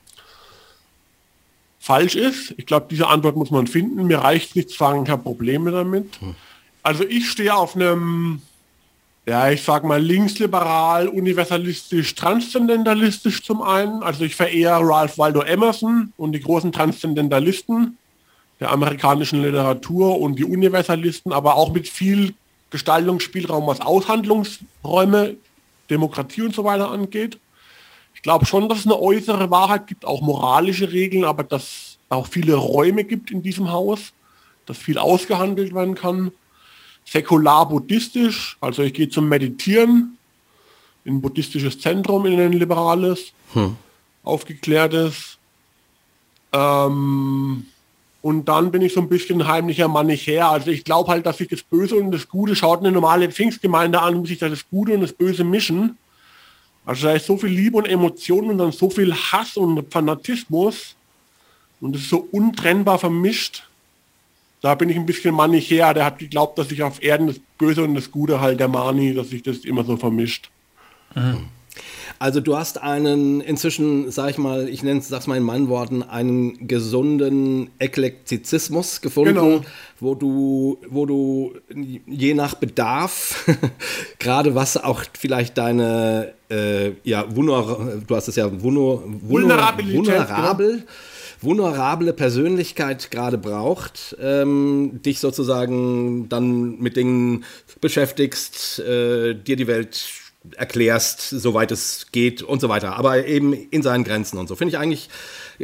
falsch 1.85 2.15
ist. 2.15 2.55
Ich 2.57 2.65
glaube, 2.65 2.87
diese 2.91 3.09
Antwort 3.09 3.37
muss 3.37 3.51
man 3.51 3.67
finden. 3.67 4.07
Mir 4.07 4.19
reicht 4.19 4.57
nicht 4.57 4.71
zu 4.71 4.79
sagen, 4.79 5.05
ich 5.05 5.11
habe 5.11 5.23
Probleme 5.23 5.71
damit. 5.71 6.19
Hm. 6.21 6.35
Also 6.83 7.05
ich 7.05 7.29
stehe 7.31 7.55
auf 7.55 7.77
einem 7.77 8.41
ja, 9.27 9.51
ich 9.51 9.63
sag 9.63 9.85
mal 9.85 10.03
linksliberal, 10.03 11.09
universalistisch, 11.09 12.15
transzendentalistisch 12.15 13.43
zum 13.43 13.63
einen. 13.63 14.03
Also 14.03 14.25
ich 14.25 14.37
verehre 14.37 14.81
Ralph 14.87 15.17
Waldo 15.17 15.41
Emerson 15.41 16.13
und 16.19 16.33
die 16.33 16.41
großen 16.41 16.73
Transzendentalisten 16.73 17.97
der 18.61 18.71
amerikanischen 18.71 19.43
Literatur 19.43 20.21
und 20.21 20.39
die 20.39 20.45
Universalisten, 20.45 21.33
aber 21.33 21.57
auch 21.57 21.73
mit 21.73 21.89
viel 21.89 22.35
Gestaltungsspielraum, 22.71 23.67
was 23.67 23.81
Aushandlungsräume, 23.81 25.37
Demokratie 25.89 26.43
und 26.43 26.55
so 26.55 26.65
weiter 26.65 26.91
angeht. 26.91 27.39
Ich 28.15 28.23
glaube 28.23 28.47
schon, 28.47 28.69
dass 28.69 28.81
es 28.81 28.87
eine 28.87 29.01
äußere 29.01 29.51
Wahrheit 29.51 29.87
gibt, 29.87 30.05
auch 30.05 30.21
moralische 30.21 30.93
Regeln, 30.93 31.25
aber 31.25 31.45
dass 31.45 31.63
es 31.63 31.99
auch 32.11 32.27
viele 32.27 32.57
Räume 32.57 33.05
gibt 33.05 33.31
in 33.31 33.43
diesem 33.43 33.73
Haus, 33.73 34.13
dass 34.67 34.77
viel 34.77 34.99
ausgehandelt 34.99 35.75
werden 35.75 35.95
kann 35.95 36.31
säkular-buddhistisch, 37.05 38.57
also 38.61 38.83
ich 38.83 38.95
gehe 38.95 39.09
zum 39.09 39.29
Meditieren 39.29 40.17
in 41.05 41.17
ein 41.17 41.21
buddhistisches 41.21 41.79
Zentrum, 41.79 42.27
in 42.27 42.41
ein 42.41 42.53
liberales, 42.53 43.33
hm. 43.53 43.77
aufgeklärtes. 44.23 45.39
Ähm, 46.53 47.67
Und 48.23 48.47
dann 48.47 48.71
bin 48.71 48.81
ich 48.81 48.95
so 48.95 49.01
ein 49.01 49.11
bisschen 49.11 49.47
heimlicher 49.47 49.87
Mann 49.87 50.07
nicht 50.07 50.27
her. 50.27 50.49
Also 50.49 50.71
ich 50.71 50.83
glaube 50.83 51.11
halt, 51.11 51.27
dass 51.27 51.37
sich 51.37 51.49
das 51.49 51.63
Böse 51.63 51.97
und 51.97 52.11
das 52.11 52.27
Gute 52.27 52.57
schaut 52.57 52.79
eine 52.81 52.91
normale 52.91 53.31
Pfingstgemeinde 53.31 54.01
an, 54.01 54.15
muss 54.15 54.29
sich 54.29 54.39
da 54.39 54.49
das 54.49 54.65
Gute 54.71 54.95
und 54.95 55.03
das 55.03 55.13
Böse 55.13 55.45
mischen. 55.45 55.99
Also 56.87 57.07
da 57.07 57.13
ist 57.13 57.27
so 57.27 57.37
viel 57.37 57.51
Liebe 57.51 57.77
und 57.77 57.87
Emotionen 57.87 58.49
und 58.49 58.59
dann 58.59 58.73
so 58.73 58.89
viel 58.89 59.15
Hass 59.15 59.59
und 59.59 59.93
Fanatismus. 59.93 60.97
Und 61.83 61.97
es 61.97 62.03
ist 62.03 62.09
so 62.09 62.27
untrennbar 62.33 62.99
vermischt. 62.99 63.65
Da 64.65 64.75
bin 64.75 64.89
ich 64.89 64.97
ein 64.97 65.05
bisschen 65.05 65.39
her. 65.59 65.93
Der 65.93 66.07
hat 66.07 66.19
geglaubt, 66.19 66.57
dass 66.57 66.71
sich 66.71 66.83
auf 66.83 67.03
Erden 67.03 67.27
das 67.27 67.37
Böse 67.59 67.83
und 67.83 67.95
das 67.95 68.11
Gute 68.11 68.41
halt 68.41 68.61
der 68.61 68.69
Mani, 68.69 69.13
dass 69.13 69.29
sich 69.29 69.43
das 69.43 69.59
immer 69.59 69.85
so 69.85 69.99
vermischt. 69.99 70.49
Mhm. 71.15 71.49
Also 72.19 72.41
du 72.41 72.57
hast 72.57 72.81
einen 72.81 73.43
inzwischen, 73.43 74.11
sag 74.11 74.31
ich 74.31 74.39
mal, 74.39 74.67
ich 74.71 74.83
nenne 74.83 75.01
es, 75.01 75.09
sag's 75.09 75.27
mal 75.27 75.37
in 75.37 75.43
meinen 75.43 75.69
Worten, 75.69 76.03
einen 76.03 76.67
gesunden 76.67 77.73
Eklektizismus 77.79 79.03
gefunden, 79.03 79.35
genau. 79.35 79.61
wo 80.01 80.15
du, 80.15 80.79
wo 80.89 81.05
du 81.05 81.53
je 82.07 82.33
nach 82.33 82.55
Bedarf, 82.55 83.45
gerade 84.19 84.55
was 84.55 84.83
auch 84.83 85.03
vielleicht 85.13 85.59
deine, 85.59 86.33
äh, 86.51 86.93
ja, 87.03 87.27
vulner, 87.37 88.01
du 88.07 88.17
hast 88.17 88.29
es 88.29 88.37
ja 88.37 88.51
vulner, 88.63 89.03
vulner, 89.21 89.77
vulnerabel, 89.85 90.71
genau. 90.71 90.85
Vulnerable 91.45 92.13
Persönlichkeit 92.13 93.11
gerade 93.11 93.39
braucht, 93.39 94.17
ähm, 94.21 95.01
dich 95.05 95.21
sozusagen 95.21 96.29
dann 96.29 96.79
mit 96.79 96.97
Dingen 96.97 97.45
beschäftigst, 97.81 98.81
äh, 98.81 99.35
dir 99.35 99.57
die 99.57 99.67
Welt 99.67 100.05
erklärst, 100.57 101.31
soweit 101.31 101.73
es 101.73 102.09
geht 102.13 102.43
und 102.43 102.61
so 102.61 102.69
weiter. 102.69 102.97
Aber 102.97 103.27
eben 103.27 103.53
in 103.53 103.83
seinen 103.83 104.05
Grenzen 104.05 104.39
und 104.39 104.49
so. 104.49 104.57
Finde 104.57 104.75
ich 104.75 104.79
eigentlich, 104.79 105.09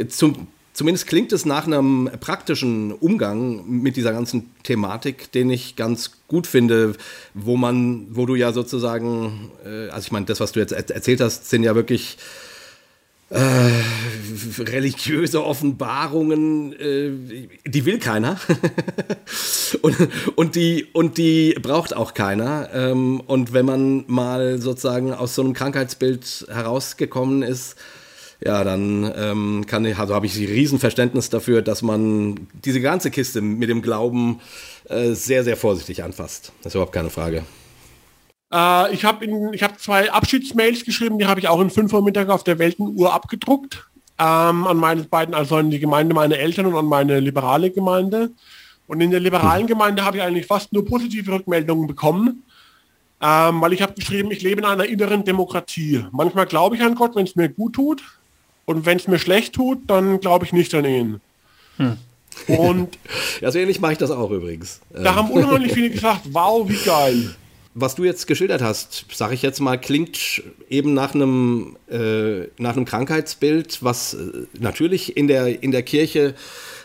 zum, 0.09 0.49
zumindest 0.73 1.07
klingt 1.07 1.33
es 1.33 1.45
nach 1.45 1.67
einem 1.67 2.11
praktischen 2.21 2.93
Umgang 2.93 3.69
mit 3.69 3.97
dieser 3.97 4.13
ganzen 4.13 4.51
Thematik, 4.63 5.33
den 5.33 5.51
ich 5.51 5.77
ganz 5.77 6.13
gut 6.29 6.47
finde, 6.47 6.95
wo 7.35 7.57
man, 7.57 8.07
wo 8.11 8.27
du 8.27 8.35
ja 8.35 8.53
sozusagen, 8.53 9.51
äh, 9.65 9.89
also 9.91 10.07
ich 10.07 10.13
meine, 10.13 10.27
das, 10.27 10.41
was 10.41 10.53
du 10.53 10.61
jetzt 10.61 10.73
erzählt 10.73 11.21
hast, 11.21 11.51
sind 11.51 11.63
ja 11.63 11.75
wirklich 11.75 12.17
äh, 13.31 13.71
religiöse 14.59 15.45
Offenbarungen, 15.45 16.73
äh, 16.73 17.11
die 17.67 17.85
will 17.85 17.99
keiner. 17.99 18.41
und, 19.83 19.97
und, 20.35 20.55
die, 20.57 20.87
und 20.93 21.17
die 21.17 21.55
braucht 21.63 21.95
auch 21.95 22.15
keiner. 22.15 22.69
Ähm, 22.75 23.21
und 23.21 23.53
wenn 23.53 23.67
man 23.67 24.05
mal 24.09 24.59
sozusagen 24.59 25.15
aus 25.15 25.37
so 25.37 25.43
einem 25.43 25.53
Krankheitsbild 25.53 26.47
herausgekommen 26.51 27.43
ist, 27.43 27.77
ja, 28.45 28.65
dann 28.65 29.13
ähm, 29.17 29.65
kann 29.67 29.85
ich, 29.85 29.99
also 29.99 30.15
habe 30.15 30.27
ich 30.27 30.37
Riesenverständnis 30.37 31.29
dafür, 31.29 31.63
dass 31.63 31.83
man 31.83 32.49
diese 32.65 32.81
ganze 32.81 33.11
Kiste 33.11 33.43
mit 33.43 33.69
dem 33.69 33.83
Glauben 33.83 34.41
äh, 34.89 35.13
sehr, 35.13 35.45
sehr 35.45 35.57
vorsichtig 35.57 36.03
anfasst. 36.03 36.53
Das 36.63 36.71
ist 36.71 36.75
überhaupt 36.75 36.95
keine 36.95 37.11
Frage. 37.11 37.45
Äh, 38.53 38.95
ich 38.95 39.05
habe 39.05 39.27
hab 39.27 39.81
zwei 39.81 40.11
Abschiedsmails 40.11 40.85
geschrieben, 40.85 41.19
die 41.19 41.27
habe 41.27 41.41
ich 41.41 41.49
auch 41.49 41.61
in 41.61 41.71
5 41.71 41.93
Uhr 41.93 42.03
Mittag 42.03 42.29
auf 42.29 42.45
der 42.45 42.59
Weltenuhr 42.59 43.13
abgedruckt. 43.13 43.87
Ähm, 44.19 44.67
an 44.67 44.77
meine 44.77 45.05
beiden, 45.05 45.35
also 45.35 45.57
an 45.57 45.71
die 45.71 45.79
Gemeinde 45.79 46.15
meiner 46.15 46.37
Eltern 46.37 46.67
und 46.67 46.77
an 46.77 46.87
meine 46.87 47.21
liberale 47.21 47.71
Gemeinde. 47.71 48.31
Und 48.87 49.01
in 49.01 49.11
der 49.11 49.21
liberalen 49.21 49.67
Gemeinde 49.67 50.05
habe 50.05 50.19
ich 50.19 50.23
eigentlich 50.23 50.47
fast 50.47 50.73
nur 50.73 50.85
positive 50.85 51.33
Rückmeldungen 51.33 51.87
bekommen, 51.87 52.43
ähm, 53.23 53.61
weil 53.61 53.73
ich 53.73 53.81
habe 53.81 53.95
geschrieben, 53.95 54.31
ich 54.31 54.43
lebe 54.43 54.61
in 54.61 54.67
einer 54.67 54.85
inneren 54.85 55.25
Demokratie. 55.25 56.05
Manchmal 56.11 56.47
glaube 56.47 56.77
ich 56.77 56.83
an 56.83 56.97
Gott, 56.97 57.15
wenn 57.15 57.25
es 57.25 57.37
mir 57.37 57.49
gut 57.49 57.75
tut. 57.75 58.03
Und 58.67 58.85
wenn 58.85 58.99
es 58.99 59.09
mir 59.09 59.19
schlecht 59.19 59.55
tut, 59.55 59.79
dann 59.89 60.21
glaube 60.21 60.45
ich 60.45 60.53
nicht 60.53 60.75
an 60.75 60.85
ihn. 60.85 61.21
Hm. 61.77 61.97
Und 62.47 62.99
ja, 63.41 63.51
so 63.51 63.59
ähnlich 63.59 63.81
mache 63.81 63.93
ich 63.93 63.99
das 63.99 64.11
auch 64.11 64.31
übrigens. 64.31 64.81
Da 64.91 65.15
haben 65.15 65.31
unheimlich 65.31 65.73
viele 65.73 65.91
gesagt, 65.91 66.23
wow, 66.33 66.69
wie 66.69 66.77
geil 66.77 67.37
was 67.75 67.95
du 67.95 68.05
jetzt 68.05 68.27
geschildert 68.27 68.63
hast, 68.63 69.07
sage 69.13 69.35
ich 69.35 69.43
jetzt 69.43 69.61
mal, 69.61 69.79
klingt 69.81 70.43
eben 70.69 70.93
nach 70.93 71.15
einem, 71.15 71.77
äh, 71.89 72.49
nach 72.59 72.77
einem 72.77 72.85
Krankheitsbild, 72.85 73.85
was 73.85 74.15
äh, 74.15 74.47
natürlich 74.59 75.17
in 75.17 75.29
der, 75.29 75.63
in 75.63 75.71
der 75.71 75.85
Kirche 75.85 76.35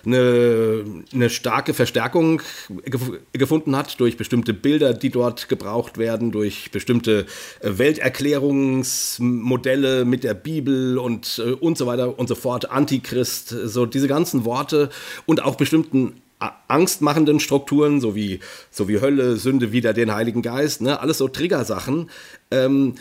eine, 0.05 0.85
eine 1.11 1.31
starke 1.31 1.73
Verstärkung 1.73 2.43
gef 2.85 3.13
gefunden 3.33 3.75
hat 3.75 3.99
durch 3.99 4.15
bestimmte 4.17 4.53
Bilder, 4.53 4.93
die 4.93 5.09
dort 5.09 5.49
gebraucht 5.49 5.97
werden, 5.97 6.31
durch 6.31 6.69
bestimmte 6.71 7.25
äh, 7.61 7.79
Welterklärungsmodelle 7.79 10.05
mit 10.05 10.23
der 10.23 10.35
Bibel 10.35 10.99
und, 10.99 11.41
äh, 11.43 11.53
und 11.53 11.79
so 11.79 11.87
weiter 11.87 12.19
und 12.19 12.27
so 12.27 12.35
fort, 12.35 12.69
Antichrist, 12.69 13.49
so 13.49 13.87
diese 13.87 14.07
ganzen 14.07 14.45
Worte 14.45 14.91
und 15.25 15.41
auch 15.43 15.55
bestimmten 15.55 16.21
angstmachenden 16.67 17.39
Strukturen, 17.39 18.01
so 18.01 18.15
wie, 18.15 18.39
so 18.71 18.87
wie 18.87 19.01
Hölle, 19.01 19.37
Sünde, 19.37 19.71
wieder 19.71 19.93
den 19.93 20.13
Heiligen 20.13 20.41
Geist, 20.41 20.81
ne? 20.81 20.99
alles 20.99 21.17
so 21.17 21.27
Triggersachen. 21.27 22.09
Ähm, 22.51 22.95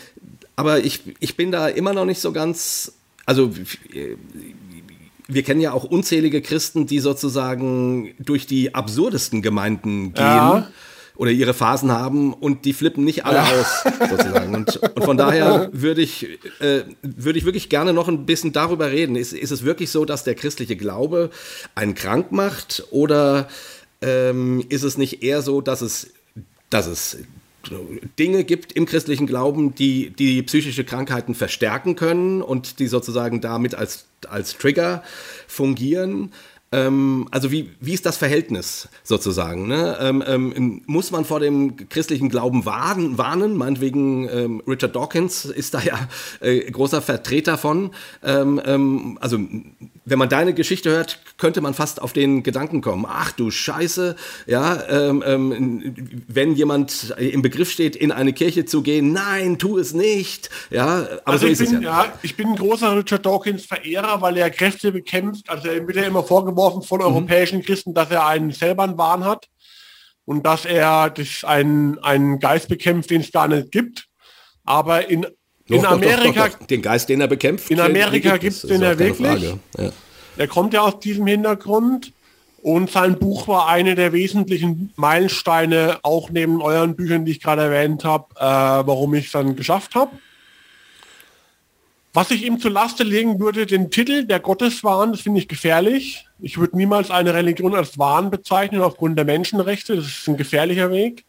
aber 0.55 0.79
ich, 0.79 1.01
ich 1.19 1.35
bin 1.35 1.51
da 1.51 1.67
immer 1.67 1.93
noch 1.93 2.05
nicht 2.05 2.21
so 2.21 2.31
ganz, 2.31 2.93
also 3.25 3.51
wir 5.27 5.43
kennen 5.43 5.61
ja 5.61 5.73
auch 5.73 5.83
unzählige 5.83 6.41
Christen, 6.41 6.85
die 6.85 6.99
sozusagen 6.99 8.13
durch 8.19 8.47
die 8.47 8.75
absurdesten 8.75 9.41
Gemeinden 9.41 10.13
gehen. 10.13 10.23
Ja 10.23 10.69
oder 11.15 11.31
ihre 11.31 11.53
Phasen 11.53 11.91
haben 11.91 12.33
und 12.33 12.65
die 12.65 12.73
flippen 12.73 13.03
nicht 13.03 13.25
alle 13.25 13.41
aus, 13.41 13.83
sozusagen. 14.09 14.53
Und, 14.53 14.77
und 14.77 15.03
von 15.03 15.17
daher 15.17 15.69
würde 15.71 16.01
ich, 16.01 16.27
äh, 16.59 16.83
würde 17.01 17.39
ich 17.39 17.45
wirklich 17.45 17.69
gerne 17.69 17.93
noch 17.93 18.07
ein 18.07 18.25
bisschen 18.25 18.51
darüber 18.53 18.91
reden. 18.91 19.15
Ist, 19.15 19.33
ist 19.33 19.51
es 19.51 19.63
wirklich 19.63 19.91
so, 19.91 20.05
dass 20.05 20.23
der 20.23 20.35
christliche 20.35 20.75
Glaube 20.75 21.29
einen 21.73 21.95
krank 21.95 22.31
macht 22.31 22.83
oder 22.91 23.47
ähm, 24.01 24.63
ist 24.69 24.83
es 24.83 24.97
nicht 24.97 25.23
eher 25.23 25.41
so, 25.41 25.61
dass 25.61 25.81
es, 25.81 26.11
dass 26.69 26.87
es 26.87 27.17
Dinge 28.19 28.43
gibt 28.43 28.73
im 28.73 28.85
christlichen 28.85 29.25
Glauben, 29.25 29.73
die 29.73 30.11
die 30.11 30.43
psychische 30.43 30.83
Krankheiten 30.83 31.33
verstärken 31.33 31.95
können 31.95 32.41
und 32.41 32.79
die 32.79 32.87
sozusagen 32.87 33.41
damit 33.41 33.73
als, 33.73 34.05
als 34.29 34.57
Trigger 34.57 35.03
fungieren? 35.47 36.31
Ähm, 36.75 37.27
also 37.31 37.51
wie, 37.51 37.69
wie 37.79 37.93
ist 37.93 38.05
das 38.05 38.17
Verhältnis 38.17 38.89
sozusagen? 39.03 39.67
Ne? 39.67 39.97
Ähm, 40.01 40.23
ähm, 40.27 40.81
muss 40.85 41.11
man 41.11 41.23
vor 41.23 41.39
dem 41.39 41.89
christlichen 41.89 42.29
Glauben 42.29 42.65
warnen? 42.65 43.17
warnen? 43.17 43.55
Meinetwegen 43.55 44.27
ähm, 44.29 44.61
Richard 44.67 44.95
Dawkins 44.95 45.45
ist 45.45 45.73
da 45.73 45.81
ja 45.81 46.09
äh, 46.41 46.69
großer 46.69 47.01
Vertreter 47.01 47.57
von. 47.57 47.91
Ähm, 48.23 49.17
also 49.21 49.39
wenn 50.05 50.19
man 50.19 50.29
deine 50.29 50.53
Geschichte 50.53 50.91
hört, 50.91 51.19
könnte 51.37 51.61
man 51.61 51.73
fast 51.73 52.01
auf 52.01 52.13
den 52.13 52.43
Gedanken 52.43 52.81
kommen, 52.81 53.05
ach 53.07 53.31
du 53.31 53.51
Scheiße, 53.51 54.15
ja, 54.45 54.83
wenn 54.87 56.55
jemand 56.55 57.15
im 57.17 57.41
Begriff 57.41 57.71
steht, 57.71 57.95
in 57.95 58.11
eine 58.11 58.31
Kirche 58.33 58.65
zu 58.65 58.83
gehen, 58.83 59.11
nein, 59.11 59.57
tu 59.57 59.77
es 59.77 59.93
nicht. 59.93 60.49
Ja, 60.69 60.99
aber 60.99 61.21
also 61.25 61.47
so 61.47 61.51
ist 61.51 61.57
bin, 61.59 61.77
es 61.77 61.83
ja. 61.83 62.05
ja. 62.05 62.13
Ich 62.21 62.37
bin 62.37 62.49
ein 62.49 62.55
großer 62.55 62.97
Richard 62.97 63.25
Dawkins 63.25 63.65
Verehrer, 63.65 64.21
weil 64.21 64.37
er 64.37 64.49
Kräfte 64.49 64.91
bekämpft, 64.91 65.49
also 65.49 65.67
er 65.67 65.85
wird 65.85 65.97
ja 65.97 66.03
immer 66.03 66.23
vorgeworfen, 66.23 66.83
von 66.83 66.99
mhm. 66.99 67.07
europäischen 67.07 67.61
Christen, 67.63 67.93
dass 67.93 68.11
er 68.11 68.25
einen 68.27 68.51
selber 68.51 68.83
einen 68.83 68.97
Wahn 68.97 69.25
hat 69.25 69.47
und 70.25 70.45
dass 70.45 70.65
er 70.65 71.09
das 71.09 71.43
einen, 71.43 71.99
einen 71.99 72.39
Geist 72.39 72.69
bekämpft, 72.69 73.09
den 73.09 73.21
es 73.21 73.31
gar 73.31 73.47
nicht 73.47 73.71
gibt. 73.71 74.07
Aber 74.63 75.09
in, 75.09 75.25
in 75.67 75.81
doch, 75.81 75.91
Amerika... 75.91 76.47
Doch, 76.47 76.59
doch, 76.59 76.67
den 76.67 76.81
Geist, 76.81 77.09
den 77.09 77.21
er 77.21 77.27
bekämpft. 77.27 77.71
In 77.71 77.79
Amerika 77.79 78.37
gibt 78.37 78.53
es 78.53 78.61
den 78.61 78.81
ja 78.81 78.97
wirklich. 78.97 79.55
Ja. 79.77 79.89
Er 80.37 80.47
kommt 80.47 80.73
ja 80.73 80.81
aus 80.81 80.99
diesem 80.99 81.25
Hintergrund. 81.27 82.11
Und 82.61 82.89
sein 82.89 83.19
Buch 83.19 83.47
war 83.47 83.67
eine 83.67 83.93
der 83.93 84.11
wesentlichen 84.11 84.91
Meilensteine, 84.95 85.99
auch 86.01 86.31
neben 86.31 86.63
euren 86.63 86.95
Büchern, 86.95 87.23
die 87.23 87.33
ich 87.33 87.39
gerade 87.39 87.61
erwähnt 87.61 88.03
habe, 88.03 88.25
äh, 88.37 88.41
warum 88.41 89.13
ich 89.13 89.27
es 89.27 89.31
dann 89.33 89.55
geschafft 89.55 89.93
habe. 89.93 90.17
Was 92.11 92.31
ich 92.31 92.43
ihm 92.43 92.59
zu 92.59 92.69
Laste 92.69 93.03
legen 93.03 93.39
würde, 93.39 93.67
den 93.67 93.91
Titel 93.91 94.25
der 94.25 94.39
Gotteswahn, 94.39 95.11
das 95.11 95.21
finde 95.21 95.41
ich 95.41 95.47
gefährlich. 95.47 96.25
Ich 96.39 96.57
würde 96.57 96.75
niemals 96.75 97.11
eine 97.11 97.35
Religion 97.35 97.75
als 97.75 97.99
Wahn 97.99 98.31
bezeichnen 98.31 98.81
aufgrund 98.81 99.17
der 99.17 99.25
Menschenrechte. 99.25 99.97
Das 99.97 100.05
ist 100.05 100.27
ein 100.27 100.37
gefährlicher 100.37 100.89
Weg. 100.89 101.23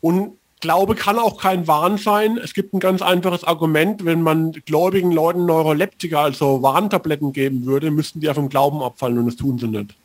Und 0.00 0.38
Glaube 0.62 0.94
kann 0.94 1.18
auch 1.18 1.38
kein 1.38 1.66
Wahn 1.66 1.98
sein. 1.98 2.38
Es 2.38 2.54
gibt 2.54 2.72
ein 2.72 2.78
ganz 2.78 3.02
einfaches 3.02 3.42
Argument, 3.42 4.04
wenn 4.04 4.22
man 4.22 4.52
gläubigen 4.52 5.10
Leuten 5.10 5.44
Neuroleptika, 5.44 6.22
also 6.22 6.62
Warntabletten 6.62 7.32
geben 7.32 7.66
würde, 7.66 7.90
müssten 7.90 8.20
die 8.20 8.26
ja 8.26 8.34
vom 8.34 8.48
Glauben 8.48 8.80
abfallen 8.80 9.18
und 9.18 9.26
das 9.26 9.34
tun 9.34 9.58
sie 9.58 9.66
nicht. 9.66 9.96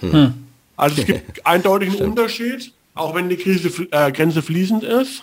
Hm. 0.00 0.32
Also 0.74 1.02
es 1.02 1.06
gibt 1.06 1.46
eindeutig 1.46 2.00
einen 2.00 2.10
Unterschied, 2.10 2.72
auch 2.94 3.14
wenn 3.14 3.28
die 3.28 3.36
Krise, 3.36 3.68
äh, 3.90 4.10
Grenze 4.10 4.40
fließend 4.40 4.84
ist. 4.84 5.22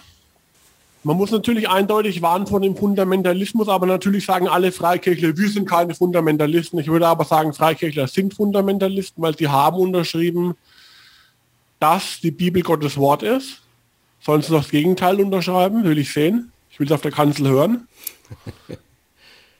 Man 1.02 1.18
muss 1.18 1.32
natürlich 1.32 1.68
eindeutig 1.68 2.22
warnen 2.22 2.46
vor 2.46 2.62
dem 2.62 2.78
Fundamentalismus, 2.78 3.70
aber 3.70 3.88
natürlich 3.88 4.28
sagen 4.28 4.48
alle 4.48 4.72
Freikirchler, 4.72 5.36
wir 5.36 5.50
sind 5.50 5.68
keine 5.68 5.96
Fundamentalisten. 5.96 6.78
Ich 6.78 6.88
würde 6.88 7.08
aber 7.08 7.26
sagen, 7.26 7.52
Freikirchler 7.52 8.08
sind 8.08 8.36
Fundamentalisten, 8.36 9.24
weil 9.24 9.36
sie 9.36 9.48
haben 9.48 9.78
unterschrieben, 9.78 10.54
dass 11.80 12.20
die 12.22 12.30
Bibel 12.30 12.62
Gottes 12.62 12.96
Wort 12.96 13.24
ist. 13.24 13.63
Sollen 14.24 14.42
sie 14.42 14.54
das 14.54 14.70
Gegenteil 14.70 15.20
unterschreiben? 15.20 15.84
Will 15.84 15.98
ich 15.98 16.14
sehen. 16.14 16.52
Ich 16.72 16.80
will 16.80 16.88
es 16.88 16.94
auf 16.94 17.02
der 17.02 17.12
Kanzel 17.12 17.50
hören. 17.50 17.88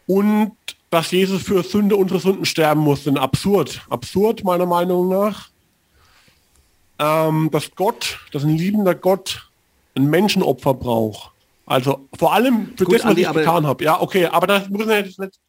Und 0.08 0.54
dass 0.90 1.12
Jesus 1.12 1.42
für 1.44 1.64
Sünde 1.64 1.96
unsere 1.96 2.20
Sünden 2.20 2.46
sterben 2.46 2.82
muss, 2.82 3.04
denn 3.04 3.18
absurd. 3.18 3.82
Absurd, 3.90 4.44
meiner 4.44 4.66
Meinung 4.66 5.10
nach. 5.10 5.50
Ähm, 7.00 7.50
dass 7.52 7.76
Gott, 7.76 8.20
dass 8.32 8.44
ein 8.44 8.58
liebender 8.58 8.96
Gott 8.96 9.50
ein 9.96 10.10
Menschenopfer 10.10 10.74
braucht. 10.74 11.32
Also 11.66 12.08
vor 12.18 12.34
allem 12.34 12.74
für 12.78 12.86
Gut, 12.86 12.96
das, 12.96 13.04
was 13.04 13.10
Andi, 13.12 13.22
ich 13.24 13.32
getan 13.32 13.66
habe. 13.66 13.84
Ja, 13.84 14.02
okay, 14.02 14.28
aber 14.28 14.48
das 14.48 14.70
müssen 14.70 14.90
wir 14.90 15.00
jetzt 15.00 15.20
nicht 15.20 15.40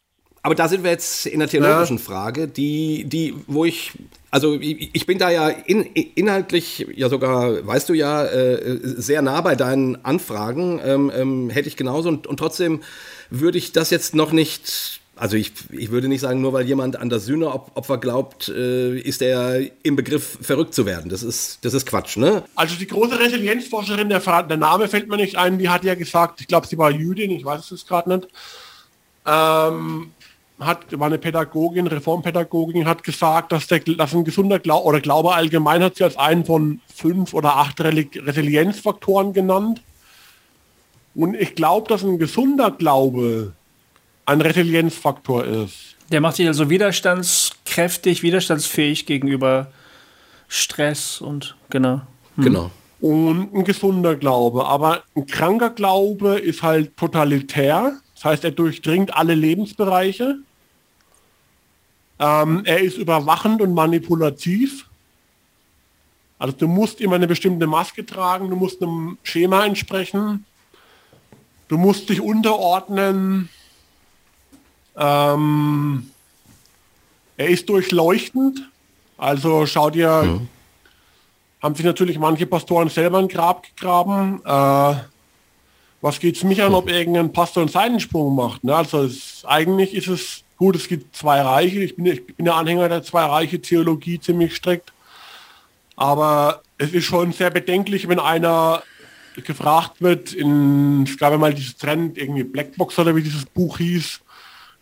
aber 0.45 0.55
da 0.55 0.68
sind 0.68 0.84
wir 0.84 0.90
jetzt 0.90 1.24
in 1.24 1.38
der 1.38 1.49
theologischen. 1.49 1.99
Frage, 1.99 2.47
die, 2.47 3.05
die, 3.05 3.34
wo 3.47 3.64
ich, 3.64 3.92
also 4.30 4.61
ich 4.61 5.07
bin 5.07 5.16
da 5.16 5.30
ja 5.30 5.49
in, 5.49 5.84
inhaltlich 5.84 6.86
ja 6.95 7.09
sogar, 7.09 7.66
weißt 7.66 7.88
du 7.88 7.95
ja, 7.95 8.26
äh, 8.26 8.78
sehr 8.82 9.22
nah 9.22 9.40
bei 9.40 9.57
deinen 9.57 10.05
Anfragen, 10.05 10.82
ähm, 10.84 11.11
ähm, 11.16 11.49
hätte 11.49 11.68
ich 11.68 11.78
genauso 11.78 12.11
und, 12.11 12.26
und 12.26 12.36
trotzdem 12.36 12.82
würde 13.30 13.57
ich 13.57 13.72
das 13.72 13.88
jetzt 13.88 14.14
noch 14.14 14.32
nicht 14.32 15.01
also 15.16 15.36
ich, 15.36 15.53
ich 15.70 15.90
würde 15.90 16.09
nicht 16.09 16.20
sagen, 16.20 16.40
nur 16.40 16.53
weil 16.53 16.66
jemand 16.66 16.97
an 16.97 17.09
das 17.09 17.24
Sühneopfer 17.24 17.99
glaubt, 17.99 18.49
äh, 18.49 18.99
ist 18.99 19.22
er 19.22 19.61
im 19.82 19.97
Begriff 19.97 20.38
verrückt 20.42 20.74
zu 20.74 20.86
werden. 20.86 21.09
Das 21.09 21.22
ist, 21.22 21.64
das 21.64 21.72
ist 21.72 21.86
Quatsch, 21.86 22.16
ne? 22.16 22.42
Also 22.57 22.74
die 22.74 22.88
große 22.88 23.18
Resilienzforscherin, 23.18 24.09
der, 24.09 24.18
der 24.18 24.57
Name 24.57 24.88
fällt 24.88 25.09
mir 25.09 25.16
nicht 25.16 25.36
ein, 25.36 25.59
die 25.59 25.68
hat 25.68 25.84
ja 25.84 25.95
gesagt, 25.95 26.40
ich 26.40 26.49
glaube, 26.49 26.66
sie 26.66 26.76
war 26.76 26.90
Jüdin, 26.90 27.30
ich 27.30 27.45
weiß 27.45 27.70
es 27.70 27.86
gerade 27.86 28.12
nicht, 28.12 28.28
ähm, 29.24 30.11
hat, 30.61 30.98
war 30.98 31.09
eine 31.09 31.18
Pädagogin, 31.18 31.86
Reformpädagogin, 31.86 32.86
hat 32.86 33.02
gesagt, 33.02 33.52
dass, 33.52 33.66
der, 33.66 33.80
dass 33.80 34.14
ein 34.14 34.24
gesunder 34.24 34.59
Glaube 34.59 34.84
oder 34.84 35.00
Glaube 35.00 35.34
allgemein 35.34 35.82
hat 35.82 35.96
sie 35.96 36.05
als 36.05 36.16
einen 36.16 36.44
von 36.44 36.80
fünf 36.94 37.34
oder 37.34 37.57
acht 37.57 37.80
Resilienzfaktoren 37.80 39.32
genannt. 39.32 39.82
Und 41.14 41.34
ich 41.34 41.55
glaube, 41.55 41.88
dass 41.88 42.02
ein 42.02 42.18
gesunder 42.18 42.70
Glaube 42.70 43.52
ein 44.26 44.40
Resilienzfaktor 44.40 45.44
ist. 45.44 45.96
Der 46.11 46.20
macht 46.20 46.38
dich 46.38 46.46
also 46.46 46.70
widerstandskräftig, 46.70 48.22
widerstandsfähig 48.22 49.07
gegenüber 49.07 49.68
Stress 50.48 51.20
und 51.20 51.57
genau. 51.70 52.02
Hm. 52.36 52.44
Genau. 52.44 52.70
Und 53.00 53.55
ein 53.55 53.64
gesunder 53.64 54.16
Glaube. 54.16 54.66
Aber 54.66 55.02
ein 55.14 55.26
kranker 55.26 55.70
Glaube 55.70 56.38
ist 56.38 56.62
halt 56.62 56.96
totalitär. 56.96 57.98
Das 58.14 58.24
heißt, 58.24 58.44
er 58.44 58.50
durchdringt 58.52 59.14
alle 59.14 59.34
Lebensbereiche. 59.34 60.38
Ähm, 62.18 62.62
er 62.64 62.80
ist 62.80 62.96
überwachend 62.96 63.60
und 63.60 63.74
manipulativ. 63.74 64.88
Also 66.38 66.56
du 66.56 66.68
musst 66.68 67.00
immer 67.00 67.16
eine 67.16 67.26
bestimmte 67.26 67.66
Maske 67.66 68.04
tragen, 68.04 68.50
du 68.50 68.56
musst 68.56 68.82
einem 68.82 69.18
Schema 69.22 69.64
entsprechen, 69.64 70.44
du 71.68 71.78
musst 71.78 72.08
dich 72.08 72.20
unterordnen, 72.20 73.48
ähm, 74.96 76.10
er 77.36 77.48
ist 77.48 77.68
durchleuchtend. 77.68 78.68
Also 79.16 79.66
schau 79.66 79.90
dir, 79.90 80.02
ja. 80.02 80.40
haben 81.62 81.74
sich 81.74 81.84
natürlich 81.84 82.18
manche 82.18 82.46
Pastoren 82.46 82.88
selber 82.88 83.18
ein 83.18 83.28
Grab 83.28 83.62
gegraben. 83.62 84.40
Äh, 84.44 84.94
was 86.05 86.20
geht 86.20 86.36
es 86.36 86.44
mich 86.44 86.62
an, 86.62 86.74
ob 86.74 86.90
irgendein 86.90 87.32
Pastor 87.32 87.62
einen 87.62 87.70
Seitensprung 87.70 88.34
macht? 88.34 88.62
Ne? 88.62 88.76
Also 88.76 89.05
es, 89.05 89.42
eigentlich 89.46 89.94
ist 89.94 90.09
es 90.09 90.44
gut, 90.59 90.76
es 90.76 90.86
gibt 90.86 91.16
zwei 91.16 91.40
Reiche. 91.40 91.82
Ich 91.82 91.96
bin, 91.96 92.05
ich 92.05 92.26
bin 92.26 92.44
der 92.44 92.57
Anhänger 92.57 92.90
der 92.90 93.02
zwei 93.02 93.24
Reiche 93.24 93.59
Theologie 93.59 94.20
ziemlich 94.20 94.55
strikt. 94.55 94.92
Aber 95.96 96.61
es 96.76 96.92
ist 96.92 97.07
schon 97.07 97.32
sehr 97.32 97.48
bedenklich, 97.48 98.07
wenn 98.07 98.18
einer 98.18 98.82
gefragt 99.46 100.02
wird, 100.02 100.34
in, 100.34 101.05
es 101.05 101.16
gab 101.16 101.34
mal 101.38 101.55
dieses 101.55 101.78
Trend, 101.78 102.18
irgendwie 102.18 102.44
Blackbox 102.44 102.98
oder 102.98 103.16
wie 103.16 103.22
dieses 103.22 103.46
Buch 103.46 103.78
hieß, 103.78 104.20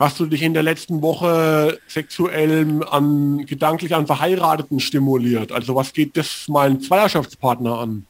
Hast 0.00 0.18
du 0.18 0.26
dich 0.26 0.42
in 0.42 0.52
der 0.52 0.64
letzten 0.64 1.00
Woche 1.00 1.78
sexuell 1.86 2.82
an, 2.90 3.46
gedanklich 3.46 3.94
an 3.94 4.08
Verheirateten 4.08 4.80
stimuliert? 4.80 5.52
Also 5.52 5.76
was 5.76 5.92
geht 5.92 6.16
das 6.16 6.48
meinen 6.48 6.80
Zweierschaftspartner 6.80 7.78
an? 7.78 8.06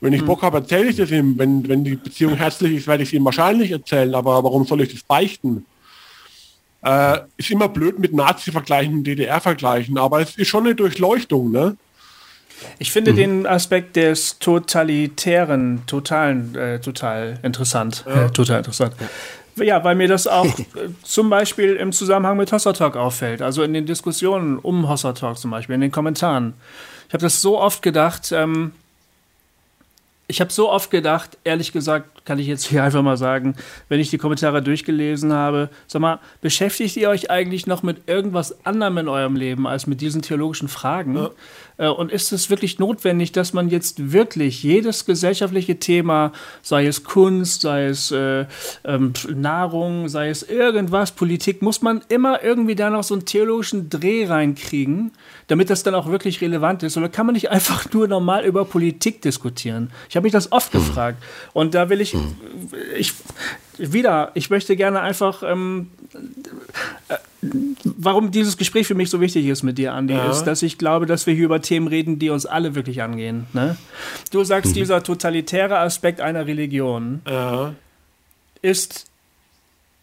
Wenn 0.00 0.12
ich 0.12 0.20
hm. 0.20 0.26
Bock 0.26 0.42
habe, 0.42 0.58
erzähle 0.58 0.90
ich 0.90 0.96
das 0.96 1.10
ihm. 1.10 1.38
Wenn, 1.38 1.66
wenn 1.68 1.84
die 1.84 1.96
Beziehung 1.96 2.34
herzlich 2.34 2.74
ist, 2.74 2.86
werde 2.86 3.02
ich 3.02 3.10
es 3.10 3.12
ihm 3.12 3.24
wahrscheinlich 3.24 3.70
erzählen. 3.70 4.14
Aber 4.14 4.42
warum 4.44 4.64
soll 4.66 4.82
ich 4.82 4.92
das 4.92 5.02
beichten? 5.02 5.64
Äh, 6.82 7.20
ist 7.36 7.50
immer 7.50 7.68
blöd 7.68 7.98
mit 7.98 8.12
Nazi-Vergleichen, 8.12 9.02
DDR-Vergleichen, 9.02 9.98
aber 9.98 10.20
es 10.20 10.36
ist 10.36 10.48
schon 10.48 10.66
eine 10.66 10.74
Durchleuchtung, 10.74 11.50
ne? 11.50 11.76
Ich 12.78 12.92
finde 12.92 13.12
mhm. 13.12 13.16
den 13.16 13.46
Aspekt 13.46 13.96
des 13.96 14.38
totalitären, 14.38 15.82
totalen, 15.86 16.54
äh, 16.54 16.80
total 16.80 17.38
interessant. 17.42 18.04
Ja. 18.06 18.26
Äh, 18.26 18.30
total 18.30 18.58
interessant. 18.58 18.94
Ja. 19.56 19.82
Weil 19.84 19.94
mir 19.94 20.08
das 20.08 20.26
auch 20.26 20.46
äh, 20.58 20.62
zum 21.02 21.30
Beispiel 21.30 21.74
im 21.76 21.92
Zusammenhang 21.92 22.36
mit 22.36 22.52
Hossa 22.52 22.72
Talk 22.72 22.96
auffällt. 22.96 23.42
Also 23.42 23.62
in 23.62 23.72
den 23.72 23.86
Diskussionen 23.86 24.58
um 24.58 24.88
Hossa 24.88 25.12
Talk 25.12 25.38
zum 25.38 25.50
Beispiel, 25.50 25.74
in 25.74 25.80
den 25.80 25.90
Kommentaren. 25.90 26.54
Ich 27.08 27.14
habe 27.14 27.22
das 27.22 27.40
so 27.40 27.58
oft 27.58 27.82
gedacht, 27.82 28.32
ähm, 28.32 28.72
ich 30.28 30.40
habe 30.40 30.52
so 30.52 30.70
oft 30.70 30.90
gedacht, 30.90 31.38
ehrlich 31.44 31.72
gesagt, 31.72 32.24
kann 32.24 32.40
ich 32.40 32.48
jetzt 32.48 32.66
hier 32.66 32.82
einfach 32.82 33.02
mal 33.02 33.16
sagen, 33.16 33.54
wenn 33.88 34.00
ich 34.00 34.10
die 34.10 34.18
Kommentare 34.18 34.60
durchgelesen 34.60 35.32
habe, 35.32 35.70
sag 35.86 36.00
mal, 36.02 36.18
beschäftigt 36.40 36.96
ihr 36.96 37.08
euch 37.08 37.30
eigentlich 37.30 37.66
noch 37.68 37.84
mit 37.84 38.08
irgendwas 38.08 38.64
anderem 38.66 38.98
in 38.98 39.08
eurem 39.08 39.36
Leben 39.36 39.68
als 39.68 39.86
mit 39.86 40.00
diesen 40.00 40.22
theologischen 40.22 40.68
Fragen? 40.68 41.16
Ja. 41.16 41.30
Äh, 41.78 41.88
und 41.88 42.10
ist 42.10 42.32
es 42.32 42.50
wirklich 42.50 42.78
notwendig, 42.78 43.32
dass 43.32 43.52
man 43.52 43.68
jetzt 43.68 44.12
wirklich 44.12 44.62
jedes 44.62 45.04
gesellschaftliche 45.04 45.78
Thema, 45.78 46.32
sei 46.62 46.86
es 46.86 47.04
Kunst, 47.04 47.62
sei 47.62 47.86
es 47.86 48.10
äh, 48.10 48.46
ähm, 48.84 49.12
Nahrung, 49.34 50.08
sei 50.08 50.28
es 50.30 50.42
irgendwas, 50.42 51.12
Politik, 51.12 51.62
muss 51.62 51.82
man 51.82 52.02
immer 52.08 52.42
irgendwie 52.42 52.74
da 52.74 52.90
noch 52.90 53.04
so 53.04 53.14
einen 53.14 53.24
theologischen 53.24 53.90
Dreh 53.90 54.26
reinkriegen, 54.26 55.12
damit 55.48 55.70
das 55.70 55.82
dann 55.82 55.94
auch 55.94 56.08
wirklich 56.08 56.40
relevant 56.40 56.82
ist? 56.82 56.96
Oder 56.96 57.08
kann 57.08 57.26
man 57.26 57.34
nicht 57.34 57.50
einfach 57.50 57.90
nur 57.92 58.08
normal 58.08 58.44
über 58.44 58.64
Politik 58.64 59.22
diskutieren? 59.22 59.90
Ich 60.08 60.16
habe 60.16 60.24
mich 60.24 60.32
das 60.32 60.52
oft 60.52 60.72
hm. 60.72 60.80
gefragt. 60.80 61.22
Und 61.52 61.74
da 61.74 61.88
will 61.88 62.00
ich, 62.00 62.12
hm. 62.12 62.36
ich 62.96 63.12
wieder, 63.78 64.30
ich 64.34 64.50
möchte 64.50 64.76
gerne 64.76 65.00
einfach 65.00 65.42
ähm, 65.42 65.90
äh, 67.08 67.16
warum 67.84 68.30
dieses 68.30 68.56
Gespräch 68.56 68.86
für 68.86 68.94
mich 68.94 69.10
so 69.10 69.20
wichtig 69.20 69.46
ist 69.46 69.62
mit 69.62 69.78
dir, 69.78 69.92
Andi, 69.92 70.14
ja. 70.14 70.30
ist, 70.30 70.44
dass 70.44 70.62
ich 70.62 70.78
glaube, 70.78 71.06
dass 71.06 71.26
wir 71.26 71.34
hier 71.34 71.44
über 71.44 71.62
Themen 71.62 71.88
reden, 71.88 72.18
die 72.18 72.30
uns 72.30 72.46
alle 72.46 72.74
wirklich 72.74 73.02
angehen. 73.02 73.46
Ne? 73.52 73.76
Du 74.30 74.44
sagst, 74.44 74.72
mhm. 74.72 74.74
dieser 74.74 75.02
totalitäre 75.02 75.78
Aspekt 75.78 76.20
einer 76.20 76.46
Religion 76.46 77.20
ja. 77.26 77.74
ist 78.62 79.06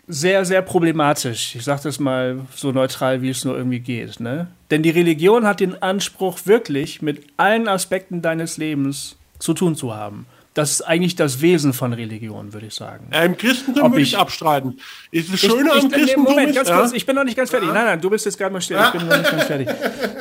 sehr, 0.08 0.46
sehr 0.46 0.62
problematisch. 0.62 1.56
Ich 1.56 1.64
sage 1.64 1.82
das 1.84 2.00
mal 2.00 2.42
so 2.54 2.72
neutral, 2.72 3.22
wie 3.22 3.30
es 3.30 3.46
nur 3.46 3.56
irgendwie 3.58 3.80
geht. 3.80 4.20
Ne? 4.20 4.48
Denn 4.70 4.84
die 4.84 4.90
Religion 4.90 5.46
hat 5.46 5.60
den 5.60 5.82
Anspruch, 5.82 6.40
wirklich 6.46 7.02
mit 7.02 7.26
allen 7.38 7.68
Aspekten 7.68 8.22
deines 8.22 8.58
Lebens 8.58 9.16
zu 9.40 9.54
tun 9.54 9.76
zu 9.76 9.96
haben. 9.96 10.26
Das 10.54 10.72
ist 10.72 10.82
eigentlich 10.82 11.16
das 11.16 11.42
Wesen 11.42 11.74
von 11.74 11.94
Religion, 11.94 12.54
würde 12.54 12.68
ich 12.68 12.76
sagen. 12.76 13.08
Äh, 13.12 13.26
Im 13.26 13.38
Christentum 13.38 13.92
würde 13.92 14.04
ich 14.04 14.18
abstreiten. 14.18 14.80
Ist 15.10 15.34
es 15.34 15.40
schöner 15.40 15.78
ich, 15.78 15.86
ich, 15.86 15.92
Christentum? 15.92 16.24
Moment, 16.24 16.56
ganz 16.56 16.70
kurz, 16.70 16.94
ich 16.94 17.06
bin 17.06 17.16
noch 17.16 17.24
nicht 17.24 17.38
ganz 17.38 17.50
fertig. 17.50 17.70
Nein, 17.74 17.86
nein, 17.86 18.02
du 18.02 18.10
bist 18.10 18.26
jetzt 18.26 18.38
gerade 18.38 18.54
mal 18.54 18.62
still. 18.62 18.78
Ich 18.78 19.00
bin 19.00 19.08
noch 19.08 19.18
nicht 19.18 19.32
ganz 19.32 19.44
fertig. 19.46 19.68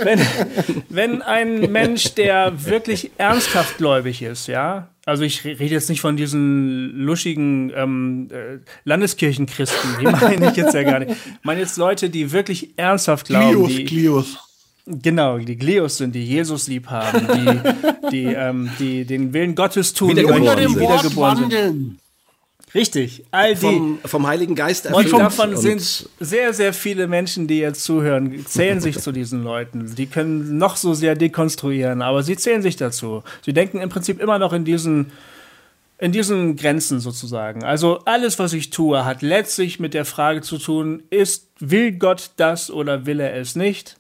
Wenn, 0.03 0.21
wenn 0.89 1.23
ein 1.23 1.71
Mensch, 1.71 2.15
der 2.15 2.65
wirklich 2.65 3.11
ernsthaft 3.19 3.77
gläubig 3.77 4.23
ist, 4.23 4.47
ja, 4.47 4.89
also 5.05 5.25
ich 5.25 5.45
rede 5.45 5.65
jetzt 5.67 5.91
nicht 5.91 6.01
von 6.01 6.17
diesen 6.17 6.97
luschigen 6.97 7.73
ähm, 7.75 8.29
äh, 8.31 8.59
Landeskirchenchristen, 8.85 9.91
die 10.01 10.05
meine 10.07 10.51
ich 10.51 10.57
jetzt 10.57 10.75
ja 10.75 10.83
gar 10.85 11.01
nicht. 11.01 11.11
Ich 11.13 11.45
meine 11.45 11.61
jetzt 11.61 11.77
Leute, 11.77 12.09
die 12.09 12.31
wirklich 12.33 12.71
ernsthaft 12.77 13.27
glauben. 13.27 13.51
Glios, 13.51 13.69
die, 13.69 13.85
Glios. 13.85 14.52
Genau, 14.87 15.39
die 15.39 15.57
Gleos 15.57 15.99
sind, 15.99 16.15
die 16.15 16.25
Jesus 16.25 16.67
lieb 16.67 16.89
haben, 16.89 17.27
die, 17.29 18.11
die, 18.11 18.25
ähm, 18.25 18.71
die 18.81 19.05
den 19.05 19.33
Willen 19.33 19.55
Gottes 19.55 19.95
tun, 19.95 20.17
die 20.17 20.25
unter 20.25 20.57
dem 20.57 20.79
wiedergeboren 20.79 21.51
sind. 21.51 21.99
Richtig, 22.75 23.25
all 23.31 23.55
die. 23.55 23.61
Vom, 23.61 23.99
vom 24.03 24.27
Heiligen 24.27 24.55
Geist 24.55 24.87
erfüllt. 24.87 25.13
Und 25.13 25.21
davon 25.21 25.57
sind 25.57 26.09
sehr, 26.21 26.55
sehr 26.55 26.73
viele 26.73 27.07
Menschen, 27.07 27.47
die 27.47 27.59
jetzt 27.59 27.85
zuhören, 27.85 28.47
zählen 28.47 28.81
sich 28.81 28.99
zu 28.99 29.13
diesen 29.13 29.45
Leuten. 29.45 29.95
Die 29.95 30.07
können 30.07 30.57
noch 30.57 30.77
so 30.77 30.95
sehr 30.95 31.15
dekonstruieren, 31.15 32.01
aber 32.01 32.23
sie 32.23 32.37
zählen 32.37 32.63
sich 32.63 32.77
dazu. 32.77 33.23
Sie 33.45 33.53
denken 33.53 33.79
im 33.81 33.91
Prinzip 33.91 34.21
immer 34.21 34.39
noch 34.39 34.55
in 34.55 34.65
diesen, 34.65 35.13
in 35.99 36.13
diesen 36.13 36.57
Grenzen 36.57 36.99
sozusagen. 36.99 37.63
Also 37.63 38.01
alles, 38.07 38.39
was 38.39 38.55
ich 38.55 38.71
tue, 38.71 39.05
hat 39.05 39.21
letztlich 39.21 39.79
mit 39.79 39.93
der 39.93 40.07
Frage 40.07 40.41
zu 40.41 40.57
tun, 40.57 41.03
ist, 41.11 41.49
will 41.61 41.93
Gott 41.93 42.31
das 42.39 42.71
oder 42.71 43.05
will 43.05 43.21
er 43.21 43.37
es 43.37 43.55
nicht? 43.55 43.99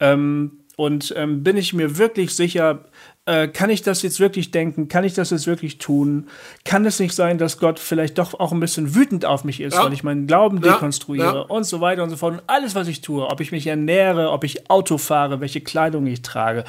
Ähm, 0.00 0.60
und 0.76 1.14
ähm, 1.16 1.42
bin 1.42 1.56
ich 1.56 1.72
mir 1.72 1.96
wirklich 1.96 2.34
sicher, 2.36 2.84
äh, 3.24 3.48
kann 3.48 3.70
ich 3.70 3.80
das 3.80 4.02
jetzt 4.02 4.20
wirklich 4.20 4.50
denken? 4.50 4.88
Kann 4.88 5.04
ich 5.04 5.14
das 5.14 5.30
jetzt 5.30 5.46
wirklich 5.46 5.78
tun? 5.78 6.28
Kann 6.64 6.84
es 6.84 7.00
nicht 7.00 7.14
sein, 7.14 7.38
dass 7.38 7.58
Gott 7.58 7.78
vielleicht 7.78 8.18
doch 8.18 8.38
auch 8.38 8.52
ein 8.52 8.60
bisschen 8.60 8.94
wütend 8.94 9.24
auf 9.24 9.42
mich 9.42 9.60
ist, 9.60 9.74
ja. 9.74 9.84
weil 9.84 9.94
ich 9.94 10.04
meinen 10.04 10.26
Glauben 10.26 10.62
ja. 10.62 10.74
dekonstruiere 10.74 11.34
ja. 11.34 11.40
und 11.40 11.64
so 11.64 11.80
weiter 11.80 12.02
und 12.02 12.10
so 12.10 12.16
fort. 12.16 12.34
Und 12.34 12.42
alles, 12.46 12.74
was 12.74 12.88
ich 12.88 13.00
tue, 13.00 13.26
ob 13.26 13.40
ich 13.40 13.52
mich 13.52 13.66
ernähre, 13.66 14.30
ob 14.30 14.44
ich 14.44 14.70
Auto 14.70 14.98
fahre, 14.98 15.40
welche 15.40 15.62
Kleidung 15.62 16.06
ich 16.06 16.20
trage 16.20 16.64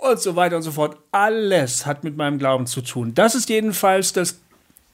und 0.00 0.18
so 0.18 0.34
weiter 0.36 0.56
und 0.56 0.62
so 0.62 0.72
fort. 0.72 0.96
Alles 1.12 1.86
hat 1.86 2.04
mit 2.04 2.16
meinem 2.16 2.38
Glauben 2.38 2.66
zu 2.66 2.80
tun. 2.80 3.14
Das 3.14 3.34
ist 3.34 3.48
jedenfalls 3.48 4.12
das 4.12 4.40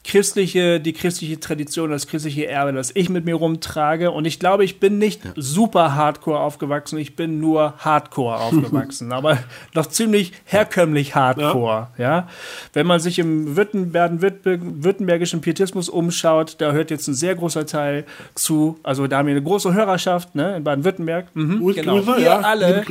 christliche, 0.05 0.81
die 0.81 0.93
christliche 0.93 1.39
Tradition, 1.39 1.91
das 1.91 2.09
christliche 2.09 2.49
Erbe, 2.49 2.73
das 2.73 2.91
ich 2.95 3.09
mit 3.09 3.25
mir 3.25 3.37
rumtrage. 3.37 4.11
Und 4.11 4.25
ich 4.25 4.41
glaube, 4.41 4.65
ich 4.65 4.81
bin 4.81 4.99
nicht 4.99 5.25
ja. 5.25 5.31
super 5.37 5.95
hardcore 5.95 6.41
aufgewachsen, 6.41 6.99
ich 6.99 7.15
bin 7.15 7.39
nur 7.39 7.75
hardcore 7.79 8.37
aufgewachsen, 8.41 9.13
aber 9.13 9.39
noch 9.75 9.87
ziemlich 9.87 10.33
herkömmlich 10.45 11.15
hardcore. 11.15 11.89
Ja. 11.99 12.05
ja. 12.05 12.29
Wenn 12.73 12.87
man 12.87 12.99
sich 12.99 13.19
im 13.19 13.57
württembergischen 13.57 15.41
Pietismus 15.41 15.89
umschaut, 15.89 16.57
da 16.59 16.73
hört 16.73 16.91
jetzt 16.91 17.07
ein 17.07 17.15
sehr 17.15 17.37
großer 17.37 17.67
Teil 17.67 18.05
zu. 18.35 18.79
Also 18.83 19.07
da 19.07 19.19
haben 19.19 19.27
wir 19.27 19.37
eine 19.37 19.43
große 19.43 19.73
Hörerschaft 19.73 20.35
ne, 20.35 20.57
in 20.57 20.65
Baden-Württemberg. 20.65 21.29
Mhm, 21.35 21.73
genau. 21.75 22.01
Grüße, 22.01 22.21
ihr 22.21 22.25
ja. 22.25 22.41
alle, 22.41 22.85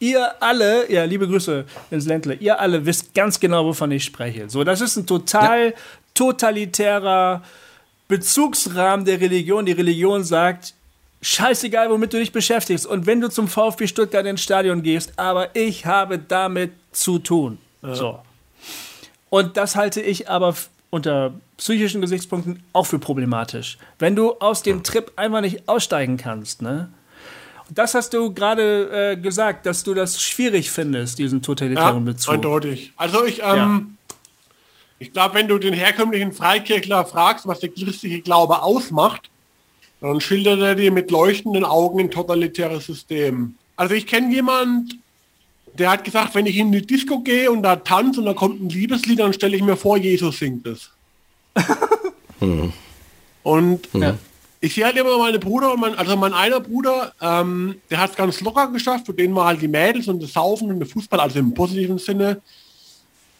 ihr 0.00 0.42
alle, 0.42 0.92
ja, 0.92 1.04
liebe 1.04 1.28
Grüße 1.28 1.64
ins 1.92 2.06
Ländle, 2.06 2.34
ihr 2.34 2.58
alle 2.58 2.84
wisst 2.84 3.14
ganz 3.14 3.38
genau, 3.38 3.64
wovon 3.64 3.92
ich 3.92 4.02
spreche. 4.02 4.48
So, 4.48 4.64
das 4.64 4.80
ist 4.80 4.96
ein 4.96 5.06
total 5.06 5.74
totalitärer 6.16 7.42
Bezugsrahmen 8.08 9.04
der 9.04 9.20
Religion. 9.20 9.66
Die 9.66 9.72
Religion 9.72 10.24
sagt, 10.24 10.74
scheißegal, 11.22 11.90
womit 11.90 12.12
du 12.12 12.18
dich 12.18 12.32
beschäftigst. 12.32 12.86
Und 12.86 13.06
wenn 13.06 13.20
du 13.20 13.28
zum 13.28 13.48
VfB 13.48 13.86
Stuttgart 13.86 14.26
ins 14.26 14.42
Stadion 14.42 14.82
gehst, 14.82 15.12
aber 15.16 15.54
ich 15.54 15.86
habe 15.86 16.18
damit 16.18 16.72
zu 16.92 17.18
tun. 17.18 17.58
Ja. 17.82 17.94
So. 17.94 18.18
Und 19.30 19.56
das 19.56 19.76
halte 19.76 20.00
ich 20.00 20.28
aber 20.28 20.54
unter 20.90 21.34
psychischen 21.56 22.00
Gesichtspunkten 22.00 22.62
auch 22.72 22.86
für 22.86 22.98
problematisch. 22.98 23.78
Wenn 23.98 24.14
du 24.14 24.32
aus 24.34 24.62
dem 24.62 24.82
Trip 24.82 25.12
einfach 25.16 25.40
nicht 25.40 25.68
aussteigen 25.68 26.16
kannst, 26.16 26.62
ne? 26.62 26.88
Das 27.68 27.94
hast 27.94 28.14
du 28.14 28.32
gerade 28.32 29.12
äh, 29.12 29.16
gesagt, 29.16 29.66
dass 29.66 29.82
du 29.82 29.92
das 29.92 30.22
schwierig 30.22 30.70
findest, 30.70 31.18
diesen 31.18 31.42
totalitären 31.42 32.06
ja, 32.06 32.12
Bezug. 32.12 32.34
Eindeutig. 32.34 32.92
Also 32.96 33.24
ich, 33.24 33.42
ähm, 33.42 33.95
ich 34.98 35.12
glaube, 35.12 35.34
wenn 35.34 35.48
du 35.48 35.58
den 35.58 35.74
herkömmlichen 35.74 36.32
Freikirchler 36.32 37.04
fragst, 37.04 37.46
was 37.46 37.60
der 37.60 37.68
christliche 37.68 38.20
Glaube 38.20 38.62
ausmacht, 38.62 39.30
dann 40.00 40.20
schildert 40.20 40.60
er 40.60 40.74
dir 40.74 40.92
mit 40.92 41.10
leuchtenden 41.10 41.64
Augen 41.64 42.00
ein 42.00 42.10
totalitäres 42.10 42.86
System. 42.86 43.54
Also 43.76 43.94
ich 43.94 44.06
kenne 44.06 44.32
jemand, 44.32 44.96
der 45.74 45.90
hat 45.90 46.04
gesagt, 46.04 46.34
wenn 46.34 46.46
ich 46.46 46.56
in 46.56 46.72
die 46.72 46.86
Disco 46.86 47.20
gehe 47.20 47.50
und 47.50 47.62
da 47.62 47.76
tanze 47.76 48.20
und 48.20 48.26
da 48.26 48.34
kommt 48.34 48.60
ein 48.60 48.68
Liebeslied, 48.68 49.18
dann 49.18 49.32
stelle 49.32 49.56
ich 49.56 49.62
mir 49.62 49.76
vor, 49.76 49.96
Jesus 49.98 50.38
singt 50.38 50.66
es. 50.66 50.90
hm. 52.38 52.72
Und 53.42 53.88
hm. 53.92 54.18
ich 54.60 54.74
sehe 54.74 54.84
halt 54.84 54.96
immer 54.96 55.18
meine 55.18 55.38
Bruder, 55.38 55.76
mein, 55.76 55.94
also 55.94 56.16
mein 56.16 56.32
einer 56.32 56.60
Bruder, 56.60 57.12
ähm, 57.20 57.76
der 57.90 58.00
hat 58.00 58.10
es 58.10 58.16
ganz 58.16 58.40
locker 58.40 58.68
geschafft, 58.68 59.06
für 59.06 59.14
den 59.14 59.34
war 59.34 59.46
halt 59.46 59.60
die 59.60 59.68
Mädels 59.68 60.08
und 60.08 60.22
das 60.22 60.32
Saufen 60.32 60.70
und 60.70 60.80
der 60.80 60.88
Fußball, 60.88 61.20
also 61.20 61.38
im 61.38 61.52
positiven 61.54 61.98
Sinne. 61.98 62.40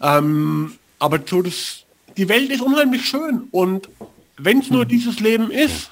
Ähm, 0.00 0.78
aber 0.98 1.20
so 1.24 1.42
das, 1.42 1.84
die 2.16 2.28
Welt 2.28 2.50
ist 2.50 2.60
unheimlich 2.60 3.06
schön 3.06 3.48
und 3.50 3.88
wenn 4.38 4.60
es 4.60 4.70
nur 4.70 4.84
mhm. 4.84 4.88
dieses 4.88 5.20
Leben 5.20 5.50
ist, 5.50 5.90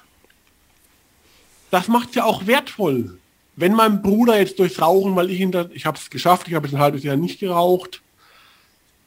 das 1.71 1.89
macht 1.89 2.11
es 2.11 2.15
ja 2.15 2.25
auch 2.25 2.47
wertvoll. 2.47 3.19
Wenn 3.57 3.75
mein 3.75 4.03
Bruder 4.03 4.39
jetzt 4.39 4.59
durchs 4.59 4.81
Rauchen, 4.81 5.17
weil 5.17 5.31
ich 5.31 5.41
ihn 5.41 5.53
da, 5.53 5.67
ich 5.73 5.87
habe 5.87 5.99
es 5.99 6.11
geschafft, 6.11 6.49
ich 6.49 6.55
habe 6.55 6.67
jetzt 6.67 6.75
ein 6.75 6.81
halbes 6.81 7.03
Jahr 7.03 7.17
nicht 7.17 7.41
geraucht, 7.41 8.01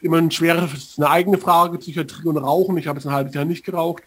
immer 0.02 0.18
ein 0.18 0.32
schweres, 0.32 0.96
eine 0.98 1.10
eigene 1.10 1.38
Frage, 1.38 1.78
Psychiatrie 1.78 2.28
und 2.28 2.38
Rauchen, 2.38 2.78
ich 2.78 2.88
habe 2.88 3.00
jetzt 3.00 3.08
ein 3.08 3.14
halbes 3.14 3.34
Jahr 3.34 3.46
nicht 3.46 3.66
geraucht. 3.66 4.04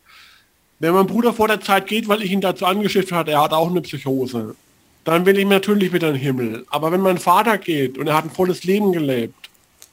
Wenn 0.79 0.95
mein 0.95 1.07
Bruder 1.07 1.33
vor 1.33 1.49
der 1.49 1.61
Zeit 1.61 1.87
geht, 1.87 2.09
weil 2.09 2.23
ich 2.23 2.31
ihn 2.33 2.41
dazu 2.41 2.65
angeschifft 2.65 3.13
hat, 3.13 3.29
er 3.29 3.43
hat 3.43 3.53
auch 3.53 3.71
eine 3.71 3.83
Psychose, 3.83 4.57
dann 5.05 5.27
will 5.27 5.39
ich 5.39 5.47
natürlich 5.47 5.93
wieder 5.93 6.09
in 6.09 6.15
den 6.15 6.23
Himmel. 6.23 6.67
Aber 6.71 6.91
wenn 6.93 7.01
mein 7.01 7.19
Vater 7.19 7.59
geht 7.59 7.99
und 7.99 8.07
er 8.07 8.17
hat 8.17 8.25
ein 8.25 8.31
volles 8.31 8.65
Leben 8.65 8.93
gelebt, 8.93 9.40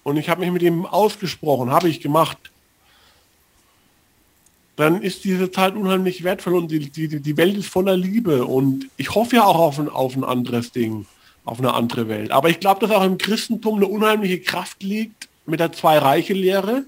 und 0.07 0.15
ich 0.15 0.29
habe 0.29 0.39
mich 0.39 0.51
mit 0.51 0.61
ihm 0.61 0.85
ausgesprochen, 0.85 1.69
habe 1.69 1.89
ich 1.89 1.99
gemacht, 1.99 2.37
dann 4.77 5.01
ist 5.01 5.25
diese 5.25 5.51
Zeit 5.51 5.75
unheimlich 5.75 6.23
wertvoll 6.23 6.55
und 6.55 6.71
die, 6.71 6.89
die, 6.89 7.19
die 7.19 7.35
Welt 7.35 7.57
ist 7.57 7.67
voller 7.67 7.97
Liebe 7.97 8.45
und 8.45 8.87
ich 8.95 9.13
hoffe 9.15 9.35
ja 9.35 9.43
auch 9.43 9.59
auf 9.59 9.79
ein, 9.79 9.89
auf 9.89 10.15
ein 10.15 10.23
anderes 10.23 10.71
Ding, 10.71 11.05
auf 11.43 11.59
eine 11.59 11.73
andere 11.73 12.07
Welt. 12.07 12.31
Aber 12.31 12.47
ich 12.49 12.61
glaube, 12.61 12.79
dass 12.79 12.95
auch 12.95 13.03
im 13.03 13.17
Christentum 13.17 13.75
eine 13.75 13.87
unheimliche 13.87 14.39
Kraft 14.39 14.81
liegt 14.81 15.27
mit 15.45 15.59
der 15.59 15.73
Zwei-Reiche-Lehre. 15.73 16.85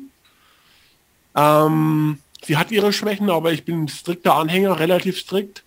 Ähm, 1.35 2.19
sie 2.45 2.55
hat 2.55 2.71
ihre 2.71 2.93
Schwächen, 2.93 3.29
aber 3.29 3.51
ich 3.51 3.65
bin 3.65 3.89
strikter 3.89 4.35
Anhänger, 4.35 4.79
relativ 4.79 5.19
strikt, 5.19 5.65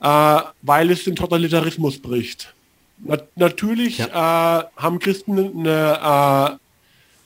äh, 0.00 0.40
weil 0.62 0.90
es 0.90 1.04
den 1.04 1.14
Totalitarismus 1.14 2.02
bricht. 2.02 2.52
Na, 3.00 3.18
natürlich 3.36 3.98
ja. 3.98 4.60
äh, 4.60 4.64
haben 4.76 4.98
Christen 4.98 5.38
eine 5.38 6.56
äh, 6.56 6.56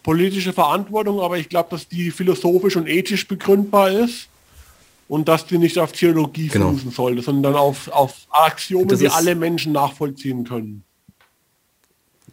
politische 0.02 0.52
Verantwortung, 0.52 1.20
aber 1.20 1.38
ich 1.38 1.48
glaube, 1.48 1.70
dass 1.70 1.88
die 1.88 2.10
philosophisch 2.10 2.76
und 2.76 2.88
ethisch 2.88 3.26
begründbar 3.26 3.90
ist 3.90 4.28
und 5.08 5.28
dass 5.28 5.46
die 5.46 5.58
nicht 5.58 5.78
auf 5.78 5.92
Theologie 5.92 6.48
genau. 6.48 6.70
fußen 6.72 6.90
sollte, 6.90 7.22
sondern 7.22 7.54
auf, 7.54 7.88
auf 7.88 8.26
Axiome, 8.30 8.96
die 8.96 9.08
alle 9.08 9.34
Menschen 9.34 9.72
nachvollziehen 9.72 10.44
können 10.44 10.84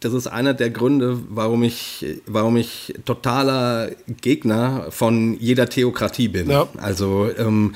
das 0.00 0.14
ist 0.14 0.26
einer 0.26 0.54
der 0.54 0.70
Gründe, 0.70 1.18
warum 1.28 1.62
ich, 1.62 2.04
warum 2.26 2.56
ich 2.56 2.94
totaler 3.04 3.90
Gegner 4.20 4.86
von 4.90 5.38
jeder 5.38 5.68
Theokratie 5.68 6.28
bin. 6.28 6.50
Ja. 6.50 6.68
Also 6.78 7.30
ähm, 7.36 7.74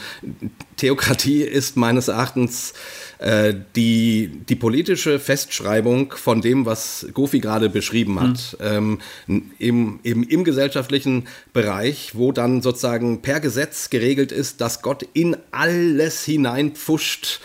Theokratie 0.76 1.42
ist 1.42 1.76
meines 1.76 2.08
Erachtens 2.08 2.72
äh, 3.18 3.54
die, 3.76 4.30
die 4.48 4.56
politische 4.56 5.18
Festschreibung 5.18 6.12
von 6.12 6.40
dem, 6.40 6.66
was 6.66 7.06
Gofi 7.12 7.40
gerade 7.40 7.70
beschrieben 7.70 8.20
hat, 8.20 8.56
mhm. 8.58 8.98
ähm, 9.28 9.48
im, 9.58 10.00
im, 10.02 10.22
im 10.24 10.44
gesellschaftlichen 10.44 11.26
Bereich, 11.52 12.12
wo 12.14 12.32
dann 12.32 12.62
sozusagen 12.62 13.22
per 13.22 13.40
Gesetz 13.40 13.90
geregelt 13.90 14.32
ist, 14.32 14.60
dass 14.60 14.82
Gott 14.82 15.06
in 15.12 15.36
alles 15.50 16.24
hineinpfuscht, 16.24 17.40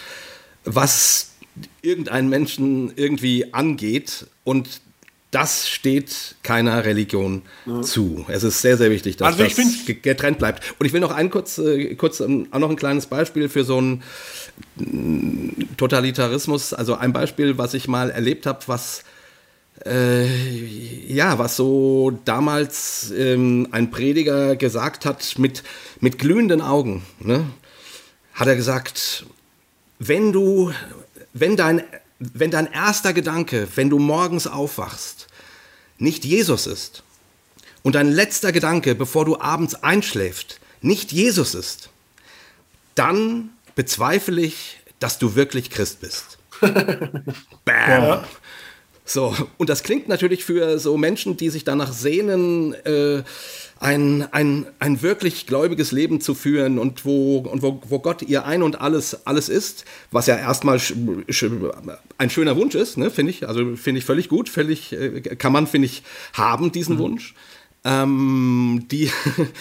was 0.65 1.31
irgendeinen 1.81 2.29
Menschen 2.29 2.93
irgendwie 2.95 3.53
angeht 3.53 4.27
und 4.43 4.81
das 5.31 5.69
steht 5.69 6.35
keiner 6.41 6.85
Religion 6.85 7.43
ja. 7.65 7.81
zu. 7.81 8.25
Es 8.29 8.43
ist 8.43 8.61
sehr, 8.61 8.77
sehr 8.77 8.89
wichtig, 8.89 9.17
dass 9.17 9.39
also 9.39 9.43
das 9.43 9.85
getrennt 10.01 10.39
bleibt. 10.39 10.75
Und 10.79 10.85
ich 10.85 10.93
will 10.93 11.01
noch 11.01 11.11
ein 11.11 11.29
kurz, 11.29 11.59
äh, 11.59 11.93
kurz 11.95 12.19
ähm, 12.19 12.47
auch 12.51 12.59
noch 12.59 12.69
ein 12.69 12.75
kleines 12.75 13.05
Beispiel 13.05 13.47
für 13.47 13.63
so 13.63 13.77
einen 13.77 14.03
mm, 14.77 15.77
Totalitarismus, 15.77 16.73
also 16.73 16.95
ein 16.95 17.13
Beispiel, 17.13 17.57
was 17.57 17.75
ich 17.75 17.87
mal 17.87 18.09
erlebt 18.09 18.47
habe, 18.47 18.59
was 18.65 19.03
äh, 19.85 20.25
ja, 21.07 21.37
was 21.39 21.55
so 21.55 22.11
damals 22.25 23.11
ähm, 23.15 23.67
ein 23.71 23.91
Prediger 23.91 24.55
gesagt 24.55 25.05
hat 25.05 25.37
mit, 25.37 25.63
mit 26.01 26.17
glühenden 26.17 26.61
Augen, 26.61 27.03
ne? 27.19 27.45
hat 28.33 28.47
er 28.47 28.55
gesagt, 28.55 29.25
wenn 29.99 30.33
du 30.33 30.73
wenn 31.33 31.55
dein, 31.55 31.83
wenn 32.19 32.51
dein 32.51 32.71
erster 32.71 33.13
Gedanke, 33.13 33.67
wenn 33.75 33.89
du 33.89 33.97
morgens 33.97 34.47
aufwachst, 34.47 35.27
nicht 35.97 36.25
Jesus 36.25 36.67
ist 36.67 37.03
und 37.81 37.95
dein 37.95 38.11
letzter 38.11 38.51
Gedanke, 38.51 38.95
bevor 38.95 39.25
du 39.25 39.39
abends 39.39 39.75
einschläfst, 39.75 40.59
nicht 40.81 41.11
Jesus 41.11 41.55
ist, 41.55 41.89
dann 42.95 43.49
bezweifle 43.75 44.41
ich, 44.41 44.79
dass 44.99 45.19
du 45.19 45.35
wirklich 45.35 45.69
Christ 45.69 46.01
bist. 46.01 46.37
Bam. 46.59 47.23
Ja. 47.65 48.27
So, 49.05 49.35
und 49.57 49.69
das 49.69 49.81
klingt 49.81 50.07
natürlich 50.07 50.43
für 50.43 50.77
so 50.77 50.95
Menschen, 50.95 51.35
die 51.35 51.49
sich 51.49 51.63
danach 51.63 51.91
sehnen, 51.91 52.73
äh, 52.85 53.23
ein, 53.81 54.27
ein, 54.33 54.65
ein 54.79 55.01
wirklich 55.01 55.47
gläubiges 55.47 55.93
Leben 55.93 56.19
zu 56.19 56.35
führen 56.35 56.79
und 56.79 57.05
wo, 57.05 57.37
und 57.37 57.61
wo, 57.61 57.81
wo 57.87 57.99
Gott 57.99 58.21
ihr 58.23 58.45
ein 58.45 58.61
und 58.61 58.81
alles, 58.81 59.25
alles 59.25 59.47
ist, 59.47 59.85
was 60.11 60.27
ja 60.27 60.35
erstmal 60.35 60.81
ein 62.17 62.29
schöner 62.29 62.57
Wunsch 62.57 62.75
ist, 62.75 62.97
ne, 62.97 63.09
finde 63.09 63.31
ich. 63.31 63.47
Also 63.47 63.77
finde 63.77 63.99
ich 63.99 64.05
völlig 64.05 64.27
gut, 64.27 64.49
völlig, 64.49 64.91
äh, 64.91 65.21
kann 65.21 65.53
man, 65.53 65.65
finde 65.65 65.85
ich, 65.85 66.03
haben, 66.33 66.73
diesen 66.73 66.95
mhm. 66.95 66.99
Wunsch. 66.99 67.33
Ähm, 67.89 68.85
die, 68.91 69.09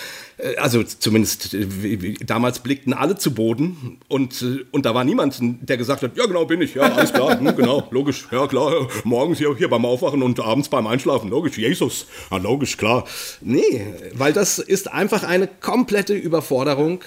also 0.59 0.83
zumindest 0.83 1.55
äh, 1.55 2.15
damals 2.27 2.59
blickten 2.59 2.93
alle 2.93 3.17
zu 3.17 3.33
Boden 3.33 3.99
und, 4.09 4.43
äh, 4.43 4.67
und 4.71 4.85
da 4.85 4.95
war 4.95 5.05
niemand, 5.05 5.39
der 5.41 5.79
gesagt 5.79 6.03
hat, 6.03 6.15
ja 6.15 6.27
genau 6.27 6.45
bin 6.45 6.61
ich, 6.61 6.75
ja 6.75 6.83
alles 6.83 7.15
klar, 7.15 7.41
hm, 7.41 7.57
genau, 7.57 7.89
logisch, 7.91 8.29
ja 8.31 8.47
klar, 8.47 8.89
morgens 9.05 9.39
hier, 9.39 9.57
hier 9.57 9.71
beim 9.71 9.87
Aufwachen 9.87 10.23
und 10.23 10.41
abends 10.41 10.69
beim 10.69 10.87
Einschlafen, 10.87 11.31
logisch, 11.31 11.57
Jesus, 11.57 12.07
ja 12.31 12.37
logisch, 12.37 12.77
klar. 12.77 13.07
Nee, 13.41 13.87
weil 14.13 14.35
das 14.35 14.59
ist 14.59 14.93
einfach 14.93 15.23
eine 15.23 15.47
komplette 15.47 16.15
Überforderung 16.15 17.03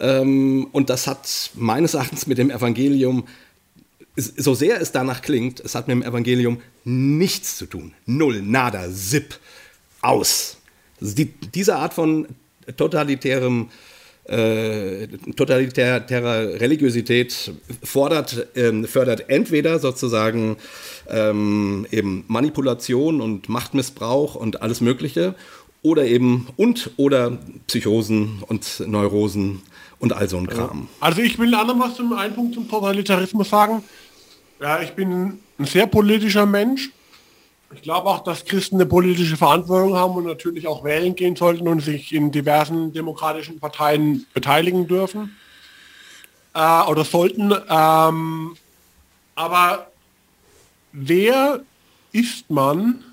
ähm, 0.00 0.66
und 0.72 0.90
das 0.90 1.06
hat 1.06 1.50
meines 1.54 1.94
Erachtens 1.94 2.26
mit 2.26 2.36
dem 2.36 2.50
Evangelium 2.50 3.24
so 4.16 4.54
sehr 4.54 4.80
es 4.82 4.92
danach 4.92 5.22
klingt, 5.22 5.60
es 5.60 5.74
hat 5.74 5.88
mit 5.88 5.94
dem 5.94 6.02
Evangelium 6.02 6.60
nichts 6.84 7.56
zu 7.56 7.66
tun. 7.66 7.94
Null, 8.04 8.42
nada, 8.42 8.90
zip 8.92 9.38
aus. 10.02 10.57
Die, 11.00 11.26
diese 11.26 11.76
Art 11.76 11.94
von 11.94 12.26
totalitärem 12.76 13.68
äh, 14.28 15.06
totalitärer 15.36 16.60
Religiosität 16.60 17.52
fordert, 17.82 18.46
ähm, 18.54 18.84
fördert 18.84 19.30
entweder 19.30 19.78
sozusagen 19.78 20.58
ähm, 21.08 21.86
eben 21.90 22.24
Manipulation 22.28 23.22
und 23.22 23.48
Machtmissbrauch 23.48 24.34
und 24.34 24.60
alles 24.60 24.82
Mögliche 24.82 25.34
oder 25.82 26.04
eben 26.04 26.46
und 26.56 26.90
oder 26.98 27.38
Psychosen 27.68 28.42
und 28.46 28.82
Neurosen 28.86 29.62
und 29.98 30.12
all 30.12 30.28
so 30.28 30.36
ein 30.36 30.46
Kram. 30.46 30.88
Also 31.00 31.22
ich 31.22 31.38
will 31.38 31.54
anderen 31.54 31.80
was 31.80 31.94
zum 31.94 32.12
einen 32.12 32.34
Punkt 32.34 32.54
zum 32.54 32.68
Totalitarismus 32.68 33.48
sagen. 33.48 33.82
Ja, 34.60 34.82
ich 34.82 34.90
bin 34.90 35.38
ein 35.58 35.64
sehr 35.64 35.86
politischer 35.86 36.44
Mensch. 36.44 36.90
Ich 37.74 37.82
glaube 37.82 38.08
auch, 38.08 38.24
dass 38.24 38.46
Christen 38.46 38.76
eine 38.76 38.86
politische 38.86 39.36
Verantwortung 39.36 39.94
haben 39.94 40.14
und 40.14 40.24
natürlich 40.24 40.66
auch 40.66 40.84
wählen 40.84 41.14
gehen 41.14 41.36
sollten 41.36 41.68
und 41.68 41.80
sich 41.80 42.14
in 42.14 42.30
diversen 42.30 42.92
demokratischen 42.92 43.60
Parteien 43.60 44.26
beteiligen 44.32 44.88
dürfen 44.88 45.36
äh, 46.54 46.82
oder 46.82 47.04
sollten. 47.04 47.52
Ähm, 47.68 48.56
aber 49.34 49.90
wer 50.92 51.60
ist 52.12 52.48
man 52.50 53.04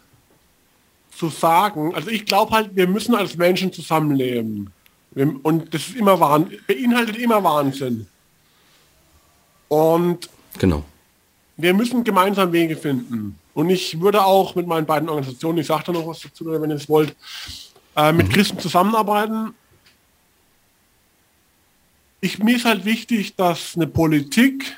zu 1.11 1.30
sagen, 1.30 1.94
also 1.94 2.10
ich 2.10 2.26
glaube 2.26 2.52
halt, 2.52 2.76
wir 2.76 2.88
müssen 2.88 3.14
als 3.14 3.36
Menschen 3.36 3.72
zusammenleben. 3.73 4.72
Und 5.44 5.73
das 5.73 5.88
ist 5.88 5.95
immer 5.95 6.19
Wahnsinn, 6.19 6.60
beinhaltet 6.68 7.18
immer 7.18 7.44
Wahnsinn. 7.44 8.07
Und 9.69 10.30
genau. 10.57 10.84
wir 11.57 11.73
müssen 11.73 12.03
gemeinsam 12.03 12.52
Wege 12.52 12.76
finden. 12.76 13.38
Und 13.56 13.69
ich 13.69 14.02
würde 14.02 14.26
auch 14.26 14.53
mit 14.56 14.68
meinen 14.68 14.86
beiden 14.86 15.07
Organisationen, 15.07 15.60
ich 15.60 15.68
sage 15.68 15.86
da 15.88 15.91
noch 15.94 16.06
was 16.06 16.19
dazu, 16.19 16.45
wenn 16.45 16.69
ihr 16.69 16.76
es 16.76 16.90
wollt, 16.90 17.15
äh, 17.95 18.11
mit 18.11 18.27
mhm. 18.27 18.32
Christen 18.34 18.60
zusammenarbeiten. 18.60 19.56
Ich, 22.19 22.38
mir 22.40 22.57
ist 22.57 22.65
halt 22.65 22.84
wichtig, 22.84 23.36
dass 23.38 23.76
eine 23.76 23.88
Politik 23.88 24.77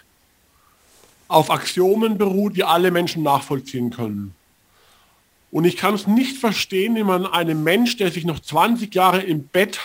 auf 1.27 1.49
Axiomen 1.49 2.19
beruht, 2.19 2.55
die 2.55 2.63
alle 2.63 2.91
Menschen 2.91 3.23
nachvollziehen 3.23 3.89
können. 3.89 4.35
Und 5.49 5.65
ich 5.65 5.75
kann 5.75 5.95
es 5.95 6.05
nicht 6.05 6.37
verstehen, 6.37 6.95
wie 6.95 7.03
man 7.03 7.25
einem 7.25 7.63
Mensch, 7.63 7.97
der 7.97 8.11
sich 8.11 8.25
noch 8.25 8.39
20 8.39 8.93
Jahre 8.93 9.21
im 9.21 9.47
Bett 9.47 9.79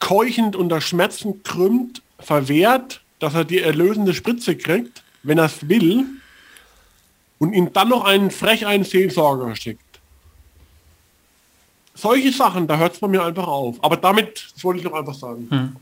keuchend 0.00 0.56
unter 0.56 0.80
Schmerzen 0.80 1.44
krümmt, 1.44 2.02
verwehrt, 2.18 3.02
dass 3.20 3.34
er 3.34 3.44
die 3.44 3.60
erlösende 3.60 4.14
Spritze 4.14 4.56
kriegt, 4.56 5.04
wenn 5.22 5.38
er 5.38 5.44
es 5.44 5.68
will, 5.68 6.06
und 7.38 7.52
ihm 7.52 7.72
dann 7.72 7.88
noch 7.88 8.04
einen 8.04 8.30
frech 8.30 8.66
einen 8.66 8.84
Seelsorger 8.84 9.54
schickt. 9.56 9.80
Solche 11.94 12.32
Sachen, 12.32 12.66
da 12.66 12.76
hört 12.76 12.94
es 12.94 13.00
bei 13.00 13.08
mir 13.08 13.22
einfach 13.22 13.46
auf. 13.46 13.82
Aber 13.82 13.96
damit, 13.96 14.50
das 14.54 14.64
wollte 14.64 14.80
ich 14.80 14.84
noch 14.84 14.94
einfach 14.94 15.14
sagen. 15.14 15.46
Hm. 15.50 15.76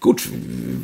Gut, 0.00 0.28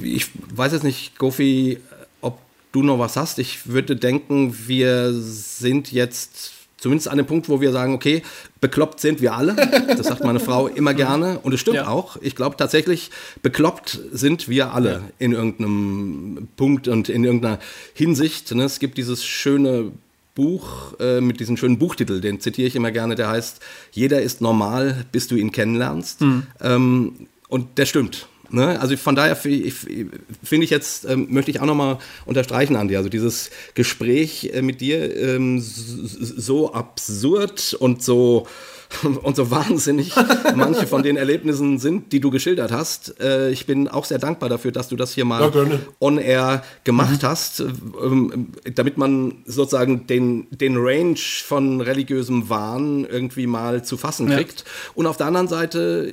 ich 0.03 0.27
weiß 0.55 0.73
jetzt 0.73 0.83
nicht, 0.83 1.17
Gofi, 1.19 1.79
ob 2.21 2.39
du 2.73 2.83
noch 2.83 2.99
was 2.99 3.17
hast. 3.17 3.39
Ich 3.39 3.69
würde 3.69 3.95
denken, 3.95 4.67
wir 4.67 5.13
sind 5.13 5.93
jetzt 5.93 6.62
zumindest 6.83 7.09
an 7.09 7.17
dem 7.17 7.27
Punkt, 7.27 7.49
wo 7.49 7.61
wir 7.61 7.71
sagen, 7.71 7.95
okay, 7.95 8.23
bekloppt 8.61 9.01
sind 9.01 9.21
wir 9.21 9.35
alle. 9.35 9.55
Das 9.97 10.09
sagt 10.09 10.25
meine 10.25 10.41
Frau 10.41 10.67
immer 10.67 10.95
gerne 10.95 11.39
und 11.39 11.53
es 11.53 11.61
stimmt 11.61 11.77
ja. 11.77 11.87
auch. 11.87 12.17
Ich 12.21 12.35
glaube 12.35 12.57
tatsächlich, 12.57 13.11
bekloppt 13.41 14.01
sind 14.11 14.49
wir 14.49 14.75
alle 14.75 14.91
ja. 14.91 15.01
in 15.19 15.33
irgendeinem 15.33 16.49
Punkt 16.57 16.89
und 16.89 17.09
in 17.09 17.23
irgendeiner 17.23 17.61
Hinsicht. 17.95 18.53
Ne? 18.55 18.65
Es 18.65 18.81
gibt 18.81 18.99
dieses 18.99 19.25
schöne 19.25 19.93
Buch 20.35 20.99
äh, 20.99 21.21
mit 21.21 21.39
diesem 21.39 21.57
schönen 21.57 21.79
Buchtitel, 21.79 22.21
den 22.21 22.41
zitiere 22.41 22.67
ich 22.67 22.75
immer 22.75 22.91
gerne, 22.91 23.15
der 23.15 23.29
heißt 23.29 23.61
Jeder 23.93 24.23
ist 24.23 24.41
normal, 24.41 25.05
bis 25.13 25.29
du 25.29 25.37
ihn 25.37 25.53
kennenlernst. 25.53 26.21
Mhm. 26.23 26.47
Ähm, 26.61 27.13
und 27.49 27.79
der 27.79 27.87
stimmt. 27.87 28.27
Ne? 28.53 28.81
Also 28.81 28.97
von 28.97 29.15
daher 29.15 29.37
finde 29.37 29.67
ich, 29.67 30.71
jetzt, 30.71 31.05
ähm, 31.07 31.29
möchte 31.31 31.51
ich 31.51 31.61
auch 31.61 31.67
nochmal 31.67 31.99
unterstreichen, 32.27 32.77
Andi, 32.77 32.97
also 32.97 33.09
dieses 33.09 33.51
Gespräch 33.75 34.51
äh, 34.53 34.63
mit 34.63 34.81
dir 34.81 35.17
ähm, 35.17 35.61
so 35.61 36.73
absurd 36.73 37.75
und 37.79 38.03
so 38.03 38.47
und 39.23 39.37
so 39.37 39.51
wahnsinnig 39.51 40.13
manche 40.55 40.87
von 40.87 41.03
den 41.03 41.17
Erlebnissen 41.17 41.79
sind, 41.79 42.13
die 42.13 42.21
du 42.21 42.31
geschildert 42.31 42.73
hast. 42.73 43.21
Äh, 43.21 43.51
ich 43.51 43.67
bin 43.67 43.89
auch 43.89 44.05
sehr 44.05 44.19
dankbar 44.19 44.49
dafür, 44.49 44.73
dass 44.73 44.89
du 44.89 44.97
das 44.97 45.13
hier 45.13 45.25
mal 45.25 45.51
ja, 45.55 45.67
on 46.01 46.19
air 46.19 46.63
gemacht 46.85 47.23
mhm. 47.23 47.27
hast, 47.27 47.61
ähm, 47.61 48.49
damit 48.75 48.99
man 48.99 49.43
sozusagen 49.47 50.07
den, 50.07 50.47
den 50.51 50.77
Range 50.77 51.17
von 51.17 51.81
religiösem 51.81 52.49
Wahn 52.49 53.05
irgendwie 53.05 53.47
mal 53.47 53.85
zu 53.85 53.97
fassen 53.97 54.29
kriegt. 54.29 54.61
Ja. 54.61 54.93
Und 54.95 55.07
auf 55.07 55.17
der 55.17 55.27
anderen 55.27 55.49
Seite 55.49 56.13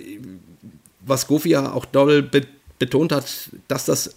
was 1.10 1.27
Gofi 1.27 1.49
ja 1.49 1.72
auch 1.73 1.86
doll 1.86 2.22
be 2.22 2.41
betont 2.77 3.11
hat, 3.11 3.49
dass 3.68 3.84
das 3.84 4.15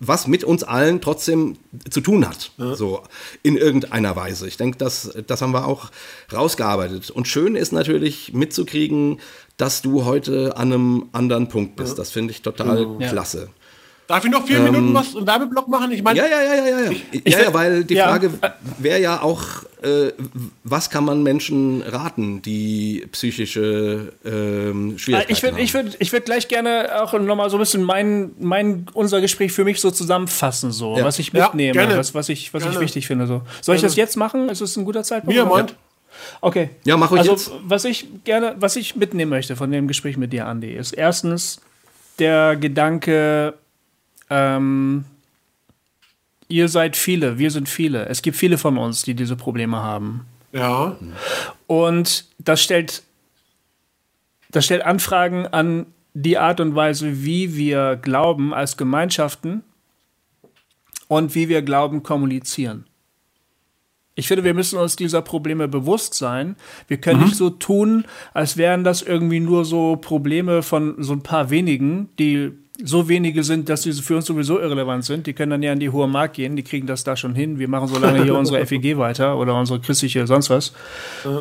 was 0.00 0.26
mit 0.26 0.42
uns 0.42 0.64
allen 0.64 1.00
trotzdem 1.00 1.56
zu 1.90 2.00
tun 2.00 2.28
hat, 2.28 2.50
ja. 2.58 2.74
so 2.74 3.02
in 3.42 3.56
irgendeiner 3.56 4.16
Weise. 4.16 4.48
Ich 4.48 4.56
denke, 4.56 4.78
das, 4.78 5.16
das 5.26 5.42
haben 5.42 5.52
wir 5.52 5.66
auch 5.66 5.90
rausgearbeitet. 6.32 7.10
Und 7.10 7.28
schön 7.28 7.54
ist 7.54 7.72
natürlich 7.72 8.32
mitzukriegen, 8.32 9.20
dass 9.56 9.82
du 9.82 10.04
heute 10.04 10.56
an 10.56 10.72
einem 10.72 11.08
anderen 11.12 11.48
Punkt 11.48 11.76
bist. 11.76 11.92
Ja. 11.92 11.96
Das 11.98 12.10
finde 12.10 12.32
ich 12.32 12.42
total 12.42 12.78
genau. 12.78 12.98
klasse. 12.98 13.48
Darf 14.06 14.24
ich 14.24 14.30
noch 14.30 14.46
vier 14.46 14.58
ähm, 14.58 14.64
Minuten 14.64 14.94
was 14.94 15.16
einen 15.16 15.26
Werbeblock 15.26 15.66
machen? 15.68 15.90
Ich 15.90 16.02
meine, 16.02 16.18
ja, 16.18 16.26
ja, 16.26 16.42
ja, 16.42 16.54
ja, 16.54 16.80
ja. 16.80 16.90
Ich, 17.10 17.32
ja, 17.32 17.42
ja, 17.42 17.54
weil 17.54 17.82
die 17.82 17.94
ja. 17.94 18.06
Frage 18.06 18.30
wäre 18.78 19.00
ja 19.00 19.20
auch, 19.20 19.64
äh, 19.82 20.12
was 20.62 20.90
kann 20.90 21.04
man 21.04 21.24
Menschen 21.24 21.82
raten, 21.82 22.40
die 22.40 23.06
psychische 23.10 24.12
ähm, 24.24 24.96
Schwierigkeiten 24.96 25.32
ich 25.32 25.42
würd, 25.42 25.52
haben? 25.54 25.62
Ich 25.62 25.74
würde 25.74 25.90
ich 25.98 26.12
würd 26.12 26.24
gleich 26.24 26.46
gerne 26.46 27.02
auch 27.02 27.12
nochmal 27.14 27.50
so 27.50 27.56
ein 27.56 27.60
bisschen 27.60 27.82
mein, 27.82 28.30
mein, 28.38 28.86
unser 28.92 29.20
Gespräch 29.20 29.52
für 29.52 29.64
mich 29.64 29.80
so 29.80 29.90
zusammenfassen, 29.90 30.70
so, 30.70 30.96
was 31.00 31.18
ich 31.18 31.32
mitnehme, 31.32 31.96
was, 31.96 32.14
was, 32.14 32.28
ich, 32.28 32.54
was 32.54 32.64
ich 32.64 32.78
wichtig 32.78 33.08
finde. 33.08 33.26
So. 33.26 33.42
Soll 33.60 33.74
ich 33.74 33.82
das 33.82 33.96
jetzt 33.96 34.16
machen? 34.16 34.48
Ist 34.48 34.60
es 34.60 34.76
ein 34.76 34.84
guter 34.84 35.02
Zeitpunkt? 35.02 35.36
Mir 35.36 35.44
meint. 35.44 35.74
Okay. 36.40 36.70
Ja, 36.84 36.96
mach 36.96 37.10
ich 37.12 37.18
also, 37.18 37.32
jetzt. 37.32 37.50
Was 37.64 37.84
ich 37.84 38.06
gerne, 38.24 38.54
was 38.58 38.76
ich 38.76 38.96
mitnehmen 38.96 39.30
möchte 39.30 39.56
von 39.56 39.70
dem 39.70 39.88
Gespräch 39.88 40.16
mit 40.16 40.32
dir, 40.32 40.46
Andi, 40.46 40.72
ist 40.72 40.92
erstens 40.92 41.60
der 42.18 42.56
Gedanke, 42.56 43.54
ähm, 44.30 45.04
ihr 46.48 46.68
seid 46.68 46.96
viele, 46.96 47.38
wir 47.38 47.50
sind 47.50 47.68
viele. 47.68 48.06
Es 48.06 48.22
gibt 48.22 48.36
viele 48.36 48.58
von 48.58 48.78
uns, 48.78 49.02
die 49.02 49.14
diese 49.14 49.36
Probleme 49.36 49.78
haben. 49.78 50.26
Ja. 50.52 50.96
Und 51.66 52.26
das 52.38 52.62
stellt, 52.62 53.02
das 54.50 54.64
stellt 54.64 54.82
Anfragen 54.82 55.46
an 55.46 55.86
die 56.14 56.38
Art 56.38 56.60
und 56.60 56.74
Weise, 56.74 57.24
wie 57.24 57.56
wir 57.56 57.96
glauben 57.96 58.54
als 58.54 58.76
Gemeinschaften 58.76 59.62
und 61.08 61.34
wie 61.34 61.48
wir 61.48 61.62
glauben 61.62 62.02
kommunizieren. 62.02 62.86
Ich 64.18 64.28
finde, 64.28 64.44
wir 64.44 64.54
müssen 64.54 64.78
uns 64.78 64.96
dieser 64.96 65.20
Probleme 65.20 65.68
bewusst 65.68 66.14
sein. 66.14 66.56
Wir 66.88 66.96
können 66.96 67.20
mhm. 67.20 67.26
nicht 67.26 67.36
so 67.36 67.50
tun, 67.50 68.06
als 68.32 68.56
wären 68.56 68.82
das 68.82 69.02
irgendwie 69.02 69.40
nur 69.40 69.66
so 69.66 69.96
Probleme 69.96 70.62
von 70.62 71.02
so 71.02 71.12
ein 71.12 71.22
paar 71.22 71.50
wenigen, 71.50 72.08
die 72.18 72.52
so 72.84 73.08
wenige 73.08 73.42
sind, 73.42 73.68
dass 73.68 73.82
sie 73.82 73.92
für 73.92 74.16
uns 74.16 74.26
sowieso 74.26 74.60
irrelevant 74.60 75.04
sind. 75.04 75.26
Die 75.26 75.32
können 75.32 75.50
dann 75.50 75.62
ja 75.62 75.72
in 75.72 75.80
die 75.80 75.90
hohe 75.90 76.08
Mark 76.08 76.34
gehen, 76.34 76.56
die 76.56 76.62
kriegen 76.62 76.86
das 76.86 77.04
da 77.04 77.16
schon 77.16 77.34
hin. 77.34 77.58
Wir 77.58 77.68
machen 77.68 77.88
so 77.88 77.98
lange 77.98 78.22
hier 78.22 78.34
unsere 78.38 78.64
FEG 78.66 78.98
weiter 78.98 79.38
oder 79.38 79.58
unsere 79.58 79.80
christliche 79.80 80.26
sonst 80.26 80.50
was. 80.50 80.72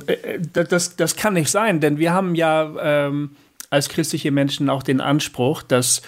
Äh, 0.07 0.13
äh, 0.13 0.39
das, 0.69 0.95
das 0.95 1.15
kann 1.15 1.33
nicht 1.33 1.49
sein, 1.49 1.79
denn 1.79 1.97
wir 1.97 2.13
haben 2.13 2.35
ja 2.35 2.71
ähm, 2.81 3.31
als 3.69 3.89
christliche 3.89 4.31
Menschen 4.31 4.69
auch 4.69 4.83
den 4.83 5.01
Anspruch, 5.01 5.61
dass 5.63 6.01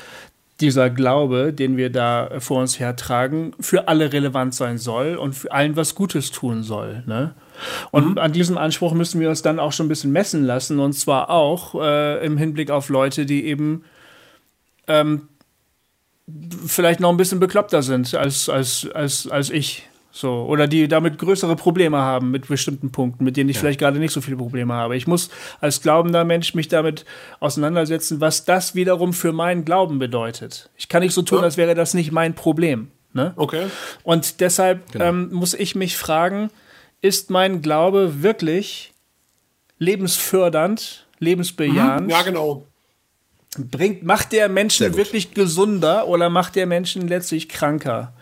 dieser 0.59 0.89
Glaube, 0.89 1.53
den 1.53 1.77
wir 1.77 1.91
da 1.91 2.29
vor 2.39 2.61
uns 2.61 2.79
hertragen, 2.79 3.53
für 3.59 3.87
alle 3.87 4.11
relevant 4.11 4.55
sein 4.55 4.77
soll 4.77 5.15
und 5.15 5.33
für 5.33 5.51
allen 5.51 5.75
was 5.75 5.93
Gutes 5.93 6.31
tun 6.31 6.63
soll. 6.63 7.03
Ne? 7.05 7.35
Und 7.91 8.11
mhm. 8.11 8.17
an 8.17 8.33
diesem 8.33 8.57
Anspruch 8.57 8.93
müssen 8.93 9.21
wir 9.21 9.29
uns 9.29 9.41
dann 9.41 9.59
auch 9.59 9.71
schon 9.71 9.85
ein 9.85 9.89
bisschen 9.89 10.11
messen 10.11 10.43
lassen, 10.43 10.79
und 10.79 10.93
zwar 10.93 11.29
auch 11.29 11.75
äh, 11.75 12.25
im 12.25 12.37
Hinblick 12.37 12.71
auf 12.71 12.89
Leute, 12.89 13.25
die 13.25 13.45
eben 13.45 13.83
ähm, 14.87 15.27
vielleicht 16.65 16.99
noch 16.99 17.09
ein 17.09 17.17
bisschen 17.17 17.39
bekloppter 17.39 17.81
sind 17.81 18.13
als, 18.13 18.49
als, 18.49 18.87
als, 18.93 19.27
als 19.27 19.49
ich. 19.49 19.87
So, 20.09 20.45
oder 20.45 20.67
die 20.67 20.87
damit 20.87 21.19
größere 21.19 21.55
Probleme 21.55 21.97
haben 21.97 22.31
mit 22.31 22.47
bestimmten 22.47 22.91
Punkten, 22.91 23.23
mit 23.23 23.37
denen 23.37 23.51
ich 23.51 23.57
ja. 23.57 23.59
vielleicht 23.59 23.79
gerade 23.79 23.99
nicht 23.99 24.13
so 24.13 24.19
viele 24.19 24.37
Probleme 24.37 24.73
habe. 24.73 24.97
Ich 24.97 25.05
muss 25.05 25.29
als 25.61 25.79
glaubender 25.83 26.25
Mensch 26.25 26.55
mich 26.55 26.67
damit 26.67 27.05
auseinandersetzen, 27.39 28.19
was 28.19 28.43
das 28.43 28.73
wiederum 28.73 29.13
für 29.13 29.31
meinen 29.31 29.63
Glauben 29.63 29.99
bedeutet. 29.99 30.71
Ich 30.75 30.89
kann 30.89 31.03
nicht 31.03 31.13
so 31.13 31.21
tun, 31.21 31.39
ja. 31.39 31.43
als 31.43 31.55
wäre 31.55 31.75
das 31.75 31.93
nicht 31.93 32.11
mein 32.11 32.33
Problem. 32.33 32.89
Ne? 33.13 33.33
Okay. 33.35 33.67
Und 34.01 34.39
deshalb 34.41 34.91
genau. 34.91 35.05
ähm, 35.05 35.29
muss 35.31 35.53
ich 35.53 35.75
mich 35.75 35.97
fragen, 35.97 36.49
ist 37.01 37.29
mein 37.29 37.61
Glaube 37.61 38.23
wirklich 38.23 38.93
lebensfördernd, 39.77 41.05
lebensbejahend? 41.19 42.05
Mhm. 42.05 42.09
Ja, 42.09 42.23
genau 42.23 42.65
bringt, 43.57 44.03
macht 44.03 44.31
der 44.33 44.49
Menschen 44.49 44.95
wirklich 44.95 45.33
gesunder 45.33 46.07
oder 46.07 46.29
macht 46.29 46.55
der 46.55 46.67
Menschen 46.67 47.07
letztlich 47.07 47.49
kranker? 47.49 48.13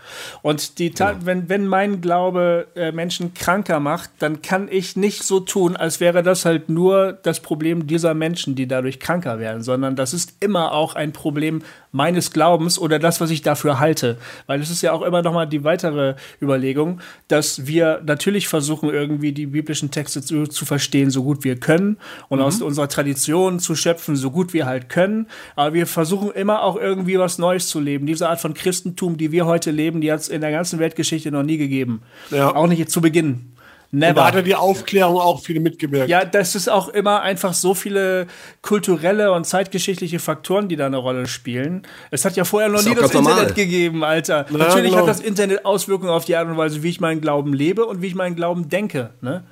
Und 0.42 0.80
die 0.80 0.94
ja. 0.98 1.16
wenn, 1.24 1.50
wenn 1.50 1.68
mein 1.68 2.02
Glaube 2.02 2.68
äh, 2.76 2.92
Menschen 2.92 3.34
kranker 3.34 3.80
macht, 3.80 4.12
dann 4.20 4.42
kann 4.42 4.68
ich 4.70 4.96
nicht 4.96 5.24
so 5.24 5.40
tun, 5.40 5.76
als 5.76 6.00
wäre 6.00 6.24
das 6.24 6.46
halt 6.46 6.70
nur 6.70 7.14
das 7.14 7.40
Problem 7.40 7.88
dieser 7.88 8.14
Menschen, 8.14 8.56
die 8.56 8.68
dadurch 8.68 9.00
kranker 9.00 9.40
werden, 9.40 9.64
sondern 9.64 9.96
das 9.96 10.14
ist 10.14 10.34
immer 10.40 10.74
auch 10.74 10.96
ein 10.96 11.12
Problem 11.12 11.64
meines 11.92 12.32
Glaubens 12.32 12.78
oder 12.78 13.00
das, 13.00 13.22
was 13.22 13.30
ich 13.30 13.42
dafür 13.42 13.80
halte. 13.80 14.18
Weil 14.48 14.60
es 14.60 14.70
ist 14.70 14.82
ja 14.82 14.92
auch 14.92 15.02
immer 15.02 15.22
noch 15.22 15.34
mal 15.34 15.46
die 15.46 15.64
weitere 15.64 16.16
Überlegung, 16.42 17.00
dass 17.30 17.68
wir 17.68 18.02
natürlich 18.06 18.50
versuchen, 18.50 18.90
irgendwie 18.90 19.32
die 19.32 19.46
biblischen 19.46 19.92
Texte 19.92 20.22
zu, 20.22 20.46
zu 20.46 20.66
verstehen, 20.66 21.10
so 21.10 21.24
gut 21.24 21.46
wir 21.46 21.58
können 21.58 21.98
und 22.28 22.40
mhm. 22.40 22.46
aus 22.46 22.62
unserer 22.62 22.90
Tradition 22.90 23.60
zu 23.60 23.76
schöpfen, 23.76 24.18
so 24.18 24.30
gut 24.30 24.54
wir 24.54 24.66
halt 24.66 24.90
können. 24.90 25.15
Aber 25.56 25.74
wir 25.74 25.88
versuchen 25.88 26.32
immer 26.32 26.64
auch 26.64 26.76
irgendwie 26.76 27.18
was 27.18 27.38
Neues 27.38 27.68
zu 27.68 27.80
leben. 27.80 28.06
Diese 28.06 28.30
Art 28.30 28.40
von 28.40 28.54
Christentum, 28.54 29.18
die 29.18 29.32
wir 29.32 29.46
heute 29.46 29.72
leben, 29.72 30.02
die 30.02 30.12
hat 30.12 30.20
es 30.20 30.30
in 30.30 30.42
der 30.42 30.52
ganzen 30.52 30.80
Weltgeschichte 30.80 31.32
noch 31.32 31.44
nie 31.44 31.58
gegeben. 31.58 32.02
Ja. 32.32 32.56
Auch 32.56 32.68
nicht 32.68 32.90
zu 32.90 33.02
Beginn. 33.02 33.56
Never. 33.96 34.10
Und 34.10 34.16
da 34.18 34.26
hat 34.26 34.36
ja 34.36 34.42
die 34.42 34.56
Aufklärung 34.56 35.20
auch 35.20 35.42
viele 35.42 35.62
mitgewirkt. 35.62 36.10
Ja, 36.10 36.26
das 36.26 36.56
ist 36.56 36.68
auch 36.68 36.90
immer 36.90 37.22
einfach 37.22 37.54
so 37.54 37.74
viele 37.74 38.28
kulturelle 38.62 39.32
und 39.32 39.46
zeitgeschichtliche 39.46 40.20
Faktoren, 40.20 40.68
die 40.68 40.76
da 40.76 40.88
eine 40.88 40.98
Rolle 40.98 41.28
spielen. 41.28 41.84
Es 42.12 42.26
hat 42.26 42.36
ja 42.36 42.44
vorher 42.44 42.70
noch 42.70 42.84
nie 42.84 42.94
das 42.94 43.12
Internet 43.12 43.26
normal. 43.26 43.54
gegeben, 43.54 44.04
Alter. 44.04 44.46
Ja, 44.50 44.58
Natürlich 44.58 44.92
genau. 44.92 45.04
hat 45.04 45.08
das 45.08 45.22
Internet 45.22 45.66
Auswirkungen 45.66 46.12
auf 46.12 46.26
die 46.26 46.36
Art 46.36 46.48
und 46.48 46.58
Weise, 46.58 46.84
wie 46.84 46.90
ich 46.90 47.00
meinen 47.00 47.22
Glauben 47.22 47.54
lebe 47.54 47.86
und 47.86 48.02
wie 48.02 48.08
ich 48.08 48.16
meinen 48.16 48.36
Glauben 48.36 48.68
denke. 48.68 49.12
Ne? 49.22 49.44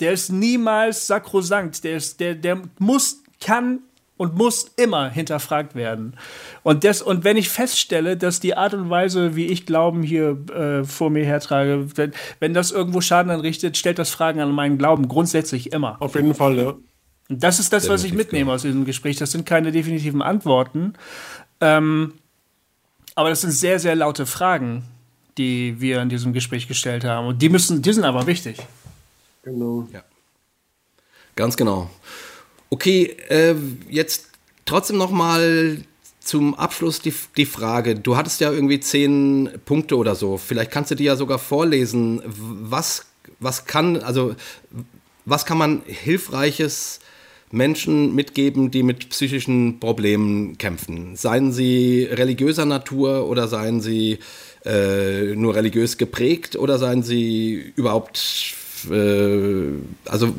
Der 0.00 0.12
ist 0.12 0.32
niemals 0.32 1.06
sakrosankt. 1.06 1.84
Der, 1.84 1.96
ist, 1.96 2.18
der, 2.20 2.34
der 2.34 2.62
muss, 2.78 3.22
kann 3.40 3.80
und 4.22 4.36
muss 4.36 4.70
immer 4.76 5.10
hinterfragt 5.10 5.74
werden. 5.74 6.16
Und, 6.62 6.84
das, 6.84 7.02
und 7.02 7.24
wenn 7.24 7.36
ich 7.36 7.48
feststelle, 7.48 8.16
dass 8.16 8.38
die 8.38 8.56
Art 8.56 8.72
und 8.72 8.88
Weise, 8.88 9.34
wie 9.34 9.46
ich 9.46 9.66
Glauben 9.66 10.04
hier 10.04 10.38
äh, 10.54 10.84
vor 10.84 11.10
mir 11.10 11.24
hertrage, 11.24 11.88
wenn, 11.96 12.12
wenn 12.38 12.54
das 12.54 12.70
irgendwo 12.70 13.00
Schaden 13.00 13.32
anrichtet, 13.32 13.76
stellt 13.76 13.98
das 13.98 14.10
Fragen 14.10 14.38
an 14.38 14.52
meinen 14.52 14.78
Glauben 14.78 15.08
grundsätzlich 15.08 15.72
immer. 15.72 15.96
Auf 15.98 16.14
jeden 16.14 16.36
Fall, 16.36 16.56
ja. 16.56 16.74
Und 17.28 17.42
das 17.42 17.58
ist 17.58 17.72
das, 17.72 17.88
was 17.88 18.04
ich 18.04 18.12
mitnehme 18.12 18.52
aus 18.52 18.62
diesem 18.62 18.84
Gespräch. 18.84 19.16
Das 19.16 19.32
sind 19.32 19.44
keine 19.44 19.72
definitiven 19.72 20.22
Antworten. 20.22 20.92
Ähm, 21.60 22.12
aber 23.16 23.30
das 23.30 23.40
sind 23.40 23.50
sehr, 23.50 23.80
sehr 23.80 23.96
laute 23.96 24.24
Fragen, 24.24 24.84
die 25.36 25.80
wir 25.80 26.00
in 26.00 26.10
diesem 26.10 26.32
Gespräch 26.32 26.68
gestellt 26.68 27.02
haben. 27.02 27.26
Und 27.26 27.42
die 27.42 27.48
müssen, 27.48 27.82
die 27.82 27.92
sind 27.92 28.04
aber 28.04 28.28
wichtig. 28.28 28.58
Genau. 29.42 29.88
Ja. 29.92 30.04
Ganz 31.34 31.56
genau. 31.56 31.90
Okay, 32.72 33.14
äh, 33.28 33.54
jetzt 33.90 34.30
trotzdem 34.64 34.96
noch 34.96 35.10
mal 35.10 35.76
zum 36.20 36.54
Abschluss 36.54 37.02
die, 37.02 37.12
die 37.36 37.44
Frage. 37.44 37.96
Du 37.96 38.16
hattest 38.16 38.40
ja 38.40 38.50
irgendwie 38.50 38.80
zehn 38.80 39.50
Punkte 39.66 39.94
oder 39.98 40.14
so. 40.14 40.38
Vielleicht 40.38 40.70
kannst 40.70 40.90
du 40.90 40.94
die 40.94 41.04
ja 41.04 41.16
sogar 41.16 41.38
vorlesen. 41.38 42.22
Was, 42.24 43.04
was 43.40 43.66
kann, 43.66 43.98
also, 43.98 44.34
was 45.26 45.44
kann 45.44 45.58
man 45.58 45.82
hilfreiches 45.84 47.00
Menschen 47.50 48.14
mitgeben, 48.14 48.70
die 48.70 48.82
mit 48.82 49.10
psychischen 49.10 49.78
Problemen 49.78 50.56
kämpfen? 50.56 51.14
Seien 51.14 51.52
sie 51.52 52.08
religiöser 52.10 52.64
Natur 52.64 53.28
oder 53.28 53.48
seien 53.48 53.82
sie 53.82 54.18
äh, 54.64 55.34
nur 55.34 55.54
religiös 55.54 55.98
geprägt 55.98 56.56
oder 56.56 56.78
seien 56.78 57.02
sie 57.02 57.74
überhaupt, 57.76 58.54
äh, 58.90 59.72
also 60.06 60.32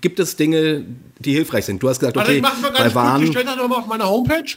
gibt 0.00 0.20
es 0.20 0.36
Dinge, 0.36 0.84
die 1.18 1.32
hilfreich 1.32 1.64
sind? 1.64 1.82
Du 1.82 1.88
hast 1.88 1.98
gesagt, 2.00 2.16
okay, 2.16 2.26
also 2.26 2.36
ich 2.36 2.42
mal 2.62 2.72
ganz 2.72 2.78
bei 2.78 2.94
Waren... 2.94 3.22
Ich 3.22 3.30
stelle 3.30 3.44
das 3.44 3.56
nochmal 3.56 3.80
auf 3.80 3.86
meiner 3.86 4.08
Homepage. 4.08 4.56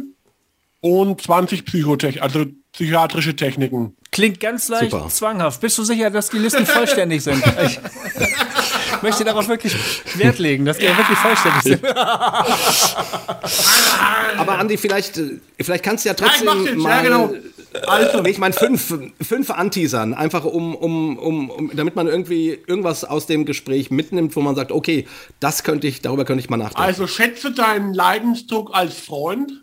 und 0.81 1.21
20 1.21 1.65
Psychotech, 1.65 2.23
also 2.23 2.47
psychiatrische 2.73 3.35
Techniken. 3.37 3.97
Klingt 4.13 4.41
ganz 4.41 4.69
leicht 4.69 4.91
Super. 4.91 5.09
zwanghaft. 5.09 5.61
Bist 5.61 5.79
du 5.79 5.85
sicher, 5.85 6.11
dass 6.11 6.31
die 6.31 6.39
Listen 6.39 6.67
vollständig 6.67 7.23
sind? 7.23 7.43
Ich 8.97 9.03
möchte 9.03 9.25
darauf 9.25 9.49
wirklich 9.49 9.75
Wert 10.17 10.39
legen, 10.39 10.67
dass 10.67 10.77
die 10.77 10.85
ja. 10.85 10.95
wirklich 10.95 11.17
vollständig 11.17 11.63
sind. 11.63 11.83
Aber 14.37 14.59
Andi, 14.59 14.77
vielleicht, 14.77 15.19
vielleicht 15.59 15.83
kannst 15.83 16.05
du 16.05 16.11
ja 16.11 16.15
trotzdem 16.15 16.49
ja, 16.49 16.75
mal... 16.75 16.91
Ja, 16.91 17.03
genau. 17.03 17.33
Also. 17.87 18.25
Ich 18.25 18.37
meine, 18.39 18.53
fünf, 18.53 18.93
fünf 19.23 19.51
anteasern, 19.51 20.13
einfach 20.13 20.45
um, 20.45 20.75
um, 20.75 21.17
um, 21.19 21.51
um, 21.51 21.71
damit 21.75 21.97
man 21.97 22.09
irgendwie 22.09 22.59
irgendwas 22.67 23.05
aus 23.05 23.27
dem 23.27 23.47
Gespräch 23.47 23.91
mitnimmt, 23.91 24.35
wo 24.37 24.41
man 24.41 24.55
sagt, 24.57 24.73
okay, 24.73 25.07
das 25.39 25.63
könnte 25.63 25.87
ich, 25.87 26.03
darüber 26.03 26.25
könnte 26.25 26.43
ich 26.43 26.51
mal 26.51 26.57
nachdenken. 26.57 26.83
Also 26.83 27.07
schätze 27.07 27.53
deinen 27.53 27.95
Leidensdruck 27.95 28.75
als 28.75 28.99
Freund. 28.99 29.63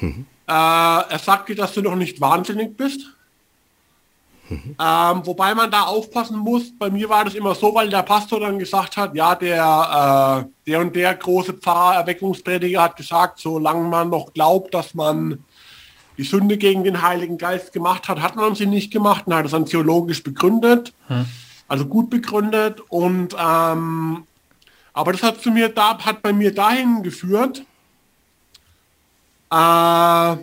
Mhm. 0.00 0.26
Äh, 0.46 0.52
er 0.52 1.20
sagt 1.24 1.48
dir, 1.48 1.54
dass 1.54 1.72
du 1.74 1.80
noch 1.80 1.94
nicht 1.94 2.20
wahnsinnig 2.20 2.76
bist. 2.76 3.06
Ähm, 4.50 5.26
wobei 5.26 5.54
man 5.54 5.70
da 5.70 5.82
aufpassen 5.82 6.38
muss, 6.38 6.76
bei 6.76 6.90
mir 6.90 7.08
war 7.08 7.24
das 7.24 7.34
immer 7.34 7.54
so, 7.54 7.74
weil 7.74 7.88
der 7.88 8.02
Pastor 8.02 8.40
dann 8.40 8.58
gesagt 8.58 8.96
hat, 8.96 9.14
ja, 9.14 9.34
der, 9.34 10.44
äh, 10.44 10.68
der 10.68 10.80
und 10.80 10.96
der 10.96 11.14
große 11.14 11.54
Pfarrer, 11.54 11.96
Erweckungsprediger 11.96 12.82
hat 12.82 12.96
gesagt, 12.96 13.38
solange 13.38 13.88
man 13.88 14.10
noch 14.10 14.32
glaubt, 14.32 14.74
dass 14.74 14.94
man 14.94 15.44
die 16.18 16.24
Sünde 16.24 16.56
gegen 16.58 16.84
den 16.84 17.00
Heiligen 17.00 17.38
Geist 17.38 17.72
gemacht 17.72 18.08
hat, 18.08 18.20
hat 18.20 18.36
man 18.36 18.54
sie 18.54 18.66
nicht 18.66 18.92
gemacht 18.92 19.26
und 19.26 19.34
hat 19.34 19.44
es 19.44 19.52
dann 19.52 19.66
theologisch 19.66 20.22
begründet, 20.22 20.92
hm. 21.06 21.26
also 21.68 21.86
gut 21.86 22.10
begründet 22.10 22.80
und 22.88 23.34
ähm, 23.38 24.24
aber 24.92 25.12
das 25.12 25.22
hat 25.22 25.40
zu 25.40 25.50
mir 25.50 25.68
da 25.68 25.96
hat 25.98 26.22
bei 26.22 26.32
mir 26.32 26.52
dahin 26.52 27.02
geführt, 27.02 27.62
äh, 29.50 30.36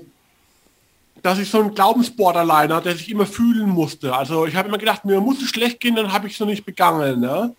dass 1.27 1.39
ich 1.39 1.49
so 1.49 1.61
ein 1.61 1.75
Glaubensborderliner, 1.75 2.79
der 2.79 2.95
sich 2.95 3.11
immer 3.11 3.25
fühlen 3.25 3.67
musste. 3.67 4.15
Also 4.15 4.45
ich 4.45 4.55
habe 4.55 4.69
immer 4.69 4.77
gedacht, 4.77 5.03
mir 5.03 5.19
muss 5.19 5.41
es 5.41 5.49
schlecht 5.49 5.81
gehen, 5.81 5.93
dann 5.93 6.13
habe 6.13 6.27
ich 6.27 6.35
es 6.35 6.39
noch 6.39 6.47
nicht 6.47 6.65
begangen. 6.65 7.19
Ne? 7.19 7.53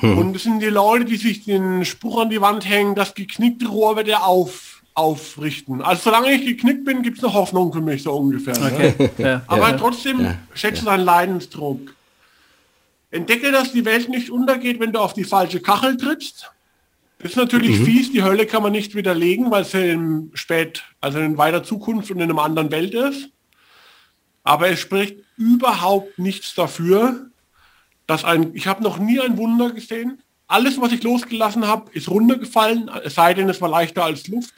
Hm. 0.00 0.16
Und 0.16 0.32
das 0.32 0.44
sind 0.44 0.60
die 0.60 0.68
Leute, 0.68 1.04
die 1.04 1.18
sich 1.18 1.44
den 1.44 1.84
Spruch 1.84 2.22
an 2.22 2.30
die 2.30 2.40
Wand 2.40 2.66
hängen, 2.66 2.94
das 2.94 3.14
geknickte 3.14 3.66
Rohr 3.66 3.96
wird 3.96 4.08
er 4.08 4.26
auf, 4.26 4.80
aufrichten. 4.94 5.82
Also 5.82 6.04
solange 6.04 6.32
ich 6.32 6.46
geknickt 6.46 6.86
bin, 6.86 7.02
gibt 7.02 7.18
es 7.18 7.24
eine 7.24 7.34
Hoffnung 7.34 7.74
für 7.74 7.82
mich 7.82 8.02
so 8.02 8.12
ungefähr. 8.14 8.58
Ne? 8.58 8.72
Okay. 8.72 8.94
Ne? 8.98 9.10
Ja, 9.18 9.42
Aber 9.48 9.68
ja, 9.68 9.76
trotzdem 9.76 10.24
ja, 10.24 10.38
schätze 10.54 10.86
deinen 10.86 11.04
Leidensdruck. 11.04 11.94
Entdecke, 13.10 13.52
dass 13.52 13.72
die 13.72 13.84
Welt 13.84 14.08
nicht 14.08 14.30
untergeht, 14.30 14.80
wenn 14.80 14.92
du 14.92 15.00
auf 15.00 15.12
die 15.12 15.24
falsche 15.24 15.60
Kachel 15.60 15.98
trittst. 15.98 16.50
Das 17.18 17.32
ist 17.32 17.36
natürlich 17.36 17.78
mhm. 17.78 17.84
fies, 17.84 18.12
die 18.12 18.22
Hölle 18.22 18.46
kann 18.46 18.62
man 18.62 18.72
nicht 18.72 18.94
widerlegen, 18.94 19.50
weil 19.50 19.64
sie 19.64 19.90
im 19.90 20.30
Spät, 20.34 20.82
also 21.00 21.18
in 21.18 21.38
weiter 21.38 21.62
Zukunft 21.62 22.10
und 22.10 22.20
in 22.20 22.30
einer 22.30 22.42
anderen 22.42 22.70
Welt 22.70 22.94
ist. 22.94 23.30
Aber 24.42 24.68
es 24.68 24.80
spricht 24.80 25.16
überhaupt 25.36 26.18
nichts 26.18 26.54
dafür, 26.54 27.30
dass 28.06 28.24
ein, 28.24 28.54
ich 28.54 28.66
habe 28.66 28.82
noch 28.82 28.98
nie 28.98 29.20
ein 29.20 29.38
Wunder 29.38 29.70
gesehen. 29.70 30.22
Alles, 30.46 30.78
was 30.80 30.92
ich 30.92 31.02
losgelassen 31.02 31.66
habe, 31.66 31.90
ist 31.92 32.10
runtergefallen, 32.10 32.90
es 33.04 33.14
sei 33.14 33.32
denn, 33.32 33.48
es 33.48 33.60
war 33.60 33.70
leichter 33.70 34.04
als 34.04 34.28
Luft. 34.28 34.52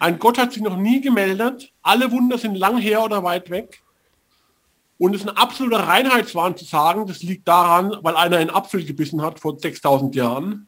Ein 0.00 0.18
Gott 0.18 0.38
hat 0.38 0.52
sich 0.52 0.62
noch 0.62 0.76
nie 0.76 1.00
gemeldet. 1.00 1.72
Alle 1.82 2.10
Wunder 2.10 2.38
sind 2.38 2.56
lang 2.56 2.78
her 2.78 3.04
oder 3.04 3.22
weit 3.22 3.50
weg. 3.50 3.82
Und 4.96 5.14
es 5.14 5.22
ist 5.22 5.28
ein 5.28 5.36
absoluter 5.36 5.86
Reinheitswahn 5.86 6.56
zu 6.56 6.64
sagen, 6.64 7.06
das 7.06 7.22
liegt 7.22 7.46
daran, 7.46 7.94
weil 8.02 8.16
einer 8.16 8.38
einen 8.38 8.50
Apfel 8.50 8.84
gebissen 8.84 9.22
hat 9.22 9.38
vor 9.38 9.58
6000 9.58 10.14
Jahren. 10.16 10.66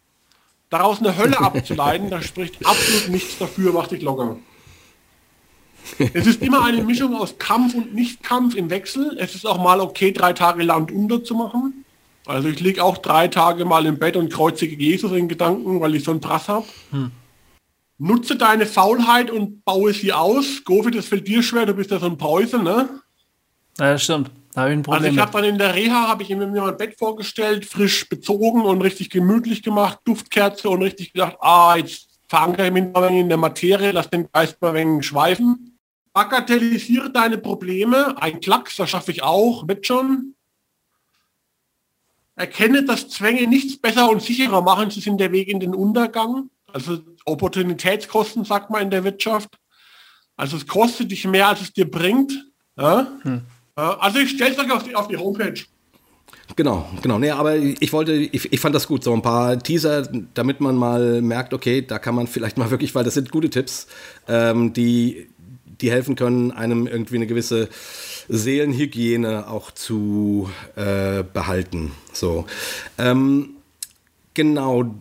Daraus 0.70 1.00
eine 1.00 1.16
Hölle 1.16 1.38
abzuleiten, 1.40 2.10
da 2.10 2.22
spricht 2.22 2.64
absolut 2.64 3.08
nichts 3.08 3.38
dafür, 3.38 3.72
mach 3.72 3.88
dich 3.88 4.02
locker. 4.02 4.36
Es 5.98 6.26
ist 6.26 6.42
immer 6.42 6.64
eine 6.64 6.84
Mischung 6.84 7.16
aus 7.16 7.38
Kampf 7.38 7.74
und 7.74 7.94
Nicht-Kampf 7.94 8.54
im 8.54 8.70
Wechsel. 8.70 9.16
Es 9.18 9.34
ist 9.34 9.46
auch 9.46 9.60
mal 9.60 9.80
okay, 9.80 10.12
drei 10.12 10.32
Tage 10.32 10.62
Land 10.62 10.92
unter 10.92 11.24
zu 11.24 11.34
machen. 11.34 11.84
Also 12.26 12.48
ich 12.48 12.60
liege 12.60 12.84
auch 12.84 12.98
drei 12.98 13.26
Tage 13.26 13.64
mal 13.64 13.86
im 13.86 13.98
Bett 13.98 14.16
und 14.16 14.32
kreuzige 14.32 14.76
Jesus 14.76 15.10
in 15.12 15.28
Gedanken, 15.28 15.80
weil 15.80 15.96
ich 15.96 16.04
so 16.04 16.12
einen 16.12 16.20
Prass 16.20 16.48
habe. 16.48 16.66
Hm. 16.90 17.10
Nutze 17.98 18.36
deine 18.36 18.66
Faulheit 18.66 19.30
und 19.30 19.64
baue 19.64 19.92
sie 19.92 20.12
aus. 20.12 20.62
Gofi, 20.64 20.92
das 20.92 21.06
fällt 21.06 21.26
dir 21.26 21.42
schwer, 21.42 21.66
du 21.66 21.74
bist 21.74 21.90
ja 21.90 21.98
so 21.98 22.06
ein 22.06 22.16
Preuße, 22.16 22.58
ne? 22.62 22.88
Ja, 23.78 23.98
stimmt. 23.98 24.30
Da 24.52 24.66
ich 24.66 24.72
ein 24.72 24.82
Problem 24.82 25.02
also 25.02 25.14
ich 25.14 25.20
habe 25.20 25.32
dann 25.32 25.44
in 25.44 25.58
der 25.58 25.74
Reha, 25.74 26.08
habe 26.08 26.22
ich 26.22 26.28
mir 26.30 26.46
mein 26.46 26.76
Bett 26.76 26.98
vorgestellt, 26.98 27.64
frisch 27.64 28.08
bezogen 28.08 28.62
und 28.62 28.82
richtig 28.82 29.10
gemütlich 29.10 29.62
gemacht, 29.62 30.00
Duftkerze 30.04 30.68
und 30.68 30.82
richtig 30.82 31.12
gedacht, 31.12 31.36
ah, 31.40 31.76
jetzt 31.76 32.08
verankere 32.28 32.66
ich 32.66 32.72
mich 32.72 32.92
mal 32.92 33.10
in 33.10 33.28
der 33.28 33.38
Materie, 33.38 33.92
lass 33.92 34.10
den 34.10 34.28
Geist 34.32 34.60
mal 34.60 34.70
ein 34.70 34.74
wenig 34.74 35.06
schweifen. 35.06 35.78
Bagatellisiere 36.12 37.10
deine 37.10 37.38
Probleme, 37.38 38.20
ein 38.20 38.40
Klacks, 38.40 38.76
das 38.76 38.90
schaffe 38.90 39.12
ich 39.12 39.22
auch, 39.22 39.64
mit 39.64 39.86
schon. 39.86 40.34
erkenne, 42.34 42.84
dass 42.84 43.08
Zwänge 43.08 43.46
nichts 43.46 43.76
besser 43.76 44.10
und 44.10 44.22
sicherer 44.22 44.62
machen. 44.62 44.90
Sie 44.90 45.00
sind 45.00 45.18
der 45.18 45.30
Weg 45.30 45.48
in 45.48 45.60
den 45.60 45.74
Untergang. 45.74 46.50
Also 46.72 46.98
Opportunitätskosten, 47.24 48.44
sagt 48.44 48.70
man 48.70 48.82
in 48.82 48.90
der 48.90 49.04
Wirtschaft. 49.04 49.50
Also 50.36 50.56
es 50.56 50.66
kostet 50.66 51.10
dich 51.10 51.26
mehr, 51.26 51.48
als 51.48 51.60
es 51.60 51.72
dir 51.72 51.88
bringt. 51.88 52.32
Ja? 52.76 53.06
Hm. 53.22 53.42
Also 53.80 54.18
ich 54.18 54.30
stelle 54.30 54.52
es 54.52 54.58
euch 54.58 54.70
auf 54.70 54.82
die, 54.84 54.94
auf 54.94 55.08
die 55.08 55.16
Homepage. 55.16 55.60
Genau, 56.56 56.88
genau. 57.02 57.18
Nee, 57.18 57.30
aber 57.30 57.56
ich 57.56 57.92
wollte, 57.92 58.12
ich, 58.12 58.52
ich 58.52 58.60
fand 58.60 58.74
das 58.74 58.88
gut, 58.88 59.04
so 59.04 59.12
ein 59.12 59.22
paar 59.22 59.58
Teaser, 59.58 60.08
damit 60.34 60.60
man 60.60 60.76
mal 60.76 61.22
merkt, 61.22 61.54
okay, 61.54 61.82
da 61.82 61.98
kann 61.98 62.14
man 62.14 62.26
vielleicht 62.26 62.58
mal 62.58 62.70
wirklich, 62.70 62.94
weil 62.94 63.04
das 63.04 63.14
sind 63.14 63.30
gute 63.30 63.50
Tipps, 63.50 63.86
ähm, 64.28 64.72
die, 64.72 65.28
die 65.80 65.90
helfen 65.90 66.16
können, 66.16 66.50
einem 66.50 66.86
irgendwie 66.86 67.16
eine 67.16 67.26
gewisse 67.26 67.68
Seelenhygiene 68.28 69.48
auch 69.48 69.70
zu 69.70 70.50
äh, 70.76 71.22
behalten. 71.22 71.92
So. 72.12 72.46
Ähm, 72.98 73.50
genau. 74.34 74.94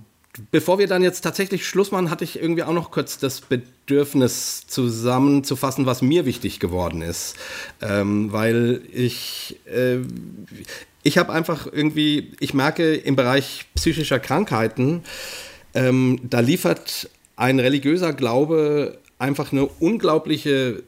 Bevor 0.51 0.79
wir 0.79 0.87
dann 0.87 1.03
jetzt 1.03 1.21
tatsächlich 1.21 1.67
Schluss 1.67 1.91
machen, 1.91 2.09
hatte 2.09 2.23
ich 2.23 2.39
irgendwie 2.39 2.63
auch 2.63 2.73
noch 2.73 2.91
kurz 2.91 3.17
das 3.17 3.41
Bedürfnis 3.41 4.67
zusammenzufassen, 4.67 5.85
was 5.85 6.01
mir 6.01 6.25
wichtig 6.25 6.59
geworden 6.59 7.01
ist. 7.01 7.35
Ähm, 7.81 8.31
weil 8.31 8.81
ich, 8.93 9.59
äh, 9.65 9.97
ich 11.03 11.17
habe 11.17 11.31
einfach 11.33 11.67
irgendwie, 11.71 12.33
ich 12.39 12.53
merke 12.53 12.95
im 12.95 13.15
Bereich 13.15 13.65
psychischer 13.75 14.19
Krankheiten, 14.19 15.03
ähm, 15.73 16.19
da 16.23 16.39
liefert 16.39 17.09
ein 17.35 17.59
religiöser 17.59 18.13
Glaube 18.13 18.97
einfach 19.17 19.51
eine 19.51 19.65
unglaubliche 19.65 20.83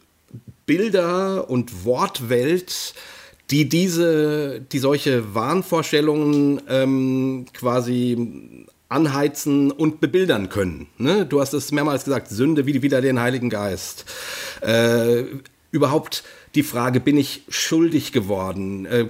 Bilder- 0.66 1.50
und 1.50 1.86
Wortwelt, 1.86 2.94
die 3.52 3.68
diese, 3.68 4.62
die 4.62 4.80
solche 4.80 5.36
Wahnvorstellungen 5.36 6.62
ähm, 6.70 7.46
quasi 7.54 8.66
anheizen 8.92 9.72
und 9.72 10.02
bebildern 10.02 10.50
können. 10.50 10.88
Ne? 10.98 11.26
Du 11.26 11.40
hast 11.40 11.54
es 11.54 11.72
mehrmals 11.72 12.04
gesagt, 12.04 12.30
Sünde 12.30 12.66
wie 12.66 12.82
wieder 12.82 13.02
den 13.02 13.20
Heiligen 13.20 13.50
Geist. 13.50 14.06
Äh, 14.62 15.24
überhaupt 15.72 16.24
die 16.56 16.64
Frage, 16.64 17.00
bin 17.00 17.16
ich 17.18 17.44
schuldig 17.48 18.12
geworden? 18.12 18.86
Äh, 18.86 19.08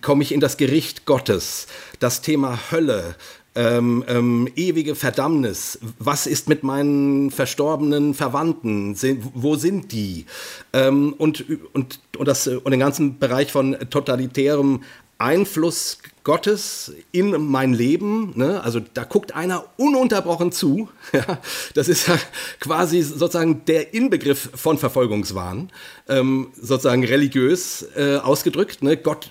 Komme 0.00 0.24
ich 0.24 0.32
in 0.32 0.40
das 0.40 0.56
Gericht 0.56 1.06
Gottes? 1.06 1.68
Das 2.00 2.22
Thema 2.22 2.58
Hölle, 2.72 3.14
ähm, 3.54 4.04
ähm, 4.08 4.48
ewige 4.56 4.96
Verdammnis. 4.96 5.78
Was 5.98 6.26
ist 6.26 6.48
mit 6.48 6.64
meinen 6.64 7.30
verstorbenen 7.30 8.14
Verwandten? 8.14 8.96
wo 9.34 9.54
sind 9.54 9.92
die? 9.92 10.26
Ähm, 10.72 11.14
und, 11.16 11.44
und, 11.72 12.00
und, 12.18 12.26
das, 12.26 12.48
und 12.48 12.70
den 12.70 12.80
ganzen 12.80 13.20
Bereich 13.20 13.52
von 13.52 13.76
totalitärem 13.90 14.82
Einfluss 15.18 15.98
Gottes 16.30 16.92
in 17.10 17.32
mein 17.50 17.74
Leben. 17.74 18.34
Ne? 18.36 18.62
Also 18.62 18.78
da 18.94 19.02
guckt 19.02 19.34
einer 19.34 19.64
ununterbrochen 19.76 20.52
zu. 20.52 20.88
Ja? 21.12 21.38
Das 21.74 21.88
ist 21.88 22.06
ja 22.06 22.16
quasi 22.60 23.02
sozusagen 23.02 23.64
der 23.64 23.94
Inbegriff 23.94 24.50
von 24.54 24.78
Verfolgungswahn, 24.78 25.72
ähm, 26.08 26.52
sozusagen 26.54 27.04
religiös 27.04 27.84
äh, 27.96 28.18
ausgedrückt. 28.18 28.80
Ne? 28.84 28.96
Gott, 28.96 29.30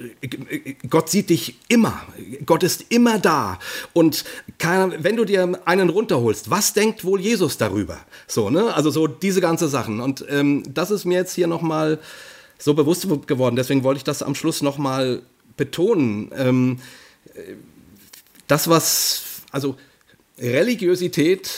Gott 0.90 1.10
sieht 1.10 1.30
dich 1.30 1.58
immer. 1.70 2.02
Gott 2.46 2.64
ist 2.64 2.84
immer 2.90 3.18
da. 3.18 3.60
Und 3.94 4.26
kann, 4.58 4.94
wenn 5.02 5.16
du 5.16 5.24
dir 5.24 5.58
einen 5.64 5.90
runterholst, 5.90 6.50
was 6.50 6.74
denkt 6.74 7.06
wohl 7.06 7.22
Jesus 7.22 7.58
darüber? 7.58 7.98
So, 8.28 8.50
ne? 8.50 8.74
Also 8.74 8.92
so 8.92 9.08
diese 9.08 9.40
ganze 9.40 9.70
Sachen. 9.70 10.02
Und 10.02 10.26
ähm, 10.28 10.64
das 10.74 10.92
ist 10.92 11.06
mir 11.06 11.20
jetzt 11.20 11.34
hier 11.34 11.48
nochmal 11.48 12.00
so 12.58 12.74
bewusst 12.74 13.08
geworden. 13.26 13.56
Deswegen 13.56 13.86
wollte 13.86 14.00
ich 14.00 14.04
das 14.04 14.22
am 14.22 14.36
Schluss 14.36 14.62
nochmal 14.62 15.22
betonen. 15.60 16.32
Ähm, 16.36 16.80
das, 18.48 18.68
was, 18.68 19.44
also 19.52 19.76
Religiosität 20.40 21.52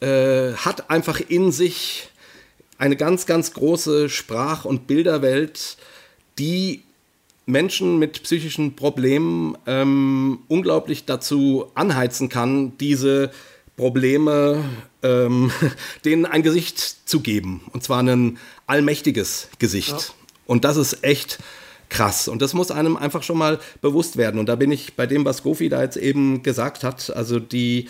äh, 0.00 0.54
hat 0.54 0.90
einfach 0.90 1.20
in 1.20 1.52
sich 1.52 2.08
eine 2.78 2.96
ganz, 2.96 3.26
ganz 3.26 3.52
große 3.52 4.08
Sprach- 4.08 4.64
und 4.64 4.88
Bilderwelt, 4.88 5.76
die 6.38 6.82
Menschen 7.46 7.98
mit 7.98 8.22
psychischen 8.22 8.74
Problemen 8.74 9.56
ähm, 9.66 10.40
unglaublich 10.48 11.04
dazu 11.04 11.70
anheizen 11.74 12.28
kann, 12.28 12.76
diese 12.78 13.30
Probleme 13.76 14.64
ähm, 15.02 15.52
denen 16.04 16.24
ein 16.24 16.42
Gesicht 16.42 17.08
zu 17.08 17.20
geben. 17.20 17.62
Und 17.72 17.84
zwar 17.84 18.02
ein 18.02 18.38
allmächtiges 18.66 19.48
Gesicht. 19.58 19.90
Ja. 19.90 20.14
Und 20.46 20.64
das 20.64 20.76
ist 20.76 21.04
echt 21.04 21.38
krass. 21.92 22.26
Und 22.26 22.42
das 22.42 22.54
muss 22.54 22.70
einem 22.70 22.96
einfach 22.96 23.22
schon 23.22 23.38
mal 23.38 23.60
bewusst 23.82 24.16
werden. 24.16 24.40
Und 24.40 24.46
da 24.46 24.56
bin 24.56 24.72
ich 24.72 24.94
bei 24.94 25.06
dem, 25.06 25.24
was 25.24 25.42
Gofi 25.42 25.68
da 25.68 25.82
jetzt 25.82 25.98
eben 25.98 26.42
gesagt 26.42 26.84
hat. 26.84 27.14
Also 27.14 27.38
die, 27.38 27.88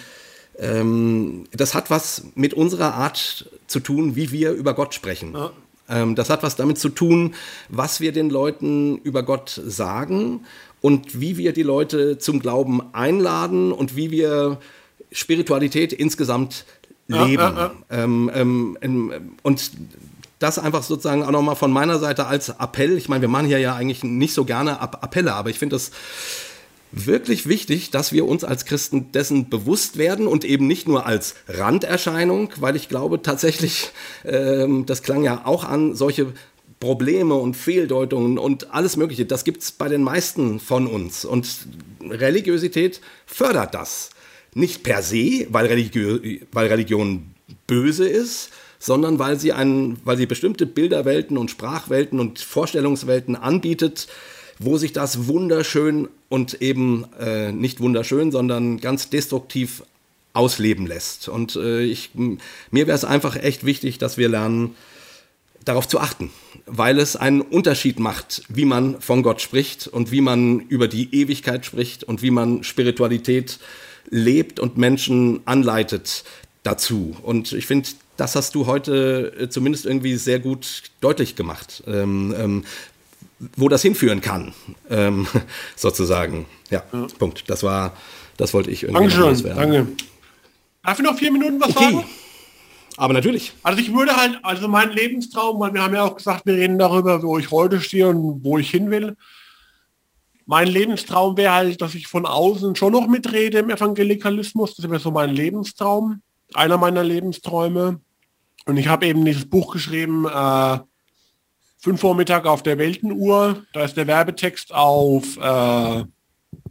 ähm, 0.59 1.45
das 1.53 1.75
hat 1.75 1.89
was 1.89 2.25
mit 2.35 2.53
unserer 2.53 2.95
Art 2.95 3.49
zu 3.69 3.81
tun, 3.81 4.17
wie 4.17 4.33
wir 4.33 4.53
über 4.53 4.75
Gott 4.75 4.93
sprechen. 4.93 5.33
Ja. 5.35 5.53
Ähm, 5.89 6.17
das 6.17 6.31
hat 6.31 6.43
was 6.43 6.57
damit 6.57 6.79
zu 6.79 6.89
tun, 6.89 7.35
was 7.69 8.01
wir 8.01 8.13
den 8.13 8.29
Leuten 8.29 8.99
über 8.99 9.23
Gott 9.23 9.61
sagen 9.65 10.45
und 10.81 11.21
wie 11.21 11.39
wir 11.39 11.53
die 11.53 11.63
Leute 11.63 12.19
zum 12.19 12.41
Glauben 12.41 12.83
einladen 12.93 13.71
und 13.71 13.95
wie 13.95 14.11
wir 14.11 14.59
Spiritualität 15.13 15.93
insgesamt 15.93 16.65
leben. 17.07 17.37
Ja, 17.37 17.73
ja, 17.91 18.03
ähm, 18.03 18.31
ähm, 18.35 19.37
und 19.43 19.71
das 20.43 20.59
einfach 20.59 20.83
sozusagen 20.83 21.23
auch 21.23 21.31
nochmal 21.31 21.57
von 21.57 21.73
meiner 21.73 21.99
Seite 21.99 22.27
als 22.27 22.49
Appell. 22.49 22.97
Ich 22.97 23.09
meine, 23.09 23.23
wir 23.23 23.29
machen 23.29 23.47
hier 23.47 23.59
ja 23.59 23.75
eigentlich 23.75 24.03
nicht 24.03 24.35
so 24.35 24.45
gerne 24.45 24.81
Appelle, 24.81 25.35
aber 25.35 25.51
ich 25.51 25.59
finde 25.59 25.77
es 25.77 25.91
wirklich 26.93 27.49
wichtig, 27.49 27.91
dass 27.91 28.13
wir 28.13 28.27
uns 28.27 28.45
als 28.45 28.65
Christen 28.67 29.13
dessen 29.13 29.49
bewusst 29.49 29.97
werden 29.97 30.27
und 30.27 30.45
eben 30.45 30.67
nicht 30.67 30.87
nur 30.87 31.07
als 31.07 31.35
Randerscheinung, 31.49 32.51
weil 32.61 32.77
ich 32.77 32.89
glaube 32.89 33.23
tatsächlich, 33.23 33.91
ähm, 34.25 34.85
das 34.85 35.03
klang 35.03 35.25
ja 35.25 35.43
auch 35.45 35.65
an, 35.65 35.95
solche 35.95 36.35
Probleme 36.81 37.35
und 37.35 37.57
Fehldeutungen 37.57 38.39
und 38.39 38.75
alles 38.75 38.97
Mögliche, 38.97 39.25
das 39.25 39.45
gibt 39.45 39.63
es 39.63 39.73
bei 39.73 39.89
den 39.89 40.03
meisten 40.03 40.59
von 40.61 40.87
uns. 40.87 41.25
Und 41.25 41.49
Religiosität 42.03 43.01
fördert 43.25 43.75
das. 43.75 44.11
Nicht 44.55 44.83
per 44.83 45.03
se, 45.03 45.47
weil, 45.51 45.67
Religio 45.67 46.19
weil 46.51 46.67
Religion 46.67 47.31
böse 47.67 48.07
ist, 48.07 48.51
sondern 48.83 49.21
weil 49.21 49.39
sie, 49.39 49.53
einen, 49.53 50.01
weil 50.05 50.17
sie 50.17 50.27
bestimmte 50.27 50.67
Bilderwelten 50.67 51.39
und 51.39 51.53
Sprachwelten 51.53 52.19
und 52.19 52.41
Vorstellungswelten 52.41 53.37
anbietet, 53.37 54.09
wo 54.59 54.77
sich 54.77 54.93
das 54.93 55.29
wunderschön 55.29 56.09
und 56.29 56.61
eben 56.61 57.07
äh, 57.21 57.53
nicht 57.53 57.79
wunderschön, 57.79 58.33
sondern 58.33 58.79
ganz 58.79 59.09
destruktiv 59.09 59.85
ausleben 60.33 60.89
lässt. 60.89 61.29
Und 61.29 61.55
äh, 61.55 61.83
ich, 61.83 62.11
mir 62.17 62.87
wäre 62.89 62.97
es 62.97 63.05
einfach 63.05 63.37
echt 63.37 63.65
wichtig, 63.65 63.99
dass 63.99 64.19
wir 64.19 64.29
lernen, 64.29 64.75
darauf 65.65 65.87
zu 65.87 66.01
achten, 66.01 66.33
weil 66.67 66.99
es 66.99 67.15
einen 67.15 67.41
Unterschied 67.41 68.01
macht, 68.01 68.43
wie 68.49 68.65
man 68.65 69.01
von 69.01 69.23
Gott 69.23 69.41
spricht 69.41 69.87
und 69.87 70.11
wie 70.11 70.21
man 70.21 70.59
über 70.59 70.89
die 70.89 71.15
Ewigkeit 71.15 71.65
spricht 71.65 72.03
und 72.03 72.21
wie 72.21 72.33
man 72.33 72.65
Spiritualität 72.65 73.61
lebt 74.11 74.59
und 74.59 74.77
Menschen 74.77 75.41
anleitet 75.45 76.25
dazu. 76.65 77.17
Und 77.23 77.53
ich 77.53 77.67
finde, 77.67 77.89
das 78.17 78.37
hast 78.37 78.55
du 78.55 78.67
heute 78.67 79.33
äh, 79.39 79.49
zumindest 79.49 79.87
irgendwie 79.87 80.17
sehr 80.17 80.39
gut 80.39 80.85
deutlich 81.01 81.37
gemacht, 81.37 81.83
ähm, 81.87 82.35
ähm, 82.37 82.65
wo 83.57 83.69
das 83.69 83.83
hinführen 83.83 84.21
kann, 84.21 84.53
ähm, 84.91 85.27
sozusagen. 85.77 86.47
Ja, 86.71 86.83
ja, 86.93 87.07
Punkt. 87.19 87.45
Das 87.49 87.63
war, 87.63 87.93
das 88.37 88.55
wollte 88.55 88.71
ich 88.71 88.85
irgendwie 88.85 89.09
Dankeschön, 89.15 89.57
danke. 89.57 89.87
Darf 90.83 90.99
ich 90.99 91.05
noch 91.05 91.17
vier 91.17 91.33
Minuten 91.33 91.61
was 91.61 91.71
okay. 91.71 91.85
sagen? 91.85 92.05
Aber 92.97 93.15
natürlich. 93.15 93.53
Also 93.63 93.81
ich 93.81 93.93
würde 93.95 94.17
halt, 94.17 94.39
also 94.43 94.69
mein 94.69 94.91
Lebenstraum, 94.91 95.59
weil 95.61 95.73
wir 95.73 95.83
haben 95.83 95.95
ja 95.95 96.05
auch 96.05 96.17
gesagt, 96.17 96.45
wir 96.45 96.55
reden 96.55 96.79
darüber, 96.79 97.23
wo 97.23 97.39
ich 97.39 97.51
heute 97.51 97.81
stehe 97.81 98.09
und 98.09 98.45
wo 98.45 98.59
ich 98.59 98.71
hin 98.71 98.91
will. 98.91 99.17
Mein 100.45 100.69
Lebenstraum 100.69 101.37
wäre 101.37 101.55
halt, 101.55 101.81
dass 101.81 101.95
ich 101.95 102.07
von 102.07 102.27
außen 102.27 102.77
schon 102.77 102.93
noch 102.93 103.07
mitrede 103.07 103.59
im 103.59 103.71
Evangelikalismus. 103.71 104.75
Das 104.75 104.91
wäre 104.91 105.01
so 105.01 105.11
mein 105.11 105.31
Lebenstraum 105.31 106.21
einer 106.57 106.79
meiner 106.79 107.03
Lebensträume. 107.03 108.01
Und 108.67 108.77
ich 108.77 108.89
habe 108.89 109.07
eben 109.07 109.25
dieses 109.25 109.49
Buch 109.49 109.73
geschrieben, 109.73 110.27
äh, 110.27 110.79
fünf 111.79 112.01
Vormittag 112.01 112.47
auf 112.47 112.63
der 112.63 112.79
Weltenuhr. 112.79 113.65
Da 113.73 113.85
ist 113.85 113.97
der 113.97 114.07
Werbetext 114.07 114.73
auf 114.73 115.37
äh, 115.37 116.05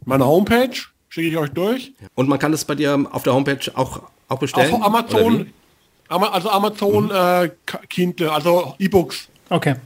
meiner 0.04 0.26
Homepage. 0.26 0.76
Schicke 1.08 1.28
ich 1.28 1.36
euch 1.36 1.50
durch. 1.50 1.92
Und 2.14 2.28
man 2.28 2.38
kann 2.38 2.52
das 2.52 2.64
bei 2.64 2.74
dir 2.74 3.06
auf 3.10 3.22
der 3.22 3.34
Homepage 3.34 3.70
auch, 3.74 4.02
auch 4.28 4.38
bestellen? 4.38 4.74
Auf 4.74 4.82
Amazon. 4.82 5.52
Also 6.08 6.50
Amazon 6.50 7.04
mhm. 7.04 7.10
äh, 7.10 7.50
Kindle, 7.88 8.32
also 8.32 8.74
E-Books. 8.78 9.28
Okay. 9.48 9.76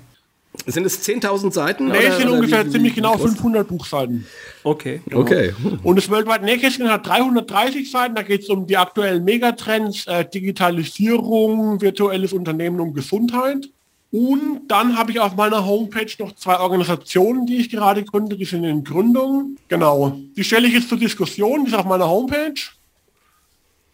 Sind 0.66 0.86
es 0.86 1.06
10.000 1.06 1.52
Seiten? 1.52 1.88
Nee, 1.88 2.06
es 2.06 2.18
sind 2.18 2.28
ungefähr 2.28 2.66
wie, 2.66 2.70
ziemlich 2.70 2.94
genau 2.94 3.16
500 3.18 3.66
Buchseiten. 3.68 4.26
Okay. 4.64 5.00
Genau. 5.06 5.20
okay. 5.20 5.54
Und 5.82 5.96
das 5.96 6.10
weltweite 6.10 6.44
Nähkästchen 6.44 6.90
hat 6.90 7.06
330 7.06 7.90
Seiten. 7.90 8.14
Da 8.14 8.22
geht 8.22 8.42
es 8.42 8.48
um 8.48 8.66
die 8.66 8.76
aktuellen 8.76 9.24
Megatrends, 9.24 10.06
äh, 10.06 10.24
Digitalisierung, 10.24 11.80
virtuelles 11.80 12.32
Unternehmen 12.32 12.80
und 12.80 12.94
Gesundheit. 12.94 13.68
Und 14.12 14.62
dann 14.68 14.96
habe 14.96 15.10
ich 15.10 15.20
auf 15.20 15.36
meiner 15.36 15.66
Homepage 15.66 16.10
noch 16.18 16.34
zwei 16.36 16.58
Organisationen, 16.58 17.46
die 17.46 17.56
ich 17.56 17.70
gerade 17.70 18.04
gründe, 18.04 18.36
die 18.36 18.44
sind 18.44 18.64
in 18.64 18.82
Gründung. 18.82 19.56
Genau. 19.68 20.16
Die 20.36 20.44
stelle 20.44 20.68
ich 20.68 20.74
jetzt 20.74 20.88
zur 20.88 20.98
Diskussion, 20.98 21.64
die 21.64 21.70
ist 21.70 21.76
auf 21.76 21.84
meiner 21.84 22.08
Homepage. 22.08 22.54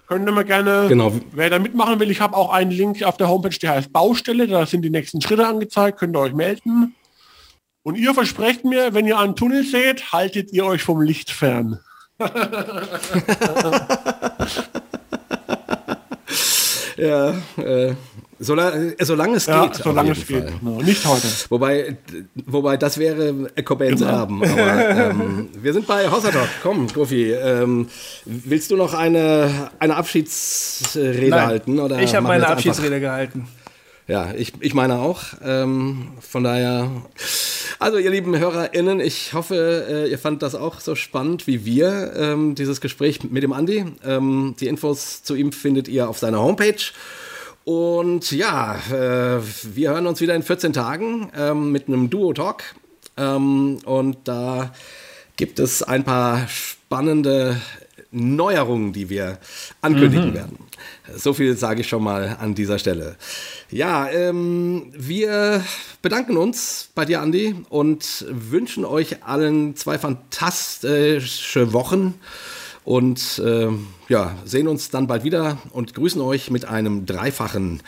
Könnt 0.07 0.29
ihr 0.29 0.33
mir 0.33 0.45
gerne, 0.45 0.87
genau. 0.89 1.13
wer 1.33 1.49
da 1.49 1.59
mitmachen 1.59 1.99
will, 2.01 2.11
ich 2.11 2.21
habe 2.21 2.37
auch 2.37 2.53
einen 2.53 2.71
Link 2.71 3.03
auf 3.03 3.17
der 3.17 3.29
Homepage, 3.29 3.57
der 3.59 3.73
heißt 3.77 3.93
Baustelle, 3.93 4.47
da 4.47 4.67
sind 4.67 4.83
die 4.83 4.91
nächsten 4.91 5.23
Schritte 5.23 5.47
angezeigt, 5.47 5.99
könnt 5.99 6.15
ihr 6.17 6.21
euch 6.21 6.35
melden. 6.35 6.95
Und 7.83 7.97
ihr 7.97 8.15
versprecht 8.15 8.65
mir, 8.65 8.95
wenn 8.95 9.07
ihr 9.07 9.19
einen 9.19 9.35
Tunnel 9.37 9.65
seht, 9.65 10.13
haltet 10.13 10.53
ihr 10.53 10.65
euch 10.65 10.83
vom 10.83 11.01
Licht 11.01 11.31
fern. 11.31 11.81
ja, 16.97 17.35
äh, 17.57 17.95
solange, 18.43 18.99
äh, 18.99 19.05
solange 19.05 19.37
es 19.37 19.47
ja, 19.47 19.67
geht. 19.67 19.77
Solange 19.77 20.13
es 20.13 20.27
geht. 20.27 20.63
No, 20.63 20.83
nicht 20.83 21.07
heute. 21.07 21.27
Wobei, 21.49 21.97
wobei 22.47 22.77
das 22.77 22.99
wäre 22.99 23.49
Cobains 23.65 24.01
genau. 24.01 24.13
Erben. 24.13 24.43
Aber 24.43 24.91
ähm, 24.91 25.49
wir 25.63 25.73
sind 25.73 25.87
bei 25.87 26.11
Hossertalk. 26.11 26.49
Komm, 26.63 26.89
Gofi, 26.89 27.33
ähm, 27.33 27.89
willst 28.25 28.71
du 28.71 28.77
noch 28.77 28.95
eine, 28.95 29.71
eine 29.79 29.97
Abschiedsrede 29.97 31.29
Nein, 31.29 31.47
halten? 31.47 31.79
Oder 31.79 32.01
ich 32.01 32.15
habe 32.15 32.27
meine 32.27 32.49
Abschiedsrede 32.49 33.01
gehalten. 33.01 33.49
Ja, 34.09 34.33
ich, 34.37 34.53
ich 34.61 34.75
meine 34.75 34.99
auch. 34.99 35.23
Ähm, 35.45 36.09
von 36.21 36.43
daher, 36.43 36.91
also 37.79 37.99
ihr 37.99 38.11
lieben 38.11 38.37
HörerInnen, 38.37 38.99
ich 39.01 39.33
hoffe, 39.33 39.87
äh, 39.89 40.11
ihr 40.11 40.19
fandt 40.19 40.43
das 40.43 40.55
auch 40.55 40.81
so 40.81 40.97
spannend 40.97 41.47
wie 41.47 41.65
wir, 41.65 42.13
ähm, 42.17 42.55
dieses 42.57 42.81
Gespräch 42.81 43.23
mit 43.23 43.43
dem 43.43 43.53
Andi. 43.53 43.85
Ähm, 44.05 44.57
die 44.59 44.67
Infos 44.67 45.23
zu 45.23 45.37
ihm 45.37 45.53
findet 45.53 45.87
ihr 45.87 46.09
auf 46.09 46.19
seiner 46.19 46.41
Homepage. 46.41 46.83
Und 47.65 48.33
ja, 48.33 48.77
äh, 48.91 49.41
wir 49.75 49.91
hören 49.91 50.07
uns 50.07 50.21
wieder 50.21 50.35
in 50.35 50.43
14 50.43 50.73
Tagen 50.73 51.31
ähm, 51.37 51.71
mit 51.73 51.89
einem 51.89 52.11
Duo-Talk. 52.11 52.63
Ähm, 53.17 53.79
und 53.85 54.19
da 54.25 54.73
gibt 55.37 55.59
es 55.59 55.83
ein 55.83 56.05
paar 56.05 56.49
spannende 56.49 57.61
Neuerungen, 58.11 58.93
die 58.93 59.09
wir 59.09 59.39
ankündigen 59.81 60.31
mhm. 60.31 60.35
werden. 60.35 60.59
So 61.17 61.33
viel 61.33 61.57
sage 61.57 61.81
ich 61.81 61.89
schon 61.89 62.03
mal 62.03 62.37
an 62.41 62.55
dieser 62.55 62.79
Stelle. 62.79 63.17
Ja, 63.71 64.09
ähm, 64.11 64.93
wir 64.95 65.65
bedanken 66.03 66.37
uns 66.37 66.91
bei 66.95 67.05
dir, 67.05 67.23
Andi, 67.23 67.55
und 67.71 68.27
wünschen 68.29 68.85
euch 68.85 69.25
allen 69.25 69.77
zwei 69.77 69.99
fantastische 69.99 71.73
Wochen. 71.73 72.15
Und 72.85 73.41
äh, 73.45 73.69
ja, 74.13 74.37
sehen 74.45 74.69
uns 74.69 74.91
dann 74.91 75.07
bald 75.07 75.25
wieder 75.25 75.57
und 75.71 75.95
grüßen 75.95 76.21
euch 76.21 76.51
mit 76.51 76.67
einem 76.67 77.07
dreifachen 77.07 77.83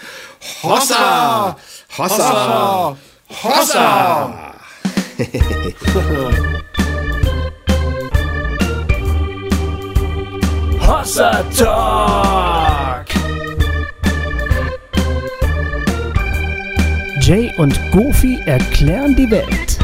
Hossa! 0.63 1.59
Hossa! 1.99 1.99
Hossa! 1.99 2.97
Hossa! 3.43 4.55
Hossa 10.81 11.45
Talk! 11.59 13.05
Jay 17.21 17.53
und 17.59 17.79
Goofy 17.93 18.41
erklären 18.47 19.15
die 19.15 19.31
Welt. 19.31 19.79